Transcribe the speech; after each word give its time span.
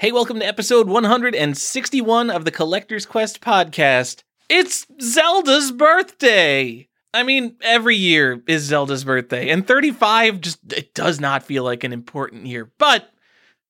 Hey, 0.00 0.12
welcome 0.12 0.38
to 0.38 0.46
episode 0.46 0.86
161 0.86 2.30
of 2.30 2.44
the 2.44 2.52
Collector's 2.52 3.04
Quest 3.04 3.40
podcast. 3.40 4.22
It's 4.48 4.86
Zelda's 5.02 5.72
birthday. 5.72 6.86
I 7.12 7.24
mean, 7.24 7.56
every 7.62 7.96
year 7.96 8.40
is 8.46 8.62
Zelda's 8.62 9.02
birthday, 9.02 9.48
and 9.48 9.66
35 9.66 10.40
just 10.40 10.72
it 10.72 10.94
does 10.94 11.18
not 11.18 11.42
feel 11.42 11.64
like 11.64 11.82
an 11.82 11.92
important 11.92 12.46
year. 12.46 12.70
But 12.78 13.10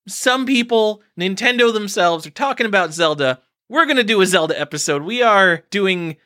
some 0.07 0.45
people, 0.45 1.03
Nintendo 1.19 1.73
themselves, 1.73 2.27
are 2.27 2.31
talking 2.31 2.67
about 2.67 2.93
Zelda. 2.93 3.41
We're 3.71 3.87
going 3.87 3.97
to 3.97 4.05
do 4.05 4.21
a 4.21 4.27
Zelda 4.27 4.61
episode. 4.61 5.05
We 5.05 5.23
are 5.23 5.65
doing 5.71 6.19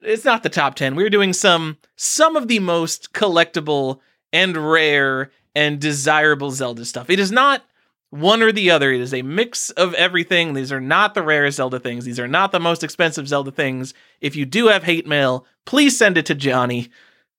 it's 0.00 0.24
not 0.24 0.44
the 0.44 0.50
top 0.50 0.76
10. 0.76 0.94
We're 0.94 1.10
doing 1.10 1.32
some 1.32 1.78
some 1.96 2.36
of 2.36 2.46
the 2.46 2.60
most 2.60 3.12
collectible 3.12 3.98
and 4.32 4.56
rare 4.56 5.32
and 5.56 5.80
desirable 5.80 6.52
Zelda 6.52 6.84
stuff. 6.84 7.10
It 7.10 7.18
is 7.18 7.32
not 7.32 7.64
one 8.10 8.42
or 8.42 8.52
the 8.52 8.70
other. 8.70 8.92
It 8.92 9.00
is 9.00 9.14
a 9.14 9.22
mix 9.22 9.70
of 9.70 9.94
everything. 9.94 10.54
These 10.54 10.72
are 10.72 10.80
not 10.80 11.14
the 11.14 11.22
rarest 11.22 11.56
Zelda 11.58 11.78
things. 11.78 12.04
These 12.04 12.20
are 12.20 12.28
not 12.28 12.52
the 12.52 12.60
most 12.60 12.82
expensive 12.82 13.28
Zelda 13.28 13.50
things. 13.50 13.94
If 14.20 14.36
you 14.36 14.46
do 14.46 14.68
have 14.68 14.84
hate 14.84 15.06
mail, 15.06 15.46
please 15.66 15.96
send 15.96 16.18
it 16.18 16.26
to 16.26 16.34
Johnny 16.34 16.88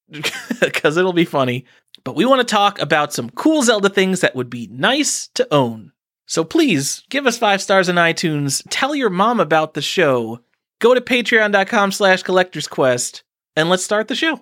because 0.62 0.98
it'll 0.98 1.14
be 1.14 1.26
funny. 1.26 1.66
But 2.04 2.16
we 2.16 2.26
want 2.26 2.40
to 2.40 2.52
talk 2.52 2.80
about 2.80 3.14
some 3.14 3.30
cool 3.32 3.62
Zelda 3.62 3.90
things 3.90 4.22
that 4.22 4.36
would 4.36 4.50
be 4.50 4.68
nice 4.72 5.28
to 5.36 5.48
own. 5.54 5.92
So 6.28 6.44
please 6.44 7.04
give 7.10 7.26
us 7.26 7.38
five 7.40 7.62
stars 7.62 7.90
on 7.90 7.96
iTunes. 7.96 8.64
Tell 8.70 8.94
your 8.94 9.10
mom 9.10 9.40
about 9.40 9.74
the 9.74 9.82
show. 9.82 10.40
Go 10.80 10.94
to 10.94 11.02
patreon.com 11.02 11.92
slash 11.92 12.24
collectors 12.24 12.68
quest 12.68 13.24
and 13.56 13.70
let's 13.70 13.84
start 13.84 14.08
the 14.08 14.16
show. 14.16 14.40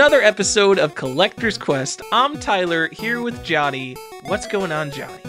Another 0.00 0.22
episode 0.22 0.78
of 0.78 0.94
Collector's 0.94 1.58
Quest. 1.58 2.00
I'm 2.10 2.40
Tyler 2.40 2.88
here 2.88 3.20
with 3.20 3.44
Johnny. 3.44 3.94
What's 4.22 4.46
going 4.46 4.72
on, 4.72 4.90
Johnny? 4.90 5.20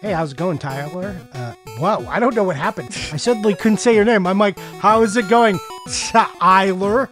Hey, 0.00 0.12
how's 0.12 0.32
it 0.32 0.38
going, 0.38 0.56
Tyler? 0.56 1.14
Uh, 1.34 1.52
wow, 1.78 2.00
I 2.08 2.18
don't 2.18 2.34
know 2.34 2.44
what 2.44 2.56
happened. 2.56 2.88
I 3.12 3.18
suddenly 3.18 3.54
couldn't 3.54 3.76
say 3.76 3.94
your 3.94 4.06
name. 4.06 4.26
I'm 4.26 4.38
like, 4.38 4.58
how 4.78 5.02
is 5.02 5.18
it 5.18 5.28
going, 5.28 5.60
Tyler? 6.08 7.10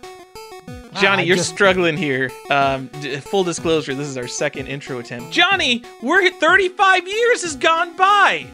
Johnny, 0.94 1.24
you're 1.24 1.36
just... 1.36 1.50
struggling 1.50 1.98
here. 1.98 2.30
Um, 2.50 2.86
d- 3.02 3.18
full 3.18 3.44
disclosure, 3.44 3.94
this 3.94 4.08
is 4.08 4.16
our 4.16 4.26
second 4.26 4.66
intro 4.68 4.98
attempt. 4.98 5.30
Johnny, 5.30 5.82
we're 6.00 6.30
35 6.30 7.06
years 7.06 7.42
has 7.42 7.54
gone 7.54 7.94
by. 7.96 8.46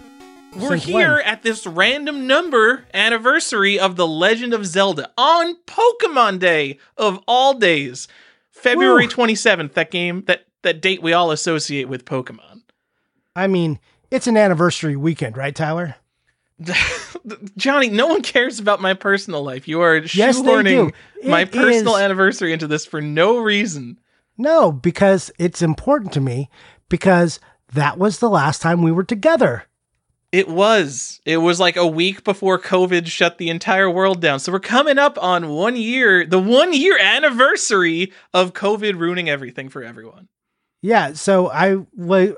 We're 0.56 0.70
Since 0.70 0.84
here 0.84 1.14
when? 1.16 1.24
at 1.24 1.42
this 1.42 1.66
random 1.66 2.26
number 2.26 2.84
anniversary 2.94 3.78
of 3.78 3.96
The 3.96 4.06
Legend 4.06 4.54
of 4.54 4.64
Zelda 4.64 5.10
on 5.18 5.56
Pokemon 5.66 6.38
Day 6.38 6.78
of 6.96 7.20
all 7.28 7.54
days. 7.54 8.08
February 8.50 9.06
Woo. 9.06 9.12
27th, 9.12 9.74
that 9.74 9.90
game, 9.90 10.24
that, 10.26 10.46
that 10.62 10.80
date 10.80 11.02
we 11.02 11.12
all 11.12 11.30
associate 11.30 11.88
with 11.88 12.04
Pokemon. 12.04 12.62
I 13.36 13.46
mean, 13.46 13.78
it's 14.10 14.26
an 14.26 14.36
anniversary 14.36 14.96
weekend, 14.96 15.36
right, 15.36 15.54
Tyler? 15.54 15.96
Johnny, 17.56 17.88
no 17.88 18.06
one 18.06 18.22
cares 18.22 18.58
about 18.58 18.80
my 18.80 18.94
personal 18.94 19.44
life. 19.44 19.68
You 19.68 19.82
are 19.82 19.98
yes, 19.98 20.40
shoehorning 20.40 20.92
my 21.24 21.44
personal 21.44 21.96
is... 21.96 22.02
anniversary 22.02 22.52
into 22.52 22.66
this 22.66 22.84
for 22.84 23.00
no 23.00 23.38
reason. 23.38 24.00
No, 24.36 24.72
because 24.72 25.30
it's 25.38 25.62
important 25.62 26.12
to 26.14 26.20
me 26.20 26.48
because 26.88 27.38
that 27.74 27.98
was 27.98 28.18
the 28.18 28.30
last 28.30 28.62
time 28.62 28.82
we 28.82 28.90
were 28.90 29.04
together. 29.04 29.64
It 30.30 30.48
was. 30.48 31.20
It 31.24 31.38
was 31.38 31.58
like 31.58 31.76
a 31.76 31.86
week 31.86 32.22
before 32.22 32.58
COVID 32.58 33.06
shut 33.06 33.38
the 33.38 33.48
entire 33.48 33.90
world 33.90 34.20
down. 34.20 34.40
So 34.40 34.52
we're 34.52 34.60
coming 34.60 34.98
up 34.98 35.22
on 35.22 35.48
one 35.48 35.76
year, 35.76 36.26
the 36.26 36.38
one 36.38 36.74
year 36.74 36.98
anniversary 36.98 38.12
of 38.34 38.52
COVID 38.52 38.98
ruining 38.98 39.30
everything 39.30 39.70
for 39.70 39.82
everyone. 39.82 40.28
Yeah, 40.80 41.14
so 41.14 41.50
I 41.50 41.78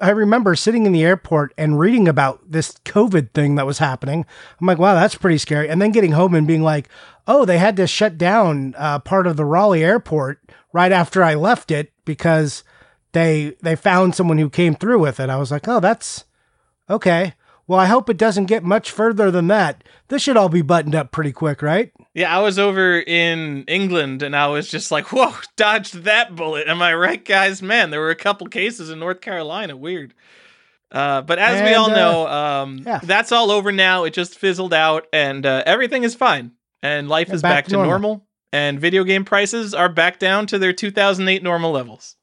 I 0.00 0.10
remember 0.10 0.54
sitting 0.54 0.86
in 0.86 0.92
the 0.92 1.04
airport 1.04 1.52
and 1.58 1.78
reading 1.78 2.08
about 2.08 2.50
this 2.50 2.72
COVID 2.86 3.32
thing 3.34 3.56
that 3.56 3.66
was 3.66 3.78
happening. 3.78 4.24
I'm 4.58 4.66
like, 4.66 4.78
wow, 4.78 4.94
that's 4.94 5.14
pretty 5.14 5.36
scary. 5.36 5.68
And 5.68 5.82
then 5.82 5.90
getting 5.90 6.12
home 6.12 6.34
and 6.34 6.46
being 6.46 6.62
like, 6.62 6.88
oh, 7.26 7.44
they 7.44 7.58
had 7.58 7.76
to 7.76 7.86
shut 7.86 8.16
down 8.16 8.74
uh, 8.78 9.00
part 9.00 9.26
of 9.26 9.36
the 9.36 9.44
Raleigh 9.44 9.84
airport 9.84 10.40
right 10.72 10.90
after 10.90 11.22
I 11.22 11.34
left 11.34 11.70
it 11.70 11.92
because 12.06 12.64
they 13.12 13.56
they 13.62 13.76
found 13.76 14.14
someone 14.14 14.38
who 14.38 14.48
came 14.48 14.74
through 14.74 15.00
with 15.00 15.20
it. 15.20 15.28
I 15.28 15.36
was 15.36 15.50
like, 15.50 15.68
oh, 15.68 15.80
that's 15.80 16.24
okay. 16.88 17.34
Well, 17.70 17.78
I 17.78 17.86
hope 17.86 18.10
it 18.10 18.16
doesn't 18.16 18.46
get 18.46 18.64
much 18.64 18.90
further 18.90 19.30
than 19.30 19.46
that. 19.46 19.84
This 20.08 20.22
should 20.22 20.36
all 20.36 20.48
be 20.48 20.60
buttoned 20.60 20.96
up 20.96 21.12
pretty 21.12 21.30
quick, 21.30 21.62
right? 21.62 21.92
Yeah, 22.14 22.36
I 22.36 22.42
was 22.42 22.58
over 22.58 22.98
in 22.98 23.62
England 23.68 24.24
and 24.24 24.34
I 24.34 24.48
was 24.48 24.68
just 24.68 24.90
like, 24.90 25.12
whoa, 25.12 25.32
dodged 25.56 26.02
that 26.02 26.34
bullet. 26.34 26.66
Am 26.66 26.82
I 26.82 26.92
right, 26.94 27.24
guys? 27.24 27.62
Man, 27.62 27.90
there 27.90 28.00
were 28.00 28.10
a 28.10 28.16
couple 28.16 28.48
cases 28.48 28.90
in 28.90 28.98
North 28.98 29.20
Carolina. 29.20 29.76
Weird. 29.76 30.14
Uh, 30.90 31.22
but 31.22 31.38
as 31.38 31.60
and, 31.60 31.68
we 31.68 31.74
all 31.74 31.92
uh, 31.92 31.94
know, 31.94 32.26
um, 32.26 32.82
yeah. 32.84 32.98
that's 33.04 33.30
all 33.30 33.52
over 33.52 33.70
now. 33.70 34.02
It 34.02 34.14
just 34.14 34.36
fizzled 34.36 34.74
out 34.74 35.06
and 35.12 35.46
uh, 35.46 35.62
everything 35.64 36.02
is 36.02 36.16
fine. 36.16 36.50
And 36.82 37.08
life 37.08 37.28
yeah, 37.28 37.34
is 37.34 37.42
back, 37.42 37.50
back 37.52 37.64
to 37.66 37.74
normal. 37.74 37.90
normal. 37.90 38.26
And 38.52 38.80
video 38.80 39.04
game 39.04 39.24
prices 39.24 39.74
are 39.74 39.88
back 39.88 40.18
down 40.18 40.48
to 40.48 40.58
their 40.58 40.72
2008 40.72 41.40
normal 41.44 41.70
levels 41.70 42.16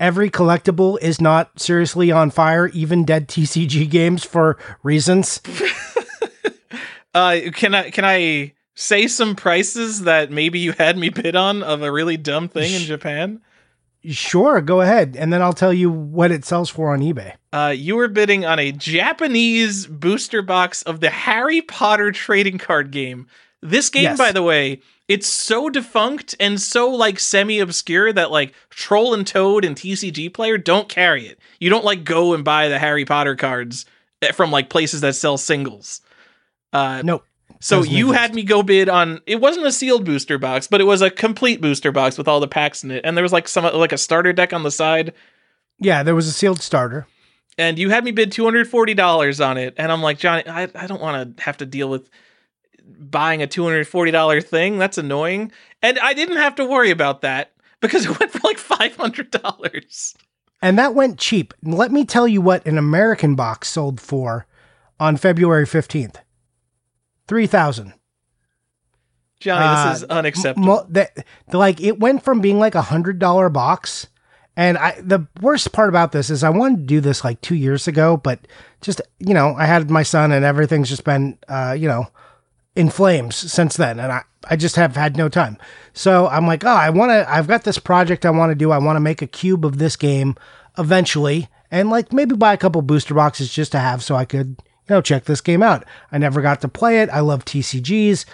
every 0.00 0.30
collectible 0.30 0.98
is 1.00 1.20
not 1.20 1.60
seriously 1.60 2.10
on 2.10 2.30
fire, 2.30 2.68
even 2.68 3.04
dead 3.04 3.28
TCG 3.28 3.88
games 3.88 4.24
for 4.24 4.58
reasons. 4.82 5.40
uh, 7.14 7.38
can 7.52 7.74
I 7.74 7.90
can 7.90 8.04
I 8.04 8.54
say 8.74 9.06
some 9.06 9.36
prices 9.36 10.02
that 10.02 10.32
maybe 10.32 10.58
you 10.58 10.72
had 10.72 10.98
me 10.98 11.10
bid 11.10 11.36
on 11.36 11.62
of 11.62 11.82
a 11.82 11.92
really 11.92 12.16
dumb 12.16 12.48
thing 12.48 12.72
in 12.72 12.82
Japan? 12.82 13.42
Sure, 14.02 14.62
go 14.62 14.80
ahead, 14.80 15.14
and 15.18 15.30
then 15.30 15.42
I'll 15.42 15.52
tell 15.52 15.74
you 15.74 15.90
what 15.90 16.32
it 16.32 16.46
sells 16.46 16.70
for 16.70 16.94
on 16.94 17.00
eBay. 17.00 17.34
Uh, 17.52 17.74
you 17.76 17.96
were 17.96 18.08
bidding 18.08 18.46
on 18.46 18.58
a 18.58 18.72
Japanese 18.72 19.86
booster 19.86 20.40
box 20.40 20.80
of 20.82 21.00
the 21.00 21.10
Harry 21.10 21.60
Potter 21.60 22.10
trading 22.10 22.56
card 22.56 22.92
game. 22.92 23.26
This 23.60 23.90
game, 23.90 24.04
yes. 24.04 24.16
by 24.16 24.32
the 24.32 24.42
way, 24.42 24.80
it's 25.10 25.26
so 25.26 25.68
defunct 25.68 26.36
and 26.38 26.60
so 26.60 26.88
like 26.88 27.18
semi 27.18 27.58
obscure 27.58 28.12
that 28.12 28.30
like 28.30 28.54
Troll 28.70 29.12
and 29.12 29.26
Toad 29.26 29.64
and 29.64 29.74
TCG 29.74 30.32
Player 30.32 30.56
don't 30.56 30.88
carry 30.88 31.26
it. 31.26 31.40
You 31.58 31.68
don't 31.68 31.84
like 31.84 32.04
go 32.04 32.32
and 32.32 32.44
buy 32.44 32.68
the 32.68 32.78
Harry 32.78 33.04
Potter 33.04 33.34
cards 33.34 33.86
eh, 34.22 34.30
from 34.30 34.52
like 34.52 34.70
places 34.70 35.00
that 35.00 35.16
sell 35.16 35.36
singles. 35.36 36.00
Uh, 36.72 37.02
nope. 37.04 37.24
So 37.58 37.82
you 37.82 38.12
had 38.12 38.36
me 38.36 38.44
go 38.44 38.62
bid 38.62 38.88
on 38.88 39.20
it 39.26 39.40
wasn't 39.40 39.66
a 39.66 39.72
sealed 39.72 40.04
booster 40.04 40.38
box, 40.38 40.68
but 40.68 40.80
it 40.80 40.84
was 40.84 41.02
a 41.02 41.10
complete 41.10 41.60
booster 41.60 41.90
box 41.90 42.16
with 42.16 42.28
all 42.28 42.38
the 42.38 42.46
packs 42.46 42.84
in 42.84 42.92
it, 42.92 43.04
and 43.04 43.16
there 43.16 43.24
was 43.24 43.32
like 43.32 43.48
some 43.48 43.64
like 43.64 43.92
a 43.92 43.98
starter 43.98 44.32
deck 44.32 44.52
on 44.52 44.62
the 44.62 44.70
side. 44.70 45.12
Yeah, 45.80 46.04
there 46.04 46.14
was 46.14 46.28
a 46.28 46.32
sealed 46.32 46.62
starter. 46.62 47.08
And 47.58 47.80
you 47.80 47.90
had 47.90 48.04
me 48.04 48.12
bid 48.12 48.30
two 48.30 48.44
hundred 48.44 48.68
forty 48.68 48.94
dollars 48.94 49.40
on 49.40 49.58
it, 49.58 49.74
and 49.76 49.90
I'm 49.90 50.02
like, 50.02 50.18
Johnny, 50.18 50.46
I, 50.46 50.68
I 50.74 50.86
don't 50.86 51.02
want 51.02 51.36
to 51.36 51.42
have 51.42 51.56
to 51.56 51.66
deal 51.66 51.90
with 51.90 52.08
buying 52.98 53.42
a 53.42 53.46
$240 53.46 54.44
thing. 54.44 54.78
That's 54.78 54.98
annoying. 54.98 55.52
And 55.82 55.98
I 55.98 56.14
didn't 56.14 56.36
have 56.36 56.54
to 56.56 56.64
worry 56.64 56.90
about 56.90 57.22
that 57.22 57.52
because 57.80 58.06
it 58.06 58.18
went 58.18 58.32
for 58.32 58.40
like 58.44 58.58
$500. 58.58 60.14
And 60.62 60.78
that 60.78 60.94
went 60.94 61.18
cheap. 61.18 61.54
Let 61.62 61.90
me 61.92 62.04
tell 62.04 62.28
you 62.28 62.40
what 62.40 62.66
an 62.66 62.78
American 62.78 63.34
box 63.34 63.68
sold 63.68 64.00
for 64.00 64.46
on 64.98 65.16
February 65.16 65.66
15th. 65.66 66.16
3000 67.28 67.94
Johnny, 69.38 69.64
uh, 69.64 69.92
this 69.92 70.02
is 70.02 70.08
unacceptable. 70.10 70.86
that, 70.90 71.24
like 71.52 71.80
it 71.80 71.98
went 71.98 72.22
from 72.22 72.40
being 72.40 72.58
like 72.58 72.74
a 72.74 72.82
hundred 72.82 73.18
dollar 73.18 73.48
box, 73.48 74.08
and 74.54 74.76
I 74.76 75.00
the 75.00 75.26
worst 75.40 75.72
part 75.72 75.88
about 75.88 76.12
this 76.12 76.28
is 76.28 76.44
I 76.44 76.50
wanted 76.50 76.80
to 76.80 76.84
do 76.84 77.00
this 77.00 77.24
like 77.24 77.40
two 77.40 77.54
years 77.54 77.88
ago, 77.88 78.18
but 78.18 78.40
just 78.82 79.00
you 79.18 79.32
know 79.32 79.54
I 79.56 79.64
had 79.64 79.90
my 79.90 80.02
son 80.02 80.30
and 80.30 80.44
everything's 80.44 80.90
just 80.90 81.04
been 81.04 81.38
uh, 81.48 81.74
you 81.78 81.88
know 81.88 82.06
in 82.76 82.88
flames 82.88 83.36
since 83.36 83.76
then 83.76 83.98
and 83.98 84.12
I, 84.12 84.22
I 84.48 84.56
just 84.56 84.76
have 84.76 84.96
had 84.96 85.16
no 85.16 85.28
time. 85.28 85.58
So 85.92 86.28
I'm 86.28 86.46
like, 86.46 86.64
oh, 86.64 86.68
I 86.68 86.90
want 86.90 87.10
to 87.10 87.26
I've 87.28 87.48
got 87.48 87.64
this 87.64 87.78
project 87.78 88.24
I 88.24 88.30
want 88.30 88.50
to 88.50 88.54
do. 88.54 88.70
I 88.70 88.78
want 88.78 88.96
to 88.96 89.00
make 89.00 89.22
a 89.22 89.26
cube 89.26 89.64
of 89.64 89.78
this 89.78 89.96
game 89.96 90.36
eventually 90.78 91.48
and 91.70 91.90
like 91.90 92.12
maybe 92.12 92.36
buy 92.36 92.52
a 92.52 92.58
couple 92.58 92.82
booster 92.82 93.14
boxes 93.14 93.52
just 93.52 93.72
to 93.72 93.78
have 93.78 94.02
so 94.02 94.16
I 94.16 94.24
could, 94.24 94.48
you 94.48 94.94
know, 94.94 95.00
check 95.00 95.24
this 95.24 95.40
game 95.40 95.62
out. 95.62 95.84
I 96.10 96.18
never 96.18 96.40
got 96.40 96.60
to 96.62 96.68
play 96.68 97.00
it. 97.00 97.10
I 97.10 97.20
love 97.20 97.44
TCGs. 97.44 98.24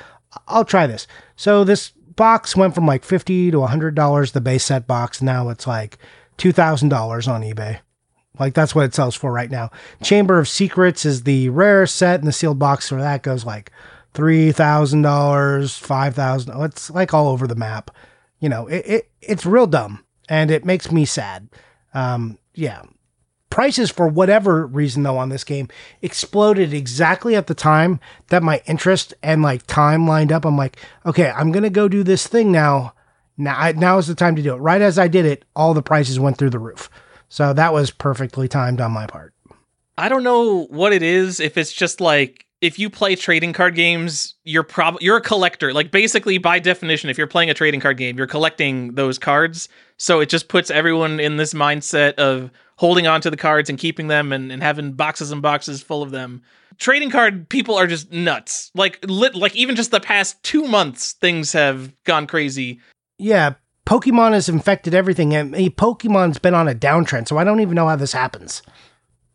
I'll 0.48 0.64
try 0.64 0.86
this. 0.86 1.06
So 1.36 1.64
this 1.64 1.90
box 1.90 2.56
went 2.56 2.74
from 2.74 2.86
like 2.86 3.04
50 3.04 3.50
to 3.50 3.58
$100 3.58 4.32
the 4.32 4.40
base 4.40 4.64
set 4.64 4.86
box. 4.86 5.22
Now 5.22 5.48
it's 5.48 5.66
like 5.66 5.98
$2,000 6.38 7.28
on 7.28 7.42
eBay. 7.42 7.80
Like 8.38 8.54
that's 8.54 8.74
what 8.74 8.84
it 8.84 8.94
sells 8.94 9.14
for 9.14 9.32
right 9.32 9.50
now. 9.50 9.70
Chamber 10.02 10.38
of 10.38 10.48
Secrets 10.48 11.04
is 11.04 11.22
the 11.22 11.48
rare 11.48 11.86
set 11.86 12.20
and 12.20 12.28
the 12.28 12.32
sealed 12.32 12.58
box 12.58 12.88
for 12.88 13.00
that 13.00 13.22
goes 13.22 13.44
like 13.44 13.70
three 14.16 14.50
thousand 14.50 15.02
dollars, 15.02 15.76
five 15.76 16.14
thousand. 16.14 16.58
It's 16.64 16.90
like 16.90 17.12
all 17.12 17.28
over 17.28 17.46
the 17.46 17.54
map. 17.54 17.90
You 18.40 18.48
know, 18.48 18.66
it, 18.66 18.86
it 18.86 19.10
it's 19.20 19.46
real 19.46 19.66
dumb 19.66 20.04
and 20.28 20.50
it 20.50 20.64
makes 20.64 20.90
me 20.90 21.04
sad. 21.04 21.48
Um, 21.94 22.38
yeah, 22.54 22.82
prices 23.50 23.90
for 23.90 24.08
whatever 24.08 24.66
reason 24.66 25.02
though 25.02 25.18
on 25.18 25.28
this 25.28 25.44
game 25.44 25.68
exploded 26.00 26.72
exactly 26.72 27.36
at 27.36 27.46
the 27.46 27.54
time 27.54 28.00
that 28.28 28.42
my 28.42 28.62
interest 28.66 29.12
and 29.22 29.42
like 29.42 29.66
time 29.66 30.08
lined 30.08 30.32
up. 30.32 30.46
I'm 30.46 30.56
like, 30.56 30.78
okay, 31.04 31.30
I'm 31.30 31.52
gonna 31.52 31.70
go 31.70 31.86
do 31.86 32.02
this 32.02 32.26
thing 32.26 32.50
now. 32.50 32.94
Now, 33.36 33.70
now 33.72 33.98
is 33.98 34.06
the 34.06 34.14
time 34.14 34.34
to 34.36 34.42
do 34.42 34.54
it. 34.54 34.58
Right 34.58 34.80
as 34.80 34.98
I 34.98 35.08
did 35.08 35.26
it, 35.26 35.44
all 35.54 35.74
the 35.74 35.82
prices 35.82 36.18
went 36.18 36.38
through 36.38 36.50
the 36.50 36.58
roof. 36.58 36.88
So 37.28 37.52
that 37.52 37.74
was 37.74 37.90
perfectly 37.90 38.48
timed 38.48 38.80
on 38.80 38.92
my 38.92 39.06
part. 39.06 39.34
I 39.98 40.08
don't 40.08 40.22
know 40.22 40.64
what 40.66 40.94
it 40.94 41.02
is. 41.02 41.38
If 41.38 41.58
it's 41.58 41.72
just 41.72 42.00
like 42.00 42.45
if 42.60 42.78
you 42.78 42.88
play 42.88 43.14
trading 43.16 43.52
card 43.52 43.74
games, 43.74 44.34
you're 44.44 44.62
probably 44.62 45.04
you're 45.04 45.18
a 45.18 45.22
collector. 45.22 45.72
Like 45.72 45.90
basically 45.90 46.38
by 46.38 46.58
definition, 46.58 47.10
if 47.10 47.18
you're 47.18 47.26
playing 47.26 47.50
a 47.50 47.54
trading 47.54 47.80
card 47.80 47.96
game, 47.98 48.16
you're 48.16 48.26
collecting 48.26 48.94
those 48.94 49.18
cards. 49.18 49.68
So 49.98 50.20
it 50.20 50.28
just 50.28 50.48
puts 50.48 50.70
everyone 50.70 51.20
in 51.20 51.36
this 51.36 51.54
mindset 51.54 52.14
of 52.14 52.50
holding 52.76 53.06
on 53.06 53.20
to 53.22 53.30
the 53.30 53.36
cards 53.36 53.68
and 53.68 53.78
keeping 53.78 54.08
them 54.08 54.32
and, 54.32 54.52
and 54.52 54.62
having 54.62 54.92
boxes 54.92 55.30
and 55.30 55.42
boxes 55.42 55.82
full 55.82 56.02
of 56.02 56.10
them. 56.10 56.42
Trading 56.78 57.10
card 57.10 57.48
people 57.48 57.74
are 57.74 57.86
just 57.86 58.12
nuts. 58.12 58.70
Like 58.74 58.98
lit, 59.06 59.34
like 59.34 59.54
even 59.56 59.76
just 59.76 59.90
the 59.90 60.00
past 60.00 60.42
two 60.42 60.66
months, 60.66 61.12
things 61.12 61.52
have 61.52 61.92
gone 62.04 62.26
crazy. 62.26 62.80
Yeah, 63.18 63.54
Pokemon 63.86 64.32
has 64.32 64.48
infected 64.48 64.94
everything, 64.94 65.34
and 65.34 65.54
Pokemon's 65.54 66.38
been 66.38 66.54
on 66.54 66.68
a 66.68 66.74
downtrend. 66.74 67.28
So 67.28 67.38
I 67.38 67.44
don't 67.44 67.60
even 67.60 67.76
know 67.76 67.88
how 67.88 67.96
this 67.96 68.12
happens. 68.12 68.62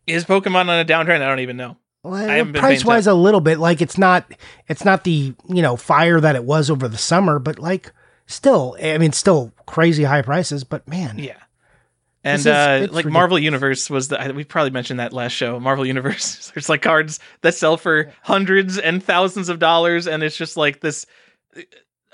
Is 0.06 0.26
Pokemon 0.26 0.70
on 0.70 0.80
a 0.80 0.86
downtrend? 0.86 1.22
I 1.22 1.30
don't 1.30 1.40
even 1.40 1.58
know. 1.58 1.78
Well, 2.04 2.46
price 2.54 2.84
wise, 2.84 3.06
a 3.06 3.14
little 3.14 3.42
bit. 3.42 3.60
Like 3.60 3.82
it's 3.82 3.98
not, 3.98 4.32
it's 4.68 4.84
not 4.84 5.04
the 5.04 5.36
you 5.48 5.62
know 5.62 5.76
fire 5.76 6.20
that 6.20 6.36
it 6.36 6.44
was 6.44 6.70
over 6.70 6.88
the 6.88 6.98
summer, 6.98 7.38
but 7.38 7.60
like 7.60 7.92
still, 8.26 8.76
I 8.82 8.98
mean, 8.98 9.12
still 9.12 9.52
crazy 9.68 10.04
high 10.04 10.24
prices. 10.24 10.64
But 10.64 10.88
man, 10.88 11.20
yeah. 11.20 11.38
And 12.24 12.40
is, 12.40 12.48
uh, 12.48 12.88
like 12.92 13.06
Marvel 13.06 13.40
Universe 13.40 13.90
was 13.90 14.10
the 14.10 14.34
we 14.36 14.44
probably 14.44 14.70
mentioned 14.70 15.00
that 15.00 15.14
last 15.14 15.32
show. 15.32 15.60
Marvel 15.60 15.86
Universe, 15.86 16.52
there's 16.56 16.70
like 16.70 16.82
cards 16.82 17.20
that 17.42 17.56
sell 17.56 17.78
for 17.78 18.12
hundreds 18.22 18.78
and 18.78 19.04
thousands 19.04 19.50
of 19.50 19.60
dollars, 19.60 20.08
and 20.08 20.22
it's 20.22 20.38
just 20.38 20.56
like 20.56 20.82
this. 20.82 21.06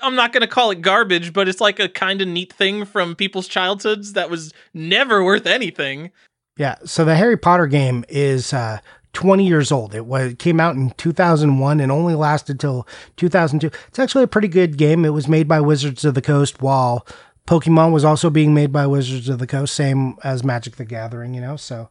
I'm 0.00 0.14
not 0.14 0.32
going 0.32 0.42
to 0.42 0.46
call 0.46 0.70
it 0.70 0.80
garbage, 0.80 1.32
but 1.32 1.48
it's 1.48 1.60
like 1.60 1.80
a 1.80 1.88
kind 1.88 2.22
of 2.22 2.28
neat 2.28 2.52
thing 2.52 2.84
from 2.84 3.16
people's 3.16 3.48
childhoods 3.48 4.12
that 4.12 4.30
was 4.30 4.52
never 4.72 5.24
worth 5.24 5.46
anything. 5.46 6.12
Yeah. 6.56 6.76
So 6.84 7.04
the 7.04 7.16
Harry 7.16 7.36
Potter 7.36 7.66
game 7.66 8.04
is 8.08 8.52
uh, 8.52 8.78
20 9.12 9.46
years 9.46 9.72
old. 9.72 9.94
It 9.94 10.06
was 10.06 10.32
it 10.32 10.38
came 10.38 10.60
out 10.60 10.76
in 10.76 10.90
2001 10.90 11.80
and 11.80 11.92
only 11.92 12.14
lasted 12.14 12.60
till 12.60 12.86
2002. 13.16 13.70
It's 13.88 13.98
actually 13.98 14.24
a 14.24 14.28
pretty 14.28 14.48
good 14.48 14.76
game. 14.76 15.04
It 15.04 15.10
was 15.10 15.28
made 15.28 15.48
by 15.48 15.60
Wizards 15.60 16.04
of 16.04 16.14
the 16.14 16.22
Coast 16.22 16.62
while 16.62 17.06
Pokemon 17.46 17.92
was 17.92 18.04
also 18.04 18.30
being 18.30 18.54
made 18.54 18.72
by 18.72 18.86
Wizards 18.86 19.28
of 19.28 19.38
the 19.38 19.46
Coast, 19.46 19.74
same 19.74 20.16
as 20.22 20.44
Magic 20.44 20.76
the 20.76 20.84
Gathering, 20.84 21.34
you 21.34 21.40
know. 21.40 21.56
So, 21.56 21.88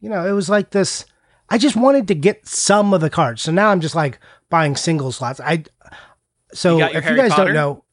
you 0.00 0.08
know, 0.08 0.26
it 0.26 0.32
was 0.32 0.48
like 0.48 0.70
this 0.70 1.04
I 1.50 1.58
just 1.58 1.76
wanted 1.76 2.06
to 2.08 2.14
get 2.14 2.46
some 2.46 2.94
of 2.94 3.00
the 3.00 3.10
cards. 3.10 3.42
So 3.42 3.50
now 3.50 3.70
I'm 3.70 3.80
just 3.80 3.96
like 3.96 4.20
buying 4.48 4.76
single 4.76 5.10
slots. 5.12 5.40
I 5.40 5.64
so 6.52 6.78
you 6.78 6.84
if 6.84 7.04
Harry 7.04 7.16
you 7.16 7.22
guys 7.22 7.32
Potter? 7.32 7.52
don't 7.52 7.54
know 7.54 7.84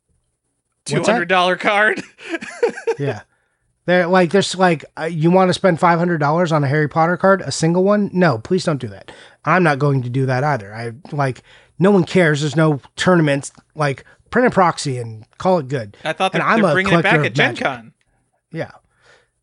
$200 0.85 1.59
card. 1.59 2.01
yeah. 2.99 3.21
They're 3.87 4.05
like, 4.05 4.31
there's 4.31 4.53
like, 4.53 4.83
uh, 4.99 5.05
you 5.05 5.31
want 5.31 5.47
to 5.47 5.53
spend 5.53 5.79
five 5.79 5.97
hundred 5.97 6.17
dollars 6.17 6.51
on 6.51 6.61
a 6.61 6.67
Harry 6.67 6.89
Potter 6.89 7.15
card, 7.15 7.41
a 7.41 7.53
single 7.53 7.85
one? 7.85 8.09
No, 8.11 8.37
please 8.37 8.65
don't 8.65 8.81
do 8.81 8.89
that. 8.89 9.13
I'm 9.45 9.63
not 9.63 9.79
going 9.79 10.01
to 10.01 10.09
do 10.09 10.25
that 10.25 10.43
either. 10.43 10.75
I 10.75 10.91
like, 11.15 11.41
no 11.79 11.91
one 11.91 12.03
cares. 12.03 12.41
There's 12.41 12.57
no 12.57 12.81
tournaments. 12.97 13.53
Like, 13.75 14.03
print 14.29 14.45
a 14.45 14.51
proxy 14.51 14.97
and 14.97 15.25
call 15.37 15.59
it 15.59 15.69
good. 15.69 15.95
I 16.03 16.11
thought 16.11 16.33
they're, 16.33 16.41
and 16.41 16.49
I'm 16.49 16.61
they're 16.61 16.73
bringing 16.73 16.99
it 16.99 17.01
back 17.01 17.25
at 17.25 17.33
Gen 17.33 17.55
Con. 17.55 17.93
Yeah. 18.51 18.71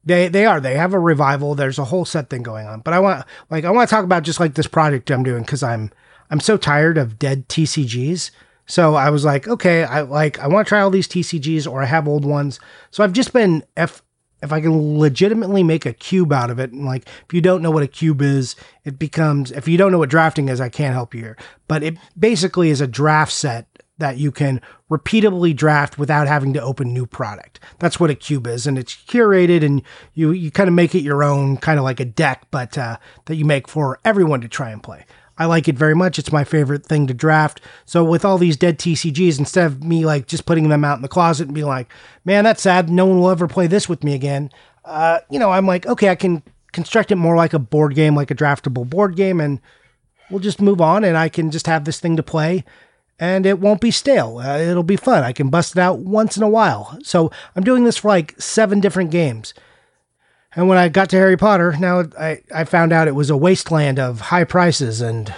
They 0.04 0.28
they 0.28 0.44
are. 0.44 0.60
They 0.60 0.74
have 0.74 0.92
a 0.92 1.00
revival. 1.00 1.54
There's 1.54 1.78
a 1.78 1.86
whole 1.86 2.04
set 2.04 2.28
thing 2.28 2.42
going 2.42 2.66
on. 2.66 2.80
But 2.80 2.92
I 2.92 3.00
want 3.00 3.24
like 3.50 3.64
I 3.64 3.70
want 3.70 3.88
to 3.88 3.94
talk 3.94 4.04
about 4.04 4.24
just 4.24 4.40
like 4.40 4.54
this 4.54 4.66
project 4.66 5.10
I'm 5.10 5.22
doing 5.22 5.42
because 5.42 5.62
I'm 5.62 5.90
I'm 6.30 6.40
so 6.40 6.58
tired 6.58 6.98
of 6.98 7.18
dead 7.18 7.48
TCGs. 7.48 8.30
So 8.66 8.94
I 8.94 9.08
was 9.08 9.24
like, 9.24 9.48
okay, 9.48 9.84
I 9.84 10.02
like 10.02 10.38
I 10.38 10.48
want 10.48 10.66
to 10.66 10.68
try 10.68 10.80
all 10.80 10.90
these 10.90 11.08
TCGs 11.08 11.70
or 11.70 11.82
I 11.82 11.86
have 11.86 12.06
old 12.06 12.26
ones. 12.26 12.60
So 12.90 13.02
I've 13.02 13.14
just 13.14 13.32
been 13.32 13.64
f 13.76 14.02
if 14.44 14.52
I 14.52 14.60
can 14.60 14.98
legitimately 14.98 15.62
make 15.62 15.86
a 15.86 15.92
cube 15.92 16.32
out 16.32 16.50
of 16.50 16.58
it, 16.60 16.70
and 16.70 16.84
like 16.84 17.08
if 17.26 17.32
you 17.32 17.40
don't 17.40 17.62
know 17.62 17.70
what 17.70 17.82
a 17.82 17.88
cube 17.88 18.22
is, 18.22 18.54
it 18.84 18.98
becomes 18.98 19.50
if 19.50 19.66
you 19.66 19.78
don't 19.78 19.90
know 19.90 19.98
what 19.98 20.10
drafting 20.10 20.48
is, 20.48 20.60
I 20.60 20.68
can't 20.68 20.94
help 20.94 21.14
you 21.14 21.22
here. 21.22 21.36
But 21.66 21.82
it 21.82 21.96
basically 22.16 22.68
is 22.68 22.80
a 22.80 22.86
draft 22.86 23.32
set 23.32 23.66
that 23.98 24.18
you 24.18 24.30
can 24.30 24.60
repeatedly 24.88 25.54
draft 25.54 25.98
without 25.98 26.26
having 26.26 26.52
to 26.52 26.62
open 26.62 26.92
new 26.92 27.06
product. 27.06 27.60
That's 27.78 27.98
what 27.98 28.10
a 28.10 28.14
cube 28.14 28.46
is, 28.46 28.66
and 28.66 28.78
it's 28.78 28.94
curated, 28.94 29.64
and 29.64 29.82
you 30.12 30.32
you 30.32 30.50
kind 30.50 30.68
of 30.68 30.74
make 30.74 30.94
it 30.94 31.02
your 31.02 31.24
own, 31.24 31.56
kind 31.56 31.78
of 31.78 31.84
like 31.84 32.00
a 32.00 32.04
deck, 32.04 32.46
but 32.50 32.76
uh, 32.76 32.98
that 33.24 33.36
you 33.36 33.44
make 33.44 33.66
for 33.66 33.98
everyone 34.04 34.42
to 34.42 34.48
try 34.48 34.70
and 34.70 34.82
play. 34.82 35.06
I 35.36 35.46
like 35.46 35.66
it 35.68 35.76
very 35.76 35.94
much. 35.94 36.18
It's 36.18 36.32
my 36.32 36.44
favorite 36.44 36.86
thing 36.86 37.06
to 37.08 37.14
draft. 37.14 37.60
So 37.86 38.04
with 38.04 38.24
all 38.24 38.38
these 38.38 38.56
dead 38.56 38.78
TCGs, 38.78 39.38
instead 39.38 39.66
of 39.66 39.82
me 39.82 40.04
like 40.06 40.26
just 40.26 40.46
putting 40.46 40.68
them 40.68 40.84
out 40.84 40.96
in 40.96 41.02
the 41.02 41.08
closet 41.08 41.48
and 41.48 41.54
being 41.54 41.66
like, 41.66 41.88
man, 42.24 42.44
that's 42.44 42.62
sad. 42.62 42.88
No 42.88 43.06
one 43.06 43.18
will 43.18 43.30
ever 43.30 43.48
play 43.48 43.66
this 43.66 43.88
with 43.88 44.04
me 44.04 44.14
again. 44.14 44.50
Uh, 44.84 45.18
you 45.30 45.38
know, 45.38 45.50
I'm 45.50 45.66
like, 45.66 45.86
okay, 45.86 46.08
I 46.08 46.14
can 46.14 46.42
construct 46.72 47.10
it 47.10 47.16
more 47.16 47.36
like 47.36 47.52
a 47.52 47.58
board 47.58 47.94
game, 47.94 48.14
like 48.14 48.30
a 48.30 48.34
draftable 48.34 48.88
board 48.88 49.16
game, 49.16 49.40
and 49.40 49.60
we'll 50.30 50.40
just 50.40 50.60
move 50.60 50.80
on. 50.80 51.02
And 51.02 51.16
I 51.16 51.28
can 51.28 51.50
just 51.50 51.66
have 51.66 51.84
this 51.84 51.98
thing 51.98 52.16
to 52.16 52.22
play, 52.22 52.64
and 53.18 53.44
it 53.44 53.58
won't 53.58 53.80
be 53.80 53.90
stale. 53.90 54.38
Uh, 54.38 54.58
it'll 54.58 54.82
be 54.82 54.96
fun. 54.96 55.24
I 55.24 55.32
can 55.32 55.48
bust 55.48 55.76
it 55.76 55.80
out 55.80 55.98
once 55.98 56.36
in 56.36 56.42
a 56.42 56.48
while. 56.48 56.98
So 57.02 57.32
I'm 57.56 57.64
doing 57.64 57.84
this 57.84 57.96
for 57.96 58.08
like 58.08 58.40
seven 58.40 58.80
different 58.80 59.10
games. 59.10 59.54
And 60.56 60.68
when 60.68 60.78
I 60.78 60.88
got 60.88 61.10
to 61.10 61.16
Harry 61.16 61.36
Potter, 61.36 61.74
now 61.78 62.04
I, 62.18 62.40
I 62.54 62.64
found 62.64 62.92
out 62.92 63.08
it 63.08 63.14
was 63.14 63.30
a 63.30 63.36
wasteland 63.36 63.98
of 63.98 64.20
high 64.20 64.44
prices 64.44 65.00
and, 65.00 65.32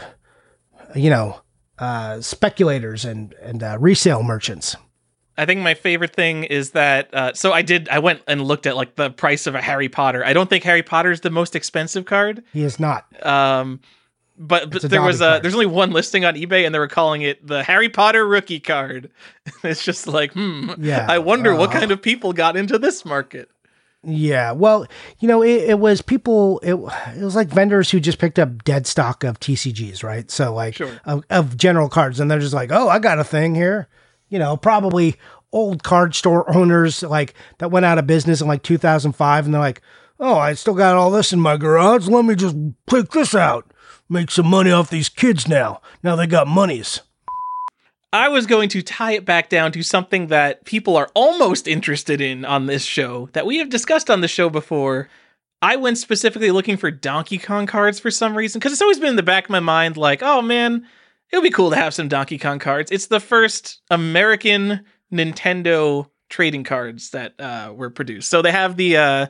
you 0.95 1.11
know, 1.11 1.41
uh, 1.79 2.21
speculators 2.21 3.05
and, 3.05 3.35
and 3.41 3.63
uh, 3.63 3.77
resale 3.81 4.23
merchants. 4.23 4.77
I 5.39 5.45
think 5.45 5.61
my 5.61 5.75
favorite 5.75 6.15
thing 6.15 6.45
is 6.45 6.71
that 6.71 7.13
uh, 7.13 7.35
so 7.35 7.53
I 7.53 7.63
did 7.63 7.89
I 7.91 7.99
went 7.99 8.23
and 8.27 8.41
looked 8.41 8.67
at 8.67 8.75
like 8.77 8.97
the 8.97 9.11
price 9.11 9.47
of 9.47 9.55
a 9.55 9.61
Harry 9.61 9.89
Potter. 9.89 10.25
I 10.25 10.33
don't 10.33 10.49
think 10.49 10.65
Harry 10.65 10.83
Potter 10.83 11.11
is 11.11 11.21
the 11.21 11.31
most 11.31 11.55
expensive 11.55 12.07
card. 12.07 12.43
He 12.53 12.63
is 12.63 12.81
not. 12.81 13.05
Um, 13.25 13.81
but, 14.39 14.71
but 14.71 14.83
there 14.83 15.03
was 15.03 15.21
a 15.21 15.25
card. 15.25 15.43
there's 15.43 15.55
only 15.55 15.67
one 15.67 15.91
listing 15.91 16.25
on 16.25 16.35
eBay 16.35 16.65
and 16.65 16.75
they 16.75 16.79
were 16.79 16.89
calling 16.89 17.23
it 17.23 17.47
the 17.47 17.63
Harry 17.63 17.89
Potter 17.89 18.27
rookie 18.27 18.61
card. 18.61 19.11
it's 19.63 19.85
just 19.85 20.07
like 20.07 20.33
hmm. 20.33 20.71
Yeah. 20.79 21.07
I 21.09 21.19
wonder 21.19 21.55
what 21.55 21.71
kind 21.71 21.91
of 21.91 22.01
people 22.01 22.33
got 22.33 22.57
into 22.57 22.79
this 22.79 23.05
market. 23.05 23.51
Yeah, 24.03 24.53
well, 24.53 24.87
you 25.19 25.27
know, 25.27 25.43
it, 25.43 25.71
it, 25.71 25.79
was 25.81 26.01
people. 26.01 26.61
It, 26.61 26.75
it 26.75 27.25
was 27.25 27.35
like 27.35 27.49
vendors 27.49 27.91
who 27.91 27.99
just 27.99 28.19
picked 28.19 28.39
up 28.39 28.63
dead 28.63 28.87
stock 28.87 29.25
of 29.25 29.41
TCGs, 29.41 30.05
right? 30.05 30.31
So 30.31 30.55
like 30.55 30.77
sure. 30.77 31.01
of, 31.05 31.25
of 31.29 31.57
general 31.57 31.89
cards, 31.89 32.21
and 32.21 32.31
they're 32.31 32.39
just 32.39 32.55
like, 32.55 32.71
oh, 32.71 32.89
I 32.89 33.01
got 33.01 33.19
a 33.19 33.25
thing 33.25 33.57
here. 33.57 33.89
You 34.29 34.39
know, 34.39 34.57
probably 34.57 35.17
old 35.53 35.83
card 35.83 36.15
store 36.15 36.55
owners 36.55 37.03
like 37.03 37.35
that 37.59 37.71
went 37.71 37.87
out 37.87 37.99
of 37.99 38.07
business 38.07 38.41
in 38.41 38.47
like 38.47 38.63
2005, 38.63 39.45
and 39.45 39.53
they're 39.53 39.61
like, 39.61 39.83
oh, 40.21 40.39
I 40.39 40.55
still 40.55 40.75
got 40.75 40.97
all 40.97 41.11
this 41.11 41.33
in 41.33 41.41
my 41.41 41.57
garage. 41.57 42.07
Let 42.07 42.25
me 42.25 42.37
just 42.37 42.57
take 42.89 43.11
this 43.11 43.35
out, 43.35 43.73
make 44.09 44.31
some 44.31 44.47
money 44.47 44.71
off 44.71 44.89
these 44.89 45.09
kids 45.09 45.49
now. 45.49 45.81
Now 46.03 46.15
they 46.15 46.29
got 46.29 46.47
monies. 46.47 47.01
I 48.13 48.29
was 48.29 48.47
going 48.47 48.69
to 48.71 48.83
tie 48.83 49.13
it 49.13 49.25
back 49.25 49.49
down 49.49 49.73
to 49.73 49.83
something 49.83 50.29
that 50.29 50.65
people 50.65 50.97
are 50.97 51.11
almost 51.15 51.69
interested 51.69 52.21
in 52.21 52.45
on 52.45 52.67
this 52.67 52.85
show 52.85 53.29
that 53.33 53.47
we 53.47 53.59
have 53.59 53.69
discussed 53.69 54.11
on 54.11 54.21
the 54.21 54.29
show 54.29 54.49
before. 54.49 55.09
I 55.61 55.77
went 55.77 55.99
specifically 55.99 56.51
looking 56.51 56.77
for 56.77 56.91
Donkey 56.91 57.39
Kong 57.39 57.67
cards 57.67 57.99
for 57.99 58.11
some 58.11 58.37
reason 58.37 58.59
because 58.59 58.73
it's 58.73 58.83
always 58.83 58.99
been 58.99 59.11
in 59.11 59.17
the 59.17 59.23
back 59.23 59.45
of 59.45 59.51
my 59.51 59.61
mind 59.61 59.97
like, 59.97 60.23
oh 60.23 60.41
man, 60.41 60.87
it 61.31 61.37
would 61.37 61.43
be 61.43 61.51
cool 61.51 61.71
to 61.71 61.77
have 61.77 61.95
some 61.95 62.09
Donkey 62.09 62.39
Kong 62.39 62.59
cards. 62.59 62.93
It's 62.93 63.07
the 63.07 63.21
first 63.21 63.81
American 63.91 64.85
Nintendo 65.13 66.09
trading 66.29 66.65
cards 66.65 67.11
that 67.11 67.39
uh, 67.41 67.73
were 67.75 67.91
produced. 67.91 68.31
So 68.31 68.43
they 68.43 68.53
have 68.53 68.77
the 68.77 68.97
uh, 68.97 69.27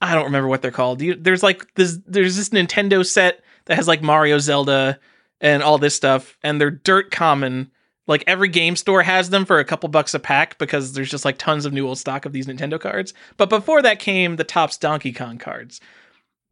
I 0.00 0.14
don't 0.14 0.24
remember 0.24 0.48
what 0.48 0.62
they're 0.62 0.70
called. 0.70 1.00
There's 1.00 1.42
like 1.42 1.74
this 1.74 1.98
there's 2.06 2.36
this 2.36 2.50
Nintendo 2.50 3.06
set 3.06 3.42
that 3.66 3.76
has 3.76 3.86
like 3.86 4.02
Mario, 4.02 4.38
Zelda, 4.38 4.98
and 5.40 5.62
all 5.62 5.78
this 5.78 5.94
stuff, 5.94 6.36
and 6.42 6.60
they're 6.60 6.70
dirt 6.70 7.10
common. 7.10 7.70
Like 8.06 8.24
every 8.26 8.48
game 8.48 8.76
store 8.76 9.02
has 9.02 9.30
them 9.30 9.44
for 9.44 9.58
a 9.58 9.64
couple 9.64 9.88
bucks 9.88 10.14
a 10.14 10.18
pack 10.18 10.58
because 10.58 10.92
there's 10.92 11.10
just 11.10 11.24
like 11.24 11.38
tons 11.38 11.64
of 11.64 11.72
new 11.72 11.86
old 11.86 11.98
stock 11.98 12.24
of 12.24 12.32
these 12.32 12.46
Nintendo 12.46 12.80
cards. 12.80 13.14
But 13.36 13.48
before 13.48 13.82
that 13.82 14.00
came 14.00 14.36
the 14.36 14.44
Topps 14.44 14.76
Donkey 14.76 15.12
Kong 15.12 15.38
cards. 15.38 15.80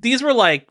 These 0.00 0.22
were 0.22 0.32
like 0.32 0.68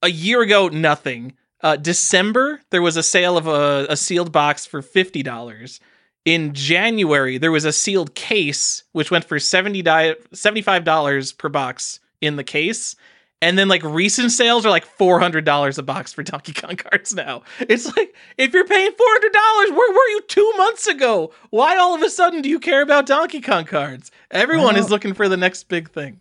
a 0.00 0.08
year 0.08 0.40
ago, 0.42 0.68
nothing. 0.68 1.34
Uh, 1.60 1.76
December, 1.76 2.60
there 2.70 2.82
was 2.82 2.96
a 2.96 3.02
sale 3.02 3.36
of 3.36 3.46
a, 3.46 3.86
a 3.88 3.96
sealed 3.96 4.32
box 4.32 4.66
for 4.66 4.82
$50. 4.82 5.80
In 6.24 6.54
January, 6.54 7.38
there 7.38 7.52
was 7.52 7.64
a 7.64 7.72
sealed 7.72 8.14
case, 8.14 8.84
which 8.92 9.10
went 9.10 9.24
for 9.24 9.38
$70, 9.38 9.82
$75 9.84 11.38
per 11.38 11.48
box 11.48 12.00
in 12.20 12.36
the 12.36 12.44
case. 12.44 12.96
And 13.42 13.58
then 13.58 13.66
like 13.66 13.82
recent 13.82 14.30
sales 14.30 14.64
are 14.64 14.70
like 14.70 14.86
four 14.86 15.18
hundred 15.18 15.44
dollars 15.44 15.76
a 15.76 15.82
box 15.82 16.12
for 16.12 16.22
Donkey 16.22 16.52
Kong 16.52 16.76
cards 16.76 17.12
now. 17.12 17.42
It's 17.58 17.94
like 17.96 18.14
if 18.38 18.54
you're 18.54 18.66
paying 18.66 18.92
four 18.92 19.06
hundred 19.08 19.32
dollars, 19.32 19.76
where 19.76 19.92
were 19.92 20.08
you 20.10 20.22
two 20.28 20.52
months 20.56 20.86
ago? 20.86 21.32
Why 21.50 21.76
all 21.76 21.92
of 21.92 22.02
a 22.02 22.08
sudden 22.08 22.40
do 22.40 22.48
you 22.48 22.60
care 22.60 22.82
about 22.82 23.04
Donkey 23.04 23.40
Kong 23.40 23.64
cards? 23.64 24.12
Everyone 24.30 24.74
well, 24.74 24.84
is 24.84 24.90
looking 24.90 25.12
for 25.12 25.28
the 25.28 25.36
next 25.36 25.64
big 25.64 25.90
thing. 25.90 26.20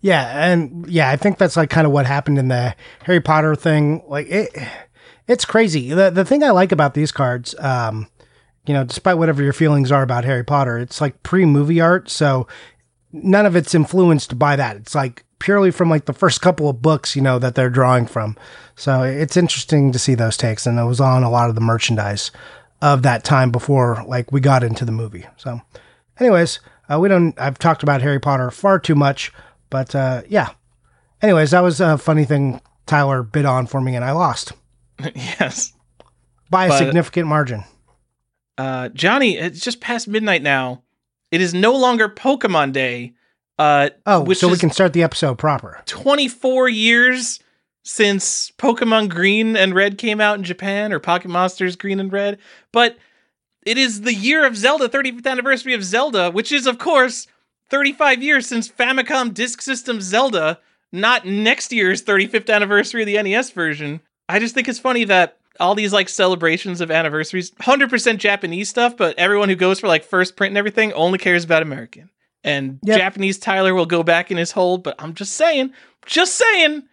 Yeah, 0.00 0.50
and 0.50 0.88
yeah, 0.88 1.08
I 1.08 1.16
think 1.16 1.38
that's 1.38 1.56
like 1.56 1.70
kind 1.70 1.86
of 1.86 1.92
what 1.92 2.06
happened 2.06 2.36
in 2.36 2.48
the 2.48 2.74
Harry 3.04 3.20
Potter 3.20 3.54
thing. 3.54 4.02
Like 4.08 4.26
it, 4.28 4.50
it's 5.28 5.44
crazy. 5.44 5.90
The 5.90 6.10
the 6.10 6.24
thing 6.24 6.42
I 6.42 6.50
like 6.50 6.72
about 6.72 6.94
these 6.94 7.12
cards, 7.12 7.54
um, 7.60 8.08
you 8.66 8.74
know, 8.74 8.82
despite 8.82 9.18
whatever 9.18 9.40
your 9.40 9.52
feelings 9.52 9.92
are 9.92 10.02
about 10.02 10.24
Harry 10.24 10.44
Potter, 10.44 10.78
it's 10.78 11.00
like 11.00 11.22
pre 11.22 11.44
movie 11.44 11.80
art, 11.80 12.10
so 12.10 12.48
none 13.12 13.46
of 13.46 13.54
it's 13.54 13.72
influenced 13.72 14.36
by 14.36 14.56
that. 14.56 14.76
It's 14.76 14.96
like 14.96 15.24
purely 15.40 15.72
from 15.72 15.90
like 15.90 16.04
the 16.04 16.12
first 16.12 16.40
couple 16.40 16.68
of 16.68 16.80
books, 16.80 17.16
you 17.16 17.22
know, 17.22 17.40
that 17.40 17.56
they're 17.56 17.68
drawing 17.70 18.06
from. 18.06 18.36
So 18.76 19.02
it's 19.02 19.36
interesting 19.36 19.90
to 19.90 19.98
see 19.98 20.14
those 20.14 20.36
takes, 20.36 20.64
and 20.66 20.78
it 20.78 20.84
was 20.84 21.00
on 21.00 21.24
a 21.24 21.30
lot 21.30 21.48
of 21.48 21.56
the 21.56 21.60
merchandise 21.60 22.30
of 22.80 23.02
that 23.02 23.24
time 23.24 23.50
before 23.50 24.04
like 24.06 24.30
we 24.30 24.40
got 24.40 24.62
into 24.62 24.84
the 24.84 24.92
movie. 24.92 25.26
So, 25.36 25.60
anyways, 26.20 26.60
uh, 26.88 27.00
we 27.00 27.08
don't. 27.08 27.38
I've 27.40 27.58
talked 27.58 27.82
about 27.82 28.00
Harry 28.02 28.20
Potter 28.20 28.50
far 28.52 28.78
too 28.78 28.94
much, 28.94 29.32
but 29.68 29.94
uh, 29.94 30.22
yeah. 30.28 30.50
Anyways, 31.20 31.50
that 31.50 31.60
was 31.60 31.80
a 31.80 31.98
funny 31.98 32.24
thing 32.24 32.60
Tyler 32.86 33.22
bid 33.22 33.44
on 33.44 33.66
for 33.66 33.80
me, 33.80 33.96
and 33.96 34.04
I 34.04 34.12
lost 34.12 34.52
yes. 35.14 35.72
by 36.48 36.66
a 36.66 36.68
But- 36.68 36.78
significant 36.78 37.26
margin. 37.26 37.64
Uh, 38.56 38.90
Johnny, 38.90 39.38
it's 39.38 39.60
just 39.60 39.80
past 39.80 40.06
midnight 40.06 40.42
now. 40.42 40.82
It 41.30 41.40
is 41.40 41.54
no 41.54 41.74
longer 41.74 42.08
Pokemon 42.10 42.72
Day. 42.72 43.14
Uh, 43.60 43.90
Oh, 44.06 44.32
so 44.32 44.48
we 44.48 44.56
can 44.56 44.70
start 44.70 44.94
the 44.94 45.02
episode 45.02 45.36
proper. 45.36 45.82
24 45.84 46.70
years 46.70 47.40
since 47.82 48.50
Pokemon 48.52 49.10
Green 49.10 49.54
and 49.54 49.74
Red 49.74 49.98
came 49.98 50.18
out 50.18 50.38
in 50.38 50.44
Japan, 50.44 50.92
or 50.94 50.98
Pocket 50.98 51.28
Monsters 51.28 51.76
Green 51.76 52.00
and 52.00 52.10
Red. 52.10 52.38
But 52.72 52.96
it 53.66 53.76
is 53.76 54.00
the 54.00 54.14
year 54.14 54.46
of 54.46 54.56
Zelda, 54.56 54.88
35th 54.88 55.26
anniversary 55.26 55.74
of 55.74 55.84
Zelda, 55.84 56.30
which 56.30 56.52
is, 56.52 56.66
of 56.66 56.78
course, 56.78 57.26
35 57.68 58.22
years 58.22 58.46
since 58.46 58.66
Famicom 58.66 59.34
Disk 59.34 59.60
System 59.60 60.00
Zelda, 60.00 60.58
not 60.90 61.26
next 61.26 61.70
year's 61.70 62.02
35th 62.02 62.48
anniversary 62.48 63.02
of 63.02 63.06
the 63.06 63.22
NES 63.22 63.50
version. 63.50 64.00
I 64.26 64.38
just 64.38 64.54
think 64.54 64.68
it's 64.68 64.78
funny 64.78 65.04
that 65.04 65.36
all 65.58 65.74
these 65.74 65.92
like 65.92 66.08
celebrations 66.08 66.80
of 66.80 66.90
anniversaries, 66.90 67.50
100% 67.50 68.16
Japanese 68.16 68.70
stuff, 68.70 68.96
but 68.96 69.18
everyone 69.18 69.50
who 69.50 69.56
goes 69.56 69.80
for 69.80 69.88
like 69.88 70.02
first 70.04 70.34
print 70.34 70.52
and 70.52 70.58
everything 70.58 70.94
only 70.94 71.18
cares 71.18 71.44
about 71.44 71.62
American. 71.62 72.08
And 72.42 72.78
Yep. 72.84 72.98
Japanese 72.98 73.38
Tyler 73.38 73.74
will 73.74 73.86
go 73.86 74.02
back 74.02 74.30
in 74.30 74.36
his 74.36 74.52
hole, 74.52 74.78
but 74.78 74.94
I'm 74.98 75.14
just 75.14 75.32
saying, 75.34 75.72
just 76.06 76.34
saying, 76.36 76.84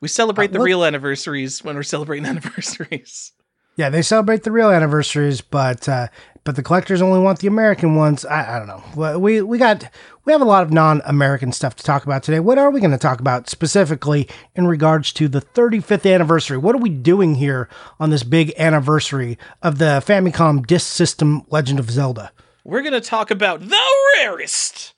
we 0.00 0.08
celebrate 0.08 0.50
Uh, 0.50 0.54
the 0.54 0.58
look- 0.58 0.66
real 0.66 0.84
anniversaries 0.84 1.64
when 1.64 1.76
we're 1.76 1.82
celebrating 1.82 2.26
anniversaries. 2.28 3.32
Yeah, 3.76 3.90
they 3.90 4.02
celebrate 4.02 4.44
the 4.44 4.52
real 4.52 4.70
anniversaries, 4.70 5.40
but 5.40 5.88
uh, 5.88 6.06
but 6.44 6.54
the 6.54 6.62
collectors 6.62 7.02
only 7.02 7.18
want 7.18 7.40
the 7.40 7.48
American 7.48 7.96
ones. 7.96 8.24
I, 8.24 8.54
I 8.54 8.58
don't 8.60 8.68
know. 8.68 9.18
We 9.18 9.42
we 9.42 9.58
got 9.58 9.90
we 10.24 10.32
have 10.32 10.40
a 10.42 10.44
lot 10.44 10.62
of 10.62 10.72
non-American 10.72 11.50
stuff 11.50 11.74
to 11.76 11.82
talk 11.82 12.04
about 12.04 12.22
today. 12.22 12.38
What 12.38 12.56
are 12.56 12.70
we 12.70 12.78
going 12.78 12.92
to 12.92 12.98
talk 12.98 13.18
about 13.18 13.48
specifically 13.50 14.28
in 14.54 14.68
regards 14.68 15.12
to 15.14 15.26
the 15.26 15.40
35th 15.40 16.08
anniversary? 16.14 16.56
What 16.56 16.76
are 16.76 16.78
we 16.78 16.88
doing 16.88 17.34
here 17.34 17.68
on 17.98 18.10
this 18.10 18.22
big 18.22 18.52
anniversary 18.58 19.38
of 19.60 19.78
the 19.78 20.00
Famicom 20.06 20.64
Disk 20.64 20.86
System 20.86 21.42
Legend 21.50 21.80
of 21.80 21.90
Zelda? 21.90 22.30
We're 22.64 22.82
gonna 22.82 23.00
talk 23.00 23.30
about 23.30 23.60
the 23.60 23.80
rarest. 24.16 24.94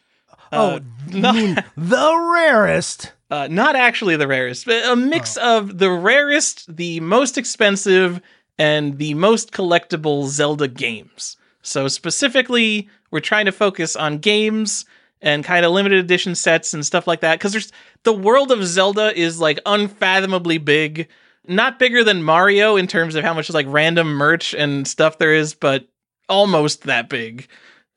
Oh, 0.52 0.76
Uh, 0.76 0.80
not, 1.12 1.64
the 1.76 2.30
rarest? 2.32 3.12
uh, 3.30 3.48
not 3.50 3.74
actually 3.74 4.16
the 4.16 4.28
rarest, 4.28 4.66
but 4.66 4.84
a 4.88 4.94
mix 4.94 5.36
of 5.36 5.78
the 5.78 5.90
rarest, 5.90 6.74
the 6.76 7.00
most 7.00 7.36
expensive, 7.36 8.20
and 8.58 8.98
the 8.98 9.14
most 9.14 9.52
collectible 9.52 10.28
Zelda 10.28 10.68
games. 10.68 11.36
So 11.62 11.88
specifically, 11.88 12.88
we're 13.10 13.20
trying 13.20 13.46
to 13.46 13.52
focus 13.52 13.96
on 13.96 14.18
games 14.18 14.84
and 15.20 15.44
kind 15.44 15.66
of 15.66 15.72
limited 15.72 15.98
edition 15.98 16.34
sets 16.36 16.72
and 16.72 16.86
stuff 16.86 17.06
like 17.08 17.20
that 17.20 17.38
because 17.38 17.50
there's 17.52 17.72
the 18.04 18.12
world 18.12 18.52
of 18.52 18.64
Zelda 18.64 19.18
is 19.18 19.40
like 19.40 19.58
unfathomably 19.66 20.58
big. 20.58 21.08
Not 21.48 21.78
bigger 21.78 22.04
than 22.04 22.22
Mario 22.22 22.76
in 22.76 22.86
terms 22.86 23.14
of 23.16 23.24
how 23.24 23.34
much 23.34 23.50
like 23.50 23.66
random 23.68 24.08
merch 24.14 24.54
and 24.54 24.86
stuff 24.86 25.18
there 25.18 25.34
is, 25.34 25.54
but 25.54 25.86
almost 26.28 26.82
that 26.82 27.08
big. 27.08 27.48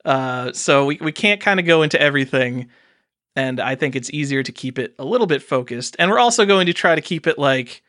Uh, 0.04 0.52
so 0.52 0.86
we, 0.86 0.98
we 1.00 1.12
can't 1.12 1.40
kind 1.40 1.60
of 1.60 1.66
go 1.66 1.82
into 1.82 2.00
everything. 2.00 2.68
And 3.36 3.60
I 3.60 3.74
think 3.74 3.94
it's 3.94 4.10
easier 4.10 4.42
to 4.42 4.52
keep 4.52 4.78
it 4.78 4.94
a 4.98 5.04
little 5.04 5.26
bit 5.26 5.42
focused. 5.42 5.96
And 5.98 6.10
we're 6.10 6.18
also 6.18 6.44
going 6.46 6.66
to 6.66 6.72
try 6.72 6.94
to 6.94 7.00
keep 7.00 7.26
it 7.26 7.38
like 7.38 7.82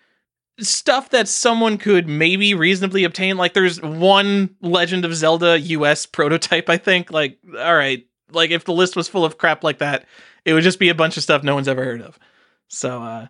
stuff 0.60 1.10
that 1.10 1.28
someone 1.28 1.78
could 1.78 2.08
maybe 2.08 2.54
reasonably 2.54 3.04
obtain. 3.04 3.38
Like 3.38 3.54
there's 3.54 3.82
one 3.82 4.56
Legend 4.62 5.06
of 5.06 5.16
Zelda 5.16 5.60
US 5.60 6.06
prototype, 6.06 6.70
I 6.70 6.78
think. 6.78 7.12
Like, 7.12 7.38
all 7.58 7.76
right, 7.76 8.06
like 8.32 8.52
if 8.52 8.66
the 8.66 8.74
list 8.74 8.96
was 8.96 9.08
full 9.08 9.26
of 9.26 9.38
crap 9.38 9.64
like 9.64 9.80
that, 9.80 10.06
it 10.46 10.54
would 10.54 10.64
just 10.64 10.80
be 10.80 10.90
a 10.90 10.96
bunch 10.96 11.18
of 11.18 11.24
stuff 11.24 11.44
no 11.44 11.56
one's 11.56 11.68
ever 11.68 11.84
heard 11.84 12.02
of. 12.02 12.20
So 12.68 13.02
uh 13.04 13.28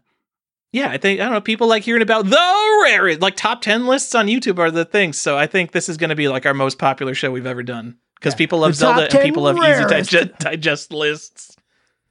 yeah, 0.72 0.90
I 0.90 0.98
think 0.98 1.20
I 1.20 1.24
don't 1.26 1.34
know, 1.34 1.42
people 1.42 1.68
like 1.68 1.84
hearing 1.84 2.02
about 2.02 2.26
the 2.26 2.80
rare, 2.84 3.16
like 3.18 3.36
top 3.36 3.62
10 3.62 3.88
lists 3.88 4.16
on 4.16 4.28
YouTube 4.28 4.60
are 4.60 4.72
the 4.72 4.86
things. 4.86 5.20
So 5.20 5.38
I 5.38 5.48
think 5.48 5.72
this 5.72 5.90
is 5.90 5.98
going 5.98 6.10
to 6.12 6.16
be 6.16 6.28
like 6.28 6.46
our 6.46 6.54
most 6.54 6.78
popular 6.78 7.14
show 7.14 7.32
we've 7.32 7.46
ever 7.46 7.64
done 7.64 7.98
because 8.16 8.34
Yeah. 8.34 8.38
people 8.38 8.60
love 8.60 8.72
The 8.72 8.76
Zelda 8.78 9.02
and 9.12 9.20
people 9.24 9.44
love 9.44 9.58
easy 9.58 9.86
digest, 9.86 10.38
digest 10.40 10.94
lists. 10.94 11.56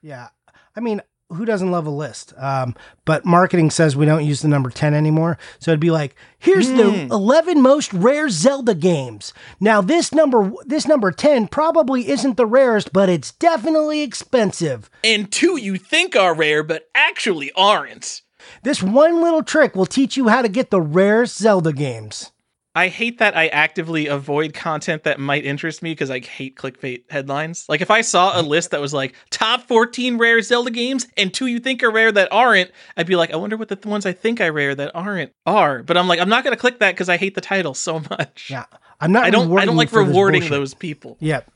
Yeah. 0.03 0.29
I 0.77 0.81
mean, 0.81 1.01
who 1.33 1.45
doesn't 1.45 1.71
love 1.71 1.87
a 1.87 1.91
list? 1.91 2.33
Um, 2.37 2.75
but 3.05 3.25
marketing 3.25 3.71
says 3.71 3.95
we 3.97 4.05
don't 4.05 4.25
use 4.25 4.43
the 4.43 4.49
number 4.49 4.69
10 4.69 4.95
anymore. 4.95 5.39
So 5.61 5.71
it'd 5.71 5.79
be 5.81 5.93
like, 5.93 6.17
here's 6.41 6.69
Hmm. 6.69 6.77
the 6.77 7.07
11 7.13 7.63
most 7.63 7.93
rare 7.93 8.29
Zelda 8.29 8.75
games. 8.75 9.33
Now 9.61 9.81
this 9.81 10.13
number 10.13 10.53
this 10.67 10.89
number 10.89 11.13
10 11.13 11.47
probably 11.49 12.09
isn't 12.11 12.37
the 12.37 12.47
rarest, 12.47 12.93
but 12.93 13.09
it's 13.09 13.31
definitely 13.33 14.03
expensive. 14.03 14.91
and 15.05 15.31
two 15.31 15.57
you 15.57 15.77
think 15.77 16.17
are 16.17 16.35
rare 16.35 16.63
but 16.65 16.89
actually 16.95 17.53
aren't. 17.57 18.23
This 18.63 18.83
one 18.83 19.23
little 19.23 19.43
trick 19.43 19.75
will 19.75 19.87
teach 19.87 20.17
you 20.17 20.29
how 20.29 20.43
to 20.43 20.49
get 20.49 20.71
the 20.71 20.81
rare 20.81 21.27
Zelda 21.27 21.73
games. 21.73 22.33
I 22.73 22.87
hate 22.87 23.19
that 23.19 23.37
I 23.37 23.49
actively 23.49 24.07
avoid 24.07 24.55
content 24.55 25.03
that 25.03 25.19
might 25.19 25.45
interest 25.45 25.83
me 25.83 25.91
because 25.91 26.09
I 26.09 26.21
hate 26.21 26.55
clickbait 26.55 27.11
headlines. 27.11 27.67
Like 27.69 27.81
if 27.81 27.91
I 27.91 28.01
saw 28.01 28.41
a 28.41 28.43
list 28.43 28.71
that 28.71 28.81
was 28.81 28.95
like 28.95 29.17
top 29.31 29.63
14 29.67 30.19
rare 30.19 30.41
Zelda 30.41 30.71
games 30.71 31.09
and 31.17 31.35
two 31.35 31.47
you 31.47 31.59
think 31.59 31.83
are 31.83 31.91
rare 31.91 32.13
that 32.13 32.29
aren't, 32.31 32.71
I'd 32.97 33.09
be 33.09 33.17
like, 33.17 33.33
I 33.33 33.37
wonder 33.37 33.57
what 33.57 33.69
the 33.69 33.77
th- 33.77 33.87
ones 33.87 34.07
I 34.07 34.13
think 34.13 34.41
I 34.41 34.51
rare 34.51 34.77
that 34.77 34.93
aren't 34.95 35.33
are. 35.47 35.83
But 35.83 35.97
I'm 35.97 36.07
like, 36.07 36.21
I'm 36.21 36.29
not 36.29 36.45
gonna 36.45 36.57
click 36.57 36.79
that 36.79 36.95
because 36.95 37.09
I 37.09 37.17
hate 37.17 37.35
the 37.35 37.41
title 37.41 37.75
so 37.75 37.99
much. 38.11 38.49
Yeah. 38.49 38.67
I'm 39.01 39.11
not 39.11 39.25
I 39.25 39.31
don't 39.31 39.59
I 39.59 39.65
don't 39.65 39.77
like 39.77 39.93
rewarding 39.93 40.49
those 40.49 40.73
people. 40.73 41.17
Yep. 41.19 41.51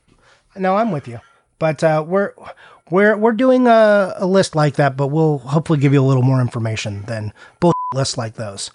No, 0.57 0.75
I'm 0.75 0.91
with 0.91 1.07
you. 1.07 1.21
But 1.59 1.81
uh, 1.83 2.03
we're 2.05 2.33
we're 2.91 3.17
we're 3.17 3.31
doing 3.33 3.67
a, 3.67 4.13
a 4.17 4.25
list 4.25 4.55
like 4.55 4.75
that, 4.75 4.95
but 4.97 5.07
we'll 5.07 5.39
hopefully 5.39 5.79
give 5.79 5.93
you 5.93 6.01
a 6.01 6.05
little 6.05 6.23
more 6.23 6.41
information 6.41 7.03
than 7.03 7.33
bullshit 7.59 7.75
lists 7.93 8.17
like 8.17 8.35
those. 8.35 8.71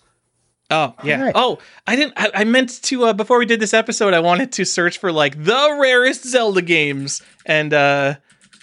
Oh 0.72 0.94
yeah. 1.02 1.18
Alright. 1.18 1.32
Oh, 1.36 1.58
I 1.86 1.96
didn't. 1.96 2.14
I, 2.16 2.30
I 2.34 2.44
meant 2.44 2.80
to 2.84 3.04
uh, 3.06 3.12
before 3.12 3.38
we 3.38 3.46
did 3.46 3.58
this 3.60 3.74
episode. 3.74 4.14
I 4.14 4.20
wanted 4.20 4.52
to 4.52 4.64
search 4.64 4.98
for 4.98 5.10
like 5.10 5.42
the 5.42 5.76
rarest 5.80 6.24
Zelda 6.24 6.62
games 6.62 7.22
and 7.44 7.74
uh, 7.74 8.14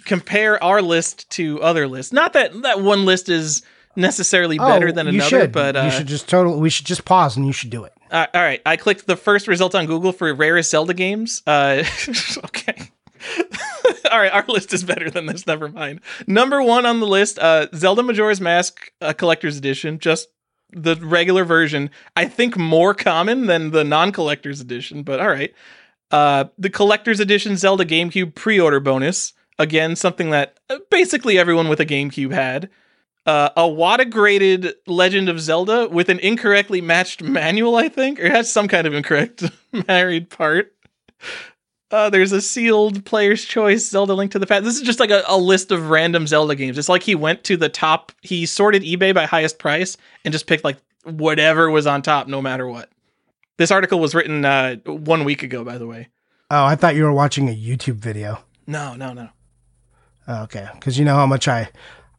compare 0.05 0.61
our 0.63 0.81
list 0.81 1.29
to 1.31 1.61
other 1.61 1.87
lists. 1.87 2.13
Not 2.13 2.31
that 2.33 2.61
that 2.61 2.81
one 2.81 3.03
list 3.05 3.27
is 3.27 3.61
necessarily 3.97 4.57
better 4.57 4.87
Oh, 4.89 4.91
than 4.93 5.07
another, 5.07 5.29
should. 5.29 5.51
but 5.51 5.75
uh, 5.75 5.81
you 5.81 5.91
should 5.91 6.07
just 6.07 6.29
totally. 6.29 6.59
We 6.61 6.69
should 6.69 6.85
just 6.85 7.03
pause 7.03 7.35
and 7.35 7.45
you 7.45 7.51
should 7.51 7.71
do 7.71 7.83
it. 7.83 7.91
uh, 8.09 8.27
all 8.33 8.41
right. 8.41 8.61
I 8.65 8.77
clicked 8.77 9.05
the 9.05 9.17
first 9.17 9.47
result 9.49 9.75
on 9.75 9.85
Google 9.85 10.13
for 10.13 10.33
rarest 10.33 10.71
Zelda 10.71 10.93
games. 10.93 11.41
Uh, 11.45 11.83
okay. 12.45 12.89
All 14.11 14.19
right, 14.19 14.31
our 14.31 14.45
list 14.47 14.73
is 14.73 14.83
better 14.83 15.09
than 15.09 15.25
this. 15.25 15.45
Never 15.47 15.69
mind. 15.69 16.01
Number 16.25 16.61
one 16.61 16.85
on 16.85 16.99
the 16.99 17.07
list, 17.07 17.39
uh, 17.39 17.67
Zelda 17.75 18.03
Majora's 18.03 18.41
Mask 18.41 18.91
uh, 19.01 19.13
Collector's 19.13 19.57
Edition, 19.57 19.99
just 19.99 20.29
the 20.71 20.95
regular 20.95 21.45
version. 21.45 21.89
I 22.15 22.25
think 22.25 22.57
more 22.57 22.93
common 22.93 23.47
than 23.47 23.71
the 23.71 23.83
non-collector's 23.83 24.61
edition, 24.61 25.03
but 25.03 25.19
all 25.19 25.29
right. 25.29 25.53
Uh, 26.11 26.45
the 26.57 26.69
collector's 26.69 27.19
edition 27.19 27.57
Zelda 27.57 27.85
GameCube 27.85 28.35
pre-order 28.35 28.79
bonus. 28.79 29.33
Again, 29.59 29.95
something 29.95 30.29
that 30.29 30.59
uh, 30.69 30.77
basically 30.91 31.37
everyone 31.37 31.67
with 31.67 31.79
a 31.79 31.85
GameCube 31.85 32.31
had. 32.31 32.69
Uh, 33.25 33.49
a 33.57 33.63
Wata 33.63 34.09
graded 34.09 34.73
Legend 34.85 35.27
of 35.27 35.41
Zelda 35.41 35.89
with 35.89 36.07
an 36.07 36.19
incorrectly 36.19 36.79
matched 36.79 37.21
manual, 37.21 37.75
I 37.75 37.89
think, 37.89 38.21
or 38.21 38.25
it 38.25 38.31
has 38.31 38.49
some 38.49 38.69
kind 38.69 38.87
of 38.87 38.93
incorrect 38.93 39.43
married 39.87 40.29
part. 40.29 40.73
Uh, 41.89 42.09
there's 42.09 42.33
a 42.33 42.41
sealed 42.41 43.05
player's 43.05 43.45
choice 43.45 43.89
Zelda 43.89 44.13
Link 44.13 44.31
to 44.31 44.39
the 44.39 44.45
Past. 44.45 44.65
This 44.65 44.75
is 44.75 44.81
just 44.81 44.99
like 44.99 45.09
a, 45.09 45.23
a 45.27 45.37
list 45.37 45.71
of 45.71 45.89
random 45.89 46.27
Zelda 46.27 46.55
games. 46.55 46.77
It's 46.77 46.89
like 46.89 47.03
he 47.03 47.15
went 47.15 47.45
to 47.45 47.55
the 47.55 47.69
top, 47.69 48.11
he 48.21 48.45
sorted 48.45 48.83
eBay 48.83 49.13
by 49.13 49.25
highest 49.25 49.57
price 49.57 49.95
and 50.25 50.33
just 50.33 50.47
picked 50.47 50.65
like 50.65 50.77
whatever 51.05 51.69
was 51.69 51.87
on 51.87 52.01
top, 52.01 52.27
no 52.27 52.41
matter 52.41 52.67
what. 52.67 52.89
This 53.57 53.71
article 53.71 53.99
was 53.99 54.13
written 54.13 54.43
uh, 54.43 54.75
one 54.85 55.23
week 55.23 55.43
ago, 55.43 55.63
by 55.63 55.77
the 55.77 55.87
way. 55.87 56.09
Oh, 56.51 56.65
I 56.65 56.75
thought 56.75 56.95
you 56.95 57.03
were 57.03 57.13
watching 57.13 57.49
a 57.49 57.55
YouTube 57.55 57.95
video. 57.95 58.39
No, 58.67 58.95
no, 58.95 59.13
no. 59.13 59.29
Oh, 60.27 60.43
okay, 60.43 60.67
because 60.73 60.99
you 60.99 61.05
know 61.05 61.15
how 61.15 61.25
much 61.25 61.47
I, 61.47 61.69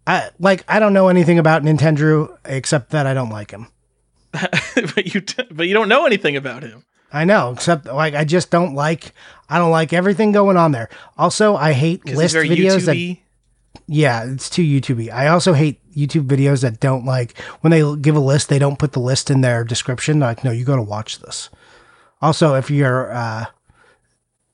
I 0.07 0.31
like. 0.39 0.65
I 0.67 0.79
don't 0.79 0.95
know 0.95 1.09
anything 1.09 1.39
about 1.39 1.63
Nintendo 1.63 2.37
except 2.45 2.91
that 2.91 3.07
I 3.07 3.13
don't 3.13 3.31
like 3.31 3.51
him. 3.51 3.69
but 4.33 5.15
you, 5.15 5.21
t- 5.21 5.47
but 5.51 5.69
you 5.69 5.75
don't 5.75 5.89
know 5.89 6.07
anything 6.07 6.37
about 6.37 6.63
him. 6.63 6.85
I 7.13 7.25
know, 7.25 7.53
except 7.53 7.87
like 7.87 8.15
I 8.15 8.25
just 8.25 8.51
don't 8.51 8.75
like. 8.75 9.15
I 9.49 9.59
don't 9.59 9.71
like 9.71 9.93
everything 9.95 10.33
going 10.33 10.59
on 10.59 10.73
there. 10.73 10.91
Also, 11.17 11.57
I 11.57 11.73
hate 11.73 12.03
he's 12.05 12.17
list 12.17 12.35
very 12.35 12.49
videos 12.49 12.85
that 12.85 12.97
YouTube-y. 12.97 13.23
Yeah, 13.87 14.25
it's 14.31 14.51
too 14.51 14.63
YouTubey. 14.63 15.11
I 15.11 15.29
also 15.29 15.55
hate 15.55 15.81
YouTube 15.95 16.27
videos 16.27 16.61
that 16.61 16.81
don't 16.81 17.07
like 17.07 17.39
when 17.61 17.71
they 17.71 17.83
give 17.97 18.17
a 18.17 18.21
list, 18.21 18.51
they 18.51 18.59
don't 18.59 18.79
put 18.79 18.93
the 18.93 19.01
list 19.01 19.31
in 19.31 19.41
their 19.41 19.65
description. 19.65 20.21
Like, 20.21 20.45
no, 20.45 20.51
you 20.51 20.65
got 20.65 20.77
to 20.77 20.83
watch 20.83 21.21
this. 21.21 21.49
Also, 22.21 22.55
if 22.55 22.71
your 22.71 23.11
uh, 23.11 23.47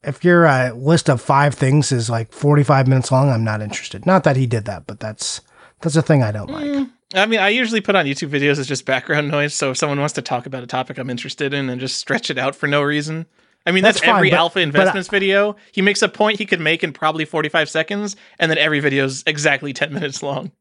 if 0.04 0.24
your 0.24 0.46
uh, 0.46 0.72
list 0.72 1.08
of 1.10 1.20
five 1.20 1.54
things 1.54 1.90
is 1.90 2.08
like 2.08 2.32
forty 2.32 2.62
five 2.62 2.86
minutes 2.86 3.10
long, 3.10 3.30
I'm 3.30 3.42
not 3.44 3.62
interested. 3.62 4.06
Not 4.06 4.22
that 4.24 4.36
he 4.36 4.46
did 4.46 4.66
that, 4.66 4.86
but 4.86 5.00
that's 5.00 5.40
that's 5.80 5.96
a 5.96 6.02
thing 6.02 6.22
I 6.22 6.30
don't 6.30 6.50
like. 6.50 6.88
I 7.14 7.26
mean, 7.26 7.40
I 7.40 7.48
usually 7.50 7.80
put 7.80 7.94
on 7.94 8.06
YouTube 8.06 8.28
videos 8.30 8.58
as 8.58 8.66
just 8.66 8.84
background 8.84 9.28
noise. 9.30 9.54
So 9.54 9.70
if 9.70 9.76
someone 9.76 9.98
wants 10.00 10.14
to 10.14 10.22
talk 10.22 10.46
about 10.46 10.62
a 10.62 10.66
topic 10.66 10.98
I'm 10.98 11.10
interested 11.10 11.54
in 11.54 11.68
and 11.70 11.80
just 11.80 11.98
stretch 11.98 12.30
it 12.30 12.38
out 12.38 12.54
for 12.54 12.66
no 12.66 12.82
reason. 12.82 13.26
I 13.66 13.70
mean, 13.70 13.82
that's, 13.82 13.98
That's 13.98 14.06
fine, 14.06 14.16
every 14.16 14.30
but- 14.30 14.36
alpha 14.38 14.54
but 14.56 14.62
investments 14.62 15.08
video. 15.08 15.56
He 15.72 15.80
makes 15.80 16.02
a 16.02 16.08
point 16.08 16.38
he 16.38 16.44
could 16.46 16.60
make 16.60 16.84
in 16.84 16.92
probably 16.92 17.24
45 17.24 17.70
seconds, 17.70 18.14
and 18.38 18.50
then 18.50 18.58
every 18.58 18.80
video 18.80 19.04
is 19.06 19.22
exactly 19.26 19.72
10 19.72 19.92
minutes 19.94 20.22
long. 20.22 20.52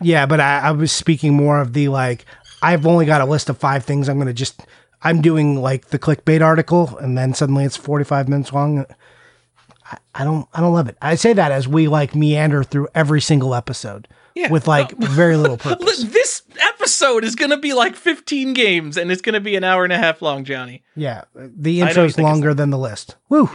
Yeah, 0.00 0.26
but 0.26 0.38
I, 0.40 0.60
I 0.60 0.70
was 0.72 0.92
speaking 0.92 1.34
more 1.34 1.60
of 1.60 1.72
the 1.72 1.88
like 1.88 2.24
I've 2.62 2.86
only 2.86 3.06
got 3.06 3.20
a 3.20 3.24
list 3.24 3.48
of 3.48 3.58
five 3.58 3.84
things 3.84 4.08
I'm 4.08 4.18
gonna 4.18 4.32
just 4.32 4.62
I'm 5.02 5.20
doing 5.20 5.60
like 5.60 5.86
the 5.88 5.98
clickbait 5.98 6.40
article 6.40 6.96
and 6.98 7.16
then 7.18 7.34
suddenly 7.34 7.64
it's 7.64 7.76
45 7.76 8.28
minutes 8.28 8.52
long. 8.52 8.84
I, 9.90 9.98
I 10.14 10.24
don't 10.24 10.48
I 10.54 10.60
don't 10.60 10.72
love 10.72 10.88
it. 10.88 10.96
I 11.02 11.14
say 11.16 11.32
that 11.32 11.50
as 11.52 11.66
we 11.66 11.88
like 11.88 12.14
meander 12.14 12.62
through 12.64 12.88
every 12.94 13.20
single 13.20 13.54
episode 13.54 14.06
Yeah. 14.34 14.50
with 14.50 14.66
like 14.66 14.96
very 14.96 15.36
little 15.36 15.56
purpose. 15.58 16.04
This 16.04 16.42
episode 16.60 17.24
is 17.24 17.34
going 17.34 17.50
to 17.50 17.56
be 17.56 17.72
like 17.72 17.96
15 17.96 18.54
games, 18.54 18.96
and 18.96 19.10
it's 19.10 19.22
going 19.22 19.34
to 19.34 19.40
be 19.40 19.56
an 19.56 19.64
hour 19.64 19.84
and 19.84 19.92
a 19.92 19.98
half 19.98 20.22
long, 20.22 20.44
Johnny. 20.44 20.82
Yeah, 20.96 21.24
the 21.34 21.40
intro 21.40 21.44
know 21.44 21.70
you 21.70 21.82
intro's 21.82 22.16
think 22.16 22.26
it's 22.26 22.32
longer 22.32 22.54
than 22.54 22.70
the 22.70 22.78
list. 22.78 23.16
Woo. 23.28 23.50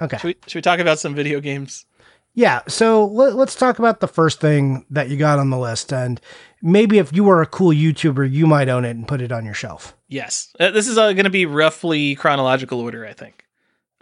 Okay. 0.00 0.18
Should 0.18 0.24
we, 0.24 0.36
should 0.46 0.58
we 0.58 0.62
talk 0.62 0.78
about 0.78 0.98
some 0.98 1.14
video 1.14 1.40
games? 1.40 1.86
Yeah, 2.34 2.60
so 2.68 3.06
let, 3.06 3.34
let's 3.34 3.54
talk 3.54 3.78
about 3.78 4.00
the 4.00 4.08
first 4.08 4.40
thing 4.40 4.84
that 4.90 5.08
you 5.08 5.16
got 5.16 5.38
on 5.38 5.48
the 5.48 5.58
list, 5.58 5.90
and 5.90 6.20
maybe 6.60 6.98
if 6.98 7.10
you 7.14 7.24
were 7.24 7.40
a 7.40 7.46
cool 7.46 7.70
YouTuber, 7.70 8.30
you 8.30 8.46
might 8.46 8.68
own 8.68 8.84
it 8.84 8.90
and 8.90 9.08
put 9.08 9.22
it 9.22 9.32
on 9.32 9.46
your 9.46 9.54
shelf. 9.54 9.96
Yes, 10.08 10.54
uh, 10.60 10.70
this 10.70 10.86
is 10.86 10.98
uh, 10.98 11.14
going 11.14 11.24
to 11.24 11.30
be 11.30 11.46
roughly 11.46 12.14
chronological 12.14 12.80
order, 12.80 13.06
I 13.06 13.14
think. 13.14 13.46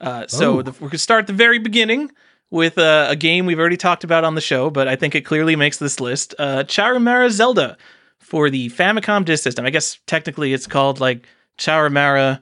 Uh, 0.00 0.26
so 0.26 0.62
the, 0.62 0.73
we 0.85 0.90
could 0.90 1.00
start 1.00 1.21
at 1.23 1.26
the 1.28 1.33
very 1.33 1.61
beginning 1.61 2.11
with 2.54 2.78
uh, 2.78 3.08
a 3.11 3.16
game 3.16 3.46
we've 3.46 3.58
already 3.58 3.76
talked 3.76 4.04
about 4.04 4.23
on 4.23 4.37
the 4.37 4.40
show, 4.40 4.70
but 4.70 4.87
I 4.87 4.94
think 4.94 5.16
it 5.16 5.23
clearly 5.23 5.56
makes 5.56 5.78
this 5.78 5.99
list. 5.99 6.37
Uh, 6.38 6.62
Charumera 6.62 7.28
Zelda 7.28 7.76
for 8.20 8.49
the 8.49 8.70
Famicom 8.70 9.25
Disk 9.25 9.42
System. 9.42 9.66
I 9.66 9.70
guess 9.70 9.99
technically 10.06 10.52
it's 10.52 10.68
called 10.68 11.00
like 11.00 11.26
Charumera, 11.58 12.40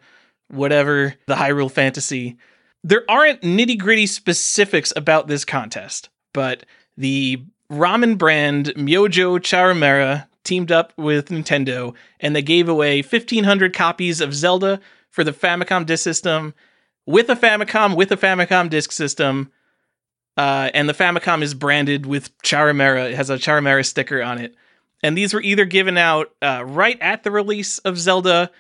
whatever 0.49 1.15
the 1.25 1.35
Hyrule 1.35 1.71
Fantasy. 1.71 2.37
There 2.85 3.11
aren't 3.11 3.41
nitty 3.41 3.79
gritty 3.79 4.07
specifics 4.07 4.93
about 4.95 5.29
this 5.29 5.47
contest, 5.47 6.11
but 6.35 6.67
the 6.99 7.43
ramen 7.71 8.19
brand 8.19 8.67
Myojo 8.77 9.41
Charumera 9.41 10.27
teamed 10.45 10.71
up 10.71 10.93
with 10.99 11.31
Nintendo 11.31 11.95
and 12.21 12.37
they 12.37 12.43
gave 12.43 12.69
away 12.69 13.01
1,500 13.01 13.75
copies 13.75 14.21
of 14.21 14.35
Zelda 14.35 14.79
for 15.09 15.25
the 15.25 15.33
Famicom 15.33 15.87
Disk 15.87 16.05
System 16.05 16.53
with 17.07 17.31
a 17.31 17.35
Famicom, 17.35 17.97
with 17.97 18.13
a 18.13 18.17
Famicom 18.19 18.69
Disk 18.69 18.93
System. 18.93 19.51
Uh, 20.37 20.71
and 20.73 20.89
the 20.89 20.95
Famicom 20.95 21.43
is 21.43 21.55
branded 21.55 22.07
with 22.07 22.37
Charumera. 22.39 23.11
It 23.11 23.17
has 23.17 23.31
a 23.31 23.37
Charumera 23.37 23.85
sticker 23.85 24.23
on 24.23 24.39
it. 24.39 24.55
And 25.03 25.19
these 25.19 25.35
were 25.35 25.43
either 25.43 25.65
given 25.65 25.99
out 25.99 26.33
uh, 26.41 26.65
right 26.65 26.99
at 27.01 27.23
the 27.23 27.31
release 27.31 27.79
of 27.79 27.99
Zelda. 27.99 28.51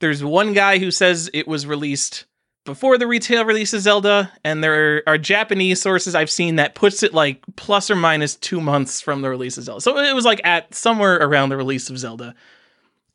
There's 0.00 0.22
one 0.22 0.52
guy 0.52 0.78
who 0.78 0.90
says 0.90 1.28
it 1.34 1.48
was 1.48 1.66
released 1.66 2.24
before 2.64 2.98
the 2.98 3.06
retail 3.06 3.46
release 3.46 3.72
of 3.72 3.80
Zelda, 3.80 4.30
and 4.44 4.62
there 4.62 5.02
are 5.06 5.16
Japanese 5.16 5.80
sources 5.80 6.14
I've 6.14 6.30
seen 6.30 6.56
that 6.56 6.74
puts 6.74 7.02
it 7.02 7.14
like 7.14 7.42
plus 7.56 7.90
or 7.90 7.96
minus 7.96 8.36
two 8.36 8.60
months 8.60 9.00
from 9.00 9.22
the 9.22 9.30
release 9.30 9.56
of 9.56 9.64
Zelda. 9.64 9.80
So 9.80 9.98
it 9.98 10.14
was 10.14 10.26
like 10.26 10.40
at 10.44 10.74
somewhere 10.74 11.16
around 11.16 11.48
the 11.48 11.56
release 11.56 11.88
of 11.88 11.98
Zelda. 11.98 12.34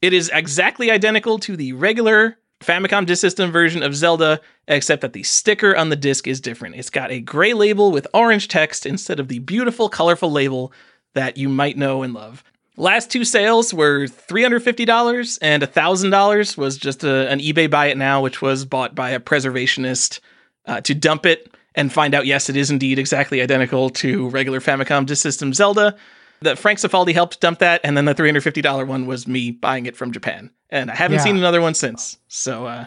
It 0.02 0.12
is 0.12 0.30
exactly 0.34 0.90
identical 0.90 1.38
to 1.40 1.56
the 1.56 1.74
regular 1.74 2.38
Famicom 2.64 3.06
Disk 3.06 3.22
System 3.22 3.52
version 3.52 3.84
of 3.84 3.96
Zelda, 3.96 4.40
except 4.68 5.02
that 5.02 5.14
the 5.14 5.24
sticker 5.24 5.76
on 5.76 5.90
the 5.90 5.96
disc 5.96 6.28
is 6.28 6.42
different. 6.42 6.76
It's 6.76 6.90
got 6.90 7.12
a 7.12 7.20
gray 7.20 7.54
label 7.54 7.92
with 7.92 8.08
orange 8.14 8.48
text 8.48 8.86
instead 8.86 9.20
of 9.20 9.28
the 9.28 9.40
beautiful, 9.40 9.90
colorful 9.90 10.32
label 10.32 10.72
that 11.14 11.38
you 11.38 11.50
might 11.50 11.78
know 11.78 12.04
and 12.04 12.14
love. 12.14 12.44
Last 12.76 13.12
two 13.12 13.24
sales 13.24 13.72
were 13.74 14.08
$350 14.08 15.38
and 15.42 15.62
$1,000 15.62 16.58
was 16.58 16.78
just 16.78 17.04
a, 17.04 17.30
an 17.30 17.40
eBay 17.40 17.70
buy 17.70 17.88
it 17.88 17.98
now, 17.98 18.22
which 18.22 18.42
was 18.42 18.66
bought 18.66 18.96
by 18.96 19.12
a 19.12 19.20
preservationist 19.20 20.20
uh, 20.66 20.82
to 20.82 20.96
dump 20.96 21.26
it 21.28 21.54
and 21.76 21.94
find 21.94 22.16
out, 22.16 22.26
yes, 22.26 22.50
it 22.50 22.56
is 22.56 22.72
indeed 22.72 22.98
exactly 22.98 23.42
identical 23.42 23.90
to 23.90 24.28
regular 24.30 24.60
Famicom 24.60 25.06
Disk 25.06 25.22
System 25.22 25.54
Zelda. 25.54 25.96
That 26.42 26.60
Frank 26.60 26.80
Cifaldi 26.80 27.14
helped 27.14 27.40
dump 27.40 27.60
that, 27.60 27.80
and 27.84 27.96
then 27.96 28.06
the 28.06 28.14
$350 28.14 28.86
one 28.86 29.06
was 29.06 29.28
me 29.28 29.52
buying 29.52 29.86
it 29.86 29.96
from 29.96 30.12
Japan. 30.12 30.52
And 30.74 30.90
I 30.90 30.96
haven't 30.96 31.18
Yeah. 31.20 31.24
seen 31.24 31.38
another 31.38 31.62
one 31.62 31.76
since. 31.76 32.18
So, 32.28 32.66
uh, 32.66 32.86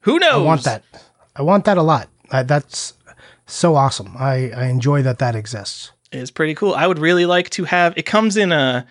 who 0.00 0.18
knows? 0.18 0.32
I 0.32 0.38
want 0.38 0.62
that. 0.64 0.82
I 1.36 1.42
want 1.42 1.66
that 1.66 1.76
a 1.76 1.82
lot. 1.82 2.08
I, 2.30 2.42
that's 2.42 2.94
so 3.46 3.74
awesome. 3.76 4.16
I, 4.18 4.50
I 4.50 4.64
enjoy 4.66 5.02
that 5.02 5.18
that 5.18 5.36
exists. 5.36 5.92
It's 6.10 6.30
pretty 6.30 6.54
cool. 6.54 6.74
I 6.74 6.86
would 6.86 6.98
really 6.98 7.26
like 7.26 7.50
to 7.50 7.64
have 7.64 7.92
it 7.98 8.06
comes 8.06 8.36
in 8.38 8.50
a 8.50 8.86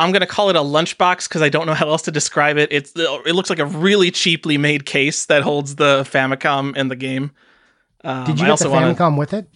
I'm 0.00 0.10
going 0.12 0.20
to 0.20 0.26
call 0.26 0.48
it 0.50 0.56
a 0.56 0.60
lunchbox 0.60 1.28
because 1.28 1.42
I 1.42 1.48
don't 1.48 1.66
know 1.66 1.74
how 1.74 1.88
else 1.88 2.02
to 2.02 2.10
describe 2.10 2.56
it. 2.56 2.72
It's 2.72 2.92
it 2.96 3.34
looks 3.34 3.50
like 3.50 3.58
a 3.60 3.66
really 3.66 4.10
cheaply 4.10 4.58
made 4.58 4.84
case 4.84 5.26
that 5.26 5.42
holds 5.42 5.76
the 5.76 6.02
Famicom 6.02 6.72
and 6.76 6.90
the 6.90 6.96
game. 6.96 7.30
Um, 8.04 8.24
Did 8.24 8.38
you 8.40 8.46
I 8.46 8.48
get 8.50 8.58
the 8.58 8.70
wanna- 8.70 8.94
Famicom 8.94 9.16
with 9.16 9.32
it? 9.32 9.48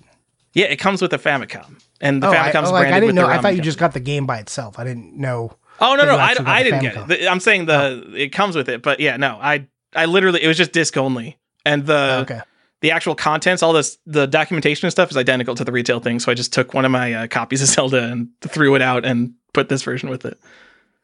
Yeah, 0.54 0.66
it 0.66 0.76
comes 0.76 1.00
with 1.00 1.12
a 1.14 1.18
Famicom, 1.18 1.80
and 2.00 2.22
the 2.22 2.26
oh, 2.28 2.32
I, 2.32 2.52
oh, 2.54 2.60
like, 2.72 2.82
branded 2.82 2.94
I 2.94 3.00
didn't 3.00 3.14
know. 3.14 3.26
the 3.26 3.32
I 3.32 3.38
thought 3.38 3.56
you 3.56 3.62
just 3.62 3.78
got 3.78 3.94
the 3.94 4.00
game 4.00 4.26
by 4.26 4.38
itself. 4.38 4.78
I 4.78 4.84
didn't 4.84 5.16
know. 5.16 5.52
Oh 5.82 5.96
no, 5.96 6.04
no, 6.04 6.16
I, 6.16 6.34
I 6.44 6.62
didn't 6.62 6.80
get 6.80 7.10
it. 7.10 7.28
I'm 7.28 7.40
saying 7.40 7.66
the 7.66 8.12
it 8.14 8.28
comes 8.30 8.54
with 8.54 8.68
it, 8.68 8.82
but 8.82 9.00
yeah, 9.00 9.16
no, 9.16 9.38
I 9.40 9.66
I 9.94 10.06
literally 10.06 10.42
it 10.42 10.48
was 10.48 10.56
just 10.56 10.72
disc 10.72 10.96
only, 10.96 11.38
and 11.64 11.84
the 11.84 12.20
okay. 12.22 12.40
the 12.80 12.92
actual 12.92 13.14
contents, 13.14 13.62
all 13.62 13.72
this, 13.72 13.98
the 14.06 14.26
documentation 14.26 14.86
and 14.86 14.92
stuff 14.92 15.10
is 15.10 15.16
identical 15.16 15.54
to 15.56 15.64
the 15.64 15.72
retail 15.72 16.00
thing. 16.00 16.20
So 16.20 16.30
I 16.30 16.34
just 16.34 16.52
took 16.52 16.72
one 16.72 16.84
of 16.84 16.90
my 16.90 17.12
uh, 17.12 17.26
copies 17.26 17.62
of 17.62 17.68
Zelda 17.74 18.04
and 18.04 18.28
threw 18.40 18.74
it 18.74 18.82
out 18.82 19.04
and 19.04 19.34
put 19.52 19.68
this 19.68 19.82
version 19.82 20.08
with 20.08 20.24
it. 20.24 20.38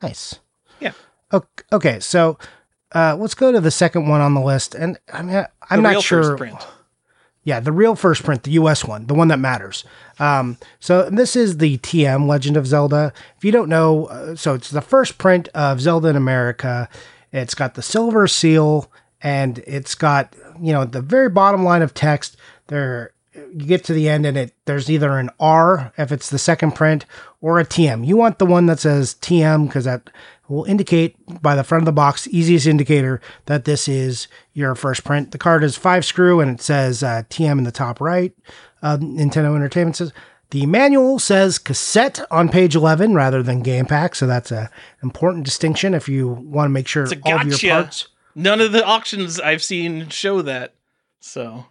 Nice. 0.03 0.38
Yeah. 0.81 0.93
Okay, 1.73 2.01
so 2.01 2.38
uh, 2.95 3.17
let's 3.19 3.35
go 3.35 3.53
to 3.53 3.61
the 3.61 3.71
second 3.71 4.09
one 4.09 4.21
on 4.21 4.35
the 4.35 4.41
list. 4.41 4.75
And 4.75 4.99
I 5.12 5.23
mean, 5.23 5.45
I'm 5.69 5.83
The 5.83 5.93
not 5.93 6.03
sure. 6.03 6.38
Yeah, 7.48 7.61
the 7.61 7.72
real 7.72 7.94
first 7.94 8.24
print, 8.24 8.42
the 8.42 8.50
US 8.50 8.84
one, 8.84 9.06
the 9.06 9.14
one 9.14 9.28
that 9.28 9.38
matters. 9.38 9.82
Um, 10.18 10.58
so 10.80 11.08
this 11.08 11.34
is 11.34 11.56
the 11.56 11.78
TM 11.78 12.26
Legend 12.26 12.58
of 12.58 12.66
Zelda. 12.66 13.11
If 13.38 13.42
you 13.42 13.50
don't 13.50 13.70
know, 13.70 14.04
uh, 14.04 14.37
so 14.37 14.52
it's 14.52 14.68
the 14.68 14.82
first 14.82 15.16
print 15.16 15.48
of 15.54 15.80
Zelda 15.80 16.08
in 16.08 16.16
America. 16.16 16.90
It's 17.32 17.54
got 17.54 17.74
the 17.74 17.80
silver 17.80 18.28
seal, 18.28 18.92
and 19.22 19.61
it's 19.61 19.94
got 19.94 20.37
you 20.61 20.74
know 20.74 20.84
the 20.84 21.00
very 21.00 21.30
bottom 21.30 21.64
line 21.64 21.80
of 21.80 21.94
text. 21.94 22.37
There, 22.66 23.12
you 23.32 23.64
get 23.64 23.82
to 23.84 23.94
the 23.94 24.11
end, 24.11 24.26
and 24.26 24.37
it 24.37 24.52
there's 24.66 24.90
either 24.90 25.16
an 25.16 25.30
R 25.40 25.90
if 25.96 26.12
it's 26.12 26.28
the 26.28 26.38
second 26.38 26.72
print 26.72 27.06
or 27.40 27.58
a 27.58 27.64
TM. 27.64 28.06
You 28.06 28.18
want 28.18 28.38
the 28.38 28.44
one 28.44 28.66
that 28.66 28.80
says 28.80 29.14
TM 29.22 29.68
because 29.68 29.87
that 29.87 30.11
will 30.48 30.64
indicate 30.64 31.16
by 31.42 31.54
the 31.54 31.64
front 31.64 31.82
of 31.82 31.87
the 31.87 31.92
box, 31.92 32.26
easiest 32.28 32.66
indicator 32.66 33.20
that 33.46 33.64
this 33.64 33.88
is 33.88 34.28
your 34.54 34.74
first 34.74 35.04
print. 35.04 35.30
The 35.30 35.38
card 35.38 35.62
is 35.62 35.76
five 35.76 36.04
screw 36.04 36.40
and 36.40 36.50
it 36.50 36.62
says 36.62 37.02
uh, 37.02 37.22
TM 37.28 37.58
in 37.58 37.64
the 37.64 37.72
top 37.72 38.00
right. 38.00 38.32
Uh, 38.82 38.96
Nintendo 38.96 39.54
Entertainment 39.54 39.96
says 39.96 40.12
the 40.50 40.64
manual 40.66 41.18
says 41.18 41.58
cassette 41.58 42.20
on 42.30 42.48
page 42.48 42.74
11 42.74 43.14
rather 43.14 43.42
than 43.42 43.62
game 43.62 43.87
pack. 43.87 44.14
So 44.14 44.26
that's 44.26 44.50
a 44.50 44.70
important 45.02 45.44
distinction 45.44 45.94
if 45.94 46.08
you 46.08 46.28
want 46.28 46.66
to 46.66 46.70
make 46.70 46.88
sure 46.88 47.06
all 47.24 47.40
of 47.40 47.46
your 47.46 47.58
parts. 47.58 48.08
None 48.34 48.61
of 48.61 48.72
the 48.72 48.84
auctions 48.84 49.38
I've 49.40 49.62
seen 49.62 50.08
show 50.08 50.42
that. 50.42 50.74
So 51.20 51.66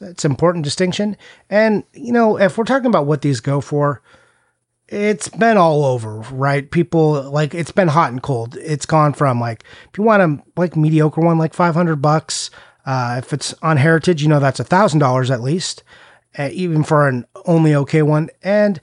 It's 0.00 0.24
an 0.24 0.32
important 0.32 0.64
distinction. 0.64 1.16
And, 1.48 1.84
you 1.92 2.12
know, 2.12 2.38
if 2.38 2.58
we're 2.58 2.64
talking 2.64 2.86
about 2.86 3.06
what 3.06 3.22
these 3.22 3.40
go 3.40 3.60
for, 3.60 4.02
it's 4.92 5.28
been 5.28 5.56
all 5.56 5.86
over, 5.86 6.18
right? 6.32 6.70
People 6.70 7.30
like 7.30 7.54
it's 7.54 7.72
been 7.72 7.88
hot 7.88 8.12
and 8.12 8.22
cold. 8.22 8.56
It's 8.56 8.84
gone 8.84 9.14
from 9.14 9.40
like 9.40 9.64
if 9.90 9.96
you 9.96 10.04
want 10.04 10.22
a 10.22 10.60
like 10.60 10.76
mediocre 10.76 11.22
one, 11.22 11.38
like 11.38 11.54
five 11.54 11.74
hundred 11.74 11.96
bucks. 11.96 12.50
Uh, 12.84 13.16
if 13.18 13.32
it's 13.32 13.54
on 13.62 13.78
Heritage, 13.78 14.22
you 14.22 14.28
know 14.28 14.38
that's 14.38 14.60
a 14.60 14.64
thousand 14.64 14.98
dollars 14.98 15.30
at 15.30 15.40
least, 15.40 15.82
uh, 16.38 16.50
even 16.52 16.84
for 16.84 17.08
an 17.08 17.24
only 17.46 17.74
okay 17.74 18.02
one. 18.02 18.28
And 18.42 18.80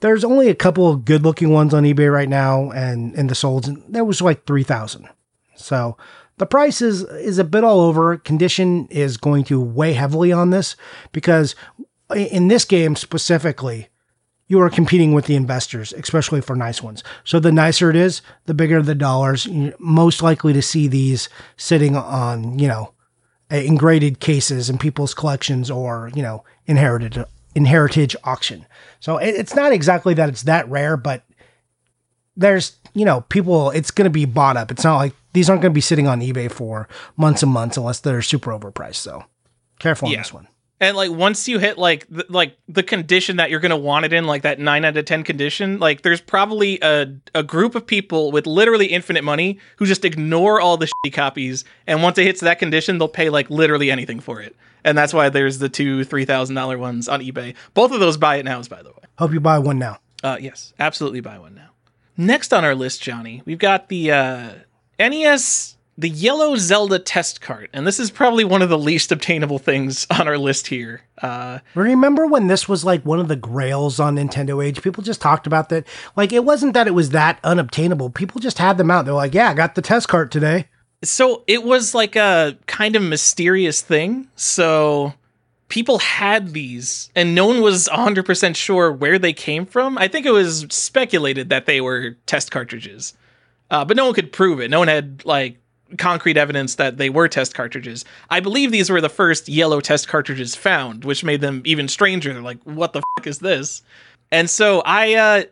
there's 0.00 0.22
only 0.22 0.48
a 0.48 0.54
couple 0.54 0.88
of 0.88 1.04
good 1.04 1.22
looking 1.24 1.50
ones 1.50 1.74
on 1.74 1.82
eBay 1.82 2.12
right 2.12 2.28
now, 2.28 2.70
and 2.70 3.14
in 3.16 3.26
the 3.26 3.34
solds, 3.34 3.66
and 3.66 3.82
there 3.88 4.04
was 4.04 4.22
like 4.22 4.46
three 4.46 4.62
thousand. 4.62 5.08
So 5.56 5.96
the 6.36 6.46
price 6.46 6.80
is 6.80 7.02
is 7.02 7.38
a 7.38 7.44
bit 7.44 7.64
all 7.64 7.80
over. 7.80 8.16
Condition 8.16 8.86
is 8.90 9.16
going 9.16 9.42
to 9.44 9.60
weigh 9.60 9.94
heavily 9.94 10.30
on 10.30 10.50
this 10.50 10.76
because 11.10 11.56
in 12.14 12.46
this 12.46 12.64
game 12.64 12.94
specifically, 12.94 13.88
you 14.48 14.60
are 14.60 14.70
competing 14.70 15.12
with 15.12 15.26
the 15.26 15.34
investors, 15.36 15.92
especially 15.92 16.40
for 16.40 16.56
nice 16.56 16.82
ones. 16.82 17.04
So 17.24 17.38
the 17.38 17.52
nicer 17.52 17.90
it 17.90 17.96
is, 17.96 18.22
the 18.46 18.54
bigger 18.54 18.82
the 18.82 18.94
dollars. 18.94 19.46
You're 19.46 19.74
most 19.78 20.22
likely 20.22 20.52
to 20.54 20.62
see 20.62 20.88
these 20.88 21.28
sitting 21.56 21.94
on, 21.96 22.58
you 22.58 22.66
know, 22.66 22.92
in 23.50 23.76
graded 23.76 24.20
cases 24.20 24.68
in 24.68 24.78
people's 24.78 25.14
collections 25.14 25.70
or, 25.70 26.10
you 26.14 26.22
know, 26.22 26.44
inherited 26.66 27.24
in 27.54 27.64
heritage 27.66 28.16
auction. 28.24 28.66
So 29.00 29.18
it, 29.18 29.34
it's 29.34 29.54
not 29.54 29.72
exactly 29.72 30.14
that 30.14 30.28
it's 30.28 30.42
that 30.42 30.68
rare, 30.68 30.96
but 30.96 31.22
there's 32.36 32.76
you 32.94 33.04
know 33.04 33.22
people 33.22 33.70
it's 33.70 33.90
going 33.90 34.04
to 34.06 34.10
be 34.10 34.24
bought 34.24 34.56
up. 34.56 34.70
It's 34.70 34.84
not 34.84 34.96
like 34.96 35.12
these 35.32 35.50
aren't 35.50 35.62
going 35.62 35.72
to 35.72 35.74
be 35.74 35.80
sitting 35.80 36.06
on 36.06 36.20
eBay 36.20 36.50
for 36.50 36.88
months 37.16 37.42
and 37.42 37.52
months 37.52 37.76
unless 37.76 38.00
they're 38.00 38.22
super 38.22 38.50
overpriced. 38.52 38.96
So 38.96 39.24
careful 39.78 40.08
Yeah. 40.08 40.18
on 40.18 40.22
this 40.22 40.32
one. 40.32 40.48
And 40.80 40.96
like 40.96 41.10
once 41.10 41.48
you 41.48 41.58
hit 41.58 41.76
like 41.76 42.06
the, 42.08 42.24
like 42.28 42.56
the 42.68 42.82
condition 42.82 43.36
that 43.36 43.50
you're 43.50 43.60
gonna 43.60 43.76
want 43.76 44.04
it 44.04 44.12
in, 44.12 44.26
like 44.26 44.42
that 44.42 44.60
nine 44.60 44.84
out 44.84 44.96
of 44.96 45.04
ten 45.04 45.24
condition, 45.24 45.78
like 45.80 46.02
there's 46.02 46.20
probably 46.20 46.78
a 46.82 47.14
a 47.34 47.42
group 47.42 47.74
of 47.74 47.86
people 47.86 48.30
with 48.30 48.46
literally 48.46 48.86
infinite 48.86 49.24
money 49.24 49.58
who 49.76 49.86
just 49.86 50.04
ignore 50.04 50.60
all 50.60 50.76
the 50.76 50.86
shitty 50.86 51.12
copies, 51.12 51.64
and 51.86 52.02
once 52.02 52.16
it 52.18 52.24
hits 52.24 52.40
that 52.40 52.58
condition, 52.58 52.98
they'll 52.98 53.08
pay 53.08 53.28
like 53.28 53.50
literally 53.50 53.90
anything 53.90 54.20
for 54.20 54.40
it. 54.40 54.54
And 54.84 54.96
that's 54.96 55.12
why 55.12 55.28
there's 55.28 55.58
the 55.58 55.68
two 55.68 56.04
three 56.04 56.24
thousand 56.24 56.54
dollar 56.54 56.78
ones 56.78 57.08
on 57.08 57.20
eBay. 57.20 57.54
Both 57.74 57.92
of 57.92 58.00
those 58.00 58.16
buy 58.16 58.36
it 58.36 58.44
nows, 58.44 58.68
by 58.68 58.82
the 58.82 58.90
way. 58.90 59.02
Hope 59.18 59.32
you 59.32 59.40
buy 59.40 59.58
one 59.58 59.78
now. 59.78 59.98
Uh, 60.22 60.36
yes, 60.40 60.72
absolutely 60.78 61.20
buy 61.20 61.38
one 61.38 61.54
now. 61.54 61.70
Next 62.16 62.52
on 62.52 62.64
our 62.64 62.74
list, 62.74 63.02
Johnny, 63.02 63.42
we've 63.44 63.58
got 63.58 63.88
the 63.88 64.10
uh, 64.10 64.50
NES, 64.98 65.76
the 65.98 66.08
yellow 66.08 66.54
Zelda 66.54 67.00
test 67.00 67.40
cart, 67.40 67.70
and 67.72 67.84
this 67.84 67.98
is 67.98 68.10
probably 68.10 68.44
one 68.44 68.62
of 68.62 68.68
the 68.68 68.78
least 68.78 69.10
obtainable 69.10 69.58
things 69.58 70.06
on 70.10 70.28
our 70.28 70.38
list 70.38 70.68
here. 70.68 71.02
Uh, 71.20 71.58
Remember 71.74 72.24
when 72.26 72.46
this 72.46 72.68
was 72.68 72.84
like 72.84 73.04
one 73.04 73.18
of 73.18 73.26
the 73.26 73.36
grails 73.36 73.98
on 73.98 74.16
Nintendo 74.16 74.64
Age? 74.64 74.80
People 74.80 75.02
just 75.02 75.20
talked 75.20 75.48
about 75.48 75.68
that. 75.70 75.86
Like 76.14 76.32
it 76.32 76.44
wasn't 76.44 76.74
that 76.74 76.86
it 76.86 76.94
was 76.94 77.10
that 77.10 77.40
unobtainable. 77.42 78.10
People 78.10 78.40
just 78.40 78.58
had 78.58 78.78
them 78.78 78.90
out. 78.92 79.04
They're 79.04 79.14
like, 79.14 79.34
"Yeah, 79.34 79.50
I 79.50 79.54
got 79.54 79.74
the 79.74 79.82
test 79.82 80.08
cart 80.08 80.30
today." 80.30 80.68
so 81.02 81.44
it 81.46 81.62
was 81.62 81.94
like 81.94 82.16
a 82.16 82.56
kind 82.66 82.96
of 82.96 83.02
mysterious 83.02 83.82
thing. 83.82 84.28
So 84.36 85.14
people 85.68 85.98
had 85.98 86.52
these, 86.52 87.10
and 87.14 87.34
no 87.34 87.46
one 87.46 87.60
was 87.60 87.88
100% 87.88 88.56
sure 88.56 88.92
where 88.92 89.18
they 89.18 89.32
came 89.32 89.66
from. 89.66 89.98
I 89.98 90.08
think 90.08 90.26
it 90.26 90.30
was 90.32 90.66
speculated 90.70 91.50
that 91.50 91.66
they 91.66 91.80
were 91.80 92.16
test 92.26 92.50
cartridges, 92.50 93.14
uh, 93.70 93.84
but 93.84 93.96
no 93.96 94.06
one 94.06 94.14
could 94.14 94.32
prove 94.32 94.60
it. 94.60 94.70
No 94.70 94.78
one 94.78 94.88
had 94.88 95.24
like 95.24 95.58
concrete 95.96 96.36
evidence 96.36 96.74
that 96.74 96.98
they 96.98 97.08
were 97.08 97.28
test 97.28 97.54
cartridges. 97.54 98.04
I 98.28 98.40
believe 98.40 98.70
these 98.72 98.90
were 98.90 99.00
the 99.00 99.08
first 99.08 99.48
yellow 99.48 99.80
test 99.80 100.06
cartridges 100.08 100.54
found, 100.54 101.04
which 101.04 101.24
made 101.24 101.40
them 101.40 101.62
even 101.64 101.88
stranger. 101.88 102.32
They're 102.32 102.42
like, 102.42 102.62
what 102.64 102.92
the 102.92 103.02
fuck 103.16 103.26
is 103.26 103.38
this? 103.38 103.82
And 104.30 104.50
so 104.50 104.82
I, 104.84 105.14
uh, 105.14 105.42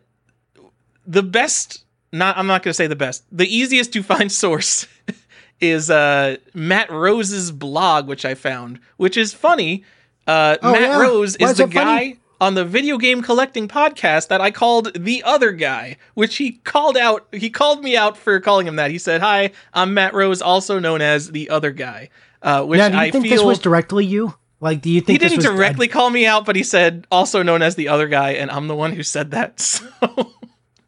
the 1.07 1.23
best, 1.23 1.83
not, 2.11 2.37
I'm 2.37 2.45
not 2.47 2.61
going 2.63 2.69
to 2.71 2.75
say 2.75 2.87
the 2.87 2.95
best, 2.95 3.23
the 3.31 3.47
easiest 3.47 3.93
to 3.93 4.03
find 4.13 4.31
source 4.31 4.85
is 5.59 5.89
uh, 5.89 6.37
Matt 6.53 6.91
Rose's 6.91 7.51
blog, 7.51 8.07
which 8.07 8.25
I 8.25 8.35
found, 8.35 8.79
which 8.97 9.17
is 9.17 9.33
funny. 9.33 9.83
Uh, 10.27 10.57
Oh, 10.61 10.71
Matt 10.73 10.81
yeah? 10.81 10.99
Rose 10.99 11.35
Why 11.39 11.45
is 11.45 11.51
is 11.53 11.57
the 11.57 11.67
guy. 11.67 11.81
funny? 11.83 12.19
On 12.39 12.53
the 12.53 12.65
video 12.65 12.97
game 12.97 13.21
collecting 13.21 13.67
podcast 13.67 14.27
that 14.27 14.41
I 14.41 14.51
called 14.51 14.93
the 14.93 15.23
other 15.23 15.51
guy, 15.51 15.97
which 16.13 16.37
he 16.37 16.53
called 16.53 16.97
out. 16.97 17.27
He 17.31 17.49
called 17.49 17.83
me 17.83 17.97
out 17.97 18.17
for 18.17 18.39
calling 18.39 18.67
him 18.67 18.75
that. 18.77 18.91
He 18.91 18.97
said, 18.97 19.21
"Hi, 19.21 19.51
I'm 19.73 19.93
Matt 19.93 20.13
Rose, 20.13 20.41
also 20.41 20.79
known 20.79 21.01
as 21.01 21.31
the 21.31 21.49
other 21.49 21.71
guy." 21.71 22.09
Uh, 22.41 22.63
which 22.63 22.77
now, 22.77 22.89
do 22.89 22.95
you 22.95 23.01
I 23.01 23.11
think 23.11 23.25
feel 23.25 23.37
this 23.37 23.43
was 23.43 23.59
directly 23.59 24.05
you? 24.05 24.35
Like, 24.59 24.81
do 24.81 24.89
you 24.89 25.01
think 25.01 25.21
he 25.21 25.27
didn't 25.27 25.43
directly 25.43 25.87
call 25.87 26.09
me 26.09 26.25
out, 26.25 26.45
but 26.45 26.55
he 26.55 26.63
said 26.63 27.05
also 27.11 27.43
known 27.43 27.61
as 27.61 27.75
the 27.75 27.89
other 27.89 28.07
guy, 28.07 28.31
and 28.31 28.49
I'm 28.49 28.67
the 28.67 28.75
one 28.75 28.93
who 28.93 29.03
said 29.03 29.31
that. 29.31 29.59
So 30.07 30.33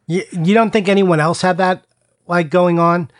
You, 0.06 0.24
you 0.32 0.54
don't 0.54 0.72
think 0.72 0.88
anyone 0.88 1.20
else 1.20 1.40
had 1.40 1.58
that 1.58 1.84
like 2.26 2.50
going 2.50 2.80
on? 2.80 3.12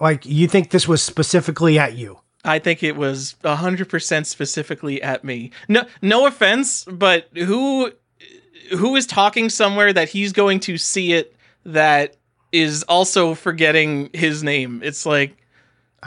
Like 0.00 0.26
you 0.26 0.48
think 0.48 0.70
this 0.70 0.88
was 0.88 1.00
specifically 1.00 1.78
at 1.78 1.96
you? 1.96 2.18
I 2.44 2.58
think 2.58 2.82
it 2.82 2.96
was 2.96 3.36
100% 3.44 4.26
specifically 4.26 5.02
at 5.02 5.24
me. 5.24 5.50
No 5.68 5.84
no 6.02 6.26
offense, 6.26 6.84
but 6.84 7.28
who 7.34 7.90
who 8.70 8.96
is 8.96 9.06
talking 9.06 9.48
somewhere 9.48 9.92
that 9.92 10.08
he's 10.08 10.32
going 10.32 10.60
to 10.60 10.78
see 10.78 11.12
it 11.12 11.34
that 11.64 12.16
is 12.52 12.82
also 12.84 13.34
forgetting 13.34 14.10
his 14.12 14.42
name? 14.42 14.80
It's 14.84 15.06
like 15.06 15.36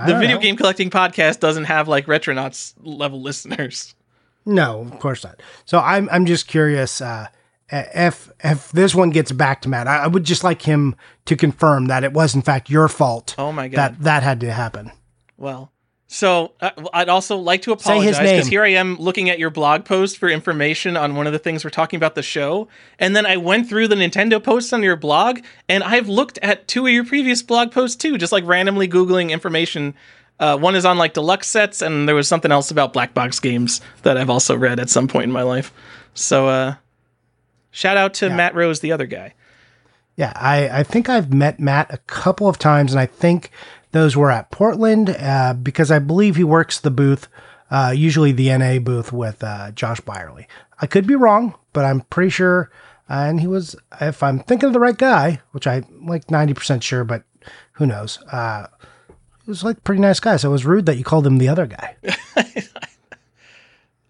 the 0.06 0.16
video 0.16 0.36
know. 0.36 0.42
game 0.42 0.56
collecting 0.56 0.90
podcast 0.90 1.40
doesn't 1.40 1.66
have 1.66 1.88
like 1.88 2.06
retronauts 2.06 2.74
level 2.82 3.22
listeners. 3.24 3.96
No, 4.46 4.82
of 4.82 5.00
course 5.00 5.24
not. 5.24 5.42
So 5.66 5.80
I'm 5.80 6.08
I'm 6.12 6.26
just 6.26 6.48
curious 6.48 7.02
uh, 7.02 7.28
if 7.70 8.32
if 8.44 8.72
this 8.72 8.96
one 8.96 9.10
gets 9.10 9.32
back 9.32 9.62
to 9.64 9.70
Matt. 9.70 9.88
I, 9.88 10.04
I 10.04 10.08
would 10.08 10.24
just 10.24 10.44
like 10.44 10.62
him 10.62 10.96
to 11.26 11.36
confirm 11.36 11.88
that 11.88 12.04
it 12.04 12.14
was 12.14 12.34
in 12.36 12.42
fact 12.42 12.70
your 12.70 12.88
fault 12.88 13.36
Oh 13.38 13.52
my 13.52 13.68
god. 13.68 13.78
that 13.78 14.04
that 14.04 14.24
had 14.24 14.40
to 14.42 14.52
happen. 14.52 14.92
Well, 15.36 15.72
so 16.08 16.54
uh, 16.62 16.72
I'd 16.94 17.10
also 17.10 17.36
like 17.36 17.64
to 17.64 17.74
apologize 17.74 18.18
because 18.18 18.48
here 18.48 18.64
I 18.64 18.70
am 18.70 18.96
looking 18.96 19.30
at 19.30 19.40
your 19.40 19.50
blog 19.50 19.84
post 19.84 20.18
for 20.18 20.30
information 20.30 20.96
on 20.96 21.16
one 21.16 21.28
of 21.28 21.34
the 21.34 21.40
things 21.40 21.66
we're 21.66 21.70
talking 21.70 21.98
about 21.98 22.16
the 22.16 22.24
show, 22.24 22.70
and 22.98 23.14
then 23.14 23.26
I 23.26 23.36
went 23.36 23.68
through 23.68 23.90
the 23.90 23.96
Nintendo 23.96 24.42
posts 24.42 24.72
on 24.72 24.82
your 24.84 24.96
blog, 24.96 25.40
and 25.68 25.84
I've 25.84 26.08
looked 26.08 26.38
at 26.40 26.68
two 26.68 26.88
of 26.88 26.94
your 26.94 27.04
previous 27.04 27.44
blog 27.44 27.74
posts 27.74 27.98
too, 27.98 28.18
just 28.18 28.32
like 28.32 28.46
randomly 28.46 28.88
googling 28.88 29.32
information. 29.32 29.96
Uh, 30.40 30.58
one 30.58 30.76
is 30.76 30.86
on 30.86 30.98
like 30.98 31.14
deluxe 31.14 31.48
sets, 31.48 31.82
and 31.82 32.08
there 32.08 32.16
was 32.16 32.28
something 32.28 32.54
else 32.54 32.72
about 32.72 32.94
black 32.94 33.14
box 33.14 33.40
games 33.42 33.82
that 34.04 34.18
I've 34.18 34.30
also 34.30 34.56
read 34.56 34.80
at 34.80 34.90
some 34.90 35.10
point 35.10 35.26
in 35.26 35.32
my 35.32 35.44
life. 35.44 35.74
So, 36.14 36.48
uh, 36.48 36.76
shout 37.72 37.98
out 37.98 38.14
to 38.16 38.30
Matt 38.30 38.56
Rose, 38.56 38.80
the 38.80 38.94
other 38.94 39.08
guy. 39.08 39.34
Yeah, 40.16 40.34
I, 40.36 40.80
I 40.80 40.84
think 40.84 41.10
I've 41.10 41.32
met 41.32 41.60
Matt 41.60 41.94
a 41.94 41.98
couple 41.98 42.48
of 42.48 42.58
times, 42.58 42.92
and 42.92 43.00
I 43.00 43.06
think 43.06 43.52
those 43.92 44.16
were 44.16 44.32
at 44.32 44.52
Portland 44.52 45.10
uh, 45.10 45.54
because 45.54 45.92
I 45.92 46.00
believe 46.00 46.36
he 46.36 46.44
works 46.44 46.80
the 46.80 46.92
booth, 46.92 47.28
uh, 47.72 47.94
usually 47.96 48.32
the 48.32 48.56
NA 48.58 48.80
booth 48.80 49.12
with 49.12 49.44
uh, 49.44 49.72
Josh 49.72 50.00
Byerly. 50.02 50.48
I 50.82 50.88
could 50.88 51.08
be 51.08 51.16
wrong, 51.16 51.56
but 51.74 51.86
I'm 51.86 52.02
pretty 52.02 52.30
sure. 52.30 52.70
Uh, 53.10 53.26
and 53.30 53.40
he 53.40 53.48
was, 53.48 53.76
if 54.02 54.22
I'm 54.22 54.40
thinking 54.40 54.68
of 54.68 54.74
the 54.74 54.80
right 54.80 54.98
guy, 54.98 55.42
which 55.52 55.66
I'm 55.66 56.06
like 56.06 56.28
90% 56.28 56.82
sure, 56.82 57.04
but 57.04 57.24
who 57.74 57.86
knows? 57.86 58.20
Uh, 58.32 58.68
he 59.46 59.52
was 59.52 59.64
like 59.64 59.78
a 59.78 59.82
pretty 59.82 60.02
nice 60.02 60.20
guy. 60.20 60.36
So 60.38 60.50
it 60.50 60.52
was 60.52 60.66
rude 60.66 60.86
that 60.88 60.98
you 60.98 61.04
called 61.04 61.26
him 61.26 61.38
the 61.38 61.48
other 61.48 61.66
guy. 61.66 61.96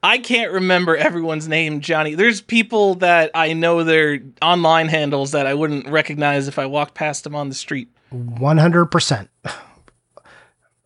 I 0.03 0.19
can't 0.19 0.51
remember 0.51 0.95
everyone's 0.95 1.47
name, 1.47 1.81
Johnny. 1.81 2.15
There's 2.15 2.39
people 2.41 2.95
that 2.95 3.31
I 3.33 3.53
know 3.53 3.83
their 3.83 4.19
online 4.41 4.87
handles 4.87 5.31
that 5.31 5.47
I 5.47 5.53
wouldn't 5.53 5.87
recognize 5.87 6.47
if 6.47 6.59
I 6.59 6.65
walked 6.65 6.93
past 6.93 7.23
them 7.23 7.35
on 7.35 7.49
the 7.49 7.55
street. 7.55 7.89
100%. 8.13 9.27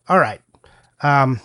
All 0.08 0.18
right. 0.18 0.40
Um, 1.02 1.40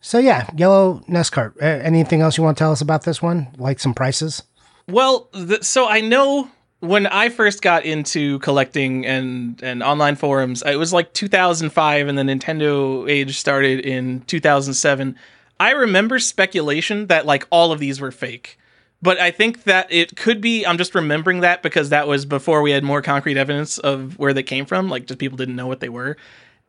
so 0.00 0.18
yeah, 0.18 0.48
yellow 0.56 1.02
NES 1.08 1.30
cart. 1.30 1.56
A- 1.60 1.84
anything 1.84 2.20
else 2.20 2.36
you 2.36 2.44
want 2.44 2.56
to 2.56 2.62
tell 2.62 2.72
us 2.72 2.80
about 2.80 3.04
this 3.04 3.22
one? 3.22 3.48
Like 3.58 3.78
some 3.80 3.94
prices? 3.94 4.42
Well, 4.88 5.28
th- 5.32 5.62
so 5.62 5.88
I 5.88 6.00
know 6.00 6.50
when 6.80 7.06
I 7.06 7.28
first 7.28 7.62
got 7.62 7.84
into 7.84 8.40
collecting 8.40 9.06
and 9.06 9.62
and 9.62 9.82
online 9.82 10.16
forums, 10.16 10.62
it 10.66 10.76
was 10.76 10.92
like 10.92 11.12
2005, 11.12 12.08
and 12.08 12.18
the 12.18 12.22
Nintendo 12.22 13.08
Age 13.08 13.38
started 13.38 13.80
in 13.80 14.22
2007. 14.22 15.16
I 15.60 15.70
remember 15.70 16.18
speculation 16.18 17.06
that 17.06 17.24
like 17.24 17.46
all 17.50 17.70
of 17.70 17.78
these 17.78 18.00
were 18.00 18.10
fake. 18.10 18.58
But 19.00 19.18
I 19.18 19.32
think 19.32 19.64
that 19.64 19.88
it 19.90 20.16
could 20.16 20.40
be. 20.40 20.64
I'm 20.64 20.78
just 20.78 20.94
remembering 20.94 21.40
that 21.40 21.62
because 21.62 21.88
that 21.90 22.06
was 22.06 22.24
before 22.24 22.62
we 22.62 22.70
had 22.70 22.84
more 22.84 23.02
concrete 23.02 23.36
evidence 23.36 23.78
of 23.78 24.16
where 24.18 24.32
they 24.32 24.44
came 24.44 24.64
from. 24.64 24.88
Like, 24.88 25.06
just 25.06 25.18
people 25.18 25.36
didn't 25.36 25.56
know 25.56 25.66
what 25.66 25.80
they 25.80 25.88
were. 25.88 26.16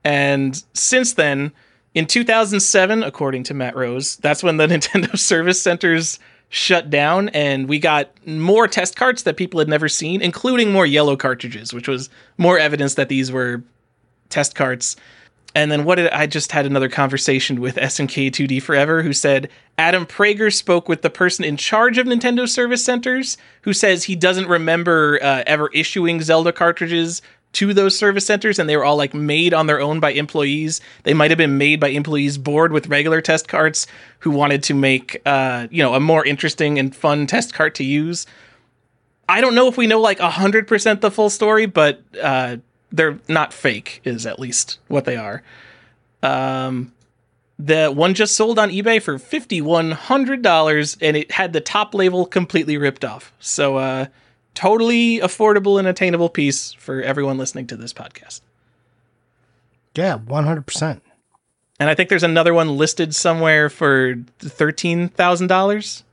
And 0.03 0.61
since 0.73 1.13
then, 1.13 1.51
in 1.93 2.05
2007, 2.05 3.03
according 3.03 3.43
to 3.43 3.53
Matt 3.53 3.75
Rose, 3.75 4.17
that's 4.17 4.43
when 4.43 4.57
the 4.57 4.67
Nintendo 4.67 5.17
service 5.17 5.61
centers 5.61 6.19
shut 6.49 6.89
down, 6.89 7.29
and 7.29 7.67
we 7.67 7.79
got 7.79 8.09
more 8.27 8.67
test 8.67 8.95
carts 8.95 9.23
that 9.23 9.37
people 9.37 9.59
had 9.59 9.67
never 9.67 9.89
seen, 9.89 10.21
including 10.21 10.71
more 10.71 10.85
yellow 10.85 11.15
cartridges, 11.15 11.73
which 11.73 11.87
was 11.87 12.09
more 12.37 12.59
evidence 12.59 12.93
that 12.93 13.09
these 13.09 13.31
were 13.31 13.63
test 14.29 14.53
carts. 14.53 14.95
And 15.55 15.71
then 15.71 15.83
what 15.83 15.95
did 15.95 16.09
I 16.09 16.27
just 16.27 16.51
had 16.51 16.65
another 16.65 16.89
conversation 16.89 17.61
with 17.61 17.75
SNK 17.75 18.31
2D 18.31 18.61
Forever 18.61 19.03
who 19.03 19.13
said 19.13 19.49
Adam 19.77 20.05
Prager 20.05 20.53
spoke 20.53 20.89
with 20.89 21.03
the 21.03 21.09
person 21.09 21.45
in 21.45 21.57
charge 21.57 21.97
of 21.97 22.07
Nintendo 22.07 22.49
Service 22.49 22.83
Centers 22.83 23.37
who 23.61 23.73
says 23.73 24.03
he 24.03 24.15
doesn't 24.15 24.47
remember 24.47 25.19
uh, 25.21 25.43
ever 25.45 25.69
issuing 25.73 26.21
Zelda 26.21 26.51
cartridges 26.51 27.21
to 27.53 27.73
those 27.73 27.97
service 27.97 28.25
centers 28.25 28.59
and 28.59 28.67
they 28.67 28.75
were 28.75 28.83
all 28.83 28.97
like 28.97 29.13
made 29.13 29.53
on 29.53 29.67
their 29.67 29.79
own 29.79 29.99
by 29.99 30.11
employees. 30.11 30.81
They 31.03 31.13
might 31.13 31.31
have 31.31 31.37
been 31.37 31.57
made 31.57 31.79
by 31.79 31.89
employees 31.89 32.37
bored 32.37 32.71
with 32.71 32.87
regular 32.87 33.21
test 33.21 33.47
carts 33.47 33.87
who 34.19 34.31
wanted 34.31 34.63
to 34.63 34.73
make 34.73 35.21
uh, 35.25 35.67
you 35.71 35.81
know, 35.81 35.93
a 35.93 35.99
more 35.99 36.25
interesting 36.25 36.79
and 36.79 36.95
fun 36.95 37.27
test 37.27 37.53
cart 37.53 37.75
to 37.75 37.83
use. 37.83 38.25
I 39.29 39.39
don't 39.39 39.55
know 39.55 39.67
if 39.67 39.77
we 39.77 39.87
know 39.87 40.01
like 40.01 40.19
100% 40.19 41.01
the 41.01 41.11
full 41.11 41.29
story, 41.29 41.65
but 41.65 42.01
uh, 42.21 42.57
they're 42.91 43.19
not 43.27 43.53
fake, 43.53 44.01
is 44.03 44.25
at 44.25 44.39
least 44.39 44.79
what 44.87 45.05
they 45.05 45.15
are. 45.15 45.43
Um, 46.21 46.91
the 47.59 47.89
one 47.89 48.13
just 48.13 48.35
sold 48.35 48.57
on 48.57 48.69
eBay 48.69 49.01
for 49.01 49.17
$5,100 49.17 50.97
and 51.01 51.17
it 51.17 51.31
had 51.31 51.53
the 51.53 51.61
top 51.61 51.93
label 51.93 52.25
completely 52.25 52.77
ripped 52.77 53.05
off. 53.05 53.31
So, 53.39 53.77
uh, 53.77 54.07
totally 54.53 55.19
affordable 55.19 55.79
and 55.79 55.87
attainable 55.87 56.29
piece 56.29 56.73
for 56.73 57.01
everyone 57.01 57.37
listening 57.37 57.67
to 57.67 57.75
this 57.75 57.93
podcast. 57.93 58.41
Yeah, 59.95 60.17
100%. 60.17 61.01
And 61.79 61.89
I 61.89 61.95
think 61.95 62.09
there's 62.09 62.23
another 62.23 62.53
one 62.53 62.77
listed 62.77 63.15
somewhere 63.15 63.69
for 63.69 64.15
$13,000. 64.39 66.03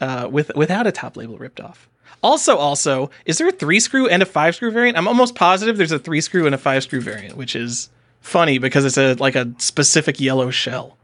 uh, 0.00 0.28
with 0.30 0.50
without 0.56 0.86
a 0.86 0.92
top 0.92 1.16
label 1.16 1.36
ripped 1.38 1.60
off. 1.60 1.88
Also, 2.22 2.56
also, 2.56 3.10
is 3.24 3.38
there 3.38 3.48
a 3.48 3.52
three 3.52 3.80
screw 3.80 4.08
and 4.08 4.22
a 4.22 4.26
five 4.26 4.54
screw 4.54 4.70
variant? 4.70 4.96
I'm 4.96 5.08
almost 5.08 5.34
positive 5.34 5.76
there's 5.76 5.92
a 5.92 5.98
three 5.98 6.20
screw 6.20 6.46
and 6.46 6.54
a 6.54 6.58
five 6.58 6.82
screw 6.82 7.00
variant, 7.00 7.36
which 7.36 7.54
is 7.56 7.90
funny 8.20 8.58
because 8.58 8.84
it's 8.84 8.98
a 8.98 9.14
like 9.14 9.34
a 9.36 9.52
specific 9.58 10.20
yellow 10.20 10.50
shell. 10.50 10.96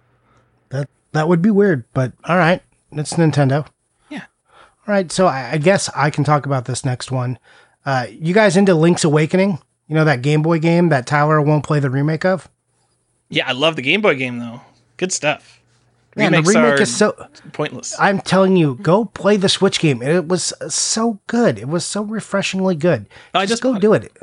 That 0.71 0.89
that 1.13 1.29
would 1.29 1.41
be 1.43 1.51
weird, 1.51 1.85
but 1.95 2.13
all 2.25 2.37
right, 2.37 2.63
it's 2.93 3.15
Nintendo. 3.15 3.67
All 4.87 4.95
right, 4.95 5.11
so 5.11 5.27
I, 5.27 5.53
I 5.53 5.59
guess 5.59 5.91
I 5.97 6.11
can 6.11 6.23
talk 6.23 6.47
about 6.47 6.67
this 6.67 6.85
next 6.85 7.11
one. 7.11 7.39
Uh, 7.85 8.07
you 8.11 8.33
guys 8.33 8.57
into 8.57 8.75
Link's 8.75 9.03
Awakening? 9.03 9.59
You 9.89 9.95
know 9.95 10.05
that 10.05 10.23
Game 10.23 10.43
Boy 10.43 10.59
game 10.59 10.91
that 10.91 11.07
Tyler 11.07 11.41
won't 11.41 11.65
play 11.65 11.81
the 11.81 11.91
remake 11.91 12.25
of? 12.25 12.49
Yeah, 13.29 13.49
I 13.49 13.53
love 13.53 13.77
the 13.77 13.83
Game 13.83 14.01
Boy 14.01 14.15
game 14.15 14.39
though. 14.39 14.61
Good 14.97 15.13
stuff. 15.13 15.61
Man, 16.17 16.33
the 16.33 16.43
remake 16.43 16.81
is 16.81 16.97
so. 16.97 17.13
pointless. 17.53 17.95
I'm 18.01 18.21
telling 18.21 18.57
you, 18.57 18.77
go 18.77 19.05
play 19.05 19.37
the 19.37 19.51
Switch 19.51 19.81
game. 19.81 20.03
It 20.03 20.29
was 20.29 20.53
so 20.69 21.21
good. 21.27 21.59
It 21.59 21.69
was 21.69 21.85
so 21.85 22.03
refreshingly 22.03 22.75
good. 22.75 23.07
I 23.35 23.43
just 23.43 23.51
just 23.51 23.63
go 23.63 23.79
do 23.79 23.93
it. 23.93 24.17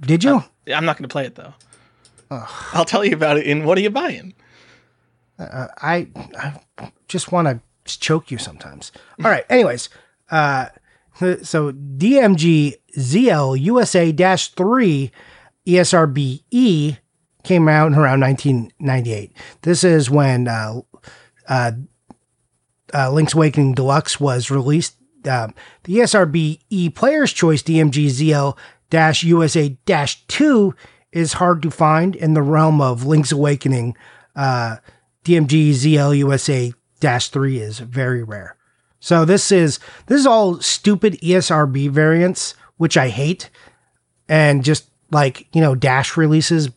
Did 0.00 0.22
you? 0.22 0.44
I'm 0.74 0.84
not 0.84 0.98
going 0.98 1.08
to 1.08 1.12
play 1.12 1.24
it 1.24 1.34
though. 1.34 1.54
I'll 2.30 2.84
tell 2.84 3.04
you 3.04 3.14
about 3.14 3.38
it 3.38 3.46
in 3.46 3.64
What 3.64 3.78
Are 3.78 3.80
You 3.80 3.90
Buying? 3.90 4.34
I, 5.38 5.68
I 5.80 6.60
just 7.08 7.32
want 7.32 7.48
to 7.48 7.60
choke 7.94 8.30
you 8.30 8.38
sometimes. 8.38 8.90
All 9.22 9.30
right. 9.30 9.44
Anyways, 9.50 9.90
uh, 10.30 10.66
so 11.42 11.72
DMG 11.72 12.74
ZL 12.96 13.60
USA 13.60 14.10
3 14.48 15.10
ESRB 15.66 16.42
E 16.50 16.96
came 17.44 17.68
out 17.68 17.92
around 17.92 18.20
1998. 18.20 19.32
This 19.62 19.84
is 19.84 20.10
when 20.10 20.48
uh, 20.48 20.80
uh, 21.48 21.72
uh, 22.92 23.10
Link's 23.12 23.34
Awakening 23.34 23.74
Deluxe 23.74 24.18
was 24.18 24.50
released. 24.50 24.96
Um, 25.28 25.54
the 25.84 25.96
ESRB 25.98 26.60
E 26.70 26.90
Player's 26.90 27.32
Choice 27.32 27.62
DMG 27.62 28.06
ZL 28.06 28.56
USA 29.24 29.76
2 30.28 30.74
is 31.12 31.34
hard 31.34 31.62
to 31.62 31.70
find 31.70 32.14
in 32.14 32.34
the 32.34 32.42
realm 32.42 32.80
of 32.80 33.06
Link's 33.06 33.32
Awakening. 33.32 33.96
Uh, 34.34 34.76
DMG 35.24 35.70
ZL 35.70 36.16
USA 36.18 36.72
3 37.28 37.58
is 37.58 37.78
very 37.78 38.22
rare. 38.22 38.56
So 39.00 39.24
this 39.24 39.52
is 39.52 39.78
this 40.06 40.20
is 40.20 40.26
all 40.26 40.60
stupid 40.60 41.14
ESRB 41.20 41.90
variants, 41.90 42.54
which 42.76 42.96
I 42.96 43.08
hate, 43.08 43.50
and 44.28 44.64
just 44.64 44.90
like 45.10 45.46
you 45.54 45.60
know 45.60 45.74
Dash 45.74 46.16
releases, 46.16 46.70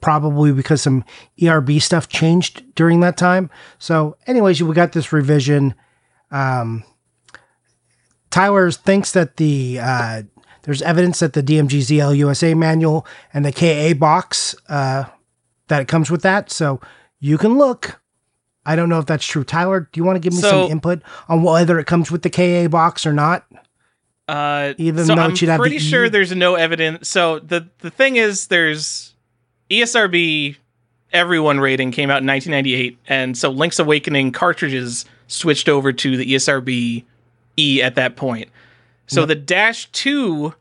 probably 0.00 0.52
because 0.52 0.82
some 0.82 1.04
ESRB 1.38 1.80
stuff 1.80 2.08
changed 2.08 2.74
during 2.74 3.00
that 3.00 3.16
time. 3.16 3.50
So, 3.78 4.16
anyways, 4.26 4.62
we 4.62 4.74
got 4.74 4.92
this 4.92 5.12
revision. 5.12 5.74
Um, 6.30 6.84
Tyler 8.30 8.70
thinks 8.70 9.12
that 9.12 9.36
the 9.36 9.78
uh, 9.80 10.22
there's 10.62 10.82
evidence 10.82 11.20
that 11.20 11.32
the 11.32 11.42
DMG 11.42 11.80
ZL 11.80 12.16
USA 12.16 12.54
manual 12.54 13.06
and 13.32 13.44
the 13.44 13.52
KA 13.52 13.98
box 13.98 14.54
uh, 14.68 15.04
that 15.68 15.82
it 15.82 15.88
comes 15.88 16.10
with 16.10 16.22
that. 16.22 16.50
So 16.50 16.80
you 17.18 17.38
can 17.38 17.56
look. 17.56 17.99
I 18.66 18.76
don't 18.76 18.88
know 18.88 18.98
if 18.98 19.06
that's 19.06 19.24
true. 19.24 19.44
Tyler, 19.44 19.88
do 19.92 19.98
you 20.00 20.04
want 20.04 20.16
to 20.16 20.20
give 20.20 20.32
me 20.32 20.40
So- 20.40 20.62
some 20.64 20.70
input 20.72 21.02
on 21.28 21.42
whether 21.42 21.78
it 21.78 21.86
comes 21.86 22.10
with 22.10 22.22
the 22.22 22.30
KA 22.30 22.68
box 22.68 23.06
or 23.06 23.12
not? 23.12 23.46
Uh, 24.28 24.74
Even 24.78 25.04
so 25.06 25.16
though 25.16 25.22
I'm 25.22 25.34
pretty 25.58 25.78
sure 25.80 26.04
E. 26.04 26.08
there's 26.08 26.32
no 26.34 26.54
evidence. 26.54 27.08
So 27.08 27.40
the 27.40 27.66
the 27.80 27.90
thing 27.90 28.14
is, 28.16 28.46
there's 28.46 29.14
ESRB 29.70 30.56
everyone 31.12 31.58
rating 31.58 31.90
came 31.90 32.10
out 32.10 32.22
in 32.22 32.26
1998, 32.28 32.96
and 33.08 33.36
so 33.36 33.50
Link's 33.50 33.80
Awakening 33.80 34.30
cartridges 34.30 35.04
switched 35.26 35.68
over 35.68 35.92
to 35.92 36.16
the 36.16 36.34
ESRB 36.34 37.02
E 37.56 37.82
at 37.82 37.96
that 37.96 38.14
point. 38.14 38.48
So 39.08 39.26
the 39.26 39.34
Dash 39.34 39.90
Two 39.90 40.54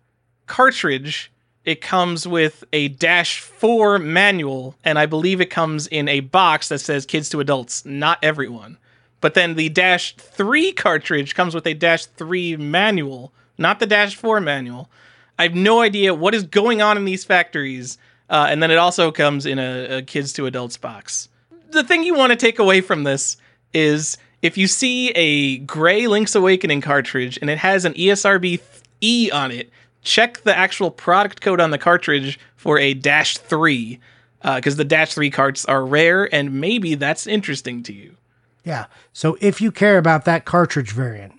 cartridge 0.47 1.31
it 1.69 1.81
comes 1.81 2.27
with 2.27 2.63
a 2.73 2.87
Dash 2.87 3.41
4 3.41 3.99
manual, 3.99 4.73
and 4.83 4.97
I 4.97 5.05
believe 5.05 5.39
it 5.39 5.51
comes 5.51 5.85
in 5.85 6.07
a 6.07 6.21
box 6.21 6.69
that 6.69 6.79
says 6.79 7.05
kids 7.05 7.29
to 7.29 7.39
adults, 7.39 7.85
not 7.85 8.17
everyone. 8.23 8.79
But 9.21 9.35
then 9.35 9.53
the 9.53 9.69
Dash 9.69 10.15
3 10.15 10.71
cartridge 10.71 11.35
comes 11.35 11.53
with 11.53 11.67
a 11.67 11.75
Dash 11.75 12.07
3 12.07 12.57
manual, 12.57 13.31
not 13.59 13.79
the 13.79 13.85
Dash 13.85 14.15
4 14.15 14.41
manual. 14.41 14.89
I 15.37 15.43
have 15.43 15.53
no 15.53 15.81
idea 15.81 16.15
what 16.15 16.33
is 16.33 16.41
going 16.41 16.81
on 16.81 16.97
in 16.97 17.05
these 17.05 17.23
factories. 17.23 17.99
Uh, 18.31 18.47
and 18.49 18.63
then 18.63 18.71
it 18.71 18.77
also 18.77 19.11
comes 19.11 19.45
in 19.45 19.59
a, 19.59 19.97
a 19.97 20.01
kids 20.01 20.33
to 20.33 20.47
adults 20.47 20.77
box. 20.77 21.29
The 21.69 21.83
thing 21.83 22.03
you 22.03 22.15
want 22.15 22.31
to 22.31 22.35
take 22.35 22.57
away 22.57 22.81
from 22.81 23.03
this 23.03 23.37
is 23.75 24.17
if 24.41 24.57
you 24.57 24.65
see 24.65 25.11
a 25.11 25.59
gray 25.59 26.07
Link's 26.07 26.33
Awakening 26.33 26.81
cartridge 26.81 27.37
and 27.41 27.47
it 27.47 27.59
has 27.59 27.85
an 27.85 27.93
ESRB 27.93 28.59
E 29.01 29.29
on 29.31 29.51
it, 29.51 29.69
check 30.01 30.41
the 30.41 30.55
actual 30.55 30.91
product 30.91 31.41
code 31.41 31.59
on 31.59 31.71
the 31.71 31.77
cartridge 31.77 32.39
for 32.55 32.79
a 32.79 32.93
Dash 32.93 33.37
3, 33.37 33.99
uh, 34.41 34.55
because 34.55 34.75
the 34.75 34.85
Dash 34.85 35.13
3 35.13 35.29
carts 35.29 35.65
are 35.65 35.85
rare 35.85 36.33
and 36.33 36.59
maybe 36.59 36.95
that's 36.95 37.27
interesting 37.27 37.83
to 37.83 37.93
you. 37.93 38.15
Yeah. 38.63 38.85
So 39.13 39.37
if 39.41 39.61
you 39.61 39.71
care 39.71 39.97
about 39.97 40.25
that 40.25 40.45
cartridge 40.45 40.91
variant, 40.91 41.33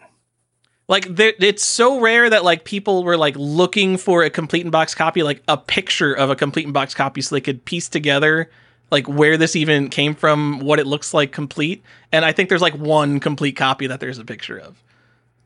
Like 0.88 1.06
it's 1.08 1.64
so 1.64 2.00
rare 2.00 2.28
that 2.28 2.42
like 2.42 2.64
people 2.64 3.04
were 3.04 3.16
like 3.16 3.36
looking 3.36 3.96
for 3.96 4.24
a 4.24 4.30
complete 4.30 4.64
in 4.64 4.70
box 4.70 4.92
copy, 4.92 5.22
like 5.22 5.40
a 5.46 5.56
picture 5.56 6.12
of 6.12 6.30
a 6.30 6.36
complete 6.36 6.66
in 6.66 6.72
box 6.72 6.94
copy, 6.94 7.22
so 7.22 7.36
they 7.36 7.40
could 7.40 7.64
piece 7.64 7.88
together 7.88 8.50
like 8.90 9.08
where 9.08 9.36
this 9.36 9.54
even 9.56 9.88
came 9.88 10.14
from, 10.14 10.60
what 10.60 10.80
it 10.80 10.86
looks 10.86 11.14
like 11.14 11.32
complete. 11.32 11.82
And 12.10 12.24
I 12.24 12.32
think 12.32 12.48
there's 12.48 12.62
like 12.62 12.74
one 12.74 13.20
complete 13.20 13.56
copy 13.56 13.86
that 13.86 14.00
there's 14.00 14.18
a 14.18 14.24
picture 14.24 14.58
of. 14.58 14.82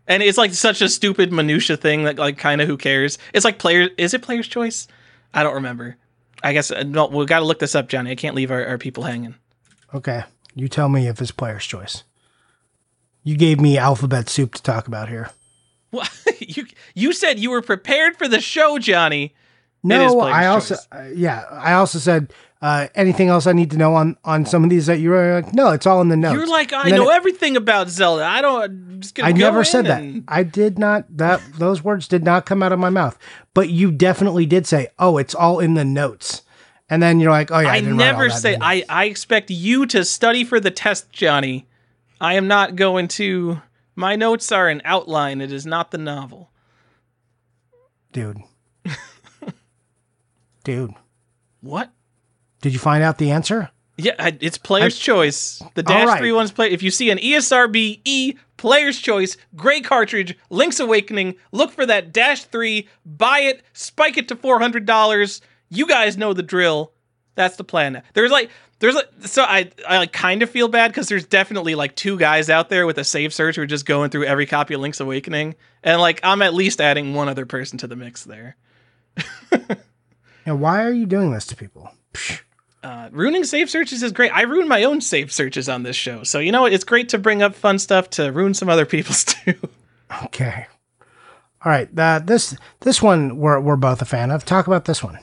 And 0.07 0.23
it's 0.23 0.39
like 0.39 0.53
such 0.53 0.83
a 0.83 0.89
stupid 0.89 1.33
minutia 1.33 1.77
thing 1.77 2.05
that 2.05 2.19
like 2.19 2.39
kind 2.39 2.61
of 2.61 2.69
who 2.69 2.77
cares? 2.77 3.19
It's 3.33 3.45
like 3.45 3.59
player 3.59 3.89
is 3.97 4.15
it 4.15 4.23
player's 4.23 4.49
choice? 4.49 4.87
I 5.33 5.43
don't 5.43 5.55
remember. 5.55 5.97
I 6.43 6.53
guess 6.53 6.71
uh, 6.71 6.83
no, 6.83 7.07
we 7.07 7.25
got 7.27 7.41
to 7.41 7.47
look 7.47 7.59
this 7.59 7.75
up, 7.75 7.89
Johnny. 7.89 8.11
I 8.11 8.15
can't 8.15 8.35
leave 8.37 8.51
our, 8.51 8.65
our 8.67 8.79
people 8.79 9.05
hanging. 9.05 9.35
okay, 9.95 10.25
you 10.55 10.69
tell 10.69 10.89
me 10.89 11.09
if 11.09 11.21
it's 11.21 11.31
player's 11.31 11.65
choice. 11.65 12.05
You 13.23 13.37
gave 13.37 13.59
me 13.59 13.79
alphabet 13.79 14.29
soup 14.29 14.55
to 14.55 14.63
talk 14.63 14.87
about 14.87 15.09
here. 15.09 15.31
Well, 15.91 16.07
you 16.39 16.67
you 16.95 17.13
said 17.15 17.39
you 17.39 17.51
were 17.51 17.63
prepared 17.63 18.17
for 18.17 18.29
the 18.29 18.41
show, 18.41 18.79
Johnny. 18.79 19.35
No, 19.83 20.21
I 20.21 20.47
also 20.47 20.77
uh, 20.93 21.09
yeah, 21.15 21.45
I 21.51 21.75
also 21.75 21.99
said 21.99 22.33
uh, 22.65 22.89
anything 22.95 23.29
else 23.29 23.47
I 23.47 23.53
need 23.53 23.71
to 23.73 23.77
know 23.77 23.95
on 23.95 24.17
on 24.25 24.47
some 24.47 24.65
of 24.65 24.71
these 24.71 24.87
that 24.87 24.99
you 24.99 25.11
were 25.11 25.35
like, 25.43 25.53
no, 25.53 25.73
it's 25.73 25.85
all 25.87 26.01
in 26.01 26.09
the 26.09 26.17
notes. 26.17 26.35
You're 26.35 26.47
like, 26.47 26.73
I 26.73 26.89
know 26.89 27.11
it- 27.11 27.15
everything 27.15 27.59
about 27.59 27.91
Zelda. 27.91 28.25
I 28.25 28.41
don't. 28.41 28.63
I'm 28.63 29.01
just 29.03 29.15
gonna 29.15 29.29
I 29.29 29.33
never 29.33 29.65
said 29.65 29.85
that. 29.85 30.23
I 30.29 30.45
did 30.45 30.79
not. 30.79 31.05
That 31.15 31.43
those 31.59 31.85
words 31.85 32.09
did 32.09 32.25
not 32.25 32.47
come 32.47 32.63
out 32.63 32.73
of 32.73 32.79
my 32.79 32.89
mouth. 32.89 33.19
But 33.53 33.69
you 33.69 33.91
definitely 33.93 34.47
did 34.47 34.67
say, 34.67 34.89
"Oh, 34.99 35.19
it's 35.19 35.35
all 35.35 35.61
in 35.61 35.75
the 35.75 35.85
notes." 35.85 36.41
And 36.89 37.03
then 37.03 37.21
you're 37.21 37.31
like, 37.31 37.51
"Oh 37.51 37.59
yeah." 37.59 37.69
I, 37.69 37.73
I 37.75 37.81
didn't 37.81 37.99
write 37.99 38.07
all 38.07 38.13
never 38.21 38.31
say. 38.31 38.57
I. 38.59 38.83
I 38.89 39.05
expect 39.05 39.51
you 39.51 39.85
to 39.85 40.03
study 40.03 40.43
for 40.43 40.59
the 40.59 40.71
test, 40.71 41.13
Johnny. 41.13 41.67
I 42.19 42.35
am 42.35 42.49
not 42.49 42.77
going 42.77 43.09
to. 43.09 43.61
My 43.95 44.17
notes 44.17 44.51
are 44.53 44.71
an 44.71 44.81
outline. 44.87 45.43
It 45.43 45.53
is 45.53 45.67
not 45.67 45.91
the 45.91 45.99
novel. 45.99 46.51
dude, 48.13 48.39
dude. 50.65 50.95
What? 51.61 51.91
Did 52.65 52.73
you 52.73 52.79
find 52.79 53.05
out 53.05 53.19
the 53.19 53.31
answer? 53.31 53.69
Yeah, 53.99 54.31
it's 54.41 54.57
player's 54.57 54.99
choice. 54.99 55.63
The 55.75 55.83
Dash 55.83 56.07
right. 56.07 56.19
Three 56.19 56.33
one's 56.33 56.51
play. 56.51 56.71
If 56.71 56.83
you 56.83 56.91
see 56.91 57.11
an 57.11 57.19
ESRB 57.19 58.01
E 58.07 58.39
player's 58.57 58.99
choice 58.99 59.37
gray 59.55 59.83
cartridge, 59.83 60.35
Link's 60.49 60.81
Awakening, 60.81 61.35
look 61.53 61.73
for 61.73 61.85
that 61.85 62.11
Dash 62.15 62.45
Three. 62.45 62.89
Buy 63.05 63.41
it, 63.41 63.63
spike 63.75 64.17
it 64.17 64.29
to 64.29 64.37
four 64.37 64.61
hundred 64.61 64.87
dollars. 64.87 65.43
You 65.69 65.87
guys 65.87 66.17
know 66.17 66.33
the 66.33 66.43
drill. 66.43 66.95
That's 67.35 67.57
the 67.57 67.65
plan. 67.65 68.03
There's 68.15 68.31
like, 68.31 68.49
there's 68.79 68.95
like, 68.95 69.11
so 69.27 69.43
I 69.43 69.71
I 69.87 69.99
like 69.99 70.15
kind 70.15 70.43
of 70.43 70.49
feel 70.49 70.69
bad 70.69 70.91
because 70.91 71.09
there's 71.09 71.27
definitely 71.27 71.75
like 71.75 71.95
two 71.97 72.17
guys 72.17 72.49
out 72.49 72.71
there 72.71 72.87
with 72.87 72.97
a 72.97 73.05
save 73.05 73.35
search 73.35 73.57
who 73.57 73.63
are 73.63 73.67
just 73.67 73.85
going 73.85 74.09
through 74.09 74.25
every 74.25 74.47
copy 74.47 74.73
of 74.73 74.81
Link's 74.81 75.01
Awakening, 75.01 75.55
and 75.83 76.01
like 76.01 76.19
I'm 76.23 76.41
at 76.41 76.55
least 76.55 76.81
adding 76.81 77.13
one 77.13 77.29
other 77.29 77.45
person 77.45 77.77
to 77.81 77.87
the 77.87 77.97
mix 77.97 78.25
there. 78.25 78.57
And 80.47 80.61
why 80.61 80.83
are 80.85 80.93
you 80.93 81.07
doing 81.07 81.33
this 81.33 81.47
to 81.47 81.57
people? 81.57 81.91
Psh, 82.13 82.41
Uh, 82.85 83.09
ruining 83.13 83.45
save 83.45 83.71
searches 83.71 84.03
is 84.03 84.13
great. 84.13 84.31
I 84.31 84.43
ruin 84.43 84.69
my 84.69 84.85
own 84.85 85.01
save 85.01 85.33
searches 85.33 85.71
on 85.71 85.85
this 85.85 85.97
show. 85.97 86.23
So, 86.23 86.39
you 86.39 86.53
know, 86.53 86.67
it's 86.67 86.85
great 86.85 87.09
to 87.09 87.19
bring 87.19 87.41
up 87.43 87.55
fun 87.55 87.79
stuff 87.79 88.11
to 88.11 88.31
ruin 88.31 88.53
some 88.53 88.69
other 88.69 88.85
people's 88.85 89.25
too. 89.25 89.55
Okay. 90.25 90.67
All 91.65 91.73
right. 91.73 91.89
Uh, 91.99 92.19
this 92.19 92.55
this 92.81 93.01
one 93.01 93.39
we're 93.39 93.59
we're 93.59 93.77
both 93.77 94.03
a 94.03 94.05
fan 94.05 94.31
of. 94.31 94.45
Talk 94.45 94.67
about 94.67 94.85
this 94.85 95.03
one. 95.03 95.19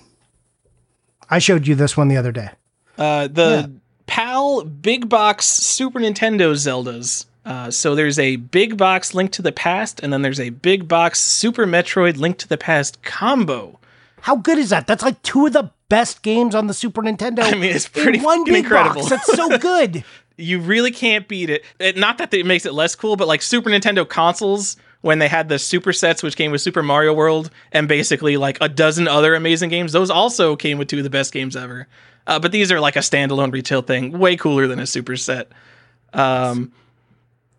I 1.30 1.38
showed 1.38 1.68
you 1.68 1.76
this 1.76 1.96
one 1.96 2.08
the 2.08 2.18
other 2.18 2.32
day. 2.32 2.50
Uh, 2.98 3.28
the 3.28 3.72
PAL 4.08 4.64
Big 4.64 5.08
Box 5.08 5.46
Super 5.46 6.00
Nintendo 6.00 6.54
Zeldas. 6.54 7.28
Uh, 7.46 7.70
so 7.70 7.94
there's 7.94 8.18
a 8.18 8.38
Big 8.38 8.76
Box 8.76 9.14
Link 9.14 9.32
to 9.34 9.44
the 9.44 9.52
Past, 9.52 10.00
and 10.02 10.12
then 10.12 10.24
there's 10.24 10.40
a 10.40 10.50
Big 10.50 10.88
Box 10.88 11.22
Super 11.22 11.68
Metroid 11.68 12.18
Link 12.18 12.40
to 12.40 12.48
the 12.48 12.58
Past 12.58 13.04
combo. 13.04 13.80
How 14.22 14.36
good 14.36 14.58
is 14.58 14.72
that? 14.72 14.88
That's 14.88 15.04
like 15.04 15.22
two 15.22 15.46
of 15.46 15.54
the 15.54 15.72
best 15.92 16.22
games 16.22 16.56
on 16.56 16.68
the 16.68 16.74
Super 16.74 17.02
Nintendo. 17.02 17.44
I 17.44 17.52
mean, 17.52 17.76
it's 17.76 17.88
pretty 17.90 18.20
one 18.22 18.46
big 18.46 18.64
incredible. 18.64 19.02
box. 19.02 19.10
That's 19.10 19.36
so 19.36 19.58
good. 19.58 20.04
you 20.38 20.60
really 20.62 20.92
can't 20.92 21.28
beat 21.28 21.50
it. 21.50 21.66
it. 21.80 21.98
Not 21.98 22.18
that 22.20 22.34
it 22.34 22.46
makes 22.46 22.66
it 22.66 22.74
less 22.74 22.96
cool, 22.96 23.18
but 23.18 23.28
like 23.28 23.42
Super 23.42 23.70
Nintendo 23.70 24.08
consoles, 24.08 24.78
when 25.02 25.20
they 25.20 25.28
had 25.28 25.50
the 25.50 25.60
super 25.60 25.92
sets, 25.92 26.24
which 26.24 26.38
came 26.38 26.52
with 26.52 26.62
Super 26.62 26.82
Mario 26.82 27.14
World 27.14 27.50
and 27.74 27.88
basically 27.88 28.38
like 28.38 28.58
a 28.62 28.70
dozen 28.70 29.08
other 29.08 29.36
amazing 29.36 29.70
games, 29.70 29.92
those 29.92 30.10
also 30.10 30.56
came 30.56 30.78
with 30.78 30.88
two 30.88 31.00
of 31.00 31.04
the 31.04 31.10
best 31.10 31.34
games 31.34 31.56
ever. 31.58 31.88
Uh, 32.28 32.40
but 32.40 32.52
these 32.52 32.72
are 32.72 32.80
like 32.80 32.96
a 32.96 33.00
standalone 33.00 33.52
retail 33.52 33.82
thing, 33.82 34.18
way 34.18 34.38
cooler 34.38 34.68
than 34.68 34.80
a 34.80 34.86
super 34.88 35.18
set. 35.18 35.52
Um, 36.14 36.72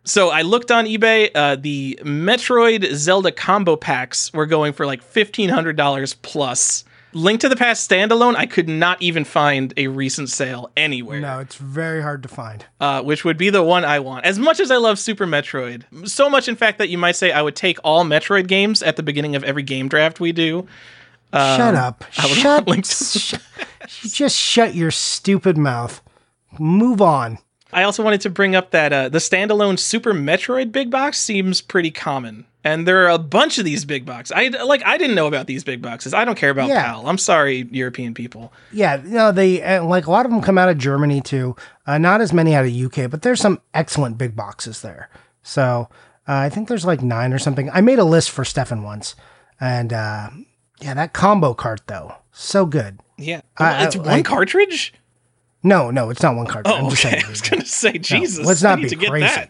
so 0.05 0.31
I 0.31 0.43
looked 0.43 0.71
on 0.71 0.87
eBay. 0.87 1.31
Uh, 1.35 1.57
the 1.57 1.99
Metroid 2.03 2.95
Zelda 2.95 3.33
combo 3.33 3.77
packs 3.77 4.33
were 4.33 4.47
going 4.47 4.73
for 4.73 4.87
like 4.87 5.03
fifteen 5.03 5.49
hundred 5.49 5.77
dollars 5.77 6.15
plus. 6.15 6.85
Link 7.15 7.41
to 7.41 7.49
the 7.49 7.57
Past 7.57 7.89
standalone, 7.91 8.37
I 8.37 8.47
could 8.47 8.69
not 8.69 9.01
even 9.03 9.25
find 9.25 9.73
a 9.77 9.89
recent 9.89 10.31
sale 10.31 10.71
anywhere 10.77 11.21
No, 11.21 11.41
it's 11.41 11.57
very 11.57 12.01
hard 12.03 12.23
to 12.23 12.29
find. 12.29 12.65
uh, 12.81 13.03
which 13.03 13.25
would 13.25 13.37
be 13.37 13.51
the 13.51 13.63
one 13.63 13.85
I 13.85 13.99
want. 14.01 14.25
As 14.25 14.39
much 14.39 14.61
as 14.61 14.71
I 14.71 14.77
love 14.77 14.99
Super 14.99 15.27
Metroid, 15.27 15.85
so 16.09 16.31
much 16.31 16.49
in 16.49 16.57
fact 16.57 16.79
that 16.79 16.89
you 16.89 16.97
might 16.99 17.17
say 17.17 17.31
I 17.33 17.43
would 17.43 17.57
take 17.57 17.79
all 17.85 18.05
Metroid 18.05 18.47
games 18.49 18.83
at 18.83 18.97
the 18.97 19.03
beginning 19.03 19.37
of 19.37 19.45
every 19.45 19.63
game 19.63 19.89
draft 19.89 20.21
we 20.21 20.33
do. 20.33 20.67
Shut 21.33 21.75
up. 21.75 22.05
Um, 22.05 22.11
I 22.19 22.27
would 22.29 22.39
Shut. 22.39 22.67
link 22.69 22.85
to- 22.85 23.19
sh- 23.19 23.35
just 23.89 24.37
shut 24.39 24.75
your 24.75 24.91
stupid 24.91 25.57
mouth. 25.59 26.01
Move 26.59 27.01
on. 27.03 27.39
I 27.73 27.85
also 27.85 28.03
wanted 28.03 28.21
to 28.23 28.31
bring 28.31 28.55
up 28.55 28.71
that 28.73 28.93
uh, 28.93 29.09
the 29.09 29.19
standalone 29.19 29.79
Super 29.79 30.13
Metroid 30.13 30.73
big 30.73 30.91
box 30.91 31.19
seems 31.19 31.63
pretty 31.63 31.91
common, 31.91 32.45
and 32.65 32.87
there 32.87 33.05
are 33.05 33.11
a 33.11 33.19
bunch 33.19 33.59
of 33.59 33.65
these 33.65 33.85
big 33.85 34.05
boxes. 34.07 34.33
I 34.37 34.49
like 34.49 34.83
I 34.85 34.97
didn't 34.99 35.17
know 35.17 35.27
about 35.27 35.47
these 35.47 35.65
big 35.65 35.83
boxes. 35.83 36.15
I 36.15 36.25
don't 36.25 36.37
care 36.39 36.51
about 36.51 36.69
Yeah. 36.69 36.83
PAL. 36.85 37.09
I'm 37.09 37.19
sorry, 37.19 37.67
European 37.71 38.15
people. 38.15 38.53
Yeah, 38.73 39.01
no, 39.05 39.33
they 39.33 39.63
uh, 39.63 39.85
like 39.85 40.07
a 40.07 40.11
lot 40.11 40.25
of 40.27 40.33
them 40.33 40.41
come 40.43 40.59
out 40.59 40.69
of 40.69 40.79
Germany 40.79 41.21
too. 41.21 41.57
Uh, 41.87 41.99
not 41.99 42.21
as 42.21 42.33
many 42.33 42.55
out 42.55 42.65
of 42.65 42.73
UK, 42.73 43.11
but 43.11 43.23
there's 43.23 43.41
some 43.41 43.61
excellent 43.75 44.19
big 44.19 44.37
boxes 44.37 44.81
there. 44.83 45.09
So 45.43 45.89
uh, 46.29 46.35
I 46.35 46.49
think 46.49 46.69
there's 46.69 46.85
like 46.85 47.03
nine 47.03 47.33
or 47.33 47.39
something. 47.39 47.69
I 47.71 47.81
made 47.81 47.99
a 47.99 48.05
list 48.05 48.31
for 48.31 48.45
Stefan 48.45 48.83
once, 48.83 49.17
and 49.61 49.93
uh, 49.93 50.31
yeah, 50.81 50.95
that 50.95 51.13
combo 51.13 51.55
cart 51.55 51.81
though, 51.87 52.15
so 52.33 52.65
good. 52.67 53.01
Yeah, 53.19 53.41
I- 53.59 53.85
it's 53.87 53.97
one 53.97 54.09
I- 54.09 54.23
cartridge. 54.23 54.95
No, 55.65 55.93
no, 55.93 56.11
it's 56.11 56.23
not 56.25 56.35
one 56.35 56.47
cart. 56.49 56.67
I'm 56.67 56.87
Oh, 56.87 56.91
just 56.91 57.05
okay. 57.07 57.15
saying. 57.21 57.25
I 57.27 57.31
was 57.31 57.41
gonna 57.41 57.65
say 57.65 57.93
Jesus. 57.99 58.45
let's 58.45 58.65
I 58.65 58.71
not 58.71 58.79
need 58.79 58.85
be 58.85 58.89
to 58.91 58.97
get 58.97 59.11
crazy. 59.11 59.43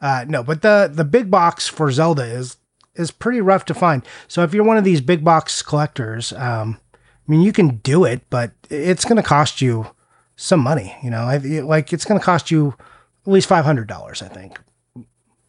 Uh, 0.00 0.24
no, 0.28 0.42
but 0.42 0.62
the 0.62 0.90
the 0.92 1.04
big 1.04 1.30
box 1.30 1.68
for 1.68 1.90
Zelda 1.92 2.22
is 2.24 2.56
is 2.94 3.10
pretty 3.10 3.40
rough 3.40 3.64
to 3.66 3.74
find. 3.74 4.02
So 4.28 4.42
if 4.42 4.52
you're 4.54 4.64
one 4.64 4.76
of 4.76 4.84
these 4.84 5.00
big 5.00 5.24
box 5.24 5.62
collectors, 5.62 6.32
um, 6.32 6.78
I 6.94 6.98
mean, 7.30 7.40
you 7.42 7.52
can 7.52 7.76
do 7.78 8.04
it, 8.04 8.22
but 8.30 8.52
it's 8.68 9.04
going 9.04 9.16
to 9.16 9.22
cost 9.22 9.60
you 9.60 9.86
some 10.36 10.60
money. 10.60 10.96
You 11.02 11.10
know, 11.10 11.22
I, 11.22 11.36
like 11.36 11.92
it's 11.92 12.04
going 12.04 12.18
to 12.18 12.24
cost 12.24 12.50
you 12.50 12.74
at 13.26 13.32
least 13.32 13.46
five 13.48 13.64
hundred 13.64 13.88
dollars, 13.88 14.22
I 14.22 14.28
think, 14.28 14.58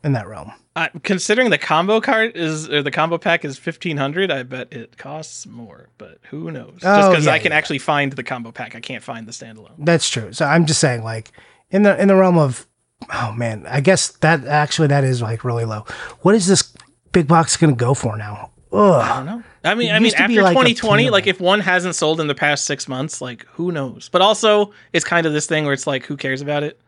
in 0.03 0.13
that 0.13 0.27
realm. 0.27 0.51
Uh, 0.73 0.87
considering 1.03 1.49
the 1.49 1.57
combo 1.57 1.99
cart 1.99 2.37
is 2.37 2.69
or 2.69 2.81
the 2.81 2.91
combo 2.91 3.17
pack 3.17 3.43
is 3.43 3.57
fifteen 3.57 3.97
hundred, 3.97 4.31
I 4.31 4.43
bet 4.43 4.71
it 4.71 4.97
costs 4.97 5.45
more. 5.45 5.89
But 5.97 6.19
who 6.29 6.51
knows? 6.51 6.73
Just 6.79 6.85
Oh, 6.85 7.09
because 7.09 7.25
yeah, 7.25 7.33
I 7.33 7.39
can 7.39 7.51
yeah. 7.51 7.57
actually 7.57 7.79
find 7.79 8.13
the 8.13 8.23
combo 8.23 8.51
pack, 8.51 8.75
I 8.75 8.79
can't 8.79 9.03
find 9.03 9.27
the 9.27 9.31
standalone. 9.33 9.73
That's 9.79 10.09
true. 10.09 10.31
So 10.33 10.45
I'm 10.45 10.65
just 10.65 10.79
saying, 10.79 11.03
like 11.03 11.31
in 11.71 11.83
the 11.83 11.99
in 12.01 12.07
the 12.07 12.15
realm 12.15 12.37
of, 12.37 12.67
oh 13.13 13.33
man, 13.33 13.65
I 13.67 13.81
guess 13.81 14.09
that 14.19 14.45
actually 14.45 14.87
that 14.89 15.03
is 15.03 15.21
like 15.21 15.43
really 15.43 15.65
low. 15.65 15.85
What 16.21 16.35
is 16.35 16.47
this 16.47 16.73
big 17.11 17.27
box 17.27 17.57
going 17.57 17.73
to 17.73 17.79
go 17.79 17.93
for 17.93 18.17
now? 18.17 18.51
Ugh. 18.73 19.01
I 19.01 19.17
don't 19.17 19.25
know. 19.25 19.43
I 19.63 19.75
mean, 19.75 19.89
It 19.89 19.91
I 19.91 19.99
mean, 19.99 20.05
used 20.05 20.17
to 20.17 20.27
be 20.27 20.39
after 20.39 20.43
like 20.43 20.53
2020, 20.53 21.09
like 21.09 21.25
peanut. 21.25 21.35
if 21.35 21.41
one 21.41 21.59
hasn't 21.59 21.95
sold 21.95 22.19
in 22.21 22.27
the 22.27 22.35
past 22.35 22.65
six 22.65 22.87
months, 22.87 23.21
like 23.21 23.45
who 23.53 23.71
knows? 23.71 24.09
But 24.09 24.21
also, 24.21 24.71
it's 24.93 25.03
kind 25.05 25.25
of 25.27 25.33
this 25.33 25.45
thing 25.45 25.65
where 25.65 25.73
it's 25.73 25.85
like, 25.87 26.05
who 26.05 26.15
cares 26.17 26.41
about 26.41 26.63
it? 26.63 26.79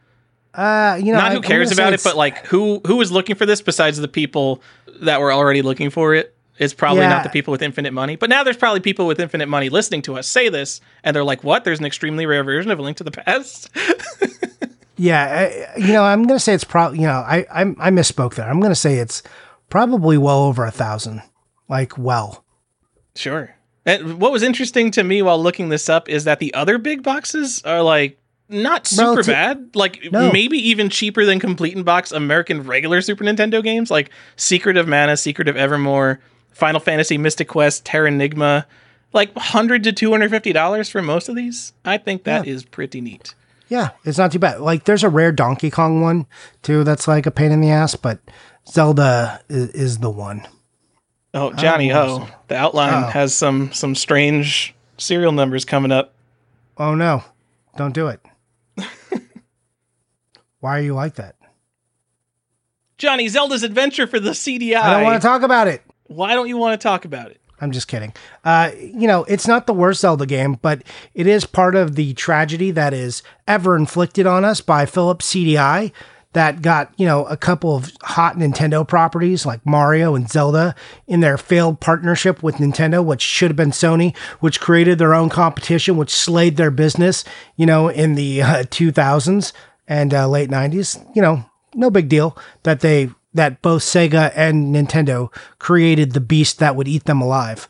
Uh, 0.53 0.97
you 1.01 1.11
know, 1.11 1.17
Not 1.19 1.31
who 1.31 1.37
I'm 1.37 1.43
cares 1.43 1.71
about 1.71 1.93
it, 1.93 2.01
but 2.03 2.15
like 2.15 2.45
who 2.45 2.79
who 2.87 3.01
is 3.01 3.11
looking 3.11 3.35
for 3.35 3.45
this 3.45 3.61
besides 3.61 3.97
the 3.97 4.07
people 4.07 4.61
that 5.01 5.19
were 5.19 5.33
already 5.33 5.61
looking 5.61 5.89
for 5.89 6.13
it? 6.15 6.35
It's 6.59 6.73
probably 6.75 7.01
Yeah. 7.01 7.09
not 7.09 7.23
the 7.23 7.29
people 7.31 7.51
with 7.51 7.63
infinite 7.63 7.91
money. 7.91 8.15
But 8.15 8.29
now 8.29 8.43
there's 8.43 8.55
probably 8.57 8.79
people 8.79 9.07
with 9.07 9.19
infinite 9.19 9.47
money 9.49 9.69
listening 9.69 10.03
to 10.03 10.15
us 10.17 10.27
say 10.27 10.49
this, 10.49 10.79
and 11.03 11.15
they're 11.15 11.23
like, 11.23 11.43
"What? 11.43 11.63
There's 11.63 11.79
an 11.79 11.85
extremely 11.85 12.25
rare 12.27 12.43
version 12.43 12.69
of 12.71 12.77
A 12.79 12.81
Link 12.83 12.97
to 12.97 13.03
the 13.03 13.11
Past." 13.11 13.69
Yeah, 14.95 15.71
I, 15.75 15.79
you 15.79 15.93
know, 15.93 16.03
I'm 16.03 16.23
gonna 16.27 16.39
say 16.39 16.53
it's 16.53 16.63
probably 16.63 16.99
you 16.99 17.07
know 17.07 17.13
I, 17.25 17.45
I 17.51 17.61
I 17.61 17.89
misspoke 17.89 18.35
there. 18.35 18.49
I'm 18.49 18.59
gonna 18.59 18.75
say 18.75 18.95
it's 18.99 19.23
probably 19.69 20.17
well 20.17 20.43
over 20.43 20.65
a 20.65 20.71
thousand. 20.71 21.21
Like 21.69 21.97
well, 21.97 22.43
Sure. 23.15 23.55
And 23.85 24.19
what 24.21 24.31
was 24.31 24.43
interesting 24.43 24.91
to 24.91 25.03
me 25.03 25.21
while 25.21 25.41
looking 25.41 25.69
this 25.69 25.89
up 25.89 26.07
is 26.07 26.23
that 26.23 26.39
the 26.39 26.53
other 26.53 26.77
big 26.77 27.03
boxes 27.03 27.61
are 27.63 27.81
like 27.81 28.17
not 28.49 28.87
super 28.87 29.09
Relative- 29.09 29.33
bad. 29.33 29.69
Like 29.75 30.11
No. 30.11 30.31
maybe 30.31 30.57
even 30.69 30.89
cheaper 30.89 31.25
than 31.25 31.39
complete 31.39 31.75
in 31.75 31.83
box 31.83 32.11
American 32.11 32.63
regular 32.63 33.01
Super 33.01 33.23
Nintendo 33.23 33.63
games 33.63 33.89
like 33.91 34.09
Secret 34.35 34.77
of 34.77 34.87
Mana, 34.87 35.17
Secret 35.17 35.47
of 35.47 35.57
Evermore, 35.57 36.19
Final 36.51 36.79
Fantasy 36.79 37.17
Mystic 37.17 37.47
Quest, 37.47 37.83
Terra 37.85 38.09
Terranigma. 38.11 38.65
Like 39.11 39.35
100 39.35 39.83
to 39.85 39.91
250 39.91 40.53
dollars 40.53 40.89
for 40.89 41.01
most 41.01 41.29
of 41.29 41.35
these. 41.35 41.73
I 41.85 41.97
think 41.97 42.23
that 42.23 42.47
is 42.47 42.63
pretty 42.63 42.99
neat. 43.01 43.35
Yeah, 43.73 43.89
it's 44.05 44.19
not 44.19 44.31
too 44.31 44.37
bad. 44.37 44.61
Like 44.61 44.83
there's 44.83 45.03
a 45.03 45.09
rare 45.09 45.31
Donkey 45.31 45.71
Kong 45.71 45.99
one 45.99 46.27
too. 46.61 46.83
That's 46.83 47.07
like 47.07 47.25
a 47.25 47.31
pain 47.31 47.51
in 47.51 47.59
the 47.59 47.71
ass, 47.71 47.95
but 47.95 48.19
Zelda 48.67 49.41
is, 49.49 49.69
is 49.69 49.97
the 49.97 50.11
one. 50.11 50.47
Oh, 51.33 51.51
Johnny 51.53 51.91
oh, 51.91 52.19
Ho. 52.19 52.27
The 52.49 52.55
outline 52.55 53.05
Oh. 53.05 53.07
has 53.07 53.33
some 53.33 53.73
some 53.73 53.95
strange 53.95 54.75
serial 54.99 55.31
numbers 55.31 55.65
coming 55.65 55.91
up. 55.91 56.13
Oh 56.77 56.93
no, 56.93 57.23
don't 57.75 57.95
do 57.95 58.09
it. 58.09 58.21
Why 60.59 60.77
are 60.77 60.81
you 60.81 60.93
like 60.93 61.15
that? 61.15 61.35
Johnny 62.99 63.27
Zelda's 63.27 63.63
Adventure 63.63 64.05
for 64.05 64.19
the 64.19 64.31
CDI. 64.31 64.75
I 64.75 64.93
don't 64.93 65.03
want 65.03 65.19
to 65.19 65.27
talk 65.27 65.41
about 65.41 65.67
it. 65.67 65.81
Why 66.03 66.35
don't 66.35 66.47
you 66.47 66.57
want 66.57 66.79
to 66.79 66.83
talk 66.83 67.05
about 67.05 67.31
it? 67.31 67.41
I'm 67.63 67.71
just 67.71 67.87
kidding. 67.87 68.13
Uh, 68.43 68.71
you 68.77 69.07
know, 69.07 69.23
it's 69.23 69.47
not 69.47 69.67
the 69.67 69.73
worst 69.73 70.01
Zelda 70.01 70.25
game, 70.25 70.59
but 70.61 70.83
it 71.13 71.27
is 71.27 71.45
part 71.45 71.75
of 71.75 71.95
the 71.95 72.13
tragedy 72.13 72.71
that 72.71 72.93
is 72.93 73.23
ever 73.47 73.77
inflicted 73.77 74.27
on 74.27 74.43
us 74.43 74.59
by 74.59 74.85
Philips 74.85 75.33
CDI 75.33 75.93
that 76.33 76.61
got, 76.61 76.91
you 76.97 77.05
know, 77.05 77.25
a 77.25 77.37
couple 77.37 77.75
of 77.75 77.91
hot 78.01 78.35
Nintendo 78.35 78.85
properties 78.85 79.45
like 79.45 79.65
Mario 79.65 80.15
and 80.15 80.29
Zelda 80.29 80.75
in 81.07 81.21
their 81.21 81.37
failed 81.37 81.79
partnership 81.79 82.43
with 82.43 82.55
Nintendo, 82.55 83.03
which 83.05 83.21
should 83.21 83.51
have 83.51 83.55
been 83.55 83.71
Sony, 83.71 84.15
which 84.39 84.59
created 84.59 84.97
their 84.97 85.13
own 85.13 85.29
competition, 85.29 85.95
which 85.95 86.13
slayed 86.13 86.57
their 86.57 86.71
business, 86.71 87.23
you 87.55 87.65
know, 87.65 87.87
in 87.87 88.15
the 88.15 88.41
uh, 88.41 88.63
2000s 88.63 89.53
and 89.87 90.13
uh, 90.13 90.27
late 90.27 90.49
90s. 90.49 91.03
You 91.15 91.21
know, 91.21 91.45
no 91.75 91.89
big 91.89 92.09
deal 92.09 92.37
that 92.63 92.81
they 92.81 93.09
that 93.33 93.61
both 93.61 93.81
Sega 93.81 94.31
and 94.35 94.73
Nintendo 94.73 95.33
created 95.59 96.11
the 96.13 96.19
beast 96.21 96.59
that 96.59 96.75
would 96.75 96.87
eat 96.87 97.05
them 97.05 97.21
alive. 97.21 97.69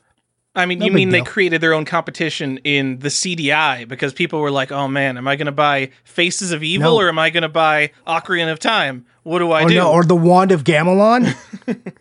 I 0.56 0.68
mean, 0.68 0.80
No 0.80 0.86
you 0.86 0.92
mean 0.92 1.10
they 1.10 1.22
created 1.22 1.62
their 1.62 1.74
own 1.74 1.84
competition 1.86 2.60
in 2.64 3.00
the 3.00 3.10
CDI 3.10 3.88
because 3.88 4.14
people 4.14 4.40
were 4.40 4.52
like, 4.52 4.72
"Oh 4.72 4.88
man, 4.88 5.18
am 5.18 5.28
I 5.28 5.36
going 5.36 5.48
to 5.48 5.52
buy 5.52 5.90
Faces 6.04 6.52
of 6.52 6.62
Evil 6.62 6.92
No. 6.92 6.98
or 6.98 7.10
am 7.10 7.18
I 7.18 7.32
going 7.32 7.42
to 7.42 7.50
buy 7.50 7.92
Ocarina 8.06 8.52
of 8.52 8.60
Time? 8.60 9.06
What 9.24 9.40
do 9.40 9.52
I 9.52 9.64
or 9.64 9.70
do?" 9.70 9.76
no, 9.76 9.92
or 9.92 10.04
the 10.04 10.16
wand 10.16 10.52
of 10.52 10.64
Gamelon. 10.64 11.36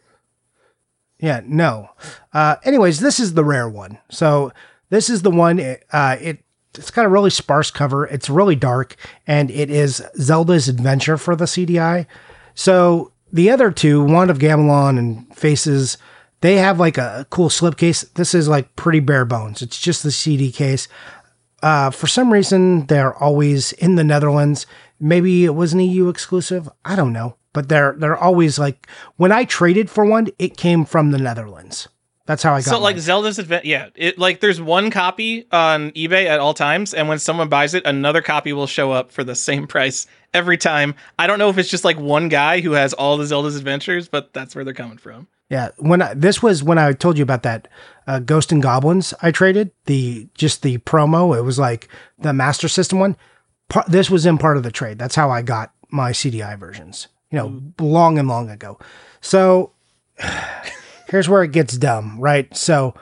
yeah, 1.19 1.41
no. 1.47 1.91
Uh, 2.35 2.57
anyways, 2.65 3.01
this 3.01 3.19
is 3.19 3.33
the 3.33 3.45
rare 3.45 3.69
one. 3.69 3.97
So 4.11 4.53
this 4.91 5.09
is 5.09 5.23
the 5.23 5.31
one. 5.31 5.59
Uh, 5.91 6.17
it 6.21 6.45
it's 6.77 6.91
got 6.91 7.07
a 7.07 7.09
really 7.09 7.31
sparse 7.31 7.71
cover. 7.71 8.07
It's 8.07 8.29
really 8.29 8.57
dark, 8.57 8.97
and 9.27 9.51
it 9.51 9.71
is 9.71 10.03
Zelda's 10.21 10.69
Adventure 10.69 11.17
for 11.17 11.35
the 11.37 11.45
CDI. 11.47 12.07
So 12.55 13.12
the 13.33 13.51
other 13.51 13.71
two, 13.71 14.05
Wand 14.05 14.31
of 14.31 14.39
Gamelon 14.39 14.99
and 14.99 15.37
Faces, 15.37 15.97
they 16.43 16.57
have 16.57 16.79
like 16.79 16.99
a 16.99 17.27
cool 17.31 17.49
slipcase. 17.49 18.13
This 18.15 18.35
is 18.35 18.49
like 18.49 18.77
pretty 18.77 19.01
bare 19.01 19.25
bones. 19.25 19.63
It's 19.63 19.81
just 19.81 20.03
the 20.03 20.11
CD 20.11 20.53
case. 20.53 20.89
Uh, 21.63 21.91
for 21.91 22.07
some 22.07 22.33
reason, 22.33 22.87
they're 22.87 23.15
always 23.15 23.73
in 23.73 23.95
the 23.95 24.05
Netherlands. 24.05 24.67
Maybe 25.01 25.45
it 25.45 25.55
was 25.55 25.73
an 25.73 25.81
EU 25.81 26.09
exclusive. 26.09 26.69
I 26.85 26.97
don't 26.97 27.13
know, 27.13 27.37
but 27.53 27.69
they're 27.69 27.95
they're 27.97 28.17
always 28.17 28.59
like 28.59 28.87
when 29.17 29.33
I 29.33 29.45
traded 29.45 29.89
for 29.89 30.05
one, 30.05 30.29
it 30.39 30.57
came 30.57 30.85
from 30.85 31.11
the 31.11 31.19
Netherlands. 31.19 31.89
That's 32.25 32.43
how 32.43 32.53
I 32.53 32.59
got. 32.59 32.65
so 32.71 32.79
like 32.79 32.97
mine. 32.97 33.01
Zelda's 33.01 33.39
Adventure, 33.39 33.67
yeah, 33.67 33.89
it 33.97 34.19
like 34.19 34.41
there's 34.41 34.61
one 34.61 34.91
copy 34.91 35.47
on 35.51 35.91
eBay 35.93 36.27
at 36.27 36.39
all 36.39 36.55
times, 36.55 36.95
and 36.95 37.09
when 37.09 37.19
someone 37.19 37.49
buys 37.49 37.75
it, 37.75 37.85
another 37.85 38.23
copy 38.23 38.53
will 38.53 38.67
show 38.69 38.93
up 38.93 39.11
for 39.11 39.25
the 39.25 39.35
same 39.35 39.67
price 39.69 40.07
every 40.33 40.57
time. 40.57 40.95
I 41.19 41.27
don't 41.27 41.39
know 41.39 41.49
if 41.51 41.59
it's 41.59 41.69
just 41.69 41.85
like 41.85 41.99
one 41.99 42.29
guy 42.29 42.61
who 42.61 42.73
has 42.73 42.93
all 42.93 43.17
the 43.17 43.27
Zelda's 43.27 43.57
adventures, 43.57 44.09
but 44.09 44.33
that's 44.33 44.55
where 44.55 44.65
they're 44.65 44.73
coming 44.73 44.99
from. 44.99 45.27
yeah, 45.51 45.71
when 45.79 46.01
I, 46.01 46.15
this 46.15 46.43
was 46.43 46.63
when 46.63 46.79
I 46.79 46.93
told 46.93 47.19
you 47.19 47.23
about 47.25 47.43
that 47.43 47.67
uh, 48.07 48.21
Ghost 48.21 48.53
and 48.53 48.63
Goblins, 48.63 49.13
I 49.21 49.33
traded 49.33 49.73
the 49.87 50.29
just 50.35 50.63
the 50.63 50.79
promo. 50.79 51.37
It 51.37 51.43
was 51.43 51.59
like 51.59 51.89
the 52.19 52.33
Master 52.33 52.69
System 52.69 53.01
one. 53.01 53.17
Par- 53.69 53.85
this 53.89 54.11
was 54.11 54.27
in 54.27 54.39
part 54.39 54.57
of 54.57 54.63
the 54.63 54.71
trade. 54.71 54.99
That's 54.99 55.17
how 55.17 55.31
I 55.31 55.43
got 55.43 55.73
my 55.91 56.13
CDI 56.13 56.57
versions. 56.59 57.09
You 57.31 57.39
know, 57.39 57.63
long 57.81 58.19
and 58.19 58.29
long 58.29 58.49
ago. 58.49 58.79
So 59.21 59.73
here's 61.13 61.29
where 61.29 61.43
it 61.43 61.53
gets 61.53 61.77
dumb, 61.77 62.19
right? 62.19 62.55
So 62.57 62.95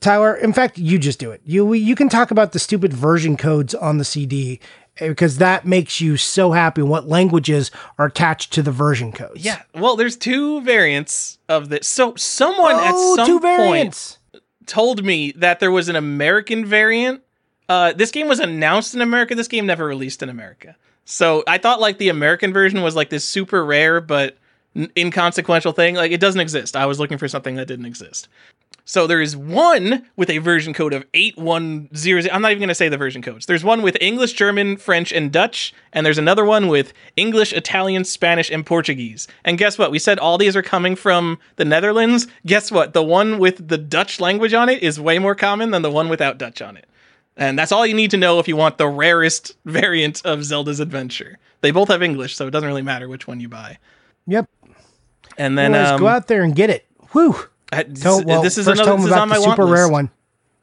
Tyler, 0.00 0.36
in 0.36 0.52
fact, 0.52 0.78
you 0.78 0.98
just 0.98 1.18
do 1.18 1.32
it. 1.32 1.42
You 1.44 1.72
you 1.72 1.96
can 1.96 2.08
talk 2.08 2.30
about 2.30 2.52
the 2.52 2.60
stupid 2.60 2.92
version 2.92 3.36
codes 3.36 3.74
on 3.74 3.98
the 3.98 4.04
CD 4.04 4.60
eh, 4.98 5.08
because 5.08 5.38
that 5.38 5.66
makes 5.66 6.00
you 6.00 6.16
so 6.16 6.52
happy. 6.52 6.82
What 6.82 7.08
languages 7.08 7.72
are 7.98 8.06
attached 8.06 8.52
to 8.52 8.62
the 8.62 8.70
version 8.70 9.10
codes? 9.10 9.44
Yeah. 9.44 9.62
Well, 9.74 9.96
there's 9.96 10.16
two 10.16 10.60
variants 10.60 11.38
of 11.48 11.70
this. 11.70 11.88
So 11.88 12.14
someone 12.14 12.76
oh, 12.76 13.16
at 13.18 13.26
some 13.26 13.40
point 13.40 14.18
told 14.66 15.04
me 15.04 15.32
that 15.32 15.58
there 15.58 15.72
was 15.72 15.88
an 15.88 15.96
American 15.96 16.64
variant. 16.64 17.22
Uh, 17.68 17.92
this 17.92 18.12
game 18.12 18.28
was 18.28 18.38
announced 18.38 18.94
in 18.94 19.00
America. 19.00 19.34
This 19.34 19.48
game 19.48 19.66
never 19.66 19.84
released 19.84 20.22
in 20.22 20.28
America. 20.28 20.76
So 21.04 21.42
I 21.48 21.58
thought 21.58 21.80
like 21.80 21.98
the 21.98 22.10
American 22.10 22.52
version 22.52 22.80
was 22.82 22.94
like 22.94 23.10
this 23.10 23.24
super 23.24 23.64
rare 23.64 24.00
but 24.00 24.36
inconsequential 24.96 25.72
thing. 25.72 25.94
Like 25.94 26.12
it 26.12 26.20
doesn't 26.20 26.40
exist. 26.40 26.76
I 26.76 26.86
was 26.86 26.98
looking 26.98 27.18
for 27.18 27.28
something 27.28 27.56
that 27.56 27.68
didn't 27.68 27.86
exist. 27.86 28.28
So 28.88 29.08
there 29.08 29.20
is 29.20 29.36
one 29.36 30.06
with 30.14 30.30
a 30.30 30.38
version 30.38 30.72
code 30.72 30.94
of 30.94 31.04
8100. 31.12 32.30
I'm 32.30 32.40
not 32.40 32.52
even 32.52 32.60
going 32.60 32.68
to 32.68 32.74
say 32.74 32.88
the 32.88 32.96
version 32.96 33.20
codes. 33.20 33.46
There's 33.46 33.64
one 33.64 33.82
with 33.82 33.96
English, 34.00 34.34
German, 34.34 34.76
French, 34.76 35.12
and 35.12 35.32
Dutch, 35.32 35.74
and 35.92 36.06
there's 36.06 36.18
another 36.18 36.44
one 36.44 36.68
with 36.68 36.92
English, 37.16 37.52
Italian, 37.52 38.04
Spanish, 38.04 38.48
and 38.48 38.64
Portuguese. 38.64 39.26
And 39.44 39.58
guess 39.58 39.76
what? 39.76 39.90
We 39.90 39.98
said 39.98 40.20
all 40.20 40.38
these 40.38 40.54
are 40.54 40.62
coming 40.62 40.94
from 40.94 41.40
the 41.56 41.64
Netherlands. 41.64 42.28
Guess 42.46 42.70
what? 42.70 42.92
The 42.92 43.02
one 43.02 43.40
with 43.40 43.66
the 43.66 43.78
Dutch 43.78 44.20
language 44.20 44.54
on 44.54 44.68
it 44.68 44.84
is 44.84 45.00
way 45.00 45.18
more 45.18 45.34
common 45.34 45.72
than 45.72 45.82
the 45.82 45.90
one 45.90 46.08
without 46.08 46.38
Dutch 46.38 46.62
on 46.62 46.76
it. 46.76 46.86
And 47.36 47.58
that's 47.58 47.72
all 47.72 47.84
you 47.84 47.94
need 47.94 48.12
to 48.12 48.16
know 48.16 48.38
if 48.38 48.46
you 48.46 48.54
want 48.54 48.78
the 48.78 48.86
rarest 48.86 49.56
variant 49.64 50.24
of 50.24 50.44
Zelda's 50.44 50.78
Adventure. 50.78 51.38
They 51.60 51.72
both 51.72 51.88
have 51.88 52.04
English, 52.04 52.36
so 52.36 52.46
it 52.46 52.52
doesn't 52.52 52.68
really 52.68 52.82
matter 52.82 53.08
which 53.08 53.26
one 53.26 53.40
you 53.40 53.48
buy. 53.48 53.78
Yep. 54.28 54.48
And 55.38 55.56
then 55.58 55.74
Anyways, 55.74 55.90
um, 55.92 56.00
go 56.00 56.08
out 56.08 56.26
there 56.28 56.42
and 56.42 56.54
get 56.54 56.70
it. 56.70 56.86
Whew. 57.12 57.36
I- 57.72 57.82
Tell, 57.82 58.22
well, 58.24 58.42
this 58.42 58.58
is 58.58 58.66
another 58.68 58.96
this 58.96 59.06
is 59.06 59.12
on 59.12 59.28
my 59.28 59.38
super 59.38 59.66
rare 59.66 59.82
list. 59.82 59.92
one. 59.92 60.10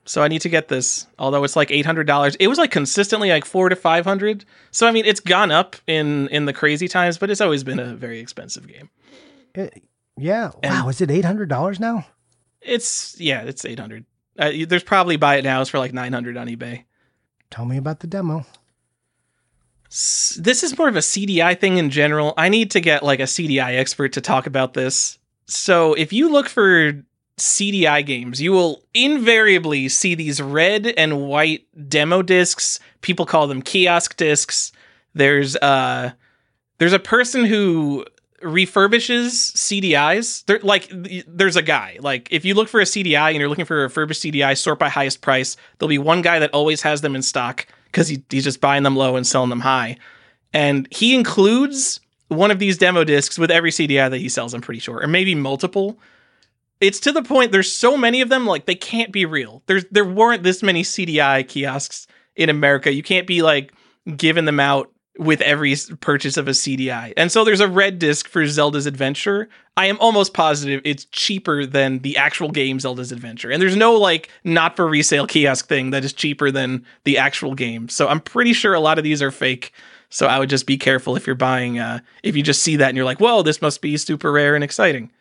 So 0.06 0.22
I 0.22 0.28
need 0.28 0.42
to 0.42 0.50
get 0.50 0.68
this, 0.68 1.08
although 1.18 1.44
it's 1.46 1.56
like 1.56 1.72
eight 1.72 1.86
hundred 1.86 2.08
dollars. 2.08 2.36
It 2.36 2.48
was 2.48 2.58
like 2.58 2.72
consistently 2.72 3.30
like 3.30 3.46
four 3.46 3.70
to 3.70 3.76
five 3.76 4.04
hundred. 4.06 4.44
So 4.72 4.86
I 4.88 4.92
mean, 4.92 5.06
it's 5.06 5.20
gone 5.22 5.52
up 5.52 5.76
in 5.88 6.28
in 6.30 6.46
the 6.46 6.52
crazy 6.54 6.88
times, 6.90 7.18
but 7.18 7.30
it's 7.30 7.40
always 7.40 7.64
been 7.64 7.80
a 7.80 7.96
very 7.96 8.20
expensive 8.20 8.68
game. 8.68 8.90
It- 9.56 9.84
yeah. 10.18 10.52
And- 10.62 10.74
wow. 10.74 10.90
Is 10.90 11.00
it 11.02 11.10
eight 11.10 11.24
hundred 11.26 11.48
dollars 11.50 11.80
now? 11.80 12.06
It's 12.62 13.20
yeah, 13.20 13.44
it's 13.44 13.64
eight 13.66 13.80
hundred. 13.80 14.06
Uh, 14.38 14.52
there's 14.68 14.84
probably 14.84 15.16
buy 15.16 15.36
it 15.38 15.44
now 15.44 15.62
is 15.62 15.70
for 15.70 15.78
like 15.80 15.94
nine 15.94 16.12
hundred 16.14 16.36
on 16.38 16.48
eBay. 16.48 16.84
Tell 17.52 17.66
me 17.66 17.78
about 17.78 18.00
the 18.00 18.08
demo. 18.08 18.46
This 19.94 20.64
is 20.64 20.76
more 20.76 20.88
of 20.88 20.96
a 20.96 21.02
CDI 21.02 21.60
thing 21.60 21.78
in 21.78 21.92
general. 21.92 22.34
I 22.36 22.50
need 22.50 22.72
to 22.72 22.80
get 22.80 23.04
like 23.04 23.20
a 23.20 23.24
CDI 23.24 23.78
expert 23.78 24.14
to 24.14 24.22
talk 24.22 24.48
about 24.48 24.74
this. 24.74 25.20
So 25.46 25.94
if 25.94 26.12
you 26.12 26.32
look 26.32 26.50
for 26.50 26.94
CDI 27.38 28.04
games, 28.04 28.42
you 28.42 28.54
will 28.54 28.84
invariably 28.96 29.88
see 29.90 30.16
these 30.16 30.42
red 30.42 30.88
and 30.98 31.28
white 31.28 31.68
demo 31.90 32.24
discs. 32.24 32.80
People 33.02 33.28
call 33.28 33.46
them 33.46 33.62
kiosk 33.62 34.18
discs. 34.18 34.72
There's 35.14 35.56
uh 35.58 36.14
there's 36.80 36.94
a 36.94 37.00
person 37.00 37.46
who 37.46 38.04
refurbishes 38.42 39.54
CDIs. 39.54 40.44
There 40.46 40.60
like 40.64 40.92
there's 41.28 41.56
a 41.56 41.62
guy. 41.62 42.00
Like 42.02 42.30
if 42.32 42.46
you 42.46 42.56
look 42.56 42.68
for 42.68 42.80
a 42.80 42.86
CDI 42.86 43.30
and 43.30 43.38
you're 43.38 43.50
looking 43.50 43.66
for 43.66 43.82
a 43.82 43.84
refurbished 43.84 44.24
CDI, 44.24 44.58
sort 44.58 44.80
by 44.80 44.90
highest 44.90 45.22
price, 45.22 45.56
there'll 45.78 45.90
be 45.90 46.00
one 46.00 46.24
guy 46.24 46.40
that 46.40 46.52
always 46.52 46.82
has 46.82 47.02
them 47.02 47.16
in 47.16 47.22
stock 47.22 47.68
because 47.94 48.08
he, 48.08 48.24
he's 48.30 48.44
just 48.44 48.60
buying 48.60 48.84
them 48.84 48.96
low 48.96 49.16
and 49.16 49.26
selling 49.26 49.52
them 49.52 49.60
high. 49.62 49.98
And 50.52 50.88
he 50.92 51.16
includes 51.16 52.00
one 52.28 52.50
of 52.52 52.60
these 52.60 52.78
demo 52.78 53.04
discs 53.04 53.38
with 53.38 53.52
every 53.52 53.70
CDI 53.70 54.10
that 54.10 54.18
he 54.18 54.30
sells, 54.30 54.54
I'm 54.54 54.62
pretty 54.62 54.80
sure, 54.80 55.02
or 55.02 55.08
maybe 55.08 55.36
multiple. 55.36 56.00
It's 56.82 57.00
to 57.02 57.12
the 57.12 57.22
point 57.22 57.52
there's 57.52 57.72
so 57.72 57.96
many 57.96 58.22
of 58.22 58.30
them, 58.30 58.48
like 58.48 58.66
they 58.66 58.76
can't 58.76 59.12
be 59.12 59.26
real. 59.26 59.62
There's 59.68 59.86
there 59.92 60.06
weren't 60.06 60.44
this 60.44 60.64
many 60.64 60.84
CDI 60.84 61.48
kiosks 61.48 62.08
in 62.36 62.50
America. 62.50 62.92
You 62.92 63.04
can't 63.04 63.28
be 63.28 63.42
like 63.42 63.72
giving 64.18 64.46
them 64.46 64.60
out 64.60 64.92
with 65.20 65.42
every 65.42 65.76
purchase 66.00 66.38
of 66.38 66.48
a 66.48 66.52
CDI. 66.52 67.14
And 67.16 67.32
so 67.32 67.44
there's 67.44 67.60
a 67.60 67.68
red 67.68 68.00
disc 68.00 68.28
for 68.28 68.46
Zelda's 68.48 68.86
Adventure. 68.88 69.48
I 69.78 69.86
am 69.86 69.98
almost 70.00 70.34
positive 70.34 70.82
it's 70.86 71.06
cheaper 71.06 71.66
than 71.66 72.00
the 72.00 72.18
actual 72.18 72.50
game 72.50 72.80
Zelda's 72.80 73.12
Adventure. 73.12 73.52
And 73.52 73.62
there's 73.62 73.76
no 73.76 73.94
like 73.94 74.30
not 74.44 74.76
for 74.76 74.88
resale 74.88 75.28
kiosk 75.28 75.68
thing 75.68 75.92
that 75.92 76.04
is 76.04 76.14
cheaper 76.14 76.50
than 76.50 76.86
the 77.04 77.18
actual 77.20 77.54
game. 77.54 77.90
So 77.90 78.08
I'm 78.08 78.22
pretty 78.22 78.54
sure 78.54 78.74
a 78.74 78.80
lot 78.80 78.98
of 78.98 79.04
these 79.04 79.22
are 79.22 79.32
fake. 79.32 79.72
So 80.10 80.28
I 80.28 80.40
would 80.40 80.50
just 80.50 80.66
be 80.68 80.78
careful 80.78 81.16
if 81.16 81.26
you're 81.28 81.36
buying 81.36 81.80
uh 81.80 82.00
if 82.24 82.36
you 82.36 82.44
just 82.44 82.62
see 82.64 82.76
that 82.78 82.90
and 82.90 82.96
you're 82.98 83.06
like, 83.06 83.20
"Whoa, 83.20 83.42
this 83.42 83.62
must 83.62 83.82
be 83.82 83.98
super 83.98 84.32
rare 84.32 84.54
and 84.56 84.64
exciting." 84.64 85.12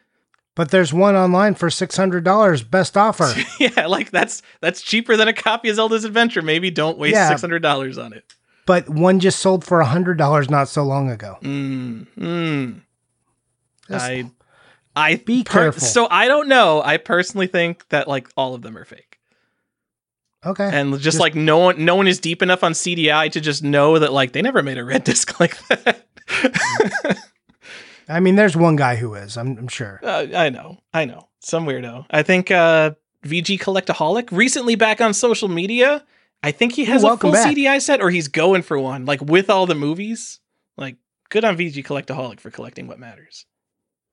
But 0.55 0.71
there's 0.71 0.93
one 0.93 1.17
online 1.17 1.55
for 1.55 1.71
six 1.71 1.97
hundred 1.97 2.25
dollars. 2.25 2.63
Best 2.63 2.95
offer. 2.97 3.33
yeah, 3.59 3.87
like 3.87 4.11
that's 4.11 4.43
that's 4.61 4.83
cheaper 4.83 5.17
than 5.17 5.29
a 5.29 5.33
copy 5.33 5.71
of 5.71 5.77
Zelda's 5.77 6.05
Adventure. 6.05 6.43
Maybe 6.43 6.71
don't 6.71 6.99
waste 6.99 7.15
Yeah. 7.15 7.33
$600 7.33 8.03
on 8.05 8.13
it. 8.13 8.25
But 8.67 8.89
one 8.89 9.21
just 9.21 9.39
sold 9.41 9.65
for 9.65 9.81
a 9.81 9.87
hundred 9.87 10.19
dollars 10.19 10.49
not 10.51 10.69
so 10.69 10.83
long 10.85 11.11
ago. 11.11 11.37
Mm, 11.43 12.07
mm. 12.19 12.81
I 13.91 14.31
I 14.95 15.17
Be 15.17 15.43
per- 15.45 15.53
careful. 15.53 15.81
So 15.83 16.07
I 16.11 16.29
don't 16.29 16.49
know. 16.49 16.83
I 16.83 16.97
personally 16.97 17.47
think 17.47 17.89
that 17.89 18.09
like 18.09 18.29
all 18.37 18.55
of 18.55 18.63
them 18.63 18.77
are 18.77 18.85
fake. 18.85 19.19
okay. 20.45 20.71
And 20.73 20.93
just, 20.93 21.05
Just- 21.05 21.21
like 21.21 21.35
no 21.35 21.59
one 21.59 21.85
no 21.85 21.95
one 21.97 22.07
is 22.09 22.19
deep 22.21 22.43
enough 22.43 22.63
on 22.65 22.73
CDI 22.73 23.31
to 23.33 23.41
just 23.41 23.63
know 23.63 23.99
that 23.99 24.13
like 24.13 24.33
they 24.33 24.43
never 24.43 24.63
made 24.63 24.79
a 24.79 24.85
red 24.85 25.05
disc 25.11 25.39
like 25.41 25.57
that. 25.69 26.05
I 28.09 28.21
mean, 28.21 28.35
there's 28.37 28.57
one 28.57 28.77
guy 28.77 28.97
who 28.97 29.15
is. 29.15 29.37
I'm, 29.37 29.57
I'm 29.57 29.69
sure. 29.69 30.01
Uh, 30.03 30.27
I 30.35 30.51
know. 30.51 30.79
I 30.93 31.05
know. 31.05 31.29
Some 31.41 31.67
weirdo. 31.67 32.07
I 32.11 32.23
think 32.23 32.51
uh 32.51 32.93
VG 33.25 33.59
Collectaholic 33.61 34.31
recently 34.33 34.75
back 34.75 35.01
on 35.01 35.15
social 35.15 35.49
media. 35.49 36.05
I 36.43 36.51
think 36.51 36.73
he 36.73 36.85
has 36.87 37.05
Ooh, 37.05 37.09
a 37.09 37.17
full 37.17 37.33
back. 37.33 37.55
CDI 37.55 37.81
set 37.81 38.01
or 38.01 38.11
he's 38.11 38.29
going 38.29 38.63
for 38.63 38.79
one 38.79 39.05
like 39.05 39.21
with 39.21 39.49
all 39.51 39.67
the 39.67 39.75
movies. 39.75 40.41
Like 40.77 40.97
good 41.31 41.45
on 41.45 41.57
VG 41.57 41.85
Collectaholic 41.85 42.41
for 42.41 42.51
collecting 42.51 42.87
what 42.89 42.99
matters. 42.99 43.47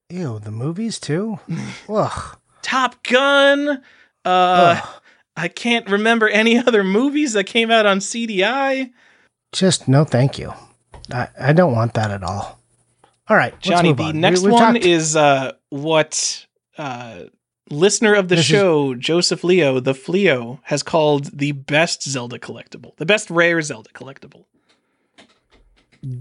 Ew, 0.10 0.40
the 0.40 0.52
movies 0.52 1.00
too. 1.00 1.40
Ugh. 1.90 2.38
Top 2.62 3.02
Gun. 3.04 3.82
Uh 4.26 4.82
Ugh. 4.84 5.02
I 5.36 5.48
can't 5.48 5.90
remember 5.90 6.28
any 6.28 6.58
other 6.58 6.84
movies 6.84 7.34
that 7.34 7.46
came 7.46 7.72
out 7.72 7.86
on 7.86 8.00
CDI. 8.00 8.92
Just 9.54 9.88
no, 9.88 10.04
thank 10.04 10.38
you. 10.38 10.54
I, 11.12 11.30
I 11.40 11.54
don't 11.54 11.74
want 11.74 11.94
that 11.96 12.12
at 12.12 12.24
all. 12.24 12.60
All 13.28 13.38
right, 13.38 13.58
Johnny, 13.62 13.94
the 13.94 14.04
on. 14.04 14.20
Next 14.20 14.42
we've 14.42 14.52
one 14.52 14.74
talked- 14.74 14.86
is 14.86 15.16
uh 15.16 15.54
what 15.70 16.46
uh 16.78 17.24
listener 17.70 18.14
of 18.14 18.28
the 18.30 18.36
This 18.36 18.46
is- 18.46 18.50
show, 18.52 18.96
Joseph 18.96 19.44
Leo, 19.44 19.80
the 19.80 19.94
Fleo, 19.94 20.60
has 20.64 20.84
called 20.84 21.38
the 21.38 21.52
best 21.54 22.04
Zelda 22.04 22.40
collectible. 22.40 22.96
The 22.98 23.06
best 23.06 23.30
rare 23.30 23.62
Zelda 23.62 23.90
collectible. 23.92 24.46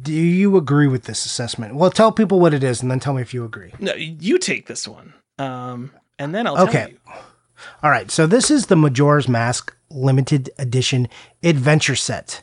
Do 0.03 0.12
you 0.12 0.57
agree 0.57 0.88
with 0.88 1.05
this 1.05 1.24
assessment? 1.24 1.74
Well, 1.76 1.90
tell 1.90 2.11
people 2.11 2.40
what 2.40 2.53
it 2.55 2.64
is, 2.64 2.82
and 2.82 2.90
then 2.90 2.99
tell 2.99 3.14
me 3.14 3.22
if 3.22 3.32
you 3.32 3.44
agree. 3.44 3.72
No, 3.78 3.94
you 3.94 4.38
take 4.38 4.66
this 4.66 4.88
one. 4.88 5.14
Um 5.38 5.92
and 6.18 6.34
then 6.34 6.46
I'll 6.49 6.57
tell 6.57 6.68
Okay. 6.68 6.94
All 7.82 7.90
right, 7.90 8.11
so 8.11 8.26
this 8.26 8.51
is 8.51 8.66
the 8.66 8.76
Majora's 8.76 9.28
Mask 9.28 9.74
limited 9.90 10.51
edition 10.59 11.09
adventure 11.42 11.94
set. 11.96 12.42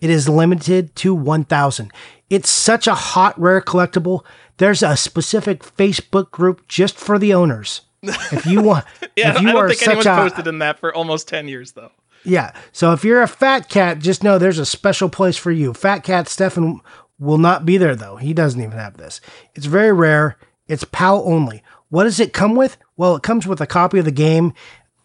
It 0.00 0.10
is 0.10 0.28
limited 0.28 0.96
to 0.96 1.14
1000. 1.14 1.92
It's 2.30 2.50
such 2.50 2.86
a 2.86 2.94
hot 2.94 3.38
rare 3.38 3.60
collectible. 3.60 4.24
There's 4.56 4.82
a 4.82 4.96
specific 4.96 5.62
Facebook 5.62 6.30
group 6.30 6.66
just 6.68 6.96
for 6.98 7.18
the 7.18 7.32
owners. 7.34 7.82
If 8.02 8.46
you 8.46 8.62
want 8.62 8.84
Yeah, 9.16 9.34
if 9.36 9.42
you 9.42 9.48
I 9.48 9.52
don't 9.52 9.68
think 9.68 9.82
anyone's 9.86 10.06
a 10.06 10.16
posted 10.16 10.46
in 10.46 10.58
that 10.58 10.78
for 10.78 10.94
almost 10.94 11.28
10 11.28 11.48
years 11.48 11.72
though. 11.72 11.92
Yeah. 12.24 12.52
So 12.72 12.92
if 12.92 13.04
you're 13.04 13.22
a 13.22 13.28
fat 13.28 13.68
cat, 13.68 13.98
just 13.98 14.22
know 14.22 14.38
there's 14.38 14.58
a 14.58 14.66
special 14.66 15.08
place 15.08 15.36
for 15.36 15.50
you. 15.50 15.74
Fat 15.74 16.00
cat 16.00 16.28
Stefan 16.28 16.80
will 17.18 17.38
not 17.38 17.64
be 17.64 17.76
there 17.76 17.96
though. 17.96 18.16
He 18.16 18.32
doesn't 18.32 18.60
even 18.60 18.78
have 18.78 18.96
this. 18.96 19.20
It's 19.54 19.66
very 19.66 19.92
rare. 19.92 20.36
It's 20.68 20.84
PAL 20.84 21.22
only. 21.26 21.62
What 21.88 22.04
does 22.04 22.20
it 22.20 22.32
come 22.32 22.54
with? 22.54 22.76
Well, 22.96 23.16
it 23.16 23.22
comes 23.22 23.46
with 23.46 23.60
a 23.60 23.66
copy 23.66 23.98
of 23.98 24.04
the 24.04 24.10
game 24.10 24.54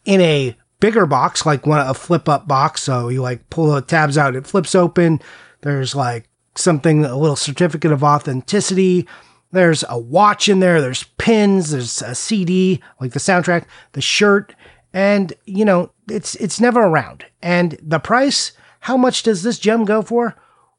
in 0.06 0.22
a 0.22 0.56
bigger 0.80 1.06
box, 1.06 1.46
like 1.46 1.66
one 1.66 1.80
of 1.80 1.90
a 1.90 1.94
flip 1.94 2.30
up 2.30 2.48
box. 2.48 2.84
So 2.84 3.10
you 3.10 3.22
like 3.22 3.50
pull 3.50 3.72
the 3.74 3.82
tabs 3.82 4.18
out, 4.18 4.36
it 4.36 4.48
flips 4.48 4.76
open. 4.76 5.20
There's 5.62 5.96
like 5.96 6.30
something, 6.56 7.04
a 7.04 7.18
little 7.18 7.36
certificate 7.36 7.92
of 7.92 8.04
authenticity. 8.04 9.08
There's 9.52 9.84
a 9.88 9.98
watch 9.98 10.50
in 10.50 10.60
there. 10.60 10.82
There's 10.82 11.04
pins. 11.18 11.72
There's 11.72 12.02
a 12.02 12.16
CD, 12.16 12.82
like 13.00 13.14
the 13.14 13.20
soundtrack, 13.20 13.66
the 13.94 14.02
shirt, 14.02 14.54
and 14.94 15.34
you 15.46 15.64
know 15.64 15.92
it's 16.10 16.36
it's 16.36 16.60
never 16.60 16.82
around. 16.82 17.26
And 17.42 17.78
the 17.82 18.00
price, 18.00 18.52
how 18.82 18.98
much 18.98 19.24
does 19.24 19.44
this 19.44 19.60
gem 19.60 19.86
go 19.86 20.02
for? 20.02 20.36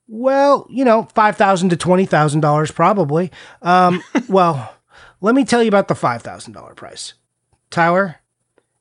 Well, 0.07 0.67
you 0.71 0.85
know, 0.85 1.05
five 1.15 1.37
thousand 1.37 1.71
to 1.71 1.77
twenty 1.77 2.07
thousand 2.07 2.41
dollars 2.41 2.71
probably. 2.71 3.31
Um, 3.63 4.03
well, 4.29 4.75
let 5.21 5.35
me 5.35 5.45
tell 5.45 5.63
you 5.63 5.69
about 5.69 5.89
the 5.89 5.95
five 5.95 6.23
thousand 6.23 6.53
dollar 6.53 6.75
price, 6.75 7.15
Tyler. 7.71 8.17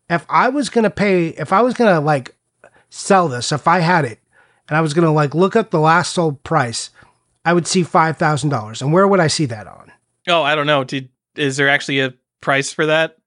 If 0.10 0.26
I 0.30 0.50
was 0.50 0.70
gonna 0.70 0.90
pay, 0.90 1.30
if 1.30 1.52
I 1.54 1.62
was 1.62 1.74
gonna 1.74 2.02
like 2.02 2.36
sell 2.90 3.28
this, 3.28 3.52
if 3.52 3.68
I 3.68 3.80
had 3.80 4.06
it, 4.06 4.20
and 4.68 4.78
I 4.78 4.82
was 4.82 4.94
gonna 4.94 5.14
like 5.14 5.34
look 5.36 5.56
up 5.56 5.70
the 5.72 5.80
last 5.80 6.14
sold 6.14 6.44
price, 6.44 6.90
I 7.48 7.54
would 7.54 7.66
see 7.66 7.84
five 7.84 8.18
thousand 8.18 8.50
dollars. 8.50 8.82
And 8.82 8.92
where 8.92 9.08
would 9.08 9.20
I 9.22 9.28
see 9.28 9.46
that 9.46 9.68
on? 9.68 9.92
Oh, 10.28 10.44
I 10.44 10.54
don't 10.56 10.68
know. 10.68 10.84
Did 10.84 11.10
is 11.36 11.56
there 11.56 11.70
actually 11.70 12.02
a 12.02 12.14
price 12.42 12.74
for 12.74 12.86
that? 12.88 13.18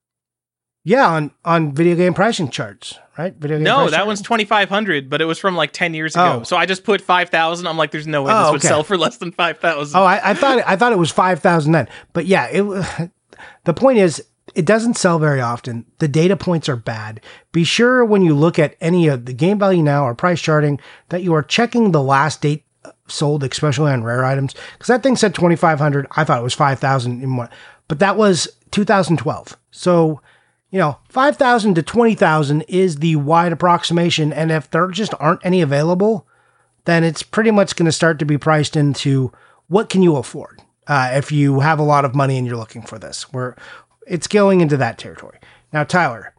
Yeah, 0.84 1.08
on 1.08 1.30
on 1.44 1.72
video 1.74 1.96
game 1.96 2.12
pricing 2.14 2.50
charts, 2.50 2.98
right? 3.18 3.34
Video 3.34 3.56
game 3.58 3.64
No, 3.64 3.84
that 3.88 3.96
chart? 3.96 4.06
one's 4.06 4.22
twenty 4.22 4.44
five 4.44 4.68
hundred, 4.68 5.08
but 5.08 5.20
it 5.20 5.24
was 5.24 5.38
from 5.38 5.56
like 5.56 5.72
ten 5.72 5.94
years 5.94 6.14
ago. 6.14 6.40
Oh. 6.40 6.42
So 6.42 6.56
I 6.56 6.66
just 6.66 6.84
put 6.84 7.00
five 7.00 7.30
thousand. 7.30 7.66
I'm 7.66 7.76
like, 7.78 7.90
there's 7.92 8.06
no 8.06 8.22
way 8.22 8.32
Oh, 8.34 8.42
this 8.44 8.50
would 8.52 8.60
okay. 8.60 8.68
sell 8.68 8.82
for 8.82 8.98
less 8.98 9.16
than 9.16 9.32
five 9.32 9.58
thousand. 9.58 9.98
Oh, 9.98 10.04
I, 10.04 10.30
I 10.30 10.34
thought 10.34 10.62
I 10.66 10.76
thought 10.76 10.92
it 10.92 10.98
was 10.98 11.10
five 11.10 11.40
thousand 11.40 11.72
then, 11.72 11.88
but 12.12 12.26
yeah, 12.26 12.46
it. 12.46 13.10
The 13.64 13.72
point 13.72 13.96
is, 13.98 14.22
it 14.54 14.66
doesn't 14.66 14.98
sell 14.98 15.18
very 15.18 15.40
often. 15.40 15.86
The 15.98 16.08
data 16.08 16.36
points 16.36 16.68
are 16.68 16.76
bad. 16.76 17.22
Be 17.52 17.64
sure 17.64 18.04
when 18.04 18.20
you 18.20 18.34
look 18.34 18.58
at 18.58 18.76
any 18.82 19.08
of 19.08 19.24
the 19.24 19.32
game 19.32 19.58
value 19.58 19.82
now 19.82 20.04
or 20.04 20.14
price 20.14 20.42
charting 20.42 20.78
that 21.08 21.22
you 21.22 21.32
are 21.32 21.42
checking 21.42 21.92
the 21.92 22.02
last 22.02 22.42
date 22.42 22.64
sold, 23.07 23.45
especially 23.45 23.93
on 23.93 24.05
rare 24.05 24.24
items, 24.24 24.55
because 24.72 24.89
that 24.89 25.03
thing 25.03 25.16
said 25.16 25.35
twenty 25.35 25.57
five 25.57 25.78
hundred. 25.78 26.07
I 26.12 26.24
thought 26.24 26.41
it 26.41 26.45
was 26.45 26.55
five 26.55 26.78
thousand 26.78 27.22
in 27.22 27.37
one, 27.37 27.49
but 27.89 27.99
that 27.99 28.16
was 28.16 28.49
2012. 28.70 29.57
So. 29.70 30.20
You 30.72 30.78
know, 30.78 30.99
5,000 31.09 31.74
to 31.74 31.83
20,000 31.83 32.62
is 32.68 32.99
the 32.99 33.16
wide 33.16 33.51
approximation. 33.51 34.33
And 34.33 34.53
if 34.53 34.70
there 34.70 34.87
just 34.87 35.12
aren't 35.18 35.45
any 35.45 35.62
available, 35.62 36.28
then 36.85 37.05
it's 37.05 37.24
pretty 37.24 37.51
much 37.51 37.74
going 37.74 37.87
to 37.87 37.93
start 37.93 38.20
to 38.20 38.24
be 38.24 38.39
priced 38.39 38.76
into 38.76 39.33
what 39.66 39.89
can 39.89 40.03
you 40.03 40.16
afford 40.16 40.62
uh, 40.87 41.11
if 41.14 41.31
you 41.33 41.61
have 41.61 41.78
a 41.78 41.85
lot 41.85 42.05
of 42.05 42.14
money 42.14 42.37
and 42.37 42.47
you're 42.47 42.57
looking 42.57 42.83
for 42.83 42.99
this. 42.99 43.33
Where 43.33 43.57
it's 44.07 44.26
going 44.26 44.61
into 44.61 44.76
that 44.76 44.99
territory. 44.99 45.39
Now, 45.72 45.85
Tyler, 45.85 46.35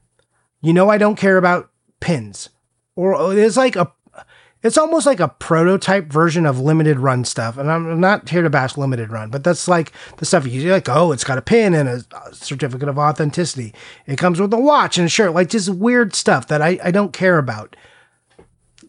you 0.62 0.74
know 0.74 0.90
I 0.90 0.98
don't 0.98 1.16
care 1.16 1.38
about 1.38 1.72
pins, 2.00 2.50
or 2.96 3.38
it's 3.38 3.58
like 3.58 3.76
a, 3.76 3.92
it's 4.64 4.78
almost 4.78 5.06
like 5.06 5.20
a 5.20 5.28
prototype 5.28 6.08
version 6.12 6.46
of 6.46 6.60
limited 6.60 7.00
run 7.00 7.26
stuff. 7.26 7.58
And 7.58 7.72
I'm 7.72 8.00
not 8.00 8.30
here 8.30 8.42
to 8.42 8.50
bash 8.50 8.78
limited 8.78 9.12
run, 9.12 9.30
but 9.30 9.44
that's 9.44 9.68
like 9.68 9.92
the 10.18 10.26
stuff 10.26 10.46
you 10.46 10.62
you're 10.62 10.74
like, 10.74 10.90
oh, 10.90 11.12
it's 11.12 11.24
got 11.24 11.38
a 11.38 11.42
pin 11.42 11.74
and 11.74 11.90
a 11.90 12.04
certificate 12.34 12.90
of 12.90 12.98
authenticity. 12.98 13.74
It 14.06 14.18
comes 14.18 14.40
with 14.40 14.54
a 14.54 14.60
watch 14.60 14.98
and 14.98 15.06
a 15.06 15.10
shirt, 15.10 15.34
like 15.34 15.50
just 15.50 15.70
weird 15.70 16.16
stuff 16.16 16.48
that 16.48 16.62
I, 16.62 16.80
I 16.84 16.92
don't 16.92 17.14
care 17.14 17.38
about 17.38 17.76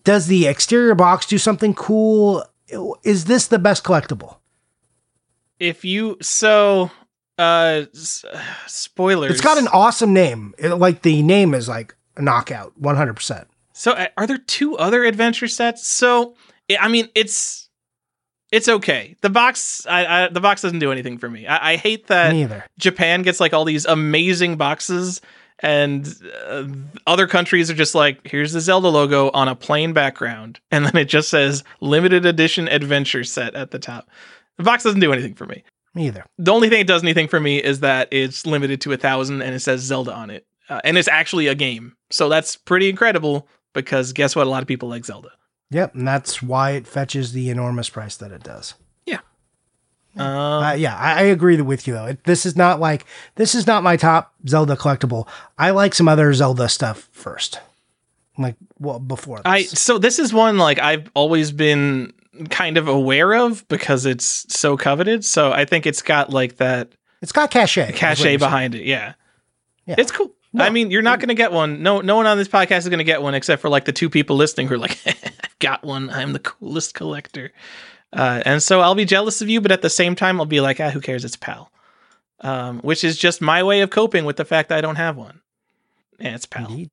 does 0.05 0.27
the 0.27 0.47
exterior 0.49 0.97
box 0.97 1.27
do 1.27 1.39
something 1.39 1.75
cool? 1.75 2.45
Is 3.05 3.27
this 3.27 3.47
the 3.47 3.59
best 3.59 3.85
collectible? 3.85 4.37
if 5.63 5.85
you 5.85 6.19
so 6.21 6.91
uh 7.39 7.85
spoilers. 8.67 9.31
It's 9.31 9.41
got 9.41 9.59
an 9.59 9.69
awesome 9.69 10.13
name. 10.13 10.55
It, 10.59 10.71
like 10.75 11.03
the 11.03 11.23
name 11.23 11.55
is 11.55 11.69
like 11.69 11.95
a 12.17 12.23
knockout, 12.23 12.73
100%. 12.81 13.47
So 13.73 14.07
are 14.17 14.27
there 14.27 14.39
two 14.39 14.77
other 14.77 15.05
adventure 15.05 15.49
sets? 15.49 15.87
So 15.87 16.35
I- 16.71 16.77
I 16.81 16.89
mean, 16.89 17.09
it's 17.15 17.69
it's 18.51 18.69
okay. 18.69 19.17
The 19.23 19.31
box, 19.31 19.87
I, 19.89 20.25
I 20.25 20.29
the 20.29 20.41
box 20.41 20.61
doesn't 20.63 20.79
do 20.79 20.93
anything 20.93 21.17
for 21.19 21.29
me. 21.31 21.47
I, 21.47 21.73
I 21.73 21.77
hate 21.77 22.09
that 22.09 22.33
Neither. 22.35 22.65
Japan 22.79 23.23
gets 23.23 23.41
like 23.41 23.55
all 23.55 23.65
these 23.65 23.87
amazing 23.87 24.57
boxes, 24.57 25.23
and 25.61 26.07
uh, 26.47 26.65
other 27.07 27.27
countries 27.27 27.71
are 27.71 27.75
just 27.75 27.95
like, 27.95 28.21
here's 28.27 28.53
the 28.53 28.61
Zelda 28.61 28.89
logo 28.89 29.31
on 29.31 29.49
a 29.49 29.55
plain 29.55 29.95
background, 29.95 30.61
and 30.71 30.85
then 30.85 30.97
it 30.97 31.07
just 31.07 31.31
says 31.31 31.65
limited 31.81 32.27
edition 32.27 32.69
adventure 32.69 33.25
set 33.25 33.55
at 33.55 33.71
the 33.71 33.79
top. 33.79 34.09
The 34.59 34.65
box 34.65 34.85
doesn't 34.85 35.01
do 35.01 35.13
anything 35.15 35.35
for 35.35 35.47
me. 35.47 35.65
Me 35.95 36.07
either. 36.09 36.25
The 36.39 36.53
only 36.53 36.69
thing 36.69 36.81
it 36.81 36.87
does 36.87 37.03
anything 37.03 37.29
for 37.29 37.41
me 37.41 37.57
is 37.63 37.81
that 37.81 38.09
it's 38.11 38.47
limited 38.47 38.81
to 38.83 38.93
a 38.93 38.97
thousand 38.99 39.41
and 39.43 39.55
it 39.55 39.61
says 39.61 39.81
Zelda 39.81 40.13
on 40.13 40.29
it, 40.31 40.47
uh, 40.69 40.81
and 40.85 40.99
it's 40.99 41.09
actually 41.09 41.47
a 41.47 41.55
game. 41.55 41.97
So 42.11 42.29
that's 42.29 42.55
pretty 42.57 42.91
incredible 42.91 43.49
because 43.73 44.13
guess 44.13 44.37
what? 44.37 44.47
A 44.47 44.51
lot 44.51 44.63
of 44.63 44.69
people 44.69 44.89
like 44.89 45.05
Zelda. 45.05 45.31
Yep. 45.71 45.95
And 45.95 46.07
that's 46.07 46.43
why 46.43 46.73
it 46.73 46.87
fetches 46.87 47.33
the 47.33 47.51
enormous 47.51 47.89
price 47.89 48.17
that 48.17 48.31
it 48.33 48.43
does. 48.43 48.75
Um, 50.17 50.27
Uh, 50.27 50.73
yeah, 50.75 50.97
I, 50.97 51.21
I 51.21 51.23
agree 51.23 51.61
with 51.61 51.87
you 51.87 51.95
though. 51.95 52.07
It, 52.07 52.25
this 52.25 52.45
is 52.45 52.57
not 52.57 52.81
like, 52.81 53.07
this 53.37 53.55
is 53.55 53.67
not 53.67 53.83
my 53.83 53.97
top 53.97 54.35
Zelda 54.47 54.77
collectible. 54.77 55.27
I 55.59 55.71
like 55.71 55.95
some 55.95 56.09
other 56.09 56.33
Zelda 56.35 56.69
stuff 56.69 57.09
first. 57.13 57.61
Like, 58.39 58.57
well, 58.79 58.99
before 58.99 59.39
this. 59.39 59.47
I 59.47 59.63
so 59.63 59.99
this 59.99 60.19
is 60.19 60.33
one 60.33 60.59
like 60.59 60.79
I've 60.79 61.11
always 61.15 61.53
been 61.53 62.13
kind 62.49 62.79
of 62.79 62.89
aware 62.89 63.35
of 63.35 63.67
because 63.69 64.07
it's 64.07 64.47
so 64.55 64.77
coveted. 64.77 65.25
So 65.25 65.53
I 65.53 65.65
think 65.67 65.87
it's 65.87 66.01
got 66.03 66.31
like 66.31 66.57
that 66.57 66.93
it's 67.21 67.33
got 67.33 67.51
cachet. 67.51 67.93
cachet 67.93 68.07
you're 68.07 68.17
saying. 68.17 68.39
behind 68.39 68.75
it. 68.75 68.85
Yeah. 68.85 69.15
Yeah. 69.87 69.97
It's 69.99 70.11
cool. 70.11 70.31
No. 70.53 70.65
I 70.65 70.71
mean, 70.71 70.91
you're 70.91 71.03
not 71.03 71.19
going 71.19 71.29
to 71.29 71.35
get 71.35 71.53
one. 71.53 71.83
No, 71.83 72.01
no 72.01 72.17
one 72.17 72.27
on 72.27 72.37
this 72.37 72.49
podcast 72.49 72.79
is 72.79 72.89
going 72.89 72.99
to 72.99 73.05
get 73.05 73.23
one 73.23 73.35
except 73.35 73.63
for 73.63 73.69
like 73.71 73.87
the 73.87 73.93
two 73.93 74.11
people 74.11 74.37
listening 74.37 74.69
who 74.69 74.75
are 74.75 74.79
like, 74.79 74.99
"I've 75.07 75.57
got 75.59 75.83
one. 75.83 76.11
I'm 76.11 76.33
the 76.33 76.39
coolest 76.39 76.95
collector." 76.95 77.53
Uh, 78.13 78.43
and 78.45 78.63
so 78.63 78.81
I'll 78.81 78.95
be 78.95 79.07
jealous 79.07 79.41
of 79.41 79.49
you, 79.49 79.61
but 79.63 79.73
at 79.73 79.81
the 79.81 79.89
same 79.89 80.15
time, 80.15 80.39
I'll 80.39 80.47
be 80.47 80.61
like, 80.61 80.79
"Ah, 80.81 80.91
who 80.91 81.01
cares? 81.01 81.25
It's 81.25 81.37
pal." 81.37 81.71
Um, 82.41 82.81
which 82.81 83.05
is 83.05 83.17
just 83.17 83.41
my 83.41 83.63
way 83.63 83.81
of 83.81 83.91
coping 83.91 84.25
with 84.25 84.37
the 84.37 84.45
fact 84.45 84.69
that 84.69 84.79
I 84.79 84.81
don't 84.81 84.97
have 84.97 85.17
one. 85.17 85.41
Yeah, 86.19 86.35
it's 86.35 86.45
pal. 86.45 86.69
Indeed. 86.71 86.91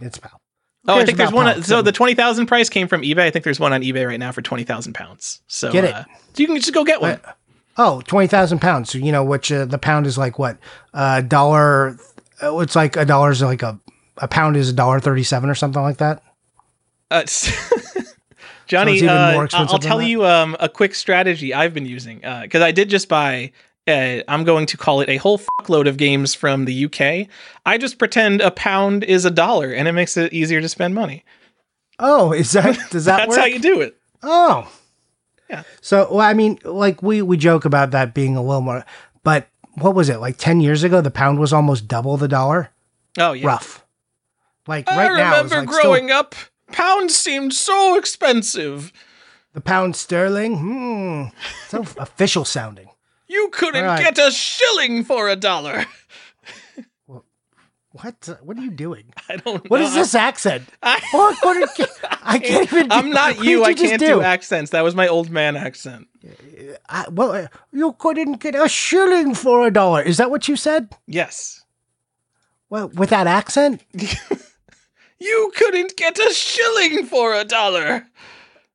It's 0.00 0.18
pal. 0.18 0.40
Who 0.84 0.92
Oh, 0.92 0.98
I 0.98 1.04
think 1.04 1.18
there's 1.18 1.32
one. 1.32 1.62
So 1.64 1.82
the 1.82 1.92
twenty 1.92 2.14
thousand 2.14 2.46
price 2.46 2.70
came 2.70 2.88
from 2.88 3.02
eBay. 3.02 3.20
I 3.20 3.30
think 3.30 3.44
there's 3.44 3.60
one 3.60 3.74
on 3.74 3.82
eBay 3.82 4.06
right 4.06 4.18
now 4.18 4.32
for 4.32 4.40
twenty 4.40 4.64
thousand 4.64 4.94
pounds. 4.94 5.42
So 5.46 5.70
Get 5.70 5.84
it. 5.84 5.94
Uh, 5.94 6.04
you 6.36 6.46
can 6.46 6.56
just 6.56 6.72
go 6.72 6.84
get 6.84 7.02
one. 7.02 7.18
What? 7.22 7.36
Oh, 7.80 8.00
20,000 8.00 8.58
pounds. 8.58 8.90
So, 8.90 8.98
you 8.98 9.12
know, 9.12 9.22
which 9.22 9.52
uh, 9.52 9.64
the 9.64 9.78
pound 9.78 10.08
is 10.08 10.18
like 10.18 10.36
what? 10.36 10.58
A 10.92 11.22
dollar. 11.22 11.96
Uh, 12.42 12.58
It's 12.58 12.76
like 12.76 12.96
a 12.96 13.04
dollar 13.04 13.30
is 13.30 13.42
like 13.42 13.62
a, 13.62 13.78
a 14.18 14.28
pound 14.28 14.56
is 14.56 14.68
a 14.68 14.72
dollar 14.72 15.00
37 15.00 15.48
or 15.50 15.54
something 15.54 15.82
like 15.82 15.98
that. 15.98 16.22
Uh, 17.10 17.22
Johnny, 18.66 18.98
So 18.98 19.06
uh, 19.08 19.10
I'll- 19.10 19.42
expensive 19.42 19.72
I'll 19.72 19.78
than 19.78 19.88
tell 19.88 20.02
you 20.02 20.24
um, 20.26 20.56
a 20.60 20.68
quick 20.68 20.94
strategy 20.94 21.54
I've 21.54 21.72
been 21.74 21.86
using 21.86 22.18
because 22.42 22.62
I 22.62 22.70
did 22.72 22.88
just 22.90 23.08
buy. 23.08 23.52
Uh, 23.86 24.22
I'm 24.28 24.44
going 24.44 24.66
to 24.66 24.76
call 24.76 25.00
it 25.00 25.08
a 25.08 25.16
whole 25.16 25.38
fuckload 25.38 25.88
of 25.88 25.96
games 25.96 26.34
from 26.34 26.66
the 26.66 26.84
UK. 26.84 27.26
I 27.64 27.78
just 27.78 27.98
pretend 27.98 28.42
a 28.42 28.50
pound 28.50 29.02
is 29.02 29.24
a 29.24 29.30
dollar, 29.30 29.72
and 29.72 29.88
it 29.88 29.92
makes 29.92 30.18
it 30.18 30.30
easier 30.34 30.60
to 30.60 30.68
spend 30.68 30.94
money. 30.94 31.24
Oh, 31.98 32.32
is 32.32 32.52
that, 32.52 32.78
does 32.90 33.06
that 33.06 33.16
That's 33.16 33.28
work? 33.30 33.38
how 33.38 33.44
you 33.46 33.58
do 33.58 33.80
it. 33.80 33.96
Oh. 34.22 34.70
Yeah. 35.48 35.62
So, 35.80 36.06
well, 36.10 36.20
I 36.20 36.34
mean, 36.34 36.58
like 36.64 37.02
we, 37.02 37.22
we 37.22 37.38
joke 37.38 37.64
about 37.64 37.92
that 37.92 38.12
being 38.12 38.36
a 38.36 38.42
little 38.42 38.60
more, 38.60 38.84
but 39.24 39.48
what 39.80 39.94
was 39.94 40.08
it? 40.08 40.18
Like 40.18 40.36
10 40.36 40.60
years 40.60 40.82
ago, 40.82 41.00
the 41.00 41.10
pound 41.10 41.38
was 41.38 41.52
almost 41.52 41.88
double 41.88 42.16
the 42.16 42.28
dollar. 42.28 42.70
Oh 43.18 43.32
yeah. 43.32 43.46
Rough. 43.46 43.84
Like 44.66 44.88
I 44.90 45.08
right 45.08 45.16
now, 45.16 45.40
it's 45.40 45.50
remember 45.50 45.72
like 45.72 45.82
growing 45.82 46.08
still, 46.08 46.18
up, 46.18 46.34
pounds 46.72 47.16
seemed 47.16 47.54
so 47.54 47.96
expensive. 47.96 48.92
the 49.54 49.60
pound 49.60 49.96
sterling. 49.96 50.58
Hmm. 50.58 51.24
So 51.68 51.84
official 51.98 52.44
sounding. 52.44 52.90
You 53.26 53.50
couldn't 53.52 53.84
right. 53.84 54.02
get 54.02 54.18
a 54.18 54.30
shilling 54.30 55.04
for 55.04 55.28
a 55.28 55.36
dollar. 55.36 55.84
What? 58.00 58.28
What 58.42 58.56
are 58.58 58.60
you 58.62 58.70
doing? 58.70 59.04
I 59.28 59.36
don't. 59.36 59.68
What 59.70 59.80
know. 59.80 59.86
is 59.86 59.94
this 59.94 60.14
accent? 60.14 60.68
I, 60.82 61.00
What, 61.12 61.36
what 61.42 61.90
I 62.22 62.38
can't 62.40 62.72
even. 62.72 62.92
I'm 62.92 63.10
not 63.10 63.36
what 63.36 63.46
you. 63.46 63.64
I 63.64 63.74
can't 63.74 64.00
do 64.00 64.20
accents. 64.20 64.70
That 64.70 64.82
was 64.82 64.94
my 64.94 65.08
old 65.08 65.30
man 65.30 65.56
accent. 65.56 66.06
I, 66.88 67.06
well, 67.10 67.32
uh, 67.32 67.46
you 67.72 67.92
couldn't 67.98 68.34
get 68.40 68.54
a 68.54 68.68
shilling 68.68 69.34
for 69.34 69.66
a 69.66 69.70
dollar. 69.70 70.02
Is 70.02 70.16
that 70.18 70.30
what 70.30 70.48
you 70.48 70.56
said? 70.56 70.94
Yes. 71.06 71.64
Well, 72.70 72.88
with 72.88 73.10
that 73.10 73.26
accent, 73.26 73.82
You 75.20 75.50
couldn't 75.56 75.96
get 75.96 76.18
a 76.18 76.32
shilling 76.32 77.04
for 77.06 77.34
a 77.34 77.44
dollar. 77.44 78.06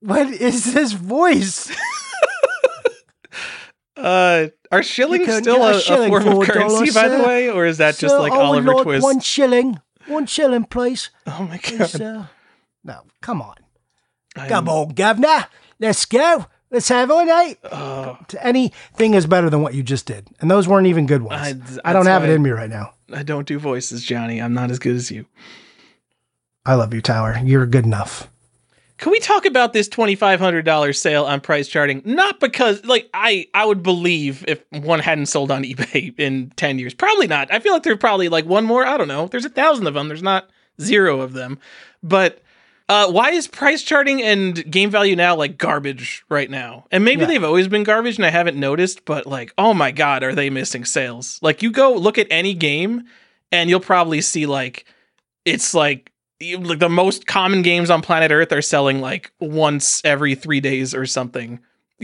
what 0.02 0.28
is 0.30 0.74
this 0.74 0.92
voice? 0.94 1.72
Uh, 3.96 4.48
are 4.72 4.82
shillings 4.82 5.32
still 5.38 5.62
a 5.62 5.74
a, 5.74 5.78
a 5.78 6.08
form 6.10 6.28
of 6.28 6.48
currency, 6.48 6.92
by 6.92 7.08
the 7.08 7.24
way, 7.24 7.50
or 7.50 7.66
is 7.66 7.78
that 7.78 7.98
just 7.98 8.16
Sir, 8.16 8.20
like 8.20 8.34
oh, 8.34 8.40
Oliver 8.40 8.72
Lord, 8.72 8.84
Twist? 8.84 9.04
One 9.04 9.20
shilling, 9.20 9.80
one 10.08 10.26
shilling, 10.26 10.66
please. 10.66 11.10
Oh 11.28 11.48
my 11.48 11.58
god! 11.58 12.02
Uh, 12.02 12.24
no, 12.84 13.02
come 13.22 13.42
on, 13.42 13.56
I'm- 14.36 14.50
come 14.50 14.68
on, 14.68 14.90
governor. 14.90 15.48
Let's 15.80 16.06
go. 16.06 16.48
Let's 16.72 16.90
have 16.90 17.12
a 17.12 17.24
night. 17.24 17.60
Oh, 17.72 18.18
Anything 18.40 19.14
is 19.14 19.28
better 19.28 19.48
than 19.52 19.62
what 19.62 19.76
you 19.76 19.84
just 19.84 20.08
did, 20.08 20.28
and 20.40 20.50
those 20.50 20.68
weren't 20.68 20.88
even 20.88 21.06
good 21.06 21.22
ones. 21.22 21.80
I- 21.84 21.90
I, 21.92 21.94
don't 21.94 22.08
have 22.08 22.24
it 22.24 22.32
in 22.32 22.42
me 22.42 22.50
right 22.50 22.70
now. 22.70 22.96
I 23.14 23.22
don't 23.22 23.48
do 23.48 23.60
voices, 23.60 24.04
Johnny. 24.04 24.42
I'm 24.42 24.56
not 24.56 24.72
as 24.72 24.80
good 24.80 24.96
as 24.96 25.12
you. 25.12 25.28
I 26.66 26.74
love 26.74 26.92
you, 26.94 27.02
Tyler. 27.02 27.38
You're 27.44 27.68
good 27.68 27.86
enough. 27.86 28.28
Can 29.04 29.12
we 29.12 29.20
talk 29.20 29.46
about 29.46 29.74
this 29.74 29.90
twenty 29.90 30.16
five 30.16 30.40
hundred 30.40 30.64
dollars 30.64 30.98
sale 31.02 31.26
on 31.26 31.42
price 31.42 31.68
charting? 31.68 32.02
Not 32.06 32.40
because, 32.40 32.86
like, 32.86 33.10
I 33.14 33.48
I 33.54 33.66
would 33.66 33.84
believe 33.84 34.46
if 34.48 34.64
one 34.72 35.00
hadn't 35.02 35.26
sold 35.26 35.52
on 35.52 35.64
eBay 35.66 36.18
in 36.18 36.54
ten 36.56 36.80
years. 36.80 36.94
Probably 36.94 37.28
not. 37.28 37.52
I 37.54 37.60
feel 37.60 37.74
like 37.74 37.84
there's 37.84 37.98
probably 37.98 38.30
like 38.30 38.46
one 38.46 38.64
more. 38.64 38.86
I 38.86 38.96
don't 38.96 39.10
know. 39.10 39.28
There's 39.28 39.44
a 39.44 39.50
thousand 39.50 39.88
of 39.88 39.94
them. 39.94 40.08
There's 40.08 40.24
not 40.24 40.50
zero 40.80 41.20
of 41.20 41.34
them. 41.34 41.60
But 42.02 42.42
uh, 42.88 43.12
why 43.12 43.32
is 43.32 43.46
price 43.46 43.84
charting 43.84 44.22
and 44.22 44.72
game 44.72 44.90
value 44.90 45.18
now 45.18 45.36
like 45.36 45.58
garbage 45.58 46.24
right 46.30 46.50
now? 46.50 46.86
And 46.90 47.04
maybe 47.04 47.24
Yeah. 47.24 47.28
they've 47.28 47.44
always 47.44 47.68
been 47.68 47.84
garbage 47.84 48.16
and 48.16 48.26
I 48.26 48.30
haven't 48.30 48.56
noticed. 48.58 49.04
But 49.04 49.28
like, 49.28 49.54
oh 49.58 49.74
my 49.74 49.92
god, 49.92 50.24
are 50.24 50.34
they 50.34 50.50
missing 50.50 50.86
sales? 50.86 51.40
Like, 51.42 51.62
you 51.62 51.72
go 51.72 51.94
look 51.94 52.18
at 52.18 52.28
any 52.32 52.54
game, 52.54 53.04
and 53.52 53.70
you'll 53.70 53.82
probably 53.82 54.22
see 54.22 54.46
like 54.46 54.86
it's 55.44 55.74
like 55.74 56.13
like 56.58 56.80
the 56.80 56.90
most 56.90 57.26
common 57.28 57.62
games 57.62 57.90
on 57.90 58.02
planet 58.02 58.32
Earth 58.32 58.52
are 58.52 58.62
selling 58.62 59.02
like 59.02 59.32
once 59.40 60.02
every 60.06 60.36
three 60.36 60.60
days 60.60 60.94
or 60.94 61.06
something. 61.06 61.60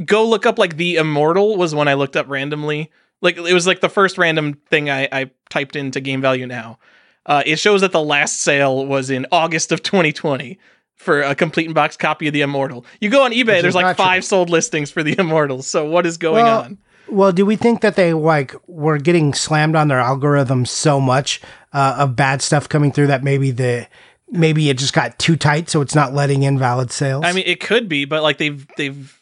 Go 0.05 0.27
look 0.27 0.45
up 0.45 0.57
like 0.59 0.77
the 0.77 0.95
Immortal 0.95 1.57
was 1.57 1.75
one 1.75 1.87
I 1.87 1.95
looked 1.95 2.15
up 2.15 2.27
randomly. 2.29 2.91
Like 3.21 3.37
it 3.37 3.53
was 3.53 3.67
like 3.67 3.81
the 3.81 3.89
first 3.89 4.17
random 4.17 4.53
thing 4.69 4.89
I, 4.89 5.07
I 5.11 5.31
typed 5.49 5.75
into 5.75 5.99
game 5.99 6.21
value 6.21 6.47
now. 6.47 6.79
Uh, 7.25 7.43
it 7.45 7.57
shows 7.59 7.81
that 7.81 7.91
the 7.91 8.01
last 8.01 8.41
sale 8.41 8.85
was 8.85 9.09
in 9.09 9.25
August 9.31 9.71
of 9.71 9.83
2020 9.83 10.57
for 10.95 11.21
a 11.21 11.35
complete 11.35 11.67
in 11.67 11.73
box 11.73 11.95
copy 11.97 12.27
of 12.27 12.33
the 12.33 12.41
Immortal. 12.41 12.85
You 13.01 13.09
go 13.09 13.23
on 13.23 13.31
eBay, 13.31 13.61
there's 13.61 13.75
like 13.75 13.85
not 13.85 13.95
true. 13.97 14.05
five 14.05 14.25
sold 14.25 14.49
listings 14.49 14.89
for 14.89 15.03
the 15.03 15.15
Immortal. 15.19 15.61
So 15.61 15.89
what 15.89 16.05
is 16.05 16.17
going 16.17 16.43
Well, 16.43 16.61
on? 16.61 16.77
Well, 17.09 17.31
do 17.31 17.45
we 17.45 17.55
think 17.55 17.81
that 17.81 17.95
they 17.95 18.13
like 18.13 18.53
were 18.67 18.97
getting 18.97 19.33
slammed 19.33 19.75
on 19.75 19.87
their 19.87 19.99
algorithm 19.99 20.65
so 20.65 20.99
much 21.01 21.41
uh, 21.73 21.95
of 21.99 22.15
bad 22.15 22.41
stuff 22.41 22.69
coming 22.69 22.91
through 22.91 23.07
that 23.07 23.23
maybe 23.23 23.51
the 23.51 23.87
maybe 24.32 24.69
it 24.69 24.77
just 24.77 24.93
got 24.93 25.17
too 25.19 25.36
tight, 25.36 25.69
so 25.69 25.82
it's 25.82 25.95
not 25.95 26.13
letting 26.13 26.43
in 26.43 26.57
valid 26.59 26.91
sales? 26.91 27.23
I 27.25 27.32
mean, 27.34 27.43
it 27.45 27.59
could 27.59 27.88
be, 27.89 28.05
but 28.05 28.23
like 28.23 28.38
they've 28.38 28.65
they've 28.77 29.15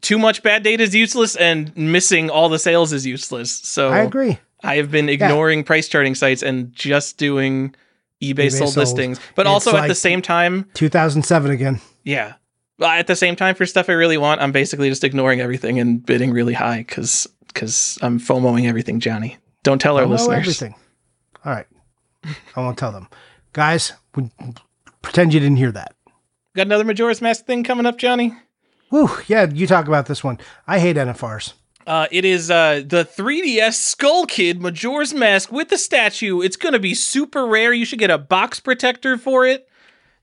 too 0.00 0.18
much 0.18 0.42
bad 0.42 0.62
data 0.62 0.82
is 0.82 0.94
useless, 0.94 1.36
and 1.36 1.76
missing 1.76 2.30
all 2.30 2.48
the 2.48 2.58
sales 2.58 2.92
is 2.92 3.04
useless. 3.06 3.50
So 3.50 3.90
I 3.90 3.98
agree. 3.98 4.38
I 4.62 4.76
have 4.76 4.90
been 4.90 5.08
ignoring 5.08 5.64
price 5.64 5.88
charting 5.88 6.14
sites 6.14 6.42
and 6.42 6.72
just 6.72 7.18
doing 7.18 7.74
eBay, 8.22 8.34
eBay 8.34 8.50
sold, 8.52 8.74
sold. 8.74 8.76
listings. 8.86 9.18
But 9.34 9.46
It's 9.46 9.50
also 9.50 9.76
at 9.76 9.88
the 9.88 9.94
same 9.96 10.22
time, 10.22 10.66
2007 10.74 11.50
again. 11.50 11.80
yeah. 12.04 12.34
Well, 12.78 12.88
At 12.90 13.06
the 13.06 13.16
same 13.16 13.36
time, 13.36 13.54
for 13.54 13.66
stuff 13.66 13.88
I 13.88 13.92
really 13.92 14.16
want, 14.18 14.40
I'm 14.40 14.50
basically 14.52 14.88
just 14.88 15.04
ignoring 15.04 15.40
everything 15.40 15.78
and 15.78 16.04
bidding 16.04 16.30
really 16.32 16.54
high 16.54 16.78
because 16.78 17.28
because 17.48 17.98
I'm 18.02 18.18
FOMOing 18.18 18.66
everything, 18.68 18.98
Johnny. 19.00 19.36
Don't 19.62 19.80
tell 19.80 19.98
our 19.98 20.06
listeners. 20.06 20.38
everything. 20.38 20.74
All 21.44 21.52
right, 21.52 21.66
I 22.56 22.60
won't 22.60 22.78
tell 22.78 22.90
them, 22.92 23.08
guys. 23.52 23.92
Pretend 25.02 25.34
you 25.34 25.40
didn't 25.40 25.56
hear 25.56 25.72
that. 25.72 25.94
Got 26.54 26.66
another 26.66 26.84
Majora's 26.84 27.22
Mask 27.22 27.46
thing 27.46 27.64
coming 27.64 27.86
up, 27.86 27.98
Johnny. 27.98 28.34
Whew, 28.90 29.10
yeah, 29.26 29.48
you 29.50 29.66
talk 29.66 29.88
about 29.88 30.06
this 30.06 30.22
one. 30.22 30.38
I 30.66 30.78
hate 30.78 30.96
NFRs. 30.96 31.54
Uh, 31.86 32.06
it 32.10 32.24
is 32.24 32.50
uh, 32.50 32.82
the 32.86 33.04
3DS 33.04 33.74
Skull 33.74 34.26
Kid 34.26 34.60
Majora's 34.60 35.14
Mask 35.14 35.50
with 35.50 35.68
the 35.68 35.78
statue. 35.78 36.40
It's 36.40 36.56
going 36.56 36.74
to 36.74 36.78
be 36.78 36.94
super 36.94 37.46
rare. 37.46 37.72
You 37.72 37.84
should 37.84 37.98
get 37.98 38.10
a 38.10 38.18
box 38.18 38.60
protector 38.60 39.16
for 39.16 39.46
it. 39.46 39.68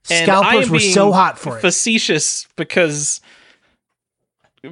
And 0.10 0.26
Scalpers 0.26 0.70
were 0.70 0.80
so 0.80 1.12
hot 1.12 1.38
for 1.38 1.58
it. 1.58 1.62
Facetious 1.62 2.48
because 2.56 3.20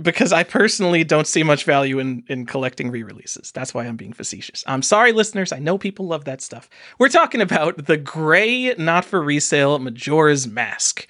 because 0.02 0.34
I 0.34 0.44
personally 0.44 1.04
don't 1.04 1.28
see 1.28 1.44
much 1.44 1.64
value 1.64 2.00
in 2.00 2.24
in 2.28 2.46
collecting 2.46 2.90
re-releases. 2.92 3.52
That's 3.52 3.74
why 3.74 3.86
I'm 3.86 3.98
being 3.98 4.14
facetious. 4.14 4.64
I'm 4.68 4.82
sorry, 4.82 5.12
listeners. 5.12 5.52
I 5.52 5.60
know 5.60 5.78
people 5.78 6.08
love 6.08 6.26
that 6.26 6.42
stuff. 6.42 6.70
We're 7.00 7.10
talking 7.10 7.42
about 7.42 7.86
the 7.86 7.98
gray, 7.98 8.74
not 8.76 9.06
for 9.06 9.22
resale 9.22 9.80
Majora's 9.80 10.48
Mask. 10.48 11.08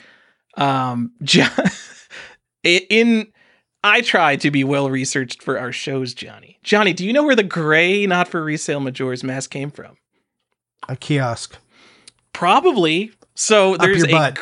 Um, 0.55 1.11
in 2.63 3.27
I 3.83 4.01
try 4.01 4.35
to 4.37 4.51
be 4.51 4.63
well 4.63 4.89
researched 4.89 5.43
for 5.43 5.59
our 5.59 5.71
shows, 5.71 6.13
Johnny. 6.13 6.59
Johnny, 6.63 6.93
do 6.93 7.05
you 7.05 7.13
know 7.13 7.23
where 7.23 7.35
the 7.35 7.43
gray, 7.43 8.05
not 8.05 8.27
for 8.27 8.43
resale 8.43 8.79
Majora's 8.79 9.23
Mask 9.23 9.51
came 9.51 9.71
from? 9.71 9.97
A 10.89 10.95
kiosk 10.95 11.57
Probably. 12.37 13.11
So 13.33 13.77
there's 13.77 14.03
a 14.03 14.11
butt. 14.11 14.37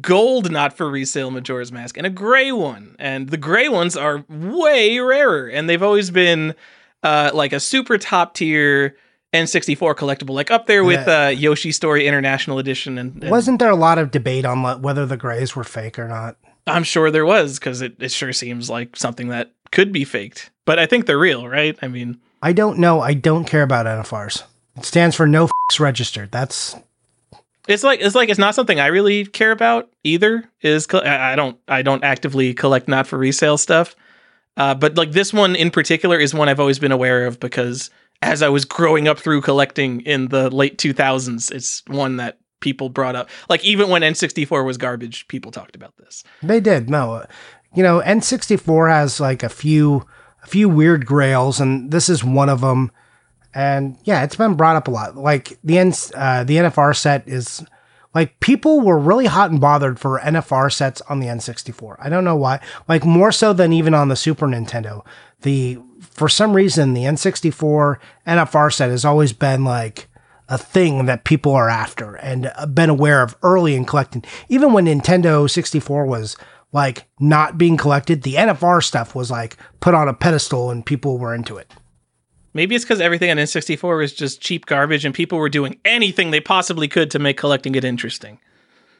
Gold 0.00 0.50
not 0.50 0.76
for 0.76 0.88
resale 0.90 1.30
Majora's 1.30 1.72
Mask 1.72 1.96
and 1.96 2.06
a 2.06 2.10
gray 2.10 2.52
one. 2.52 2.96
And 2.98 3.28
the 3.28 3.36
gray 3.36 3.68
ones 3.68 3.96
are 3.96 4.24
way 4.28 4.98
rarer. 4.98 5.48
And 5.48 5.68
they've 5.68 5.82
always 5.82 6.10
been 6.10 6.54
uh, 7.02 7.30
like 7.34 7.52
a 7.52 7.60
super 7.60 7.98
top 7.98 8.34
tier 8.34 8.96
N64 9.34 9.94
collectible, 9.94 10.34
like 10.34 10.50
up 10.50 10.66
there 10.66 10.84
with 10.84 11.06
uh, 11.06 11.32
Yoshi 11.34 11.72
Story 11.72 12.06
International 12.06 12.58
Edition. 12.58 12.98
And, 12.98 13.22
and 13.22 13.30
Wasn't 13.30 13.58
there 13.58 13.70
a 13.70 13.76
lot 13.76 13.98
of 13.98 14.10
debate 14.10 14.44
on 14.44 14.62
whether 14.82 15.04
the 15.04 15.16
grays 15.16 15.54
were 15.54 15.64
fake 15.64 15.98
or 15.98 16.08
not? 16.08 16.36
I'm 16.66 16.84
sure 16.84 17.10
there 17.10 17.26
was 17.26 17.58
because 17.58 17.80
it, 17.80 17.96
it 18.00 18.10
sure 18.10 18.32
seems 18.32 18.68
like 18.68 18.96
something 18.96 19.28
that 19.28 19.52
could 19.70 19.92
be 19.92 20.04
faked. 20.04 20.50
But 20.64 20.78
I 20.78 20.86
think 20.86 21.06
they're 21.06 21.18
real, 21.18 21.46
right? 21.48 21.78
I 21.82 21.88
mean, 21.88 22.18
I 22.42 22.52
don't 22.52 22.78
know. 22.78 23.00
I 23.00 23.14
don't 23.14 23.44
care 23.44 23.62
about 23.62 23.86
NFRs. 23.86 24.42
It 24.76 24.84
stands 24.84 25.14
for 25.14 25.26
no 25.26 25.44
f- 25.44 25.80
registered. 25.80 26.32
That's 26.32 26.76
it's 27.68 27.82
like 27.82 28.00
it's 28.00 28.14
like 28.14 28.28
it's 28.28 28.38
not 28.38 28.54
something 28.54 28.80
I 28.80 28.86
really 28.86 29.24
care 29.24 29.52
about 29.52 29.90
either. 30.04 30.44
Is 30.62 30.86
I 30.92 31.36
don't 31.36 31.58
I 31.68 31.82
don't 31.82 32.04
actively 32.04 32.54
collect 32.54 32.88
not 32.88 33.06
for 33.06 33.18
resale 33.18 33.58
stuff, 33.58 33.96
uh, 34.56 34.74
but 34.74 34.96
like 34.96 35.12
this 35.12 35.32
one 35.32 35.56
in 35.56 35.70
particular 35.70 36.18
is 36.18 36.34
one 36.34 36.48
I've 36.48 36.60
always 36.60 36.78
been 36.78 36.92
aware 36.92 37.26
of 37.26 37.40
because 37.40 37.90
as 38.22 38.42
I 38.42 38.48
was 38.48 38.64
growing 38.64 39.08
up 39.08 39.18
through 39.18 39.42
collecting 39.42 40.00
in 40.02 40.28
the 40.28 40.50
late 40.50 40.78
2000s, 40.78 41.52
it's 41.52 41.82
one 41.86 42.16
that 42.16 42.38
people 42.60 42.88
brought 42.88 43.16
up. 43.16 43.28
Like 43.48 43.64
even 43.64 43.88
when 43.88 44.02
N64 44.02 44.64
was 44.64 44.78
garbage, 44.78 45.28
people 45.28 45.52
talked 45.52 45.76
about 45.76 45.96
this. 45.98 46.24
They 46.42 46.60
did. 46.60 46.88
No, 46.88 47.14
uh, 47.14 47.26
you 47.74 47.82
know, 47.82 48.00
N64 48.00 48.90
has 48.90 49.20
like 49.20 49.42
a 49.42 49.48
few, 49.48 50.06
a 50.42 50.46
few 50.46 50.68
weird 50.68 51.04
grails, 51.04 51.60
and 51.60 51.90
this 51.90 52.08
is 52.08 52.24
one 52.24 52.48
of 52.48 52.60
them. 52.60 52.90
And 53.56 53.96
yeah, 54.04 54.22
it's 54.22 54.36
been 54.36 54.52
brought 54.52 54.76
up 54.76 54.86
a 54.86 54.90
lot. 54.90 55.16
Like 55.16 55.58
the 55.64 55.78
N, 55.78 55.90
uh, 56.14 56.44
the 56.44 56.56
NFR 56.56 56.94
set 56.94 57.26
is 57.26 57.64
like 58.14 58.38
people 58.40 58.82
were 58.82 58.98
really 58.98 59.24
hot 59.24 59.50
and 59.50 59.58
bothered 59.58 59.98
for 59.98 60.20
NFR 60.20 60.70
sets 60.70 61.00
on 61.08 61.20
the 61.20 61.28
N64. 61.28 61.96
I 61.98 62.10
don't 62.10 62.22
know 62.22 62.36
why. 62.36 62.60
Like 62.86 63.06
more 63.06 63.32
so 63.32 63.54
than 63.54 63.72
even 63.72 63.94
on 63.94 64.08
the 64.08 64.14
Super 64.14 64.46
Nintendo. 64.46 65.06
The 65.40 65.78
for 66.00 66.28
some 66.28 66.52
reason 66.52 66.92
the 66.92 67.04
N64 67.04 67.98
NFR 68.26 68.74
set 68.74 68.90
has 68.90 69.06
always 69.06 69.32
been 69.32 69.64
like 69.64 70.08
a 70.50 70.58
thing 70.58 71.06
that 71.06 71.24
people 71.24 71.52
are 71.52 71.70
after 71.70 72.14
and 72.16 72.52
uh, 72.56 72.66
been 72.66 72.90
aware 72.90 73.22
of 73.22 73.38
early 73.42 73.74
in 73.74 73.86
collecting. 73.86 74.22
Even 74.50 74.74
when 74.74 74.84
Nintendo 74.84 75.48
64 75.48 76.04
was 76.04 76.36
like 76.72 77.06
not 77.18 77.56
being 77.56 77.78
collected, 77.78 78.22
the 78.22 78.34
NFR 78.34 78.84
stuff 78.84 79.14
was 79.14 79.30
like 79.30 79.56
put 79.80 79.94
on 79.94 80.08
a 80.08 80.14
pedestal 80.14 80.70
and 80.70 80.84
people 80.84 81.16
were 81.16 81.34
into 81.34 81.56
it. 81.56 81.72
Maybe 82.56 82.74
it's 82.74 82.84
because 82.84 83.02
everything 83.02 83.30
on 83.30 83.36
N64 83.36 83.98
was 83.98 84.14
just 84.14 84.40
cheap 84.40 84.64
garbage 84.64 85.04
and 85.04 85.14
people 85.14 85.38
were 85.38 85.50
doing 85.50 85.78
anything 85.84 86.30
they 86.30 86.40
possibly 86.40 86.88
could 86.88 87.10
to 87.10 87.18
make 87.18 87.36
collecting 87.36 87.74
it 87.74 87.84
interesting. 87.84 88.38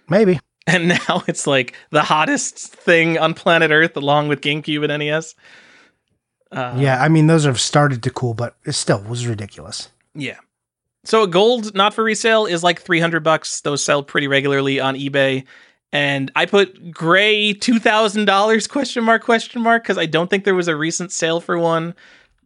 Maybe. 0.08 0.38
And 0.68 0.88
now 0.88 1.22
it's 1.28 1.46
like 1.46 1.76
the 1.90 2.02
hottest 2.02 2.58
thing 2.58 3.18
on 3.18 3.34
planet 3.34 3.70
Earth, 3.70 3.96
along 3.96 4.26
with 4.26 4.40
GameCube 4.40 4.82
and 4.82 4.98
NES. 4.98 5.36
Uh, 6.50 6.74
yeah, 6.76 7.00
I 7.00 7.08
mean 7.08 7.28
those 7.28 7.44
have 7.44 7.60
started 7.60 8.02
to 8.02 8.10
cool, 8.10 8.34
but 8.34 8.56
it 8.64 8.72
still 8.72 9.00
was 9.00 9.28
ridiculous. 9.28 9.90
yeah. 10.12 10.38
So 11.04 11.22
a 11.22 11.28
gold 11.28 11.72
not 11.76 11.94
for 11.94 12.02
resale 12.02 12.46
is 12.46 12.64
like 12.64 12.80
three 12.80 12.98
hundred 12.98 13.22
bucks. 13.22 13.60
Those 13.60 13.80
sell 13.80 14.02
pretty 14.02 14.26
regularly 14.26 14.80
on 14.80 14.96
eBay. 14.96 15.44
And 15.92 16.32
I 16.34 16.46
put 16.46 16.90
gray 16.90 17.52
two 17.52 17.78
thousand 17.78 18.24
dollars 18.24 18.66
question 18.66 19.04
mark 19.04 19.22
question 19.22 19.62
mark 19.62 19.84
because 19.84 19.98
I 19.98 20.06
don't 20.06 20.28
think 20.28 20.42
there 20.42 20.56
was 20.56 20.66
a 20.66 20.74
recent 20.74 21.12
sale 21.12 21.40
for 21.40 21.56
one. 21.56 21.94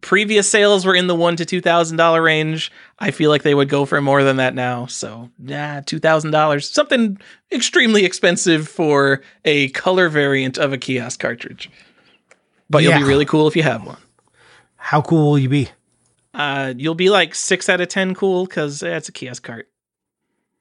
Previous 0.01 0.49
sales 0.49 0.85
were 0.85 0.95
in 0.95 1.05
the 1.07 1.15
one 1.15 1.35
to 1.35 1.45
two 1.45 1.61
thousand 1.61 1.97
dollar 1.97 2.21
range. 2.21 2.71
I 2.99 3.11
feel 3.11 3.29
like 3.29 3.43
they 3.43 3.53
would 3.53 3.69
go 3.69 3.85
for 3.85 4.01
more 4.01 4.23
than 4.23 4.37
that 4.37 4.55
now. 4.55 4.87
So 4.87 5.29
yeah, 5.43 5.81
two 5.85 5.99
thousand 5.99 6.31
dollars, 6.31 6.69
something 6.69 7.19
extremely 7.51 8.03
expensive 8.03 8.67
for 8.67 9.21
a 9.45 9.69
color 9.69 10.09
variant 10.09 10.57
of 10.57 10.73
a 10.73 10.77
kiosk 10.77 11.19
cartridge. 11.19 11.69
But 12.69 12.83
you'll 12.83 12.97
be 12.97 13.03
really 13.03 13.25
cool 13.25 13.47
if 13.47 13.55
you 13.55 13.63
have 13.63 13.85
one. 13.85 13.97
How 14.77 15.01
cool 15.01 15.29
will 15.31 15.39
you 15.39 15.49
be? 15.49 15.69
Uh, 16.33 16.73
you'll 16.75 16.95
be 16.95 17.09
like 17.09 17.35
six 17.35 17.69
out 17.69 17.81
of 17.81 17.89
ten 17.89 18.15
cool 18.15 18.45
because 18.45 18.81
it's 18.81 19.09
a 19.09 19.11
kiosk 19.11 19.43
cart. 19.43 19.67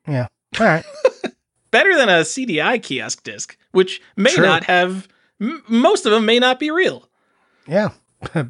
Yeah. 0.07 0.26
All 0.59 0.66
right. 0.66 0.84
Better 1.70 1.97
than 1.97 2.09
a 2.09 2.22
CDI 2.22 2.82
kiosk 2.82 3.22
disc, 3.22 3.57
which 3.72 4.03
may 4.16 4.34
True. 4.34 4.45
not 4.45 4.64
have. 4.64 5.09
M- 5.41 5.62
most 5.68 6.05
of 6.05 6.12
them 6.12 6.26
may 6.26 6.38
not 6.38 6.59
be 6.61 6.70
real. 6.70 7.09
yeah. 7.66 7.91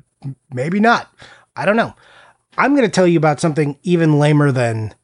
Maybe 0.53 0.81
not. 0.81 1.12
I 1.57 1.64
don't 1.64 1.77
know. 1.77 1.95
I'm 2.59 2.75
going 2.75 2.87
to 2.87 2.93
tell 2.93 3.07
you 3.07 3.18
about 3.18 3.41
something 3.41 3.79
even 3.83 4.18
lamer 4.18 4.53
than 4.53 4.95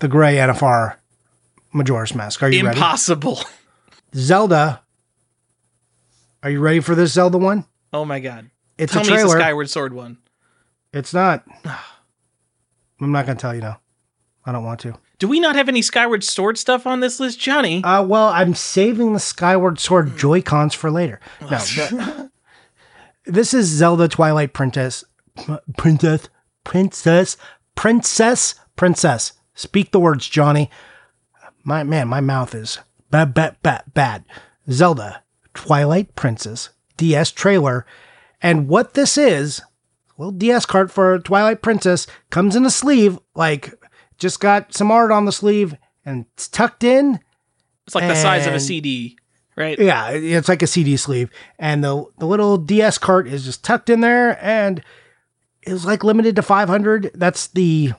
the 0.00 0.08
gray 0.08 0.36
NFR 0.36 0.96
Majora's 1.72 2.14
Mask. 2.14 2.42
Are 2.42 2.50
you 2.50 2.64
ready? 2.64 2.76
Impossible. 2.76 3.38
Zelda. 4.14 4.82
Are 6.42 6.50
you 6.50 6.60
ready 6.60 6.80
for 6.80 6.94
this 6.94 7.12
Zelda 7.12 7.38
one? 7.38 7.64
Oh 7.92 8.04
my 8.04 8.20
god. 8.20 8.50
It's 8.78 8.92
Tell 8.92 9.02
a 9.02 9.06
me 9.06 9.12
it's 9.12 9.22
a 9.22 9.26
trailer. 9.26 9.40
Skyward 9.40 9.70
Sword 9.70 9.92
one. 9.94 10.18
It's 10.92 11.14
not. 11.14 11.44
I'm 13.00 13.12
not 13.12 13.26
going 13.26 13.36
to 13.38 13.42
tell 13.42 13.54
you 13.54 13.60
now. 13.60 13.80
I 14.44 14.52
don't 14.52 14.64
want 14.64 14.80
to. 14.80 14.94
Do 15.18 15.28
we 15.28 15.40
not 15.40 15.56
have 15.56 15.68
any 15.68 15.82
Skyward 15.82 16.22
Sword 16.22 16.58
stuff 16.58 16.86
on 16.86 17.00
this 17.00 17.18
list, 17.18 17.40
Johnny? 17.40 17.82
Uh, 17.82 18.02
well, 18.02 18.28
I'm 18.28 18.54
saving 18.54 19.12
the 19.14 19.18
Skyward 19.18 19.78
Sword 19.78 20.16
Joy 20.18 20.42
Cons 20.42 20.74
for 20.74 20.90
later. 20.90 21.20
No, 21.40 21.48
the- 21.48 22.30
this 23.26 23.52
is 23.52 23.66
Zelda 23.66 24.08
Twilight 24.08 24.52
Princess, 24.52 25.04
Princess, 25.76 26.28
Princess, 26.64 27.36
Princess, 27.74 28.54
Princess. 28.76 29.32
Speak 29.54 29.90
the 29.90 30.00
words, 30.00 30.28
Johnny. 30.28 30.70
My 31.64 31.82
man, 31.82 32.08
my 32.08 32.20
mouth 32.20 32.54
is 32.54 32.78
bad, 33.10 33.34
bad, 33.34 33.56
bad, 33.62 33.84
bad. 33.92 34.24
Zelda 34.70 35.22
Twilight 35.54 36.14
Princess 36.14 36.70
DS 36.96 37.30
trailer, 37.30 37.86
and 38.40 38.68
what 38.68 38.94
this 38.94 39.18
is, 39.18 39.62
little 40.18 40.32
DS 40.32 40.66
cart 40.66 40.90
for 40.90 41.18
Twilight 41.18 41.62
Princess 41.62 42.06
comes 42.30 42.56
in 42.56 42.64
a 42.64 42.70
sleeve, 42.70 43.18
like 43.34 43.74
just 44.18 44.40
got 44.40 44.74
some 44.74 44.90
art 44.90 45.10
on 45.10 45.24
the 45.24 45.32
sleeve 45.32 45.74
and 46.04 46.26
it's 46.34 46.48
tucked 46.48 46.84
in. 46.84 47.20
it's 47.86 47.94
like 47.94 48.08
the 48.08 48.14
size 48.14 48.46
of 48.46 48.54
a 48.54 48.60
CD, 48.60 49.18
right? 49.56 49.78
Yeah, 49.78 50.10
it's 50.10 50.48
like 50.48 50.62
a 50.62 50.66
CD 50.66 50.96
sleeve, 50.96 51.30
and 51.58 51.82
the 51.82 52.04
the 52.18 52.26
little 52.26 52.58
DS 52.58 52.98
cart 52.98 53.26
is 53.26 53.44
just 53.44 53.64
tucked 53.64 53.90
in 53.90 54.00
there, 54.00 54.38
and 54.44 54.82
it 55.62 55.72
was 55.72 55.84
like 55.84 56.04
limited 56.04 56.36
to 56.36 56.42
500. 56.42 57.10
That's 57.14 57.48
the 57.48 57.92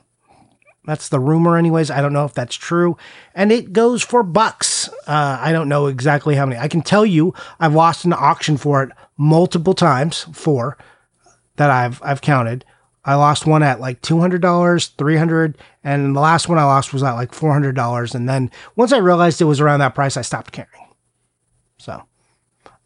That's 0.86 1.10
the 1.10 1.20
rumor, 1.20 1.56
anyways. 1.58 1.90
I 1.90 2.00
don't 2.00 2.14
know 2.14 2.24
if 2.24 2.32
that's 2.32 2.56
true. 2.56 2.96
And 3.34 3.52
it 3.52 3.74
goes 3.74 4.02
for 4.02 4.22
bucks. 4.22 4.88
Uh, 5.06 5.38
I 5.40 5.52
don't 5.52 5.68
know 5.68 5.86
exactly 5.86 6.34
how 6.34 6.46
many. 6.46 6.58
I 6.58 6.68
can 6.68 6.80
tell 6.80 7.04
you 7.04 7.34
I've 7.60 7.74
lost 7.74 8.06
an 8.06 8.14
auction 8.14 8.56
for 8.56 8.82
it 8.82 8.90
multiple 9.18 9.74
times, 9.74 10.26
four 10.32 10.78
that 11.56 11.70
I've 11.70 12.00
I've 12.02 12.22
counted. 12.22 12.64
I 13.04 13.14
lost 13.14 13.46
one 13.46 13.62
at 13.62 13.80
like 13.80 14.00
two 14.00 14.20
hundred 14.20 14.42
dollars, 14.42 14.88
three 14.88 15.16
hundred, 15.16 15.58
and 15.84 16.14
the 16.16 16.20
last 16.20 16.48
one 16.48 16.58
I 16.58 16.64
lost 16.64 16.92
was 16.92 17.02
at 17.02 17.12
like 17.14 17.34
four 17.34 17.52
hundred 17.52 17.74
dollars. 17.74 18.14
And 18.14 18.28
then 18.28 18.50
once 18.76 18.92
I 18.92 18.98
realized 18.98 19.40
it 19.40 19.44
was 19.44 19.60
around 19.60 19.80
that 19.80 19.94
price, 19.94 20.16
I 20.16 20.22
stopped 20.22 20.52
caring. 20.52 20.87
So 21.78 22.02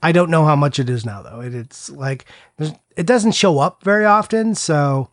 I 0.02 0.12
don't 0.12 0.30
know 0.30 0.44
how 0.44 0.56
much 0.56 0.78
it 0.78 0.88
is 0.88 1.04
now, 1.04 1.22
though. 1.22 1.40
It, 1.40 1.54
it's 1.54 1.90
like 1.90 2.26
it 2.58 3.06
doesn't 3.06 3.32
show 3.32 3.58
up 3.58 3.82
very 3.82 4.04
often. 4.04 4.54
So 4.54 5.08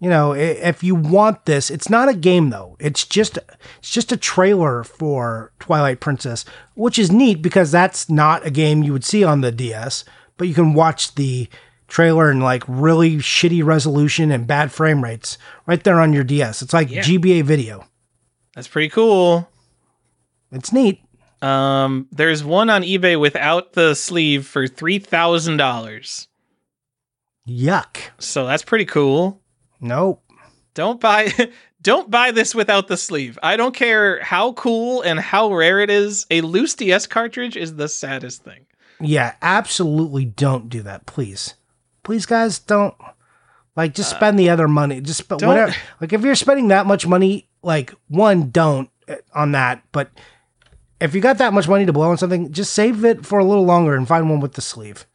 you 0.00 0.08
know, 0.08 0.32
if 0.32 0.82
you 0.82 0.94
want 0.94 1.44
this, 1.44 1.70
it's 1.70 1.90
not 1.90 2.08
a 2.08 2.14
game 2.14 2.48
though. 2.48 2.74
It's 2.80 3.04
just 3.04 3.38
it's 3.78 3.90
just 3.90 4.10
a 4.10 4.16
trailer 4.16 4.82
for 4.82 5.52
Twilight 5.58 6.00
Princess, 6.00 6.46
which 6.74 6.98
is 6.98 7.12
neat 7.12 7.42
because 7.42 7.70
that's 7.70 8.08
not 8.08 8.46
a 8.46 8.50
game 8.50 8.82
you 8.82 8.94
would 8.94 9.04
see 9.04 9.22
on 9.22 9.42
the 9.42 9.52
DS, 9.52 10.04
but 10.38 10.48
you 10.48 10.54
can 10.54 10.72
watch 10.72 11.14
the 11.16 11.48
trailer 11.86 12.30
in 12.30 12.40
like 12.40 12.64
really 12.66 13.16
shitty 13.16 13.62
resolution 13.62 14.30
and 14.30 14.46
bad 14.46 14.72
frame 14.72 15.04
rates 15.04 15.36
right 15.66 15.84
there 15.84 16.00
on 16.00 16.14
your 16.14 16.24
DS. 16.24 16.62
It's 16.62 16.72
like 16.72 16.90
yeah. 16.90 17.02
GBA 17.02 17.42
video. 17.42 17.86
That's 18.54 18.68
pretty 18.68 18.88
cool. 18.88 19.50
It's 20.50 20.72
neat. 20.72 21.02
Um, 21.42 22.08
there's 22.12 22.44
one 22.44 22.70
on 22.70 22.82
eBay 22.82 23.18
without 23.18 23.72
the 23.72 23.94
sleeve 23.94 24.46
for 24.46 24.66
three 24.66 24.98
thousand 24.98 25.56
dollars. 25.56 26.28
Yuck. 27.48 27.96
So 28.18 28.46
that's 28.46 28.64
pretty 28.64 28.84
cool. 28.84 29.40
Nope. 29.80 30.22
Don't 30.74 31.00
buy 31.00 31.32
don't 31.82 32.10
buy 32.10 32.30
this 32.30 32.54
without 32.54 32.88
the 32.88 32.96
sleeve. 32.96 33.38
I 33.42 33.56
don't 33.56 33.74
care 33.74 34.22
how 34.22 34.52
cool 34.52 35.02
and 35.02 35.18
how 35.18 35.52
rare 35.52 35.80
it 35.80 35.90
is. 35.90 36.26
A 36.30 36.42
loose 36.42 36.74
DS 36.74 37.06
cartridge 37.06 37.56
is 37.56 37.76
the 37.76 37.88
saddest 37.88 38.44
thing. 38.44 38.66
Yeah, 39.00 39.34
absolutely 39.40 40.26
don't 40.26 40.68
do 40.68 40.82
that, 40.82 41.06
please 41.06 41.54
please 42.02 42.26
guys 42.26 42.58
don't 42.58 42.94
like 43.76 43.94
just 43.94 44.14
uh, 44.14 44.16
spend 44.16 44.38
the 44.38 44.50
other 44.50 44.68
money 44.68 45.00
just 45.00 45.28
but 45.28 45.42
whatever 45.42 45.74
like 46.00 46.12
if 46.12 46.22
you're 46.22 46.34
spending 46.34 46.68
that 46.68 46.86
much 46.86 47.06
money 47.06 47.48
like 47.62 47.94
one 48.08 48.50
don't 48.50 48.90
uh, 49.08 49.16
on 49.34 49.52
that 49.52 49.82
but 49.92 50.10
if 51.00 51.14
you 51.14 51.20
got 51.20 51.38
that 51.38 51.52
much 51.52 51.68
money 51.68 51.86
to 51.86 51.92
blow 51.92 52.10
on 52.10 52.18
something 52.18 52.52
just 52.52 52.72
save 52.72 53.04
it 53.04 53.24
for 53.24 53.38
a 53.38 53.44
little 53.44 53.64
longer 53.64 53.94
and 53.94 54.08
find 54.08 54.28
one 54.28 54.40
with 54.40 54.54
the 54.54 54.60
sleeve 54.60 55.06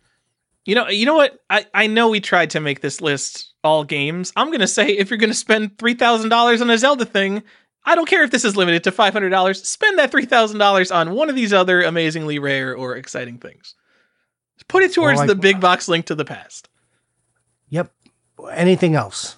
you 0.65 0.75
know 0.75 0.87
you 0.87 1.05
know 1.05 1.15
what 1.15 1.39
i 1.49 1.65
i 1.73 1.87
know 1.87 2.09
we 2.09 2.19
tried 2.19 2.49
to 2.49 2.59
make 2.59 2.81
this 2.81 3.01
list 3.01 3.53
all 3.63 3.83
games 3.83 4.31
i'm 4.35 4.51
gonna 4.51 4.67
say 4.67 4.87
if 4.89 5.09
you're 5.09 5.17
gonna 5.17 5.33
spend 5.33 5.77
$3000 5.77 6.61
on 6.61 6.69
a 6.69 6.77
zelda 6.77 7.05
thing 7.05 7.43
I 7.85 7.93
don't 7.93 8.09
care 8.09 8.23
if 8.23 8.31
this 8.31 8.43
is 8.43 8.57
limited 8.57 8.83
to 8.85 8.91
$500. 8.91 9.65
Spend 9.65 9.99
that 9.99 10.11
$3,000 10.11 10.93
on 10.93 11.13
one 11.13 11.29
of 11.29 11.35
these 11.35 11.53
other 11.53 11.83
amazingly 11.83 12.39
rare 12.39 12.75
or 12.75 12.95
exciting 12.95 13.37
things. 13.37 13.75
Put 14.67 14.83
it 14.83 14.93
towards 14.93 15.19
like, 15.19 15.27
the 15.27 15.35
big 15.35 15.59
box 15.59 15.87
link 15.87 16.07
to 16.07 16.15
the 16.15 16.25
past. 16.25 16.69
Yep. 17.69 17.91
Anything 18.51 18.95
else? 18.95 19.37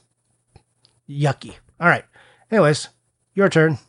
Yucky. 1.09 1.55
All 1.79 1.89
right. 1.89 2.05
Anyways, 2.49 2.89
your 3.33 3.49
turn. 3.49 3.79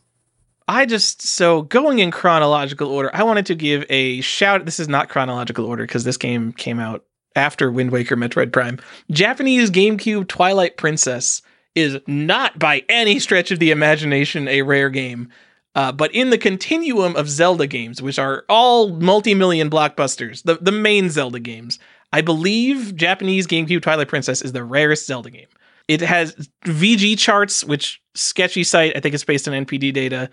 I 0.69 0.85
just 0.85 1.23
so 1.23 1.63
going 1.63 1.97
in 1.97 2.11
chronological 2.11 2.89
order. 2.91 3.09
I 3.11 3.23
wanted 3.23 3.47
to 3.47 3.55
give 3.55 3.85
a 3.89 4.21
shout. 4.21 4.65
This 4.65 4.79
is 4.79 4.87
not 4.87 5.09
chronological 5.09 5.65
order 5.65 5.83
because 5.83 6.03
this 6.03 6.15
game 6.15 6.53
came 6.53 6.79
out 6.79 7.03
after 7.35 7.71
Wind 7.71 7.89
Waker, 7.89 8.15
Metroid 8.15 8.53
Prime. 8.53 8.77
Japanese 9.09 9.71
GameCube 9.71 10.27
Twilight 10.27 10.77
Princess 10.77 11.41
is 11.73 11.97
not 12.05 12.59
by 12.59 12.83
any 12.87 13.17
stretch 13.17 13.49
of 13.49 13.57
the 13.57 13.71
imagination 13.71 14.47
a 14.47 14.61
rare 14.61 14.91
game. 14.91 15.29
Uh, 15.73 15.91
but 15.91 16.13
in 16.13 16.29
the 16.29 16.37
continuum 16.37 17.15
of 17.15 17.29
Zelda 17.29 17.65
games, 17.65 17.99
which 17.99 18.19
are 18.19 18.45
all 18.47 18.89
multi-million 18.89 19.71
blockbusters, 19.71 20.43
the, 20.43 20.59
the 20.61 20.71
main 20.71 21.09
Zelda 21.09 21.39
games, 21.39 21.79
I 22.13 22.21
believe 22.21 22.95
Japanese 22.95 23.47
GameCube 23.47 23.81
Twilight 23.81 24.07
Princess 24.07 24.43
is 24.43 24.51
the 24.51 24.63
rarest 24.63 25.07
Zelda 25.07 25.31
game. 25.31 25.47
It 25.87 26.01
has 26.01 26.47
VGChartz, 26.65 27.65
which 27.65 28.03
sketchy 28.13 28.63
site, 28.63 28.95
I 28.95 28.99
think 28.99 29.15
it's 29.15 29.23
based 29.23 29.47
on 29.47 29.65
NPD 29.65 29.91
data. 29.91 30.29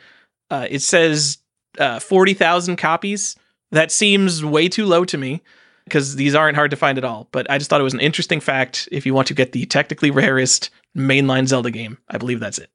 Uh, 0.51 0.67
it 0.69 0.81
says 0.81 1.39
uh, 1.79 1.99
40,000 1.99 2.77
copies. 2.77 3.37
That 3.73 3.91
seems 3.91 4.45
way 4.45 4.69
too 4.69 4.87
low 4.87 5.05
to 5.05 5.19
me 5.19 5.43
because 5.85 6.17
these 6.17 6.35
aren't 6.35 6.57
hard 6.57 6.71
to 6.71 6.77
find 6.77 6.99
at 6.99 7.05
all. 7.05 7.29
But 7.33 7.51
I 7.51 7.59
just 7.59 7.71
thought 7.71 7.81
it 7.81 7.85
was 7.85 7.95
an 7.95 8.01
interesting 8.01 8.41
fact 8.41 8.89
if 8.93 9.07
you 9.07 9.15
want 9.15 9.29
to 9.29 9.35
get 9.35 9.53
the 9.53 9.67
technically 9.67 10.11
rarest 10.11 10.71
mainline 10.97 11.47
Zelda 11.47 11.71
game. 11.71 11.99
I 12.09 12.19
believe 12.19 12.41
that's 12.41 12.59
it. 12.59 12.71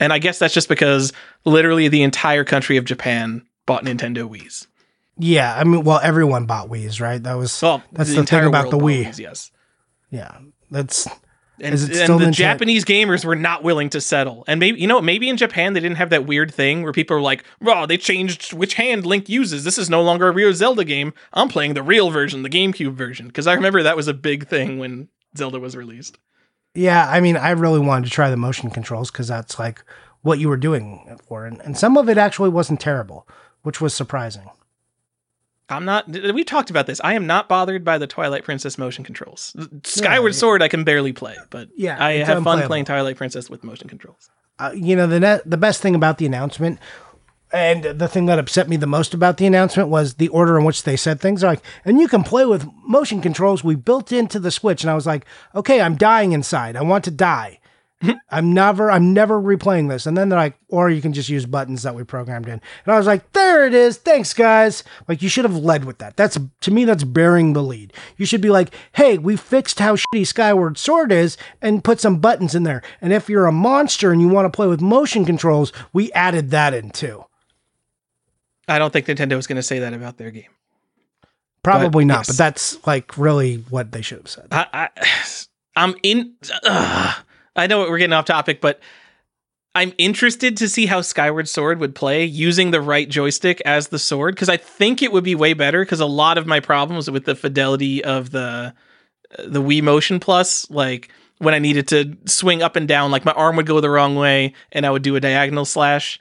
And 0.00 0.12
I 0.12 0.18
guess 0.18 0.38
that's 0.38 0.54
just 0.54 0.68
because 0.68 1.12
literally 1.44 1.88
the 1.88 2.02
entire 2.02 2.44
country 2.44 2.76
of 2.76 2.84
Japan 2.84 3.46
bought 3.66 3.84
Nintendo 3.84 4.28
Wii's. 4.28 4.66
Yeah, 5.18 5.54
I 5.54 5.64
mean, 5.64 5.84
well, 5.84 6.00
everyone 6.02 6.46
bought 6.46 6.68
Wii's, 6.68 7.00
right? 7.00 7.22
That 7.22 7.34
was 7.34 7.60
well, 7.62 7.82
that's 7.92 8.10
the, 8.10 8.22
the 8.22 8.26
thing 8.26 8.44
about 8.46 8.70
the 8.70 8.78
Wii. 8.78 9.04
Wii's, 9.04 9.20
yes. 9.20 9.50
Yeah, 10.10 10.38
that's. 10.70 11.06
And, 11.60 11.74
and 11.74 12.20
the? 12.20 12.30
Japanese 12.30 12.84
gamers 12.84 13.24
were 13.24 13.36
not 13.36 13.62
willing 13.62 13.90
to 13.90 14.00
settle. 14.00 14.42
And 14.48 14.58
maybe 14.58 14.80
you 14.80 14.86
know, 14.86 15.00
maybe 15.00 15.28
in 15.28 15.36
Japan 15.36 15.74
they 15.74 15.80
didn't 15.80 15.98
have 15.98 16.10
that 16.10 16.26
weird 16.26 16.52
thing 16.52 16.82
where 16.82 16.92
people 16.92 17.16
were 17.16 17.22
like, 17.22 17.44
"Oh, 17.64 17.86
they 17.86 17.98
changed 17.98 18.52
which 18.52 18.74
hand 18.74 19.06
Link 19.06 19.28
uses. 19.28 19.62
This 19.62 19.78
is 19.78 19.90
no 19.90 20.02
longer 20.02 20.28
a 20.28 20.32
real 20.32 20.52
Zelda 20.54 20.84
game. 20.84 21.12
I'm 21.32 21.48
playing 21.48 21.74
the 21.74 21.82
real 21.82 22.10
version, 22.10 22.42
the 22.42 22.50
GameCube 22.50 22.94
version." 22.94 23.26
Because 23.26 23.46
I 23.46 23.54
remember 23.54 23.82
that 23.82 23.96
was 23.96 24.08
a 24.08 24.14
big 24.14 24.48
thing 24.48 24.78
when 24.78 25.08
Zelda 25.36 25.60
was 25.60 25.76
released. 25.76 26.18
Yeah, 26.74 27.06
I 27.08 27.20
mean, 27.20 27.36
I 27.36 27.50
really 27.50 27.80
wanted 27.80 28.06
to 28.06 28.10
try 28.10 28.30
the 28.30 28.36
motion 28.36 28.70
controls 28.70 29.10
because 29.10 29.28
that's 29.28 29.58
like 29.58 29.84
what 30.22 30.38
you 30.38 30.48
were 30.48 30.56
doing 30.56 31.18
for, 31.28 31.44
and, 31.44 31.60
and 31.60 31.76
some 31.76 31.96
of 31.98 32.08
it 32.08 32.16
actually 32.16 32.48
wasn't 32.48 32.80
terrible, 32.80 33.28
which 33.62 33.80
was 33.80 33.92
surprising. 33.92 34.50
I'm 35.68 35.84
not. 35.84 36.08
We 36.08 36.44
talked 36.44 36.70
about 36.70 36.86
this. 36.86 37.00
I 37.02 37.14
am 37.14 37.26
not 37.26 37.48
bothered 37.48 37.84
by 37.84 37.98
the 37.98 38.06
Twilight 38.06 38.44
Princess 38.44 38.76
motion 38.78 39.04
controls. 39.04 39.56
Skyward 39.84 40.32
yeah, 40.32 40.38
Sword, 40.38 40.62
I 40.62 40.68
can 40.68 40.84
barely 40.84 41.12
play, 41.12 41.36
but 41.50 41.68
yeah, 41.76 42.02
I 42.02 42.14
have 42.14 42.42
fun 42.42 42.66
playing 42.66 42.84
Twilight 42.84 43.16
Princess 43.16 43.48
with 43.48 43.64
motion 43.64 43.88
controls. 43.88 44.30
Uh, 44.58 44.72
you 44.74 44.94
know 44.94 45.06
the 45.06 45.20
net, 45.20 45.42
the 45.48 45.56
best 45.56 45.80
thing 45.80 45.94
about 45.94 46.18
the 46.18 46.26
announcement, 46.26 46.78
and 47.52 47.84
the 47.84 48.08
thing 48.08 48.26
that 48.26 48.38
upset 48.38 48.68
me 48.68 48.76
the 48.76 48.86
most 48.86 49.14
about 49.14 49.36
the 49.36 49.46
announcement 49.46 49.88
was 49.88 50.14
the 50.14 50.28
order 50.28 50.58
in 50.58 50.64
which 50.64 50.82
they 50.82 50.96
said 50.96 51.20
things. 51.20 51.42
Like, 51.42 51.62
and 51.84 52.00
you 52.00 52.08
can 52.08 52.22
play 52.22 52.44
with 52.44 52.68
motion 52.84 53.20
controls 53.20 53.64
we 53.64 53.74
built 53.74 54.12
into 54.12 54.38
the 54.38 54.50
Switch, 54.50 54.82
and 54.82 54.90
I 54.90 54.94
was 54.94 55.06
like, 55.06 55.24
okay, 55.54 55.80
I'm 55.80 55.96
dying 55.96 56.32
inside. 56.32 56.76
I 56.76 56.82
want 56.82 57.04
to 57.04 57.10
die. 57.10 57.60
I'm 58.30 58.52
never, 58.52 58.90
I'm 58.90 59.12
never 59.12 59.40
replaying 59.40 59.88
this. 59.88 60.06
And 60.06 60.16
then 60.16 60.28
they're 60.28 60.38
like, 60.38 60.58
or 60.68 60.90
you 60.90 61.00
can 61.00 61.12
just 61.12 61.28
use 61.28 61.46
buttons 61.46 61.82
that 61.82 61.94
we 61.94 62.04
programmed 62.04 62.46
in. 62.46 62.60
And 62.84 62.94
I 62.94 62.96
was 62.96 63.06
like, 63.06 63.32
there 63.32 63.66
it 63.66 63.74
is. 63.74 63.98
Thanks, 63.98 64.34
guys. 64.34 64.84
Like, 65.08 65.22
you 65.22 65.28
should 65.28 65.44
have 65.44 65.56
led 65.56 65.84
with 65.84 65.98
that. 65.98 66.16
That's, 66.16 66.38
to 66.62 66.70
me, 66.70 66.84
that's 66.84 67.04
bearing 67.04 67.52
the 67.52 67.62
lead. 67.62 67.92
You 68.16 68.26
should 68.26 68.40
be 68.40 68.50
like, 68.50 68.74
hey, 68.92 69.18
we 69.18 69.36
fixed 69.36 69.78
how 69.78 69.96
shitty 69.96 70.26
Skyward 70.26 70.78
Sword 70.78 71.12
is 71.12 71.36
and 71.60 71.84
put 71.84 72.00
some 72.00 72.18
buttons 72.18 72.54
in 72.54 72.62
there. 72.62 72.82
And 73.00 73.12
if 73.12 73.28
you're 73.28 73.46
a 73.46 73.52
monster 73.52 74.12
and 74.12 74.20
you 74.20 74.28
want 74.28 74.46
to 74.46 74.56
play 74.56 74.66
with 74.66 74.80
motion 74.80 75.24
controls, 75.24 75.72
we 75.92 76.12
added 76.12 76.50
that 76.50 76.74
in 76.74 76.90
too. 76.90 77.24
I 78.68 78.78
don't 78.78 78.92
think 78.92 79.06
Nintendo 79.06 79.38
is 79.38 79.46
going 79.46 79.56
to 79.56 79.62
say 79.62 79.80
that 79.80 79.92
about 79.92 80.18
their 80.18 80.30
game. 80.30 80.50
Probably 81.62 82.04
but, 82.04 82.08
not, 82.08 82.18
yes. 82.20 82.26
but 82.28 82.36
that's 82.38 82.86
like 82.86 83.16
really 83.16 83.58
what 83.70 83.92
they 83.92 84.02
should 84.02 84.18
have 84.18 84.28
said. 84.28 84.48
I, 84.50 84.66
I, 84.72 84.88
I'm 85.76 85.94
in. 86.02 86.34
Uh, 86.64 87.14
I 87.56 87.66
know 87.66 87.80
we're 87.80 87.98
getting 87.98 88.12
off 88.12 88.24
topic, 88.24 88.60
but 88.60 88.80
I'm 89.74 89.92
interested 89.96 90.56
to 90.58 90.68
see 90.68 90.86
how 90.86 91.00
Skyward 91.00 91.48
Sword 91.48 91.80
would 91.80 91.94
play 91.94 92.24
using 92.24 92.70
the 92.70 92.80
right 92.80 93.08
joystick 93.08 93.62
as 93.64 93.88
the 93.88 93.98
sword 93.98 94.34
because 94.34 94.50
I 94.50 94.58
think 94.58 95.02
it 95.02 95.12
would 95.12 95.24
be 95.24 95.34
way 95.34 95.54
better 95.54 95.84
because 95.84 96.00
a 96.00 96.06
lot 96.06 96.36
of 96.36 96.46
my 96.46 96.60
problems 96.60 97.10
with 97.10 97.24
the 97.24 97.34
fidelity 97.34 98.04
of 98.04 98.30
the 98.30 98.74
the 99.38 99.62
Wii 99.62 99.82
Motion 99.82 100.20
Plus, 100.20 100.70
like 100.70 101.08
when 101.38 101.54
I 101.54 101.58
needed 101.58 101.88
to 101.88 102.16
swing 102.26 102.62
up 102.62 102.76
and 102.76 102.86
down, 102.86 103.10
like 103.10 103.24
my 103.24 103.32
arm 103.32 103.56
would 103.56 103.66
go 103.66 103.80
the 103.80 103.88
wrong 103.88 104.14
way 104.14 104.52
and 104.72 104.84
I 104.84 104.90
would 104.90 105.02
do 105.02 105.16
a 105.16 105.20
diagonal 105.20 105.64
slash. 105.64 106.20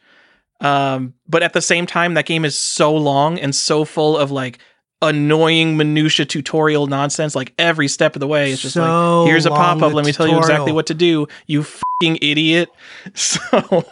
Um, 0.62 1.16
but 1.28 1.44
at 1.44 1.54
the 1.54 1.62
same 1.62 1.86
time, 1.86 2.14
that 2.14 2.26
game 2.26 2.46
is 2.46 2.58
so 2.58 2.96
long 2.96 3.38
and 3.38 3.54
so 3.54 3.84
full 3.84 4.18
of 4.18 4.32
like 4.32 4.60
annoying 5.02 5.78
minutia 5.78 6.26
tutorial 6.26 6.86
nonsense 6.88 7.36
like 7.36 7.54
every 7.58 7.88
step 7.88 8.16
of 8.16 8.20
the 8.20 8.28
way 8.28 8.52
it's 8.52 8.62
just 8.62 8.76
so 8.76 9.24
like 9.24 9.30
here's 9.30 9.46
a 9.46 9.50
pop-up 9.50 9.94
let 9.94 10.06
me 10.06 10.12
tell 10.12 10.28
you 10.28 10.38
exactly 10.38 10.72
what 10.72 10.88
to 10.88 10.94
do 10.94 11.28
you 11.48 11.64
fucking 11.64 12.18
idiot. 12.22 12.70
So 13.16 13.86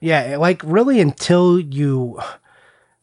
yeah 0.00 0.36
like 0.36 0.62
really 0.64 1.00
until 1.00 1.58
you 1.58 2.20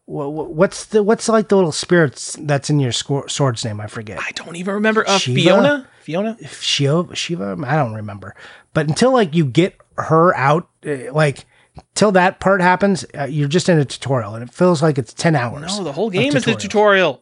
what's 0.06 0.86
the 0.86 1.04
what's 1.04 1.28
like 1.28 1.50
the 1.50 1.56
little 1.56 1.72
spirits 1.72 2.38
that's 2.42 2.70
in 2.70 2.80
your 2.80 2.92
sword's 2.92 3.66
name? 3.66 3.82
I 3.82 3.88
forget. 3.88 4.20
I 4.20 4.32
don't 4.32 4.56
even 4.56 4.76
remember. 4.76 5.08
Uh, 5.08 5.20
fiona? 5.20 5.88
Fiona? 6.02 6.38
Shiva 6.48 7.16
shiva? 7.16 7.58
I 7.66 7.76
don't 7.76 7.94
remember. 7.94 8.36
But 8.74 8.88
until 8.88 9.12
like 9.12 9.34
you 9.34 9.46
get 9.46 9.76
her 9.98 10.36
out 10.36 10.70
eh, 10.84 11.10
like 11.12 11.46
till 11.94 12.12
that 12.14 12.40
part 12.40 12.62
happens, 12.62 13.06
uh, 13.18 13.26
you're 13.26 13.48
just 13.48 13.70
in 13.70 13.80
a 13.80 13.86
tutorial, 13.86 14.36
and 14.36 14.44
it 14.44 14.54
feels 14.54 14.82
like 14.82 14.98
it's 14.98 15.14
ten 15.14 15.36
hours. 15.36 15.78
No, 15.78 15.84
the 15.84 15.92
whole 15.92 16.10
game 16.10 16.36
is 16.36 16.48
a 16.48 16.56
tutorial. 16.56 17.22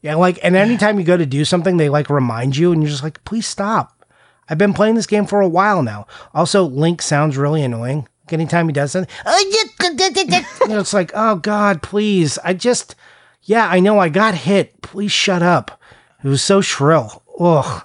Yeah, 0.00 0.16
like, 0.16 0.38
and 0.42 0.54
anytime 0.54 0.98
you 0.98 1.04
go 1.04 1.16
to 1.16 1.24
do 1.24 1.46
something, 1.46 1.78
they 1.78 1.88
like 1.88 2.10
remind 2.10 2.56
you, 2.56 2.72
and 2.72 2.82
you're 2.82 2.90
just 2.90 3.02
like, 3.02 3.24
please 3.24 3.46
stop. 3.46 4.04
I've 4.48 4.58
been 4.58 4.74
playing 4.74 4.96
this 4.96 5.06
game 5.06 5.24
for 5.24 5.40
a 5.40 5.48
while 5.48 5.82
now. 5.82 6.06
Also, 6.34 6.64
Link 6.64 7.00
sounds 7.00 7.38
really 7.38 7.62
annoying. 7.62 8.06
Anytime 8.30 8.68
he 8.68 8.72
does 8.72 8.92
something, 8.92 9.14
it's 10.78 10.92
like, 10.94 11.10
oh 11.14 11.36
God, 11.36 11.82
please. 11.82 12.38
I 12.44 12.54
just, 12.54 12.94
yeah, 13.42 13.68
I 13.68 13.80
know 13.80 13.98
I 13.98 14.08
got 14.08 14.34
hit. 14.34 14.80
Please 14.82 15.12
shut 15.12 15.42
up. 15.42 15.80
It 16.22 16.28
was 16.28 16.42
so 16.42 16.60
shrill. 16.60 17.22
Ugh. 17.38 17.82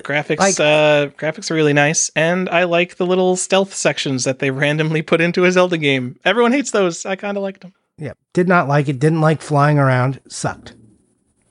Graphics, 0.00 0.38
like, 0.38 0.60
uh, 0.60 1.08
graphics 1.16 1.50
are 1.50 1.54
really 1.54 1.72
nice, 1.72 2.10
and 2.16 2.48
I 2.48 2.64
like 2.64 2.96
the 2.96 3.06
little 3.06 3.36
stealth 3.36 3.74
sections 3.74 4.24
that 4.24 4.38
they 4.38 4.50
randomly 4.50 5.02
put 5.02 5.20
into 5.20 5.44
a 5.44 5.52
Zelda 5.52 5.78
game. 5.78 6.18
Everyone 6.24 6.52
hates 6.52 6.70
those. 6.70 7.04
I 7.04 7.16
kind 7.16 7.36
of 7.36 7.42
liked 7.42 7.60
them. 7.60 7.74
Yeah, 7.98 8.12
did 8.32 8.48
not 8.48 8.68
like 8.68 8.88
it. 8.88 8.98
Didn't 8.98 9.20
like 9.20 9.42
flying 9.42 9.78
around. 9.78 10.20
Sucked. 10.28 10.74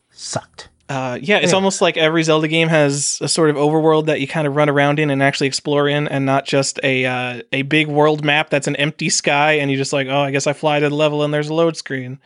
Sucked. 0.09 0.69
Uh, 0.89 1.17
yeah, 1.21 1.37
it's 1.37 1.53
almost 1.53 1.79
like 1.79 1.95
every 1.95 2.21
Zelda 2.21 2.49
game 2.49 2.67
has 2.67 3.17
a 3.21 3.27
sort 3.29 3.49
of 3.49 3.55
overworld 3.55 4.07
that 4.07 4.19
you 4.19 4.27
kind 4.27 4.45
of 4.45 4.57
run 4.57 4.67
around 4.67 4.99
in 4.99 5.09
and 5.09 5.23
actually 5.23 5.47
explore 5.47 5.87
in, 5.87 6.05
and 6.09 6.25
not 6.25 6.45
just 6.45 6.81
a 6.83 7.05
uh, 7.05 7.41
a 7.53 7.61
big 7.61 7.87
world 7.87 8.25
map 8.25 8.49
that's 8.49 8.67
an 8.67 8.75
empty 8.75 9.09
sky, 9.09 9.53
and 9.53 9.71
you 9.71 9.77
just 9.77 9.93
like, 9.93 10.07
oh, 10.07 10.19
I 10.19 10.31
guess 10.31 10.47
I 10.47 10.53
fly 10.53 10.81
to 10.81 10.89
the 10.89 10.95
level 10.95 11.23
and 11.23 11.33
there's 11.33 11.47
a 11.47 11.53
load 11.53 11.77
screen. 11.77 12.19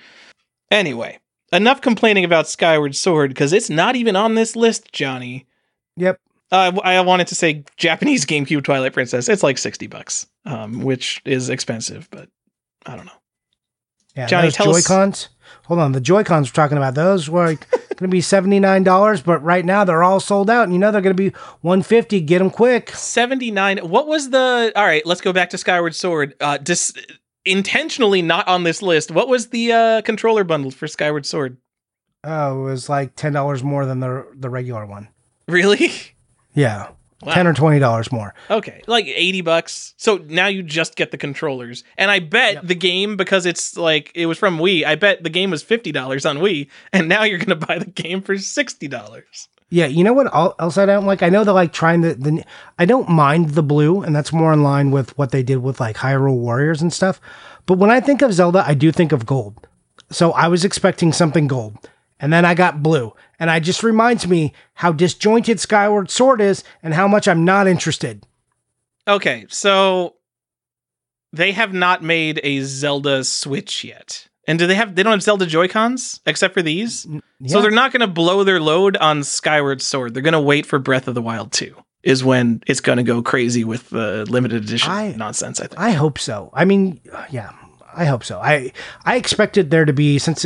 Anyway, 0.72 1.20
enough 1.54 1.80
complaining 1.80 2.26
about 2.26 2.48
Skyward 2.48 2.96
Sword 2.96 3.30
because 3.30 3.54
it's 3.54 3.70
not 3.70 3.96
even 3.96 4.16
on 4.16 4.34
this 4.34 4.56
list, 4.56 4.92
Johnny. 4.92 5.46
Yep. 5.98 6.20
Uh, 6.52 6.72
I 6.84 7.02
wanted 7.02 7.28
to 7.28 7.36
say 7.36 7.64
Japanese 7.76 8.26
GameCube 8.26 8.64
Twilight 8.64 8.94
Princess. 8.94 9.28
It's 9.28 9.44
like 9.44 9.58
sixty 9.58 9.88
bucks, 9.88 10.28
um, 10.46 10.84
which 10.84 11.22
is 11.26 11.50
expensive, 11.50 12.08
but 12.12 12.30
I 12.86 12.96
don't 12.96 13.06
know. 13.06 13.12
Yeah, 14.16 14.28
Johnny, 14.28 14.52
tell 14.52 14.72
Joy 14.72 14.82
Cons. 14.82 15.30
Hold 15.66 15.80
on, 15.80 15.92
the 15.92 16.00
Joy 16.00 16.24
Cons 16.24 16.50
we're 16.50 16.54
talking 16.54 16.78
about. 16.78 16.96
Those 16.96 17.30
were 17.30 17.48
like 17.48 17.70
going 17.72 17.98
to 17.98 18.08
be 18.08 18.22
seventy 18.22 18.60
nine 18.60 18.84
dollars, 18.84 19.22
but 19.22 19.44
right 19.44 19.66
now 19.66 19.84
they're 19.84 20.04
all 20.04 20.20
sold 20.20 20.50
out, 20.50 20.64
and 20.64 20.74
you 20.74 20.80
know 20.80 20.92
they're 20.92 21.02
going 21.02 21.16
to 21.16 21.32
be 21.32 21.36
one 21.62 21.82
fifty. 21.82 22.22
Get 22.22 22.40
them 22.40 22.50
quick. 22.52 22.92
Seventy 22.92 23.52
nine. 23.52 23.80
What 23.80 24.08
was 24.08 24.30
the? 24.30 24.72
All 24.76 24.86
right, 24.86 25.06
let's 25.06 25.22
go 25.22 25.34
back 25.34 25.50
to 25.50 25.58
Skyward 25.58 25.96
Sword. 25.96 26.36
Uh, 26.40 26.58
dis- 26.58 26.94
intentionally 27.44 28.22
not 28.22 28.48
on 28.48 28.64
this 28.64 28.82
list. 28.82 29.12
What 29.12 29.28
was 29.28 29.50
the 29.50 29.72
uh, 29.72 30.02
controller 30.04 30.44
bundle 30.44 30.72
for 30.72 30.88
Skyward 30.88 31.26
Sword? 31.26 31.58
Oh, 32.24 32.62
it 32.62 32.64
was 32.64 32.88
like 32.88 33.16
ten 33.16 33.34
dollars 33.34 33.64
more 33.64 33.86
than 33.86 34.00
the 34.00 34.28
the 34.36 34.50
regular 34.50 34.86
one. 34.86 35.10
Really? 35.48 35.92
Yeah. 36.58 36.92
Wow. 37.22 37.34
Ten 37.34 37.48
or 37.48 37.54
twenty 37.54 37.80
dollars 37.80 38.12
more. 38.14 38.34
Okay, 38.50 38.82
like 38.88 39.08
eighty 39.08 39.42
bucks. 39.42 39.94
So 39.98 40.18
now 40.18 40.48
you 40.48 40.64
just 40.64 40.96
get 40.96 41.12
the 41.12 41.18
controllers, 41.18 41.84
and 41.98 42.10
I 42.10 42.20
bet 42.20 42.54
yep. 42.54 42.68
the 42.68 42.76
game 42.76 43.18
because 43.18 43.46
it's 43.46 43.76
like 43.76 44.12
it 44.16 44.28
was 44.28 44.38
from 44.38 44.58
Wii. 44.58 44.86
I 44.86 44.96
bet 44.96 45.24
the 45.24 45.30
game 45.30 45.50
was 45.52 45.64
fifty 45.64 45.92
dollars 45.92 46.26
on 46.26 46.38
Wii, 46.38 46.70
and 46.94 47.10
now 47.10 47.24
you're 47.24 47.40
gonna 47.40 47.56
buy 47.68 47.80
the 47.80 47.90
game 47.90 48.22
for 48.22 48.38
sixty 48.38 48.88
dollars. 48.88 49.50
Yeah, 49.70 49.88
you 49.88 50.04
know 50.04 50.14
what 50.14 50.34
else 50.34 50.78
I 50.78 50.86
don't 50.86 51.06
like? 51.06 51.24
I 51.24 51.30
know 51.30 51.44
they're 51.44 51.54
like 51.54 51.74
trying 51.74 52.02
the 52.02 52.14
the. 52.14 52.44
I 52.78 52.86
don't 52.86 53.10
mind 53.10 53.52
the 53.52 53.64
blue, 53.64 54.02
and 54.02 54.16
that's 54.16 54.32
more 54.32 54.54
in 54.54 54.62
line 54.62 54.92
with 54.92 55.18
what 55.18 55.32
they 55.32 55.42
did 55.42 55.58
with 55.58 55.80
like 55.80 55.98
Hyrule 55.98 56.38
Warriors 56.38 56.82
and 56.82 56.94
stuff. 56.94 57.20
But 57.66 57.80
when 57.80 57.90
I 57.90 58.00
think 58.00 58.22
of 58.22 58.34
Zelda, 58.34 58.64
I 58.66 58.76
do 58.76 58.92
think 58.92 59.12
of 59.12 59.26
gold. 59.26 59.68
So 60.12 60.32
I 60.34 60.48
was 60.48 60.64
expecting 60.64 61.12
something 61.12 61.48
gold, 61.48 61.90
and 62.20 62.32
then 62.32 62.46
I 62.46 62.54
got 62.54 62.84
blue, 62.84 63.14
and 63.40 63.50
it 63.50 63.62
just 63.62 63.84
reminds 63.84 64.28
me 64.28 64.54
how 64.74 64.92
disjointed 64.92 65.60
Skyward 65.60 66.10
Sword 66.10 66.42
is 66.42 66.64
and 66.82 66.94
how 66.94 67.08
much 67.08 67.28
I'm 67.28 67.46
not 67.46 67.68
interested. 67.68 68.26
Okay, 69.08 69.46
so 69.50 70.16
they 71.34 71.52
have 71.52 71.74
not 71.74 72.02
made 72.02 72.40
a 72.44 72.62
Zelda 72.62 73.24
Switch 73.24 73.84
yet. 73.84 74.28
And 74.48 74.60
do 74.60 74.68
they 74.68 74.76
have 74.76 74.96
they 74.96 75.04
don't 75.04 75.14
have 75.14 75.24
Zelda 75.24 75.46
Joy-Cons 75.46 76.22
except 76.26 76.54
for 76.54 76.62
these? 76.62 77.06
Yeah. 77.10 77.20
So 77.48 77.62
they're 77.62 77.72
not 77.72 77.92
going 77.92 78.02
to 78.02 78.08
blow 78.08 78.44
their 78.44 78.62
load 78.62 78.96
on 78.98 79.24
Skyward 79.24 79.82
Sword. 79.82 80.14
They're 80.14 80.24
going 80.24 80.34
to 80.34 80.40
wait 80.40 80.66
for 80.66 80.80
Breath 80.80 81.08
of 81.08 81.16
the 81.16 81.22
Wild 81.22 81.52
2 81.52 81.76
is 82.04 82.24
when 82.24 82.62
it's 82.68 82.82
going 82.82 82.98
to 82.98 83.04
go 83.04 83.24
crazy 83.24 83.64
with 83.64 83.90
the 83.90 84.26
limited 84.30 84.64
edition 84.64 84.92
I, 84.92 85.16
nonsense, 85.18 85.60
I 85.60 85.66
think. 85.66 85.80
I 85.80 85.92
hope 85.92 86.20
so. 86.20 86.52
I 86.54 86.64
mean, 86.64 87.02
yeah, 87.32 87.52
I 87.96 88.06
hope 88.06 88.24
so. 88.24 88.40
I 88.40 88.72
I 89.04 89.16
expected 89.16 89.72
there 89.72 89.86
to 89.86 89.94
be 89.94 90.20
since 90.20 90.46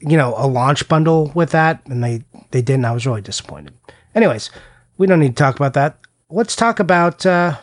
you 0.00 0.16
know, 0.16 0.34
a 0.36 0.46
launch 0.46 0.88
bundle 0.88 1.32
with 1.34 1.50
that, 1.50 1.80
and 1.86 2.02
they 2.02 2.24
they 2.50 2.62
didn't. 2.62 2.84
I 2.84 2.92
was 2.92 3.06
really 3.06 3.20
disappointed. 3.20 3.74
Anyways, 4.14 4.50
we 4.98 5.06
don't 5.06 5.20
need 5.20 5.36
to 5.36 5.42
talk 5.42 5.56
about 5.56 5.74
that. 5.74 5.98
Let's 6.28 6.56
talk 6.56 6.80
about. 6.80 7.24
Uh, 7.24 7.56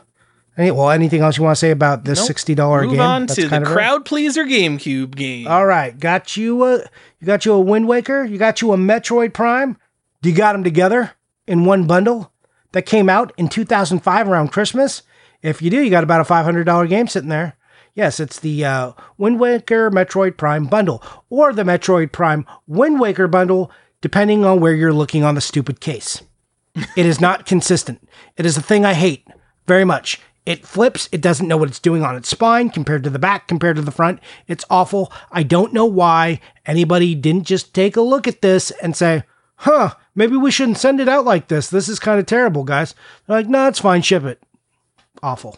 any, 0.57 0.71
well, 0.71 0.89
anything 0.89 1.21
else 1.21 1.37
you 1.37 1.43
want 1.43 1.55
to 1.55 1.59
say 1.59 1.69
about 1.69 2.03
this 2.03 2.17
nope. 2.19 2.27
sixty 2.27 2.55
dollar 2.55 2.81
game? 2.81 2.91
Move 2.91 2.99
on 2.99 3.25
That's 3.27 3.39
to 3.39 3.47
the 3.47 3.61
crowd 3.61 4.05
pleaser 4.05 4.43
GameCube 4.43 5.15
game. 5.15 5.47
All 5.47 5.65
right, 5.65 5.97
got 5.97 6.35
you 6.35 6.63
a 6.63 6.77
you 7.19 7.27
got 7.27 7.45
you 7.45 7.53
a 7.53 7.59
Wind 7.59 7.87
Waker. 7.87 8.23
You 8.23 8.37
got 8.37 8.61
you 8.61 8.73
a 8.73 8.77
Metroid 8.77 9.33
Prime. 9.33 9.77
Do 10.21 10.29
you 10.29 10.35
got 10.35 10.53
them 10.53 10.63
together 10.63 11.11
in 11.45 11.65
one 11.65 11.85
bundle 11.85 12.31
that 12.73 12.83
came 12.83 13.09
out 13.09 13.33
in 13.37 13.47
2005 13.47 14.27
around 14.27 14.49
Christmas. 14.49 15.01
If 15.41 15.61
you 15.61 15.69
do, 15.69 15.81
you 15.81 15.89
got 15.89 16.03
about 16.03 16.21
a 16.21 16.31
$500 16.31 16.89
game 16.89 17.07
sitting 17.07 17.29
there. 17.29 17.55
Yes, 17.97 18.19
it's 18.19 18.39
the 18.39 18.63
uh, 18.63 18.91
Wind 19.17 19.39
Waker 19.39 19.89
Metroid 19.89 20.37
Prime 20.37 20.67
bundle 20.67 21.01
or 21.31 21.51
the 21.51 21.63
Metroid 21.63 22.11
Prime 22.11 22.45
Wind 22.67 22.99
Waker 22.99 23.27
bundle, 23.27 23.71
depending 24.01 24.45
on 24.45 24.59
where 24.59 24.75
you're 24.75 24.93
looking 24.93 25.23
on 25.23 25.33
the 25.33 25.41
stupid 25.41 25.79
case. 25.79 26.21
it 26.95 27.07
is 27.07 27.19
not 27.19 27.47
consistent. 27.47 28.07
It 28.37 28.45
is 28.45 28.55
a 28.55 28.61
thing 28.61 28.85
I 28.85 28.93
hate 28.93 29.27
very 29.65 29.83
much. 29.83 30.21
It 30.45 30.63
flips. 30.63 31.09
It 31.11 31.21
doesn't 31.21 31.47
know 31.47 31.57
what 31.57 31.69
it's 31.69 31.79
doing 31.79 32.03
on 32.03 32.15
its 32.15 32.29
spine 32.29 32.69
compared 32.69 33.03
to 33.03 33.09
the 33.09 33.17
back, 33.17 33.47
compared 33.47 33.77
to 33.77 33.81
the 33.81 33.89
front. 33.89 34.19
It's 34.45 34.63
awful. 34.69 35.11
I 35.31 35.41
don't 35.41 35.73
know 35.73 35.85
why 35.85 36.39
anybody 36.67 37.15
didn't 37.15 37.47
just 37.47 37.73
take 37.73 37.97
a 37.97 38.01
look 38.01 38.27
at 38.27 38.43
this 38.43 38.69
and 38.79 38.95
say, 38.95 39.23
huh, 39.55 39.95
maybe 40.13 40.37
we 40.37 40.51
shouldn't 40.51 40.77
send 40.77 40.99
it 40.99 41.09
out 41.09 41.25
like 41.25 41.47
this. 41.47 41.71
This 41.71 41.89
is 41.89 41.97
kind 41.97 42.19
of 42.19 42.27
terrible, 42.27 42.63
guys. 42.63 42.93
They're 43.25 43.37
like, 43.37 43.47
no, 43.47 43.67
it's 43.67 43.79
fine. 43.79 44.03
Ship 44.03 44.23
it. 44.23 44.39
Awful. 45.23 45.57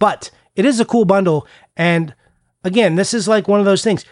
But 0.00 0.32
it 0.56 0.64
is 0.64 0.80
a 0.80 0.84
cool 0.84 1.04
bundle. 1.04 1.46
And 1.76 2.14
again, 2.62 2.96
this 2.96 3.14
is 3.14 3.28
like 3.28 3.48
one 3.48 3.60
of 3.60 3.66
those 3.66 3.82
things. 3.82 4.04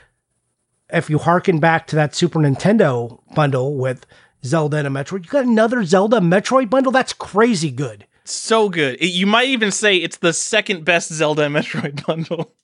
If 0.93 1.09
you 1.09 1.19
harken 1.19 1.59
back 1.59 1.87
to 1.89 1.97
that 1.97 2.15
Super 2.15 2.39
Nintendo 2.39 3.21
bundle 3.35 3.77
with 3.77 4.05
Zelda 4.45 4.79
and 4.79 4.87
a 4.87 4.91
Metroid, 4.91 5.25
you 5.25 5.31
got 5.31 5.45
another 5.45 5.85
Zelda 5.85 6.19
Metroid 6.19 6.69
bundle. 6.69 6.93
That's 6.93 7.13
crazy 7.13 7.71
good. 7.71 8.07
So 8.25 8.69
good. 8.69 8.99
You 9.01 9.27
might 9.27 9.49
even 9.49 9.71
say 9.71 9.97
it's 9.97 10.19
the 10.19 10.33
second 10.33 10.85
best 10.85 11.13
Zelda 11.13 11.43
and 11.45 11.55
Metroid 11.55 12.07
bundle. 12.07 12.55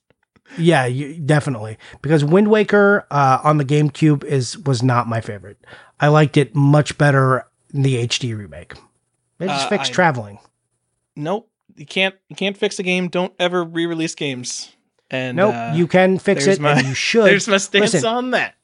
yeah, 0.57 0.85
you, 0.85 1.19
definitely. 1.19 1.77
Because 2.01 2.23
Wind 2.23 2.49
Waker 2.49 3.05
uh, 3.09 3.39
on 3.43 3.57
the 3.57 3.65
GameCube 3.65 4.23
is 4.23 4.57
was 4.59 4.83
not 4.83 5.07
my 5.07 5.21
favorite. 5.21 5.57
I 5.99 6.07
liked 6.07 6.37
it 6.37 6.55
much 6.55 6.97
better 6.97 7.45
in 7.73 7.81
the 7.81 8.07
HD 8.07 8.37
remake. 8.37 8.73
They 9.39 9.47
just 9.47 9.65
uh, 9.65 9.69
fixed 9.69 9.91
I, 9.91 9.95
traveling. 9.95 10.39
Nope 11.15 11.49
you 11.79 11.85
can't 11.85 12.15
you 12.27 12.35
can't 12.35 12.57
fix 12.57 12.77
a 12.79 12.83
game. 12.83 13.07
Don't 13.07 13.33
ever 13.39 13.63
re-release 13.63 14.15
games. 14.15 14.75
And 15.11 15.37
nope, 15.37 15.55
uh, 15.55 15.73
you 15.73 15.87
can 15.87 16.19
fix 16.19 16.45
it, 16.45 16.59
my, 16.59 16.73
and 16.73 16.87
you 16.87 16.93
should. 16.93 17.25
There's 17.25 17.47
my 17.47 17.57
stance 17.57 17.93
Listen, 17.93 18.09
on 18.09 18.31
that. 18.31 18.55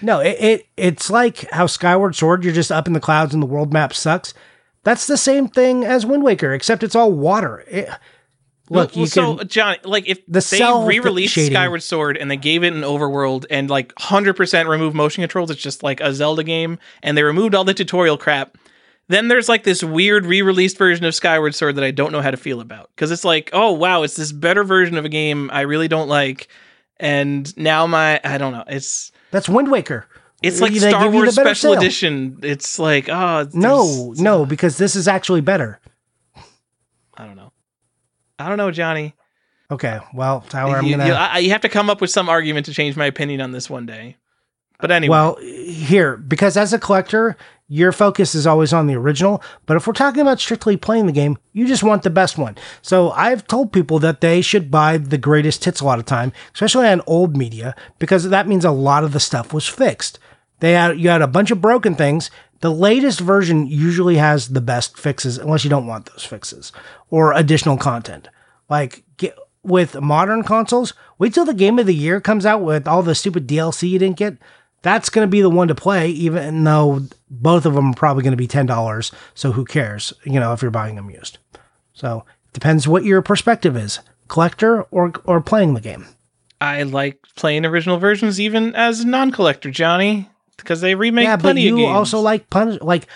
No, 0.00 0.18
it, 0.18 0.36
it 0.40 0.66
it's 0.76 1.10
like 1.10 1.48
how 1.52 1.66
Skyward 1.66 2.16
Sword, 2.16 2.44
you're 2.44 2.52
just 2.52 2.72
up 2.72 2.88
in 2.88 2.92
the 2.92 3.00
clouds 3.00 3.34
and 3.34 3.42
the 3.42 3.46
world 3.46 3.72
map 3.72 3.94
sucks. 3.94 4.34
That's 4.82 5.06
the 5.06 5.16
same 5.16 5.46
thing 5.46 5.84
as 5.84 6.04
Wind 6.04 6.24
Waker, 6.24 6.52
except 6.52 6.82
it's 6.82 6.96
all 6.96 7.12
water. 7.12 7.64
It, 7.68 7.88
look, 8.68 8.90
well, 8.90 9.02
you 9.02 9.06
so 9.06 9.36
can, 9.36 9.46
John, 9.46 9.76
like 9.84 10.08
if 10.08 10.26
the 10.26 10.40
they 10.50 10.86
re-released 10.88 11.34
Skyward 11.34 11.84
Sword 11.84 12.16
and 12.16 12.28
they 12.28 12.36
gave 12.36 12.64
it 12.64 12.72
an 12.72 12.80
overworld 12.80 13.44
and 13.48 13.70
like 13.70 13.94
100% 13.94 14.66
removed 14.66 14.96
motion 14.96 15.22
controls, 15.22 15.52
it's 15.52 15.62
just 15.62 15.84
like 15.84 16.00
a 16.00 16.12
Zelda 16.12 16.42
game, 16.42 16.80
and 17.00 17.16
they 17.16 17.22
removed 17.22 17.54
all 17.54 17.62
the 17.62 17.74
tutorial 17.74 18.18
crap 18.18 18.58
then 19.12 19.28
there's 19.28 19.48
like 19.48 19.64
this 19.64 19.84
weird 19.84 20.26
re-released 20.26 20.78
version 20.78 21.04
of 21.04 21.14
Skyward 21.14 21.54
Sword 21.54 21.76
that 21.76 21.84
I 21.84 21.90
don't 21.90 22.12
know 22.12 22.20
how 22.20 22.30
to 22.30 22.36
feel 22.36 22.60
about 22.60 22.90
because 22.94 23.10
it's 23.10 23.24
like, 23.24 23.50
oh 23.52 23.72
wow, 23.72 24.02
it's 24.02 24.16
this 24.16 24.32
better 24.32 24.64
version 24.64 24.96
of 24.96 25.04
a 25.04 25.08
game 25.08 25.50
I 25.52 25.62
really 25.62 25.88
don't 25.88 26.08
like, 26.08 26.48
and 26.98 27.56
now 27.56 27.86
my 27.86 28.20
I 28.24 28.38
don't 28.38 28.52
know, 28.52 28.64
it's 28.66 29.12
that's 29.30 29.48
Wind 29.48 29.70
Waker. 29.70 30.06
It's 30.42 30.60
like 30.60 30.72
they 30.72 30.90
Star 30.90 31.08
Wars 31.08 31.34
Special 31.34 31.72
sale. 31.72 31.78
Edition. 31.78 32.40
It's 32.42 32.78
like, 32.78 33.08
oh 33.08 33.48
no, 33.52 34.14
no, 34.16 34.44
because 34.44 34.76
this 34.78 34.96
is 34.96 35.06
actually 35.06 35.40
better. 35.40 35.78
I 37.14 37.26
don't 37.26 37.36
know. 37.36 37.52
I 38.38 38.48
don't 38.48 38.58
know, 38.58 38.70
Johnny. 38.70 39.14
Okay, 39.70 40.00
well, 40.12 40.40
Tyler, 40.48 40.76
I'm 40.76 40.84
you, 40.84 40.96
gonna. 40.96 41.06
You, 41.06 41.14
I, 41.14 41.38
you 41.38 41.50
have 41.50 41.60
to 41.60 41.68
come 41.68 41.88
up 41.88 42.00
with 42.00 42.10
some 42.10 42.28
argument 42.28 42.66
to 42.66 42.74
change 42.74 42.96
my 42.96 43.06
opinion 43.06 43.40
on 43.40 43.52
this 43.52 43.70
one 43.70 43.86
day. 43.86 44.16
But 44.80 44.90
anyway. 44.90 45.12
Well, 45.12 45.36
here, 45.36 46.16
because 46.16 46.56
as 46.56 46.72
a 46.72 46.78
collector, 46.78 47.36
your 47.72 47.90
focus 47.90 48.34
is 48.34 48.46
always 48.46 48.74
on 48.74 48.86
the 48.86 48.94
original. 48.94 49.42
But 49.64 49.78
if 49.78 49.86
we're 49.86 49.94
talking 49.94 50.20
about 50.20 50.38
strictly 50.38 50.76
playing 50.76 51.06
the 51.06 51.12
game, 51.12 51.38
you 51.54 51.66
just 51.66 51.82
want 51.82 52.02
the 52.02 52.10
best 52.10 52.36
one. 52.36 52.58
So 52.82 53.12
I've 53.12 53.46
told 53.46 53.72
people 53.72 53.98
that 54.00 54.20
they 54.20 54.42
should 54.42 54.70
buy 54.70 54.98
the 54.98 55.16
greatest 55.16 55.64
hits 55.64 55.80
a 55.80 55.86
lot 55.86 55.98
of 55.98 56.04
time, 56.04 56.34
especially 56.52 56.86
on 56.86 57.00
old 57.06 57.34
media, 57.34 57.74
because 57.98 58.28
that 58.28 58.46
means 58.46 58.66
a 58.66 58.70
lot 58.70 59.04
of 59.04 59.14
the 59.14 59.20
stuff 59.20 59.54
was 59.54 59.66
fixed. 59.66 60.18
They 60.60 60.72
had 60.72 61.00
you 61.00 61.08
had 61.08 61.22
a 61.22 61.26
bunch 61.26 61.50
of 61.50 61.62
broken 61.62 61.94
things. 61.94 62.30
The 62.60 62.70
latest 62.70 63.20
version 63.20 63.66
usually 63.66 64.16
has 64.16 64.48
the 64.48 64.60
best 64.60 64.98
fixes, 64.98 65.38
unless 65.38 65.64
you 65.64 65.70
don't 65.70 65.86
want 65.86 66.10
those 66.12 66.24
fixes 66.24 66.72
or 67.08 67.32
additional 67.32 67.78
content. 67.78 68.28
Like 68.68 69.02
get, 69.16 69.34
with 69.62 69.98
modern 69.98 70.42
consoles, 70.42 70.92
wait 71.18 71.32
till 71.32 71.46
the 71.46 71.54
game 71.54 71.78
of 71.78 71.86
the 71.86 71.94
year 71.94 72.20
comes 72.20 72.44
out 72.44 72.62
with 72.62 72.86
all 72.86 73.02
the 73.02 73.14
stupid 73.14 73.48
DLC 73.48 73.88
you 73.88 73.98
didn't 73.98 74.18
get 74.18 74.36
that's 74.82 75.08
going 75.08 75.26
to 75.26 75.30
be 75.30 75.40
the 75.40 75.50
one 75.50 75.68
to 75.68 75.74
play, 75.74 76.08
even 76.10 76.62
though 76.64 77.02
both 77.30 77.64
of 77.66 77.74
them 77.74 77.90
are 77.90 77.94
probably 77.94 78.22
going 78.22 78.32
to 78.32 78.36
be 78.36 78.46
ten 78.48 78.66
dollars. 78.66 79.12
So 79.34 79.52
who 79.52 79.64
cares? 79.64 80.12
You 80.24 80.40
know, 80.40 80.52
if 80.52 80.62
you're 80.62 80.70
buying 80.70 80.96
them 80.96 81.10
used. 81.10 81.38
So 81.92 82.24
it 82.46 82.52
depends 82.52 82.86
what 82.88 83.04
your 83.04 83.22
perspective 83.22 83.76
is, 83.76 84.00
collector 84.28 84.82
or 84.90 85.12
or 85.24 85.40
playing 85.40 85.74
the 85.74 85.80
game. 85.80 86.06
I 86.60 86.82
like 86.84 87.18
playing 87.36 87.64
original 87.66 87.98
versions 87.98 88.40
even 88.40 88.74
as 88.76 89.00
a 89.00 89.06
non-collector, 89.06 89.70
Johnny, 89.70 90.28
because 90.56 90.80
they 90.80 90.94
remake 90.94 91.24
yeah, 91.24 91.36
but 91.36 91.42
plenty 91.42 91.68
of 91.68 91.78
you 91.78 91.86
also 91.86 92.20
like 92.20 92.48
punish 92.50 92.80
like. 92.80 93.06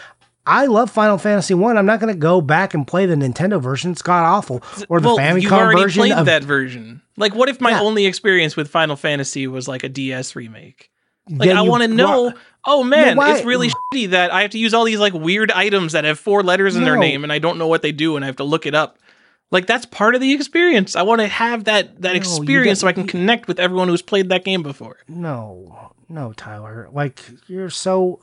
I 0.49 0.67
love 0.67 0.93
Final 0.93 1.19
Fantasy 1.19 1.55
One. 1.55 1.77
I'm 1.77 1.87
not 1.87 1.99
going 1.99 2.15
to 2.15 2.17
go 2.17 2.41
back 2.41 2.73
and 2.73 2.87
play 2.87 3.05
the 3.05 3.17
Nintendo 3.17 3.61
version. 3.61 3.91
It's 3.91 4.01
god 4.01 4.23
awful, 4.25 4.63
or 4.89 5.01
the 5.01 5.09
well, 5.09 5.19
Famicom 5.19 5.43
you've 5.43 5.53
already 5.53 5.83
version. 5.83 6.01
played 6.03 6.13
of, 6.13 6.27
that 6.27 6.45
version. 6.45 7.03
Like, 7.17 7.35
what 7.35 7.49
if 7.49 7.61
my 7.61 7.71
Yeah. 7.71 7.81
only 7.81 8.07
experience 8.07 8.55
with 8.55 8.69
Final 8.69 8.95
Fantasy 8.95 9.49
was 9.49 9.67
like 9.67 9.83
a 9.83 9.89
DS 9.89 10.37
remake? 10.37 10.93
Like, 11.29 11.51
I 11.51 11.63
want 11.63 11.83
to 11.83 11.89
know. 11.89 12.33
Oh 12.69 12.83
man, 12.83 13.17
it's 13.21 13.45
really 13.45 13.69
shitty 13.69 14.11
that 14.11 14.33
I 14.33 14.43
have 14.43 14.51
to 14.51 14.59
use 14.59 14.75
all 14.75 14.85
these 14.85 14.99
like 14.99 15.13
weird 15.13 15.53
items 15.53 15.93
that 15.93 16.05
have 16.05 16.19
four 16.19 16.43
letters 16.43 16.75
in 16.75 16.85
their 16.85 16.97
name, 16.97 17.23
and 17.23 17.33
I 17.33 17.39
don't 17.39 17.59
know 17.59 17.69
what 17.69 17.83
they 17.83 17.93
do, 17.93 18.17
and 18.17 18.25
I 18.25 18.27
have 18.27 18.37
to 18.37 18.45
look 18.45 18.67
it 18.67 18.75
up. 18.75 18.99
Like 19.53 19.67
that's 19.67 19.87
part 19.87 20.17
of 20.17 20.21
the 20.21 20.33
experience. 20.33 20.97
I 20.97 21.03
want 21.03 21.21
to 21.21 21.29
have 21.29 21.65
that 21.65 22.03
that 22.03 22.15
you 22.15 22.19
experience 22.19 22.81
so 22.81 22.89
I 22.89 22.93
can 22.93 23.07
connect 23.07 23.47
with 23.47 23.61
everyone 23.61 23.87
who's 23.89 24.03
played 24.03 24.29
that 24.31 24.45
game 24.45 24.63
before. 24.65 24.99
No, 25.07 25.93
no, 26.09 26.33
Tyler. 26.33 26.89
Like 26.93 27.21
you're 27.47 27.71
so 27.71 28.21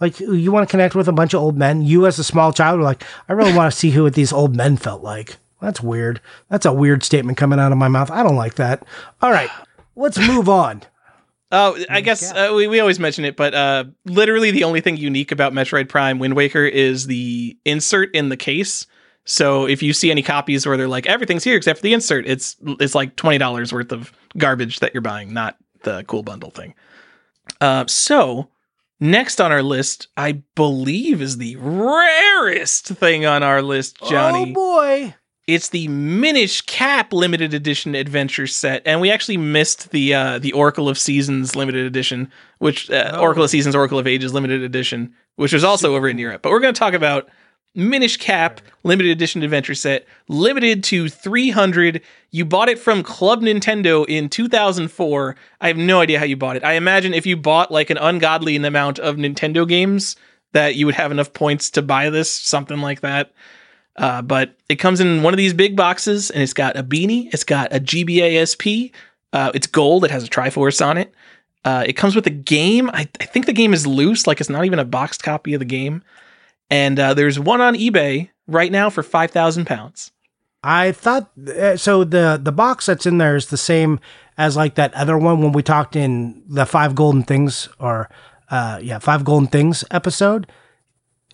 like 0.00 0.18
you 0.18 0.50
want 0.50 0.68
to 0.68 0.70
connect 0.70 0.96
with 0.96 1.06
a 1.06 1.12
bunch 1.12 1.32
of 1.32 1.40
old 1.40 1.56
men. 1.56 1.82
You 1.82 2.06
as 2.06 2.18
a 2.18 2.24
small 2.24 2.52
child 2.52 2.80
are 2.80 2.82
like, 2.82 3.04
I 3.28 3.34
really 3.34 3.52
want 3.52 3.72
to 3.72 3.78
see 3.78 3.90
who 3.90 4.02
what 4.02 4.14
these 4.14 4.32
old 4.32 4.56
men 4.56 4.76
felt 4.76 5.04
like. 5.04 5.36
That's 5.60 5.80
weird. 5.80 6.20
That's 6.48 6.66
a 6.66 6.72
weird 6.72 7.04
statement 7.04 7.38
coming 7.38 7.60
out 7.60 7.70
of 7.70 7.78
my 7.78 7.88
mouth. 7.88 8.10
I 8.10 8.24
don't 8.24 8.36
like 8.36 8.54
that. 8.56 8.84
All 9.22 9.30
right, 9.30 9.50
let's 9.94 10.18
move 10.18 10.48
on. 10.48 10.82
Oh, 11.56 11.78
I 11.88 12.00
guess 12.00 12.32
uh, 12.32 12.52
we, 12.52 12.66
we 12.66 12.80
always 12.80 12.98
mention 12.98 13.24
it, 13.24 13.36
but 13.36 13.54
uh, 13.54 13.84
literally 14.06 14.50
the 14.50 14.64
only 14.64 14.80
thing 14.80 14.96
unique 14.96 15.30
about 15.30 15.52
Metroid 15.52 15.88
Prime 15.88 16.18
Wind 16.18 16.34
Waker 16.34 16.64
is 16.64 17.06
the 17.06 17.56
insert 17.64 18.12
in 18.12 18.28
the 18.28 18.36
case. 18.36 18.86
So 19.24 19.64
if 19.66 19.80
you 19.80 19.92
see 19.92 20.10
any 20.10 20.22
copies 20.22 20.66
where 20.66 20.76
they're 20.76 20.88
like 20.88 21.06
everything's 21.06 21.44
here 21.44 21.56
except 21.56 21.78
for 21.78 21.84
the 21.84 21.94
insert, 21.94 22.26
it's 22.26 22.56
it's 22.80 22.94
like 22.96 23.14
twenty 23.14 23.38
dollars 23.38 23.72
worth 23.72 23.92
of 23.92 24.12
garbage 24.36 24.80
that 24.80 24.92
you're 24.94 25.00
buying, 25.00 25.32
not 25.32 25.56
the 25.84 26.02
cool 26.08 26.24
bundle 26.24 26.50
thing. 26.50 26.74
Uh, 27.60 27.84
so 27.86 28.48
next 28.98 29.40
on 29.40 29.52
our 29.52 29.62
list, 29.62 30.08
I 30.16 30.42
believe 30.56 31.22
is 31.22 31.38
the 31.38 31.54
rarest 31.56 32.88
thing 32.88 33.26
on 33.26 33.44
our 33.44 33.62
list, 33.62 33.98
Johnny. 34.02 34.50
Oh 34.50 34.54
boy. 34.54 35.14
It's 35.46 35.68
the 35.68 35.88
Minish 35.88 36.62
Cap 36.62 37.12
limited 37.12 37.52
edition 37.52 37.94
adventure 37.94 38.46
set, 38.46 38.82
and 38.86 39.00
we 39.00 39.10
actually 39.10 39.36
missed 39.36 39.90
the 39.90 40.14
uh, 40.14 40.38
the 40.38 40.52
Oracle 40.52 40.88
of 40.88 40.98
Seasons 40.98 41.54
limited 41.54 41.84
edition, 41.84 42.30
which 42.58 42.90
uh, 42.90 43.12
Oh. 43.14 43.20
Oracle 43.20 43.44
of 43.44 43.50
Seasons, 43.50 43.74
Oracle 43.74 43.98
of 43.98 44.06
Ages 44.06 44.32
limited 44.32 44.62
edition, 44.62 45.12
which 45.36 45.52
was 45.52 45.62
also 45.64 45.94
over 45.94 46.08
in 46.08 46.18
Europe. 46.18 46.40
But 46.40 46.50
we're 46.50 46.60
going 46.60 46.72
to 46.72 46.78
talk 46.78 46.94
about 46.94 47.28
Minish 47.74 48.16
Cap 48.16 48.62
limited 48.84 49.10
edition 49.10 49.42
adventure 49.42 49.74
set, 49.74 50.06
limited 50.28 50.82
to 50.84 51.10
300. 51.10 52.00
You 52.30 52.46
bought 52.46 52.70
it 52.70 52.78
from 52.78 53.02
Club 53.02 53.42
Nintendo 53.42 54.06
in 54.08 54.30
2004. 54.30 55.36
I 55.60 55.68
have 55.68 55.76
no 55.76 56.00
idea 56.00 56.18
how 56.18 56.24
you 56.24 56.36
bought 56.36 56.56
it. 56.56 56.64
I 56.64 56.72
imagine 56.72 57.12
if 57.12 57.26
you 57.26 57.36
bought 57.36 57.70
like 57.70 57.90
an 57.90 57.98
ungodly 57.98 58.56
amount 58.56 58.98
of 58.98 59.16
Nintendo 59.16 59.68
games, 59.68 60.16
that 60.54 60.76
you 60.76 60.86
would 60.86 60.94
have 60.94 61.10
enough 61.10 61.32
points 61.34 61.68
to 61.70 61.82
buy 61.82 62.08
this, 62.08 62.30
something 62.30 62.78
like 62.78 63.00
that. 63.02 63.32
Uh, 63.96 64.22
but 64.22 64.56
it 64.68 64.76
comes 64.76 65.00
in 65.00 65.22
one 65.22 65.32
of 65.32 65.38
these 65.38 65.54
big 65.54 65.76
boxes 65.76 66.30
and 66.30 66.42
it's 66.42 66.52
got 66.52 66.76
a 66.76 66.82
beanie, 66.82 67.32
it's 67.32 67.44
got 67.44 67.72
a 67.72 67.78
GBASP, 67.78 68.92
uh, 69.32 69.52
it's 69.54 69.66
gold, 69.66 70.04
it 70.04 70.10
has 70.10 70.24
a 70.24 70.28
Triforce 70.28 70.84
on 70.84 70.98
it. 70.98 71.14
Uh, 71.64 71.84
it 71.86 71.94
comes 71.94 72.14
with 72.14 72.26
a 72.26 72.30
game. 72.30 72.90
I, 72.90 73.08
I 73.20 73.24
think 73.24 73.46
the 73.46 73.52
game 73.52 73.72
is 73.72 73.86
loose, 73.86 74.26
like 74.26 74.40
it's 74.40 74.50
not 74.50 74.64
even 74.64 74.78
a 74.78 74.84
boxed 74.84 75.22
copy 75.22 75.54
of 75.54 75.60
the 75.60 75.64
game. 75.64 76.02
And 76.70 76.98
uh, 76.98 77.14
there's 77.14 77.38
one 77.38 77.60
on 77.60 77.74
eBay 77.74 78.30
right 78.46 78.70
now 78.70 78.90
for 78.90 79.02
5,000 79.02 79.64
pounds. 79.66 80.10
I 80.64 80.92
thought 80.92 81.30
uh, 81.46 81.76
so. 81.76 82.04
The 82.04 82.40
the 82.42 82.50
box 82.50 82.86
that's 82.86 83.04
in 83.04 83.18
there 83.18 83.36
is 83.36 83.48
the 83.48 83.58
same 83.58 84.00
as 84.38 84.56
like 84.56 84.76
that 84.76 84.94
other 84.94 85.18
one 85.18 85.42
when 85.42 85.52
we 85.52 85.62
talked 85.62 85.94
in 85.94 86.42
the 86.48 86.64
five 86.64 86.94
golden 86.94 87.22
things 87.22 87.68
or 87.78 88.08
uh 88.50 88.80
yeah 88.82 88.98
five 88.98 89.26
golden 89.26 89.46
things 89.46 89.84
episode. 89.90 90.50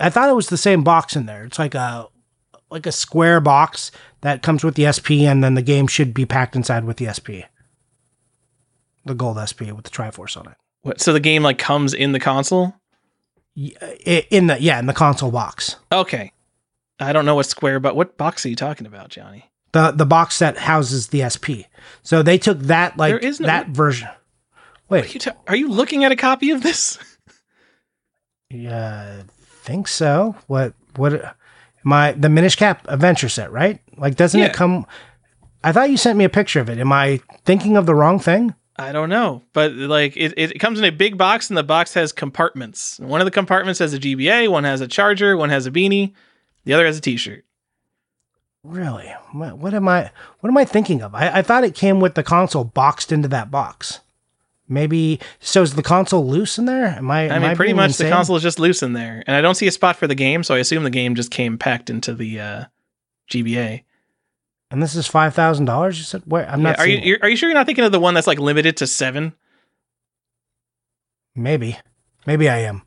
I 0.01 0.11
thought 0.11 0.29
it 0.29 0.35
was 0.35 0.49
the 0.49 0.57
same 0.57 0.83
box 0.83 1.15
in 1.15 1.27
there. 1.27 1.45
It's 1.45 1.61
like 1.61 1.77
a 1.77 2.09
like 2.71 2.87
a 2.87 2.93
square 2.93 3.41
box 3.41 3.91
that 4.23 4.43
comes 4.43 4.63
with 4.65 4.75
the 4.75 4.91
SP, 4.91 5.27
and 5.29 5.43
then 5.43 5.55
the 5.55 5.63
game 5.63 5.87
should 5.87 6.15
be 6.15 6.25
packed 6.27 6.55
inside 6.57 6.85
with 6.85 6.97
the 6.99 7.13
SP, 7.13 7.45
the 9.05 9.15
gold 9.15 9.39
SP 9.43 9.73
with 9.75 9.85
the 9.85 9.91
Triforce 9.91 10.37
on 10.37 10.47
it. 10.49 10.57
What, 10.83 11.01
so 11.01 11.13
the 11.13 11.21
game 11.21 11.43
like 11.43 11.59
comes 11.59 11.93
in 11.95 12.13
the 12.13 12.21
console? 12.21 12.75
In 13.57 14.47
the 14.47 14.57
yeah 14.61 14.79
in 14.79 14.87
the 14.87 14.93
console 14.95 15.31
box. 15.31 15.77
Okay. 15.93 16.33
I 17.01 17.13
don't 17.13 17.25
know 17.27 17.35
what 17.35 17.47
square, 17.47 17.81
but 17.81 17.97
what 17.97 18.17
box 18.17 18.45
are 18.47 18.49
you 18.49 18.57
talking 18.57 18.87
about, 18.87 19.09
Johnny? 19.11 19.47
the 19.73 19.91
the 19.93 20.07
box 20.07 20.39
that 20.41 20.57
houses 20.59 21.09
the 21.09 21.29
SP. 21.31 21.71
So 22.03 22.23
they 22.23 22.39
took 22.39 22.59
that 22.61 22.97
like 22.97 23.11
There 23.13 23.19
is 23.19 23.39
no- 23.41 23.47
that 23.47 23.69
version. 23.69 24.09
Wait, 24.89 25.05
Are 25.05 25.09
you, 25.09 25.21
ta- 25.21 25.37
are 25.47 25.55
you 25.57 25.69
looking 25.69 26.03
at 26.05 26.11
a 26.11 26.17
copy 26.17 26.51
of 26.51 26.63
this? 26.63 26.99
Yeah, 28.51 29.23
think 29.63 29.87
so. 29.87 30.35
What 30.49 30.75
what 30.97 31.37
my 31.85 32.13
the 32.13 32.29
Minish 32.29 32.57
Cap 32.57 32.87
adventure 32.89 33.29
set, 33.29 33.51
right? 33.53 33.81
Like 33.97 34.17
doesn't 34.17 34.39
Yeah. 34.41 34.47
it 34.47 34.55
come 34.55 34.87
I 35.63 35.73
thought 35.73 35.91
you 35.91 35.97
sent 35.97 36.17
me 36.19 36.25
a 36.25 36.31
picture 36.31 36.61
of 36.61 36.71
it. 36.71 36.79
Am 36.79 36.91
I 36.93 37.21
thinking 37.45 37.77
of 37.77 37.85
the 37.87 37.95
wrong 37.95 38.19
thing? 38.19 38.55
I 38.77 38.93
don't 38.93 39.11
know, 39.11 39.43
but 39.53 39.73
like 39.73 40.17
it, 40.17 40.33
it 40.39 40.59
comes 40.59 40.79
in 40.79 40.87
a 40.87 40.91
big 40.91 41.19
box, 41.19 41.51
and 41.51 41.57
the 41.59 41.63
box 41.63 41.93
has 41.95 42.13
compartments. 42.13 42.99
One 42.99 43.21
of 43.21 43.27
the 43.27 43.31
compartments 43.31 43.79
has 43.81 43.93
a 43.93 43.99
GBA, 43.99 44.49
one 44.51 44.65
has 44.65 44.81
a 44.81 44.89
charger, 44.89 45.37
one 45.37 45.51
has 45.51 45.67
a 45.67 45.71
beanie, 45.71 46.15
the 46.65 46.73
other 46.73 46.87
has 46.87 46.97
a 46.97 47.01
T-shirt. 47.03 47.45
Really? 48.63 49.13
What, 49.33 49.59
what 49.59 49.75
am 49.75 49.89
I 49.89 50.11
what 50.41 50.49
am 50.49 50.57
I 50.57 50.65
thinking 50.65 51.03
of? 51.03 51.15
I, 51.15 51.39
I 51.39 51.43
thought 51.43 51.65
it 51.65 51.75
came 51.75 52.01
with 52.01 52.15
the 52.15 52.23
console 52.23 52.65
boxed 52.65 53.13
into 53.13 53.29
that 53.29 53.51
box. 53.51 54.01
Maybe 54.73 55.19
so 55.41 55.63
is 55.63 55.75
the 55.75 55.83
console 55.83 56.27
loose 56.27 56.57
in 56.57 56.65
there? 56.65 56.87
Am 56.87 57.11
I 57.11 57.23
I 57.29 57.35
am 57.37 57.43
mean, 57.43 57.57
pretty 57.57 57.73
much 57.73 57.89
insane? 57.91 58.07
the 58.07 58.13
console 58.13 58.37
is 58.37 58.43
just 58.43 58.59
loose 58.61 58.83
in 58.83 58.93
there, 58.93 59.23
and 59.27 59.37
I 59.37 59.41
don't 59.41 59.57
see 59.57 59.67
a 59.67 59.71
spot 59.73 59.97
for 59.97 60.07
the 60.07 60.15
game, 60.15 60.45
so 60.45 60.55
I 60.55 60.59
assume 60.59 60.85
the 60.85 60.91
game 60.91 61.15
just 61.17 61.31
came 61.33 61.59
packed 61.59 61.91
into 61.91 62.15
the 62.15 62.41
uh, 62.41 62.65
GBA. 63.31 63.83
And 64.71 64.81
this 64.81 64.95
is 64.95 65.09
five 65.09 65.35
thousand 65.35 65.65
dollars, 65.65 65.99
you 65.99 66.05
said? 66.05 66.23
Where 66.25 66.49
I'm 66.49 66.61
Yeah, 66.61 66.69
not 66.71 66.79
are 66.79 66.87
you 66.87 66.99
you're, 66.99 67.29
you 67.29 67.37
sure 67.37 67.49
you're 67.49 67.59
not 67.59 67.67
thinking 67.67 67.85
of 67.85 67.91
the 67.91 67.99
one 67.99 68.15
that's 68.15 68.29
like 68.29 68.39
limited 68.39 68.77
to 68.77 68.87
seven? 68.87 69.33
Maybe. 71.35 71.77
Maybe 72.27 72.49
I 72.49 72.59
am. 72.61 72.83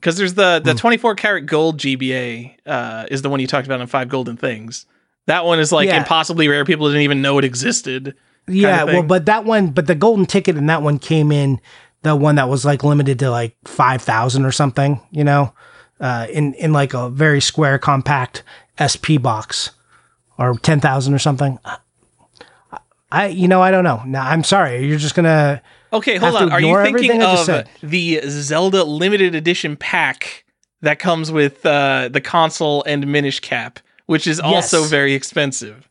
Because 0.00 0.16
there's 0.16 0.34
the 0.34 0.60
the 0.64 0.72
Hmm. 0.72 0.78
24 0.78 1.14
karat 1.14 1.46
gold 1.46 1.78
GBA 1.78 2.56
uh, 2.66 3.06
is 3.10 3.22
the 3.22 3.28
one 3.28 3.40
you 3.40 3.46
talked 3.46 3.66
about 3.66 3.80
in 3.80 3.86
Five 3.86 4.08
Golden 4.08 4.36
Things. 4.36 4.86
That 5.26 5.44
one 5.44 5.60
is 5.60 5.70
like 5.70 5.86
Yeah. 5.88 5.98
impossibly 5.98 6.48
rare. 6.48 6.64
People 6.64 6.86
didn't 6.88 7.02
even 7.02 7.22
know 7.22 7.38
it 7.38 7.44
existed. 7.44 8.16
Yeah, 8.50 8.84
well, 8.84 9.02
but 9.02 9.26
that 9.26 9.44
one, 9.44 9.70
but 9.70 9.86
the 9.86 9.94
golden 9.94 10.26
ticket 10.26 10.56
and 10.56 10.68
that 10.68 10.82
one 10.82 10.98
came 10.98 11.32
in 11.32 11.60
the 12.02 12.16
one 12.16 12.36
that 12.36 12.48
was 12.48 12.64
like 12.64 12.82
limited 12.82 13.18
to 13.18 13.30
like 13.30 13.56
five 13.66 14.02
thousand 14.02 14.44
or 14.44 14.52
something, 14.52 15.00
you 15.10 15.24
know, 15.24 15.52
uh, 16.00 16.26
in 16.30 16.54
in 16.54 16.72
like 16.72 16.94
a 16.94 17.10
very 17.10 17.40
square, 17.40 17.78
compact 17.78 18.42
SP 18.80 19.20
box, 19.20 19.70
or 20.38 20.54
ten 20.58 20.80
thousand 20.80 21.14
or 21.14 21.18
something. 21.18 21.58
I, 23.12 23.26
you 23.26 23.48
know, 23.48 23.60
I 23.60 23.70
don't 23.70 23.84
know. 23.84 24.02
Now, 24.06 24.22
I'm 24.28 24.44
sorry. 24.44 24.86
You're 24.86 24.98
just 24.98 25.14
gonna. 25.14 25.60
Okay, 25.92 26.16
hold 26.16 26.34
to 26.34 26.44
on. 26.44 26.52
Are 26.52 26.60
you 26.60 26.74
thinking 26.76 27.10
everything 27.10 27.22
I 27.22 27.34
just 27.34 27.48
of 27.48 27.66
the 27.82 28.20
Zelda 28.28 28.84
limited 28.84 29.34
edition 29.34 29.76
pack 29.76 30.44
that 30.82 31.00
comes 31.00 31.32
with 31.32 31.66
uh, 31.66 32.08
the 32.10 32.20
console 32.20 32.84
and 32.84 33.06
Minish 33.08 33.40
Cap, 33.40 33.80
which 34.06 34.26
is 34.26 34.38
also 34.38 34.82
Yes. 34.82 34.90
very 34.90 35.14
expensive? 35.14 35.88